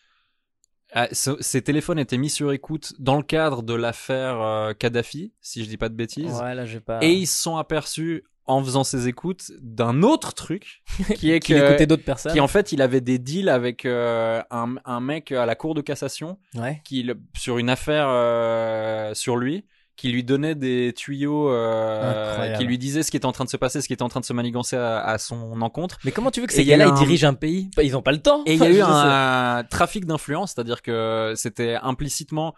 Ah, 0.93 1.09
ce- 1.13 1.37
ces 1.43 1.61
téléphones 1.63 1.99
étaient 1.99 2.19
mis 2.19 2.31
sur 2.31 2.53
écoute 2.53 2.93
dans 3.01 3.17
le 3.17 3.25
cadre 3.25 3.63
de 3.65 3.75
l'affaire 3.75 4.41
euh, 4.41 4.73
Kadhafi, 4.75 5.33
si 5.41 5.65
je 5.65 5.69
dis 5.69 5.77
pas 5.77 5.89
de 5.89 5.95
bêtises. 5.97 6.41
Ouais, 6.41 6.55
là, 6.55 6.65
j'ai 6.67 6.79
pas. 6.81 7.01
Et 7.03 7.13
ils 7.13 7.27
se 7.27 7.43
sont 7.43 7.57
aperçus 7.57 8.23
en 8.47 8.63
faisant 8.63 8.85
ces 8.85 9.09
écoutes 9.09 9.51
d'un 9.61 10.03
autre 10.03 10.35
truc 10.35 10.85
qui 11.17 11.33
est 11.33 11.41
Qu'il 11.41 11.57
écoutait 11.57 11.87
d'autres 11.87 12.05
personnes. 12.05 12.33
qui 12.33 12.41
en 12.41 12.47
fait 12.47 12.73
il 12.73 12.83
avait 12.83 13.01
des 13.01 13.19
deals 13.19 13.49
avec 13.49 13.87
euh, 13.87 14.43
un, 14.51 14.75
un 14.85 15.01
mec 15.01 15.33
à 15.33 15.47
la 15.47 15.55
cour 15.57 15.75
de 15.75 15.81
cassation 15.81 16.39
Ouais. 16.55 16.81
qui 16.85 17.11
sur 17.35 17.57
une 17.59 17.71
affaire 17.71 18.07
euh, 18.09 19.15
sur 19.15 19.37
lui 19.37 19.65
qui 19.97 20.11
lui 20.11 20.25
donnait 20.25 20.55
des 20.55 20.93
tuyaux 20.97 21.49
euh, 21.51 22.57
qui 22.57 22.65
lui 22.65 22.79
disait 22.79 23.03
ce 23.03 23.11
qui 23.11 23.17
était 23.17 23.27
en 23.27 23.33
train 23.33 23.45
de 23.45 23.51
se 23.51 23.57
passer 23.57 23.81
ce 23.81 23.87
qui 23.87 23.93
était 23.93 24.03
en 24.03 24.09
train 24.09 24.21
de 24.21 24.25
se 24.25 24.33
manigancer 24.33 24.77
à, 24.77 24.99
à 25.01 25.19
son 25.19 25.61
encontre 25.63 25.99
Mais 26.05 26.11
comment 26.13 26.31
tu 26.31 26.41
veux 26.41 26.47
que 26.47 26.53
ces 26.53 26.65
gars-là 26.65 26.89
un- 26.89 26.93
dirigent 26.95 27.29
un 27.29 27.35
pays 27.35 27.71
Bah, 27.77 27.83
Ils 27.83 27.97
ont 27.97 28.03
pas 28.03 28.13
le 28.13 28.21
temps. 28.21 28.43
et 28.47 28.55
il 28.55 28.61
y 28.61 28.67
a 28.67 28.71
eu 28.71 28.81
un 28.83 29.65
trafic 29.65 30.05
d'influence, 30.07 30.53
c'est-à-dire 30.55 30.83
que 30.83 31.33
c'était 31.37 31.77
implicitement 31.83 32.55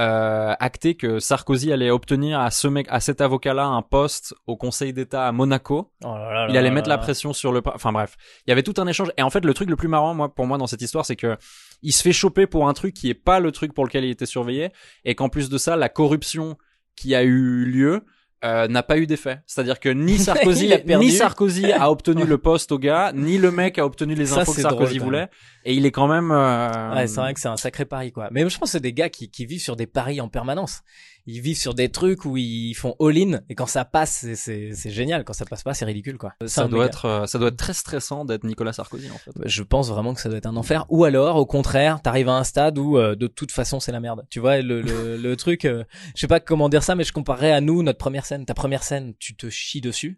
euh, 0.00 0.54
acté 0.58 0.96
que 0.96 1.20
Sarkozy 1.20 1.72
allait 1.72 1.90
obtenir 1.90 2.40
à 2.40 2.50
ce 2.50 2.66
mec, 2.66 2.88
à 2.90 2.98
cet 2.98 3.20
avocat-là, 3.20 3.64
un 3.64 3.80
poste 3.82 4.34
au 4.48 4.56
Conseil 4.56 4.92
d'État 4.92 5.28
à 5.28 5.30
Monaco. 5.30 5.92
Oh 6.04 6.08
là 6.08 6.32
là 6.32 6.46
il 6.50 6.56
allait 6.56 6.68
là 6.70 6.74
mettre 6.74 6.88
la 6.88 6.98
pression 6.98 7.32
sur 7.32 7.52
le. 7.52 7.62
Enfin 7.72 7.92
bref, 7.92 8.16
il 8.44 8.50
y 8.50 8.52
avait 8.52 8.64
tout 8.64 8.74
un 8.78 8.88
échange. 8.88 9.12
Et 9.16 9.22
en 9.22 9.30
fait, 9.30 9.44
le 9.44 9.54
truc 9.54 9.70
le 9.70 9.76
plus 9.76 9.86
marrant, 9.86 10.12
moi, 10.12 10.34
pour 10.34 10.46
moi, 10.46 10.58
dans 10.58 10.66
cette 10.66 10.82
histoire, 10.82 11.06
c'est 11.06 11.14
que 11.14 11.36
il 11.82 11.92
se 11.92 12.02
fait 12.02 12.12
choper 12.12 12.48
pour 12.48 12.68
un 12.68 12.72
truc 12.74 12.92
qui 12.92 13.08
est 13.08 13.14
pas 13.14 13.38
le 13.38 13.52
truc 13.52 13.72
pour 13.72 13.84
lequel 13.84 14.02
il 14.04 14.10
était 14.10 14.26
surveillé, 14.26 14.70
et 15.04 15.14
qu'en 15.14 15.28
plus 15.28 15.48
de 15.48 15.58
ça, 15.58 15.76
la 15.76 15.88
corruption 15.88 16.56
qui 16.96 17.14
a 17.14 17.22
eu 17.22 17.64
lieu. 17.64 18.02
euh, 18.44 18.68
n'a 18.68 18.82
pas 18.82 18.98
eu 18.98 19.06
d'effet. 19.06 19.40
C'est-à-dire 19.46 19.80
que 19.80 19.88
ni 19.88 20.18
Sarkozy, 20.28 20.70
a 20.74 20.78
perdu. 20.78 21.06
ni 21.06 21.10
Sarkozy 21.12 21.72
a 21.72 21.90
obtenu 21.90 22.26
le 22.26 22.36
poste 22.36 22.72
au 22.72 22.78
gars, 22.78 23.10
ni 23.14 23.38
le 23.38 23.50
mec 23.50 23.78
a 23.78 23.86
obtenu 23.86 24.14
les 24.14 24.26
Ça, 24.26 24.42
infos 24.42 24.52
que 24.52 24.60
Sarkozy 24.60 24.96
drôle, 24.98 25.04
voulait. 25.06 25.28
Et 25.64 25.72
il 25.72 25.86
est 25.86 25.90
quand 25.90 26.08
même. 26.08 26.30
euh, 26.30 26.94
Ouais, 26.94 27.06
c'est 27.06 27.20
vrai 27.20 27.32
que 27.32 27.40
c'est 27.40 27.48
un 27.48 27.56
sacré 27.56 27.86
pari, 27.86 28.12
quoi. 28.12 28.28
Mais 28.32 28.40
je 28.42 28.58
pense 28.58 28.68
que 28.68 28.72
c'est 28.72 28.80
des 28.80 28.92
gars 28.92 29.08
qui, 29.08 29.30
qui 29.30 29.46
vivent 29.46 29.62
sur 29.62 29.76
des 29.76 29.86
paris 29.86 30.20
en 30.20 30.28
permanence. 30.28 30.82
Ils 31.26 31.40
vivent 31.40 31.56
sur 31.58 31.74
des 31.74 31.88
trucs 31.88 32.24
où 32.24 32.36
ils 32.36 32.74
font 32.74 32.94
all-in, 33.00 33.40
et 33.48 33.54
quand 33.54 33.66
ça 33.66 33.84
passe, 33.84 34.10
c'est- 34.20 34.34
c'est 34.36 34.70
c'est 34.74 34.90
génial. 34.90 35.24
Quand 35.24 35.32
ça 35.32 35.44
passe 35.44 35.62
pas, 35.62 35.72
c'est 35.74 35.84
ridicule, 35.84 36.18
quoi. 36.18 36.32
Ça 36.46 36.62
doit 36.68 36.84
être, 36.86 37.04
euh, 37.06 37.26
ça 37.26 37.38
doit 37.38 37.48
être 37.48 37.56
très 37.56 37.72
stressant 37.74 38.24
d'être 38.24 38.44
Nicolas 38.44 38.72
Sarkozy 38.72 39.10
en 39.10 39.18
fait. 39.18 39.30
Je 39.44 39.62
pense 39.62 39.88
vraiment 39.88 40.12
que 40.14 40.20
ça 40.20 40.28
doit 40.28 40.38
être 40.38 40.46
un 40.46 40.56
enfer. 40.56 40.84
Ou 40.90 41.04
alors, 41.04 41.36
au 41.36 41.46
contraire, 41.46 42.02
t'arrives 42.02 42.28
à 42.28 42.34
un 42.36 42.44
stade 42.44 42.78
où 42.78 42.98
euh, 42.98 43.14
de 43.14 43.26
toute 43.26 43.52
façon 43.52 43.80
c'est 43.80 43.92
la 43.92 44.00
merde. 44.00 44.24
Tu 44.30 44.40
vois, 44.40 44.60
le, 44.60 44.80
le, 44.82 45.16
le 45.16 45.36
truc, 45.36 45.64
euh, 45.64 45.84
je 46.14 46.20
sais 46.20 46.26
pas 46.26 46.40
comment 46.40 46.68
dire 46.68 46.82
ça, 46.82 46.94
mais 46.94 47.04
je 47.04 47.12
comparerais 47.12 47.52
à 47.52 47.60
nous 47.60 47.82
notre 47.82 47.98
première 47.98 48.26
scène. 48.26 48.44
Ta 48.44 48.54
première 48.54 48.82
scène, 48.82 49.14
tu 49.18 49.34
te 49.34 49.48
chies 49.48 49.80
dessus. 49.80 50.16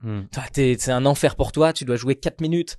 T'es- 0.52 0.76
c'est 0.78 0.92
un 0.92 1.06
enfer 1.06 1.36
pour 1.36 1.52
toi. 1.52 1.72
Tu 1.72 1.84
dois 1.84 1.96
jouer 1.96 2.16
4 2.16 2.40
minutes. 2.40 2.76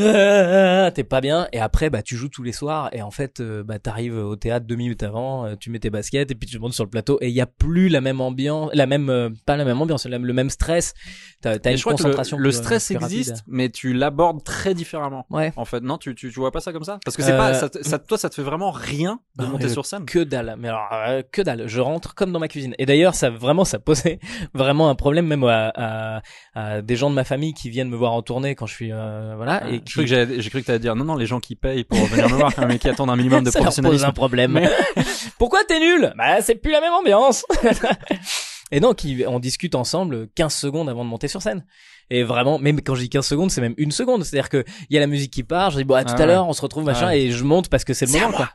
Euh, 0.00 0.90
T'es 0.90 1.04
pas 1.04 1.20
bien. 1.20 1.48
Et 1.52 1.58
après, 1.58 1.90
bah 1.90 2.02
tu 2.02 2.16
joues 2.16 2.28
tous 2.28 2.42
les 2.42 2.52
soirs. 2.52 2.90
Et 2.92 3.02
en 3.02 3.10
fait, 3.10 3.42
bah 3.42 3.78
t'arrives 3.78 4.16
au 4.16 4.36
théâtre 4.36 4.66
deux 4.66 4.76
minutes 4.76 5.02
avant. 5.02 5.56
tu 5.56 5.70
mets 5.70 5.78
tes 5.78 5.90
baskets 5.90 6.30
et 6.30 6.34
puis 6.34 6.48
tu 6.48 6.58
montes 6.58 6.72
sur 6.74 6.84
le 6.84 6.90
plateau. 6.90 7.18
Et 7.20 7.28
il 7.28 7.34
y 7.34 7.40
a 7.40 7.46
plus 7.58 7.88
la 7.88 8.00
même 8.00 8.20
ambiance, 8.20 8.70
la 8.74 8.86
même, 8.86 9.08
euh, 9.10 9.30
pas 9.46 9.56
la 9.56 9.64
même 9.64 9.80
ambiance, 9.80 10.06
le 10.06 10.18
même 10.32 10.50
stress. 10.50 10.94
T'as 11.42 11.58
t'as 11.58 11.70
une 11.72 11.76
je 11.76 11.82
crois 11.82 11.94
que 11.94 11.98
le- 11.98 12.04
concentration. 12.04 12.38
le, 12.38 12.48
euh, 12.48 12.52
stress 12.52 12.86
plus 12.86 12.96
rapide. 12.96 13.18
existe, 13.18 13.44
mais 13.46 13.68
tu 13.68 13.92
l'abordes 13.92 14.42
très 14.44 14.74
différemment. 14.74 15.26
Ouais. 15.30 15.52
En 15.56 15.64
fait, 15.64 15.80
non, 15.80 15.98
tu, 15.98 16.14
tu, 16.14 16.30
tu 16.32 16.40
vois 16.40 16.50
pas 16.50 16.60
ça 16.60 16.72
comme 16.72 16.84
ça? 16.84 16.98
Parce 17.04 17.16
que 17.16 17.22
c'est 17.22 17.32
Euh, 17.32 17.36
pas, 17.38 17.54
ça, 17.54 17.68
te- 17.68 17.82
ça- 17.86 17.98
toi, 17.98 18.16
ça 18.18 18.28
te 18.30 18.34
fait 18.34 18.42
vraiment 18.42 18.70
rien 18.70 19.20
de 19.38 19.44
Ah, 19.44 19.48
monter 19.48 19.66
euh, 19.66 19.68
sur 19.68 19.84
scène. 19.86 20.04
Que 20.06 20.20
dalle. 20.20 20.56
Mais 20.58 20.68
alors, 20.68 20.88
euh, 20.92 21.22
que 21.30 21.42
dalle. 21.42 21.64
Je 21.66 21.80
rentre 21.80 22.14
comme 22.14 22.32
dans 22.32 22.38
ma 22.40 22.48
cuisine. 22.48 22.74
Et 22.78 22.86
d'ailleurs, 22.86 23.14
ça 23.14 23.30
vraiment, 23.30 23.64
ça 23.64 23.78
posait 23.78 24.18
vraiment 24.54 24.88
un 24.88 24.94
problème 24.94 25.26
même 25.26 25.44
à, 25.44 25.72
à, 25.74 26.22
à 26.54 26.82
des 26.82 26.96
gens 26.96 27.10
de 27.10 27.14
ma 27.14 27.24
famille 27.24 27.52
qui 27.54 27.68
viennent 27.70 27.90
me 27.90 27.96
voir 27.96 28.12
en 28.12 28.22
tournée 28.22 28.54
quand 28.54 28.66
je 28.66 28.74
suis, 28.74 28.92
euh, 28.92 29.34
voilà. 29.36 29.60
Ah, 29.64 29.68
et 29.70 29.82
J'ai 29.84 29.92
cru 29.92 30.04
que 30.06 30.40
j'ai 30.40 30.50
cru 30.50 30.62
que 30.62 30.66
t'allais 30.66 30.78
dire 30.78 30.96
non, 30.96 31.04
non, 31.04 31.16
les 31.16 31.26
gens 31.26 31.40
qui 31.40 31.54
payent 31.56 31.84
pour 31.84 31.98
venir 32.06 32.28
me 32.28 32.34
voir, 32.34 32.52
mais 32.66 32.78
qui 32.78 32.88
attendent 32.88 33.10
un 33.10 33.16
minimum 33.16 33.44
de 33.44 33.50
ça 33.50 33.58
leur 33.58 33.66
pose 33.66 33.74
professionnalisme. 33.76 34.06
un 34.06 34.12
problème. 34.12 34.52
Mais- 34.52 34.70
Pourquoi 35.38 35.60
t'es 35.68 35.78
nul? 35.80 36.12
Bah, 36.16 36.40
c'est 36.40 36.54
plus 36.54 36.72
la 36.72 36.80
même 36.80 36.92
ambiance. 36.94 37.44
Et 38.72 38.80
donc, 38.80 39.04
ils- 39.04 39.26
on 39.28 39.38
discute 39.38 39.74
ensemble 39.76 40.28
15 40.34 40.54
secondes 40.54 40.88
avant 40.88 41.04
de 41.04 41.08
monter 41.08 41.28
sur 41.28 41.40
scène. 41.40 41.64
Et 42.10 42.22
vraiment, 42.24 42.58
même 42.58 42.80
quand 42.82 42.94
je 42.96 43.02
dis 43.02 43.08
15 43.08 43.26
secondes, 43.26 43.50
c'est 43.50 43.60
même 43.60 43.74
une 43.76 43.92
seconde. 43.92 44.24
C'est-à-dire 44.24 44.48
que 44.48 44.64
il 44.90 44.94
y 44.94 44.96
a 44.96 45.00
la 45.00 45.06
musique 45.06 45.32
qui 45.32 45.44
part, 45.44 45.70
je 45.70 45.78
dis 45.78 45.84
bon, 45.84 45.94
à 45.94 46.04
tout 46.04 46.10
Ah 46.12 46.16
à 46.16 46.20
ouais. 46.20 46.26
l'heure, 46.26 46.48
on 46.48 46.52
se 46.52 46.62
retrouve, 46.62 46.84
machin, 46.84 47.06
Ah 47.06 47.10
ouais. 47.10 47.22
et 47.22 47.30
je 47.30 47.44
monte 47.44 47.68
parce 47.68 47.84
que 47.84 47.94
c'est 47.94 48.06
le 48.06 48.14
à 48.16 48.20
moment, 48.26 48.36
moi, 48.38 48.48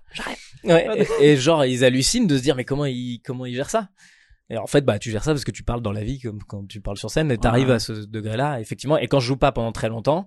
quoi. 0.65 0.73
Ouais, 0.75 1.07
et, 1.21 1.31
et 1.31 1.37
genre, 1.37 1.63
ils 1.65 1.83
hallucinent 1.85 2.27
de 2.27 2.37
se 2.37 2.41
dire, 2.43 2.55
mais 2.55 2.65
comment 2.65 2.85
ils, 2.85 3.19
comment 3.25 3.45
ils 3.45 3.55
gèrent 3.55 3.69
ça? 3.69 3.87
Et 4.49 4.57
en 4.57 4.67
fait, 4.67 4.81
bah, 4.81 4.99
tu 4.99 5.11
gères 5.11 5.23
ça 5.23 5.31
parce 5.31 5.45
que 5.45 5.51
tu 5.51 5.63
parles 5.63 5.81
dans 5.81 5.93
la 5.93 6.03
vie 6.03 6.19
comme 6.19 6.43
quand 6.43 6.67
tu 6.67 6.81
parles 6.81 6.97
sur 6.97 7.09
scène 7.09 7.31
et 7.31 7.37
t'arrives 7.37 7.69
Ouais. 7.69 7.75
à 7.75 7.79
ce 7.79 7.93
degré-là, 7.93 8.59
effectivement. 8.59 8.97
Et 8.97 9.07
quand 9.07 9.21
je 9.21 9.27
joue 9.27 9.37
pas 9.37 9.53
pendant 9.53 9.71
très 9.71 9.87
longtemps, 9.87 10.25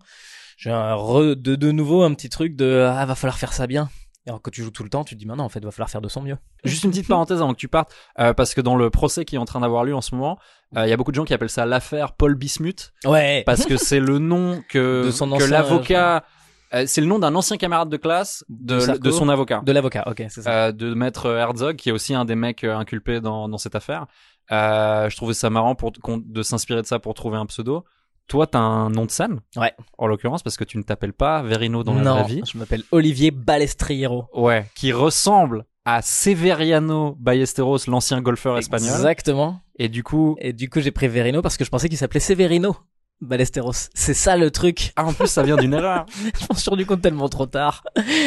j'ai 0.57 0.71
de, 0.71 1.35
de 1.35 1.71
nouveau 1.73 2.03
un 2.05 2.15
petit 2.15 2.31
truc 2.31 2.57
de, 2.57 2.87
ah, 2.91 3.05
va 3.05 3.15
falloir 3.15 3.37
faire 3.39 3.53
ça 3.53 3.67
bien. 3.67 3.91
Et 4.27 4.31
alors, 4.31 4.41
quand 4.41 4.51
tu 4.51 4.63
joues 4.63 4.71
tout 4.71 4.83
le 4.85 4.89
temps, 4.89 5.05
tu 5.05 5.15
te 5.15 5.19
dis, 5.21 5.27
maintenant, 5.27 5.45
en 5.45 5.49
fait, 5.51 5.63
va 5.63 5.71
falloir 5.71 5.91
faire 5.91 6.01
de 6.01 6.09
son 6.09 6.23
mieux. 6.23 6.39
Juste 6.65 6.85
une 6.85 6.91
petite 6.91 7.09
parenthèse 7.09 7.43
avant 7.43 7.53
que 7.53 7.59
tu 7.59 7.69
partes, 7.69 7.93
euh, 8.19 8.33
parce 8.33 8.55
que 8.55 8.61
dans 8.63 8.75
le 8.77 8.89
procès 8.89 9.25
qui 9.27 9.35
est 9.37 9.39
en 9.39 9.45
train 9.45 9.61
d'avoir 9.61 9.85
lieu 9.85 9.95
en 9.95 10.01
ce 10.01 10.15
moment, 10.15 10.39
euh, 10.77 10.87
il 10.87 10.89
y 10.89 10.93
a 10.93 10.97
beaucoup 10.97 11.11
de 11.11 11.17
gens 11.17 11.25
qui 11.25 11.35
appellent 11.35 11.51
ça 11.51 11.67
l'affaire 11.67 12.13
Paul 12.15 12.35
Bismuth, 12.35 12.93
Ouais. 13.05 13.43
parce 13.45 13.67
que 13.67 13.77
c'est 13.77 14.01
le 14.01 14.19
nom 14.19 14.63
que, 14.69 15.11
l'avocat 15.51 16.25
Euh, 16.73 16.85
c'est 16.89 17.01
le 17.03 17.07
nom 17.07 17.19
d'un 17.21 17.35
ancien 17.37 17.57
camarade 17.57 17.89
de 17.89 17.97
classe 17.97 18.45
de, 18.49 18.75
De 18.77 18.81
Sarko 18.81 19.01
de 19.03 19.11
son 19.13 19.29
avocat. 19.29 19.61
De 19.65 19.71
l'avocat, 19.71 20.03
ok, 20.09 20.25
c'est 20.29 20.43
ça. 20.43 20.73
De 20.73 20.93
maître 20.95 21.27
Herzog, 21.31 21.77
qui 21.77 21.91
est 21.91 21.93
aussi 21.93 22.15
un 22.15 22.25
des 22.25 22.35
mecs 22.35 22.65
inculpés 22.65 23.21
dans, 23.21 23.49
dans 23.49 23.59
cette 23.59 23.77
affaire. 23.77 24.07
Je 24.51 25.15
trouvais 25.17 25.35
ça 25.35 25.51
marrant 25.51 25.75
pour, 25.75 25.93
de 25.93 26.43
s'inspirer 26.43 26.83
de 26.83 26.87
ça 26.87 26.99
pour 26.99 27.15
trouver 27.15 27.37
un 27.37 27.47
pseudo. 27.47 27.85
Toi, 28.29 28.47
t'as 28.47 28.59
un 28.59 28.89
nom 28.91 29.05
de 29.05 29.11
scène, 29.11 29.41
Ouais. 29.57 29.73
en 29.99 30.07
l'occurrence, 30.07 30.43
parce 30.43 30.57
que 30.57 30.65
tu 30.65 30.79
ne 30.79 30.83
t'appelles 30.83 31.13
pas 31.13 31.43
Verino 31.43 31.85
dans 31.85 31.95
la 31.95 32.03
non, 32.03 32.15
vraie 32.23 32.35
vie. 32.35 32.43
je 32.51 32.57
m'appelle 32.59 32.83
Olivier 32.91 33.31
Balestriero. 33.31 34.27
Ouais, 34.35 34.67
qui 34.75 34.93
ressemble 34.93 35.67
à 35.85 36.01
Severiano 36.03 37.17
Ballesteros, 37.21 37.79
l'ancien 37.89 38.21
golfeur 38.23 38.57
espagnol. 38.59 38.91
Exactement. 38.95 39.61
Et 39.79 39.89
du 39.89 40.03
coup, 40.03 40.37
Et 40.41 40.53
du 40.53 40.71
coup, 40.71 40.81
j'ai 40.81 40.91
pris 40.91 41.09
Verino 41.09 41.43
parce 41.43 41.57
que 41.57 41.65
je 41.65 41.71
pensais 41.71 41.89
qu'il 41.89 41.99
s'appelait 41.99 42.21
Severino 42.21 42.77
Ballesteros. 43.21 43.89
C'est 43.95 44.15
ça 44.15 44.37
le 44.37 44.51
truc. 44.51 44.93
ah, 44.97 45.05
en 45.05 45.13
plus, 45.13 45.27
ça 45.29 45.43
vient 45.43 45.57
d'une 45.57 45.73
erreur. 45.75 46.07
je 46.41 46.47
m'en 46.51 46.57
suis 46.57 46.71
rendu 46.71 46.85
compte 46.87 47.03
tellement 47.03 47.29
trop 47.29 47.47
tard. 47.47 47.85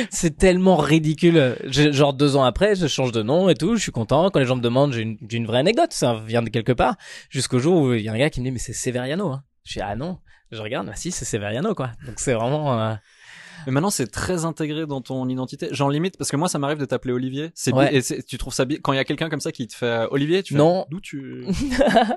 C'est 0.10 0.38
tellement 0.38 0.78
ridicule. 0.78 1.56
Je- 1.66 1.92
genre 1.92 2.14
deux 2.14 2.36
ans 2.36 2.44
après, 2.44 2.76
je 2.76 2.88
change 2.88 3.12
de 3.12 3.22
nom 3.24 3.50
et 3.50 3.56
tout. 3.56 3.76
Je 3.76 3.82
suis 3.82 3.92
content. 3.92 4.30
Quand 4.30 4.40
les 4.40 4.46
gens 4.46 4.56
me 4.56 4.62
demandent, 4.62 4.94
j'ai 4.94 5.02
une, 5.02 5.18
j'ai 5.30 5.38
une 5.38 5.46
vraie 5.48 5.60
anecdote. 5.60 5.92
Ça 5.92 6.22
vient 6.26 6.42
de 6.42 6.50
quelque 6.50 6.72
part. 6.72 6.96
Jusqu'au 7.30 7.60
jour 7.60 7.82
où 7.82 7.94
il 7.94 8.02
y 8.04 8.10
a 8.10 8.14
un 8.14 8.18
gars 8.18 8.30
qui 8.30 8.40
me 8.40 8.46
dit, 8.46 8.52
mais 8.52 8.60
c'est 8.60 8.74
Severiano. 8.74 9.32
Hein. 9.32 9.44
Je 9.68 9.74
dis, 9.74 9.82
ah 9.82 9.96
non. 9.96 10.18
Je 10.52 10.62
regarde, 10.62 10.88
bah 10.88 10.94
si, 10.96 11.12
c'est 11.12 11.26
Severiano, 11.26 11.76
quoi. 11.76 11.92
Donc 12.06 12.16
c'est 12.20 12.34
vraiment... 12.34 12.80
euh, 12.82 12.94
Mais 13.66 13.74
maintenant, 13.74 13.90
c'est 13.90 14.08
très 14.08 14.46
intégré 14.46 14.86
dans 14.86 15.02
ton 15.02 15.28
identité. 15.28 15.68
J'en 15.72 15.90
limite, 15.90 16.18
parce 16.18 16.32
que 16.32 16.38
moi, 16.38 16.48
ça 16.48 16.58
m'arrive 16.58 16.78
de 16.78 16.86
t'appeler 16.86 17.14
Olivier. 17.14 17.52
C'est 17.54 17.74
Ouais. 17.74 17.94
et 17.98 18.24
tu 18.24 18.38
trouves 18.38 18.54
ça 18.54 18.64
bien 18.64 18.78
quand 18.82 18.94
il 18.94 18.96
y 18.96 19.00
a 19.00 19.04
quelqu'un 19.04 19.30
comme 19.30 19.42
ça 19.42 19.52
qui 19.52 19.68
te 19.68 19.76
fait 19.76 19.86
euh, 19.86 20.08
Olivier, 20.10 20.42
tu 20.44 20.54
fais 20.54 20.58
Non. 20.58 20.86
D'où 20.90 21.00
tu 21.02 21.46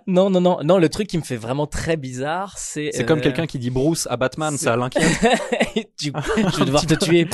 non, 0.06 0.30
non, 0.30 0.40
non. 0.40 0.58
Non, 0.62 0.78
le 0.78 0.88
truc 0.88 1.08
qui 1.08 1.18
me 1.18 1.24
fait 1.24 1.36
vraiment 1.36 1.66
très 1.66 1.96
bizarre, 1.96 2.56
c'est... 2.56 2.90
C'est 2.92 3.04
comme 3.04 3.18
euh, 3.18 3.22
quelqu'un 3.22 3.46
qui 3.48 3.58
dit 3.58 3.70
Bruce 3.70 4.06
à 4.08 4.16
Batman, 4.16 4.56
c'est- 4.56 4.66
ça 4.66 4.76
l'inquiète. 4.76 5.04
tu, 5.98 6.12
je 6.36 6.58
vais 6.60 6.64
devoir 6.66 6.86
te 6.86 6.94
tuer. 6.94 7.28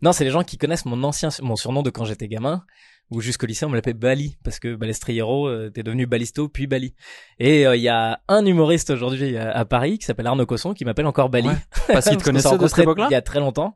non, 0.00 0.12
c'est 0.12 0.24
les 0.24 0.30
gens 0.30 0.44
qui 0.44 0.56
connaissent 0.56 0.86
mon 0.86 1.02
ancien, 1.04 1.28
mon 1.42 1.56
surnom 1.56 1.82
de 1.82 1.90
quand 1.90 2.06
j'étais 2.06 2.28
gamin, 2.28 2.64
où 3.10 3.20
jusqu'au 3.20 3.46
lycée 3.46 3.64
on 3.64 3.68
me 3.68 3.74
l'appelait 3.76 3.92
Bali, 3.92 4.36
parce 4.42 4.58
que 4.58 4.74
Balestriero 4.74 5.46
euh, 5.48 5.68
était 5.68 5.82
devenu 5.82 6.06
Balisto 6.06 6.48
puis 6.48 6.66
Bali. 6.66 6.94
Et 7.38 7.66
euh, 7.66 7.76
il 7.76 7.82
y 7.82 7.88
a 7.88 8.20
un 8.28 8.44
humoriste 8.46 8.90
aujourd'hui 8.90 9.36
à, 9.36 9.50
à 9.52 9.64
Paris 9.64 9.98
qui 9.98 10.06
s'appelle 10.06 10.26
Arnaud 10.26 10.46
Cosson 10.46 10.72
qui 10.74 10.84
m'appelle 10.84 11.06
encore 11.06 11.28
Bali. 11.28 11.48
Ouais. 11.48 11.54
Parce 11.88 12.08
qu'il 12.08 12.16
te 12.16 12.24
connaissait 12.24 12.56
de 12.56 12.66
cette 12.66 12.78
époque-là 12.80 13.08
Il 13.10 13.12
y 13.12 13.16
a 13.16 13.22
très 13.22 13.40
longtemps, 13.40 13.74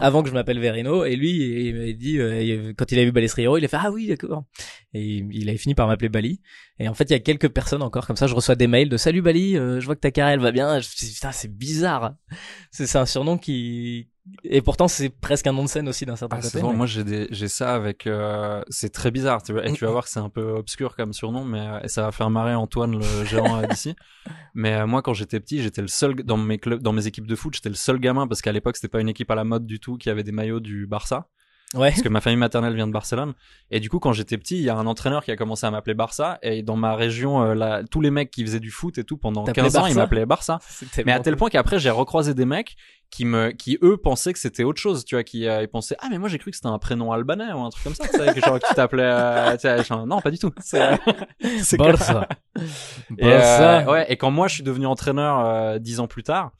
avant 0.00 0.22
que 0.22 0.28
je 0.28 0.34
m'appelle 0.34 0.60
Verino. 0.60 1.04
Et 1.04 1.16
lui, 1.16 1.68
il 1.68 1.74
m'a 1.74 1.92
dit, 1.92 2.18
euh, 2.18 2.42
il- 2.42 2.74
quand 2.76 2.90
il 2.92 2.98
a 2.98 3.04
vu 3.04 3.12
Balestriero, 3.12 3.56
il 3.58 3.64
a 3.64 3.68
fait 3.68 3.78
ah 3.80 3.90
oui 3.90 4.06
d'accord. 4.06 4.44
Et 4.94 5.02
il, 5.02 5.26
il 5.32 5.48
avait 5.48 5.58
fini 5.58 5.74
par 5.74 5.86
m'appeler 5.88 6.08
Bali. 6.08 6.40
Et 6.78 6.88
en 6.88 6.94
fait, 6.94 7.04
il 7.04 7.12
y 7.12 7.16
a 7.16 7.20
quelques 7.20 7.48
personnes 7.48 7.82
encore 7.82 8.06
comme 8.06 8.16
ça. 8.16 8.26
Je 8.26 8.34
reçois 8.34 8.54
des 8.54 8.66
mails 8.68 8.88
de 8.88 8.96
salut 8.96 9.20
Bali, 9.22 9.56
euh, 9.56 9.80
je 9.80 9.86
vois 9.86 9.94
que 9.96 10.00
ta 10.00 10.10
carrière 10.10 10.34
elle 10.34 10.40
va 10.40 10.52
bien. 10.52 10.78
Je 10.80 10.88
putain 10.88 11.32
c'est 11.32 11.52
bizarre. 11.52 12.14
C'est 12.70 12.96
un 12.96 13.06
surnom 13.06 13.36
qui 13.36 14.09
et 14.44 14.60
pourtant 14.62 14.86
c'est 14.88 15.08
presque 15.08 15.46
un 15.46 15.52
nom 15.52 15.64
de 15.64 15.68
scène 15.68 15.88
aussi 15.88 16.06
d'un 16.06 16.16
certain 16.16 16.36
Ah, 16.38 16.42
c'est 16.42 16.60
côté. 16.60 16.70
mais- 16.70 16.76
Moi, 16.76 16.86
j'ai 16.86 17.48
ça 17.48 17.74
avec. 17.74 18.06
euh, 18.06 18.62
c'est 18.68 18.90
très 18.92 19.10
bizarre. 19.10 19.42
Tu 19.42 19.52
vois, 19.52 19.66
et 19.66 19.72
tu 19.72 19.84
vas 19.84 19.90
voir 19.90 20.04
que 20.04 20.10
c'est 20.10 20.20
un 20.20 20.28
peu 20.28 20.50
obscur 20.52 20.94
comme 20.96 21.12
surnom, 21.12 21.44
mais 21.44 21.60
euh, 21.60 21.80
et 21.82 21.88
ça 21.88 22.02
va 22.02 22.12
faire 22.12 22.30
marrer 22.30 22.54
Antoine, 22.54 22.98
le 22.98 23.24
gérant 23.24 23.60
euh, 23.62 23.66
d'ici. 23.66 23.96
Mais 24.54 24.74
euh, 24.74 24.86
moi, 24.86 25.00
quand 25.02 25.14
j'étais 25.14 25.40
petit, 25.40 25.62
j'étais 25.62 25.80
le 25.82 25.88
seul 25.88 26.14
dans 26.16 26.36
mes 26.36 26.58
clubs, 26.58 26.82
dans 26.82 26.92
mes 26.92 27.06
équipes 27.06 27.26
de 27.26 27.36
foot, 27.36 27.54
j'étais 27.54 27.68
le 27.68 27.74
seul 27.76 27.98
gamin 27.98 28.26
parce 28.26 28.42
qu'à 28.42 28.52
l'époque, 28.52 28.76
c'était 28.76 28.88
pas 28.88 29.00
une 29.00 29.08
équipe 29.08 29.30
à 29.30 29.34
la 29.36 29.44
mode 29.44 29.64
du 29.66 29.78
tout 29.80 29.96
qui 29.96 30.10
avait 30.10 30.24
des 30.24 30.32
maillots 30.32 30.60
du 30.60 30.86
Barça. 30.86 31.28
Ouais. 31.74 31.90
Parce 31.90 32.02
que 32.02 32.08
ma 32.08 32.20
famille 32.20 32.38
maternelle 32.38 32.74
vient 32.74 32.88
de 32.88 32.92
Barcelone. 32.92 33.34
Et 33.70 33.78
du 33.78 33.88
coup, 33.88 34.00
quand 34.00 34.12
j'étais 34.12 34.36
petit, 34.38 34.56
il 34.56 34.62
y 34.62 34.68
a 34.70 34.76
un 34.76 34.86
entraîneur 34.86 35.22
qui 35.22 35.30
a 35.30 35.36
commencé 35.36 35.66
à 35.66 35.70
m'appeler 35.70 35.94
Barça. 35.94 36.38
Et 36.42 36.62
dans 36.62 36.76
ma 36.76 36.96
région, 36.96 37.42
euh, 37.42 37.54
là, 37.54 37.82
tous 37.88 38.00
les 38.00 38.10
mecs 38.10 38.30
qui 38.32 38.44
faisaient 38.44 38.58
du 38.60 38.72
foot 38.72 38.98
et 38.98 39.04
tout 39.04 39.16
pendant 39.16 39.44
T'appelais 39.44 39.62
15 39.64 39.76
ans, 39.76 39.80
ils 39.86 39.94
Barça 39.94 40.00
m'appelaient 40.00 40.26
Barça. 40.26 40.58
Mais 41.06 41.12
à 41.12 41.20
tel 41.20 41.36
point 41.36 41.48
qu'après, 41.48 41.78
j'ai 41.78 41.90
recroisé 41.90 42.34
des 42.34 42.44
mecs 42.44 42.76
qui 43.10 43.24
me, 43.24 43.50
qui 43.50 43.78
eux 43.82 43.96
pensaient 43.96 44.32
que 44.32 44.38
c'était 44.38 44.64
autre 44.64 44.80
chose, 44.80 45.04
tu 45.04 45.14
vois, 45.16 45.24
qui 45.24 45.46
euh, 45.48 45.62
ils 45.62 45.68
pensaient 45.68 45.96
ah 46.00 46.06
mais 46.10 46.18
moi 46.18 46.28
j'ai 46.28 46.38
cru 46.38 46.52
que 46.52 46.56
c'était 46.56 46.68
un 46.68 46.78
prénom 46.78 47.10
albanais 47.10 47.52
ou 47.52 47.58
un 47.58 47.68
truc 47.70 47.82
comme 47.82 47.94
ça, 47.94 48.06
tu 48.06 48.16
sais, 48.16 48.32
que 48.34 48.40
genre 48.40 48.60
que 48.60 48.68
tu 48.68 48.74
t'appelais, 48.74 49.02
euh, 49.02 50.06
non 50.06 50.20
pas 50.20 50.30
du 50.30 50.38
tout. 50.38 50.52
C'est, 50.60 50.78
que- 51.40 51.76
Barça. 51.76 52.28
Et, 53.18 53.24
euh, 53.24 53.30
Barça. 53.30 53.90
ouais, 53.90 54.12
et 54.12 54.16
quand 54.16 54.30
moi 54.30 54.46
je 54.46 54.54
suis 54.54 54.62
devenu 54.62 54.86
entraîneur 54.86 55.44
euh, 55.44 55.78
dix 55.80 55.98
ans 55.98 56.06
plus 56.06 56.22
tard, 56.22 56.52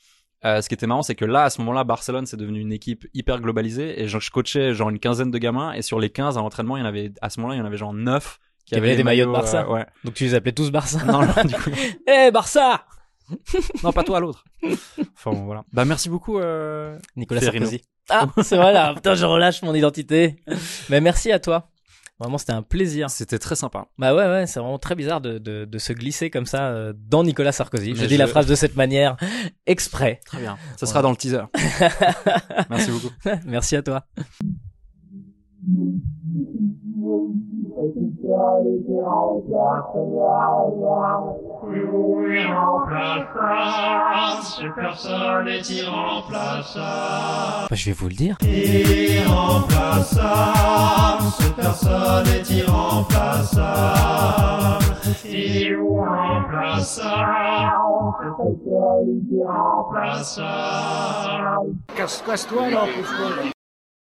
euh, 0.45 0.63
ce 0.63 0.69
qui 0.69 0.75
était 0.75 0.87
marrant, 0.87 1.03
c'est 1.03 1.15
que 1.15 1.25
là, 1.25 1.45
à 1.45 1.51
ce 1.51 1.61
moment-là, 1.61 1.85
Barcelone, 1.85 2.27
c'est 2.27 2.37
devenu 2.37 2.61
une 2.61 2.73
équipe 2.73 3.07
hyper 3.15 3.41
globalisée. 3.41 4.01
Et 4.01 4.09
genre, 4.09 4.21
je 4.21 4.31
coachais 4.31 4.73
genre 4.75 4.89
une 4.91 4.99
quinzaine 4.99 5.31
de 5.31 5.39
gamins. 5.39 5.73
Et 5.73 5.83
sur 5.83 5.99
les 6.01 6.11
15 6.11 6.39
à 6.39 6.41
l'entraînement, 6.41 6.77
il 6.77 6.81
y 6.81 6.83
en 6.83 6.87
avait, 6.87 7.13
à 7.21 7.29
ce 7.31 7.41
moment-là, 7.41 7.57
il 7.57 7.59
y 7.59 7.63
en 7.63 7.67
avait 7.67 7.77
genre 7.77 7.93
9 7.93 8.39
Qui 8.65 8.75
avaient 8.75 8.97
des 8.97 9.05
maillots 9.05 9.27
de 9.27 9.33
Barça. 9.33 9.63
euh, 9.65 9.73
ouais. 9.73 9.87
Donc 10.05 10.15
tu 10.15 10.25
les 10.25 10.35
appelais 10.35 10.53
tous 10.53 10.71
Barça. 10.71 10.99
Non, 11.07 11.21
non, 11.23 11.45
du 11.45 11.55
coup. 11.55 11.71
Eh 12.07 12.31
Barça 12.31 12.85
non, 13.85 13.93
pas 13.93 14.03
toi, 14.03 14.19
l'autre. 14.19 14.45
Enfin, 15.15 15.31
bon, 15.31 15.45
voilà. 15.45 15.63
Bah, 15.73 15.85
merci 15.85 16.09
beaucoup, 16.09 16.39
euh... 16.41 16.99
Nicolas 17.15 17.41
Ferrino. 17.41 17.67
Sarkozy. 17.67 17.85
Ah, 18.09 18.27
c'est 18.43 18.57
vrai 18.57 18.73
là. 18.73 18.93
Putain, 18.93 19.15
je 19.15 19.25
relâche 19.25 19.63
mon 19.63 19.73
identité. 19.73 20.43
Mais 20.89 21.01
merci 21.01 21.31
à 21.31 21.39
toi. 21.39 21.71
Vraiment, 22.21 22.37
c'était 22.39 22.53
un 22.53 22.63
plaisir. 22.63 23.09
C'était 23.11 23.39
très 23.39 23.57
sympa. 23.57 23.87
Bah 23.99 24.15
ouais, 24.15 24.27
ouais, 24.27 24.47
c'est 24.47 24.61
vraiment 24.61 24.79
très 24.79 24.95
bizarre 24.95 25.21
de, 25.23 25.39
de, 25.39 25.65
de 25.65 25.79
se 25.79 25.93
glisser 25.95 26.29
comme 26.31 26.47
ça 26.47 26.69
euh, 26.69 26.93
dans 26.95 27.25
Nicolas 27.25 27.51
Sarkozy. 27.53 27.95
Je 27.97 28.03
Mais 28.03 28.07
dis 28.09 28.17
la 28.19 28.27
je- 28.27 28.31
phrase 28.31 28.47
de 28.47 28.55
cette 28.55 28.77
manière 28.77 29.17
exprès. 29.67 30.21
Très 30.27 30.39
bien. 30.39 30.59
Ça 30.77 30.87
sera 30.87 31.01
dans 31.03 31.11
le 31.11 31.17
teaser. 31.17 31.43
Merci 32.71 32.91
beaucoup. 32.91 33.11
Merci 33.47 33.77
à 33.77 33.83
toi. 33.83 34.05
Bah, 47.71 47.77
je 47.77 47.87
vais 47.87 47.93
vous 47.93 48.09
le 48.09 48.15
dire. 48.15 48.37
Irremplaçable, 48.43 51.23
cette 51.39 51.55
personne 51.55 52.27
est 52.27 52.51
irremplaçable. 52.51 54.85
Irremplaçable, 55.25 56.83
cette 58.23 58.37
personne 58.37 59.09
est 59.09 59.33
irremplaçable. 59.33 61.75
Casse- 61.97 62.23
Casse-toi 62.27 62.71
là. 62.71 62.81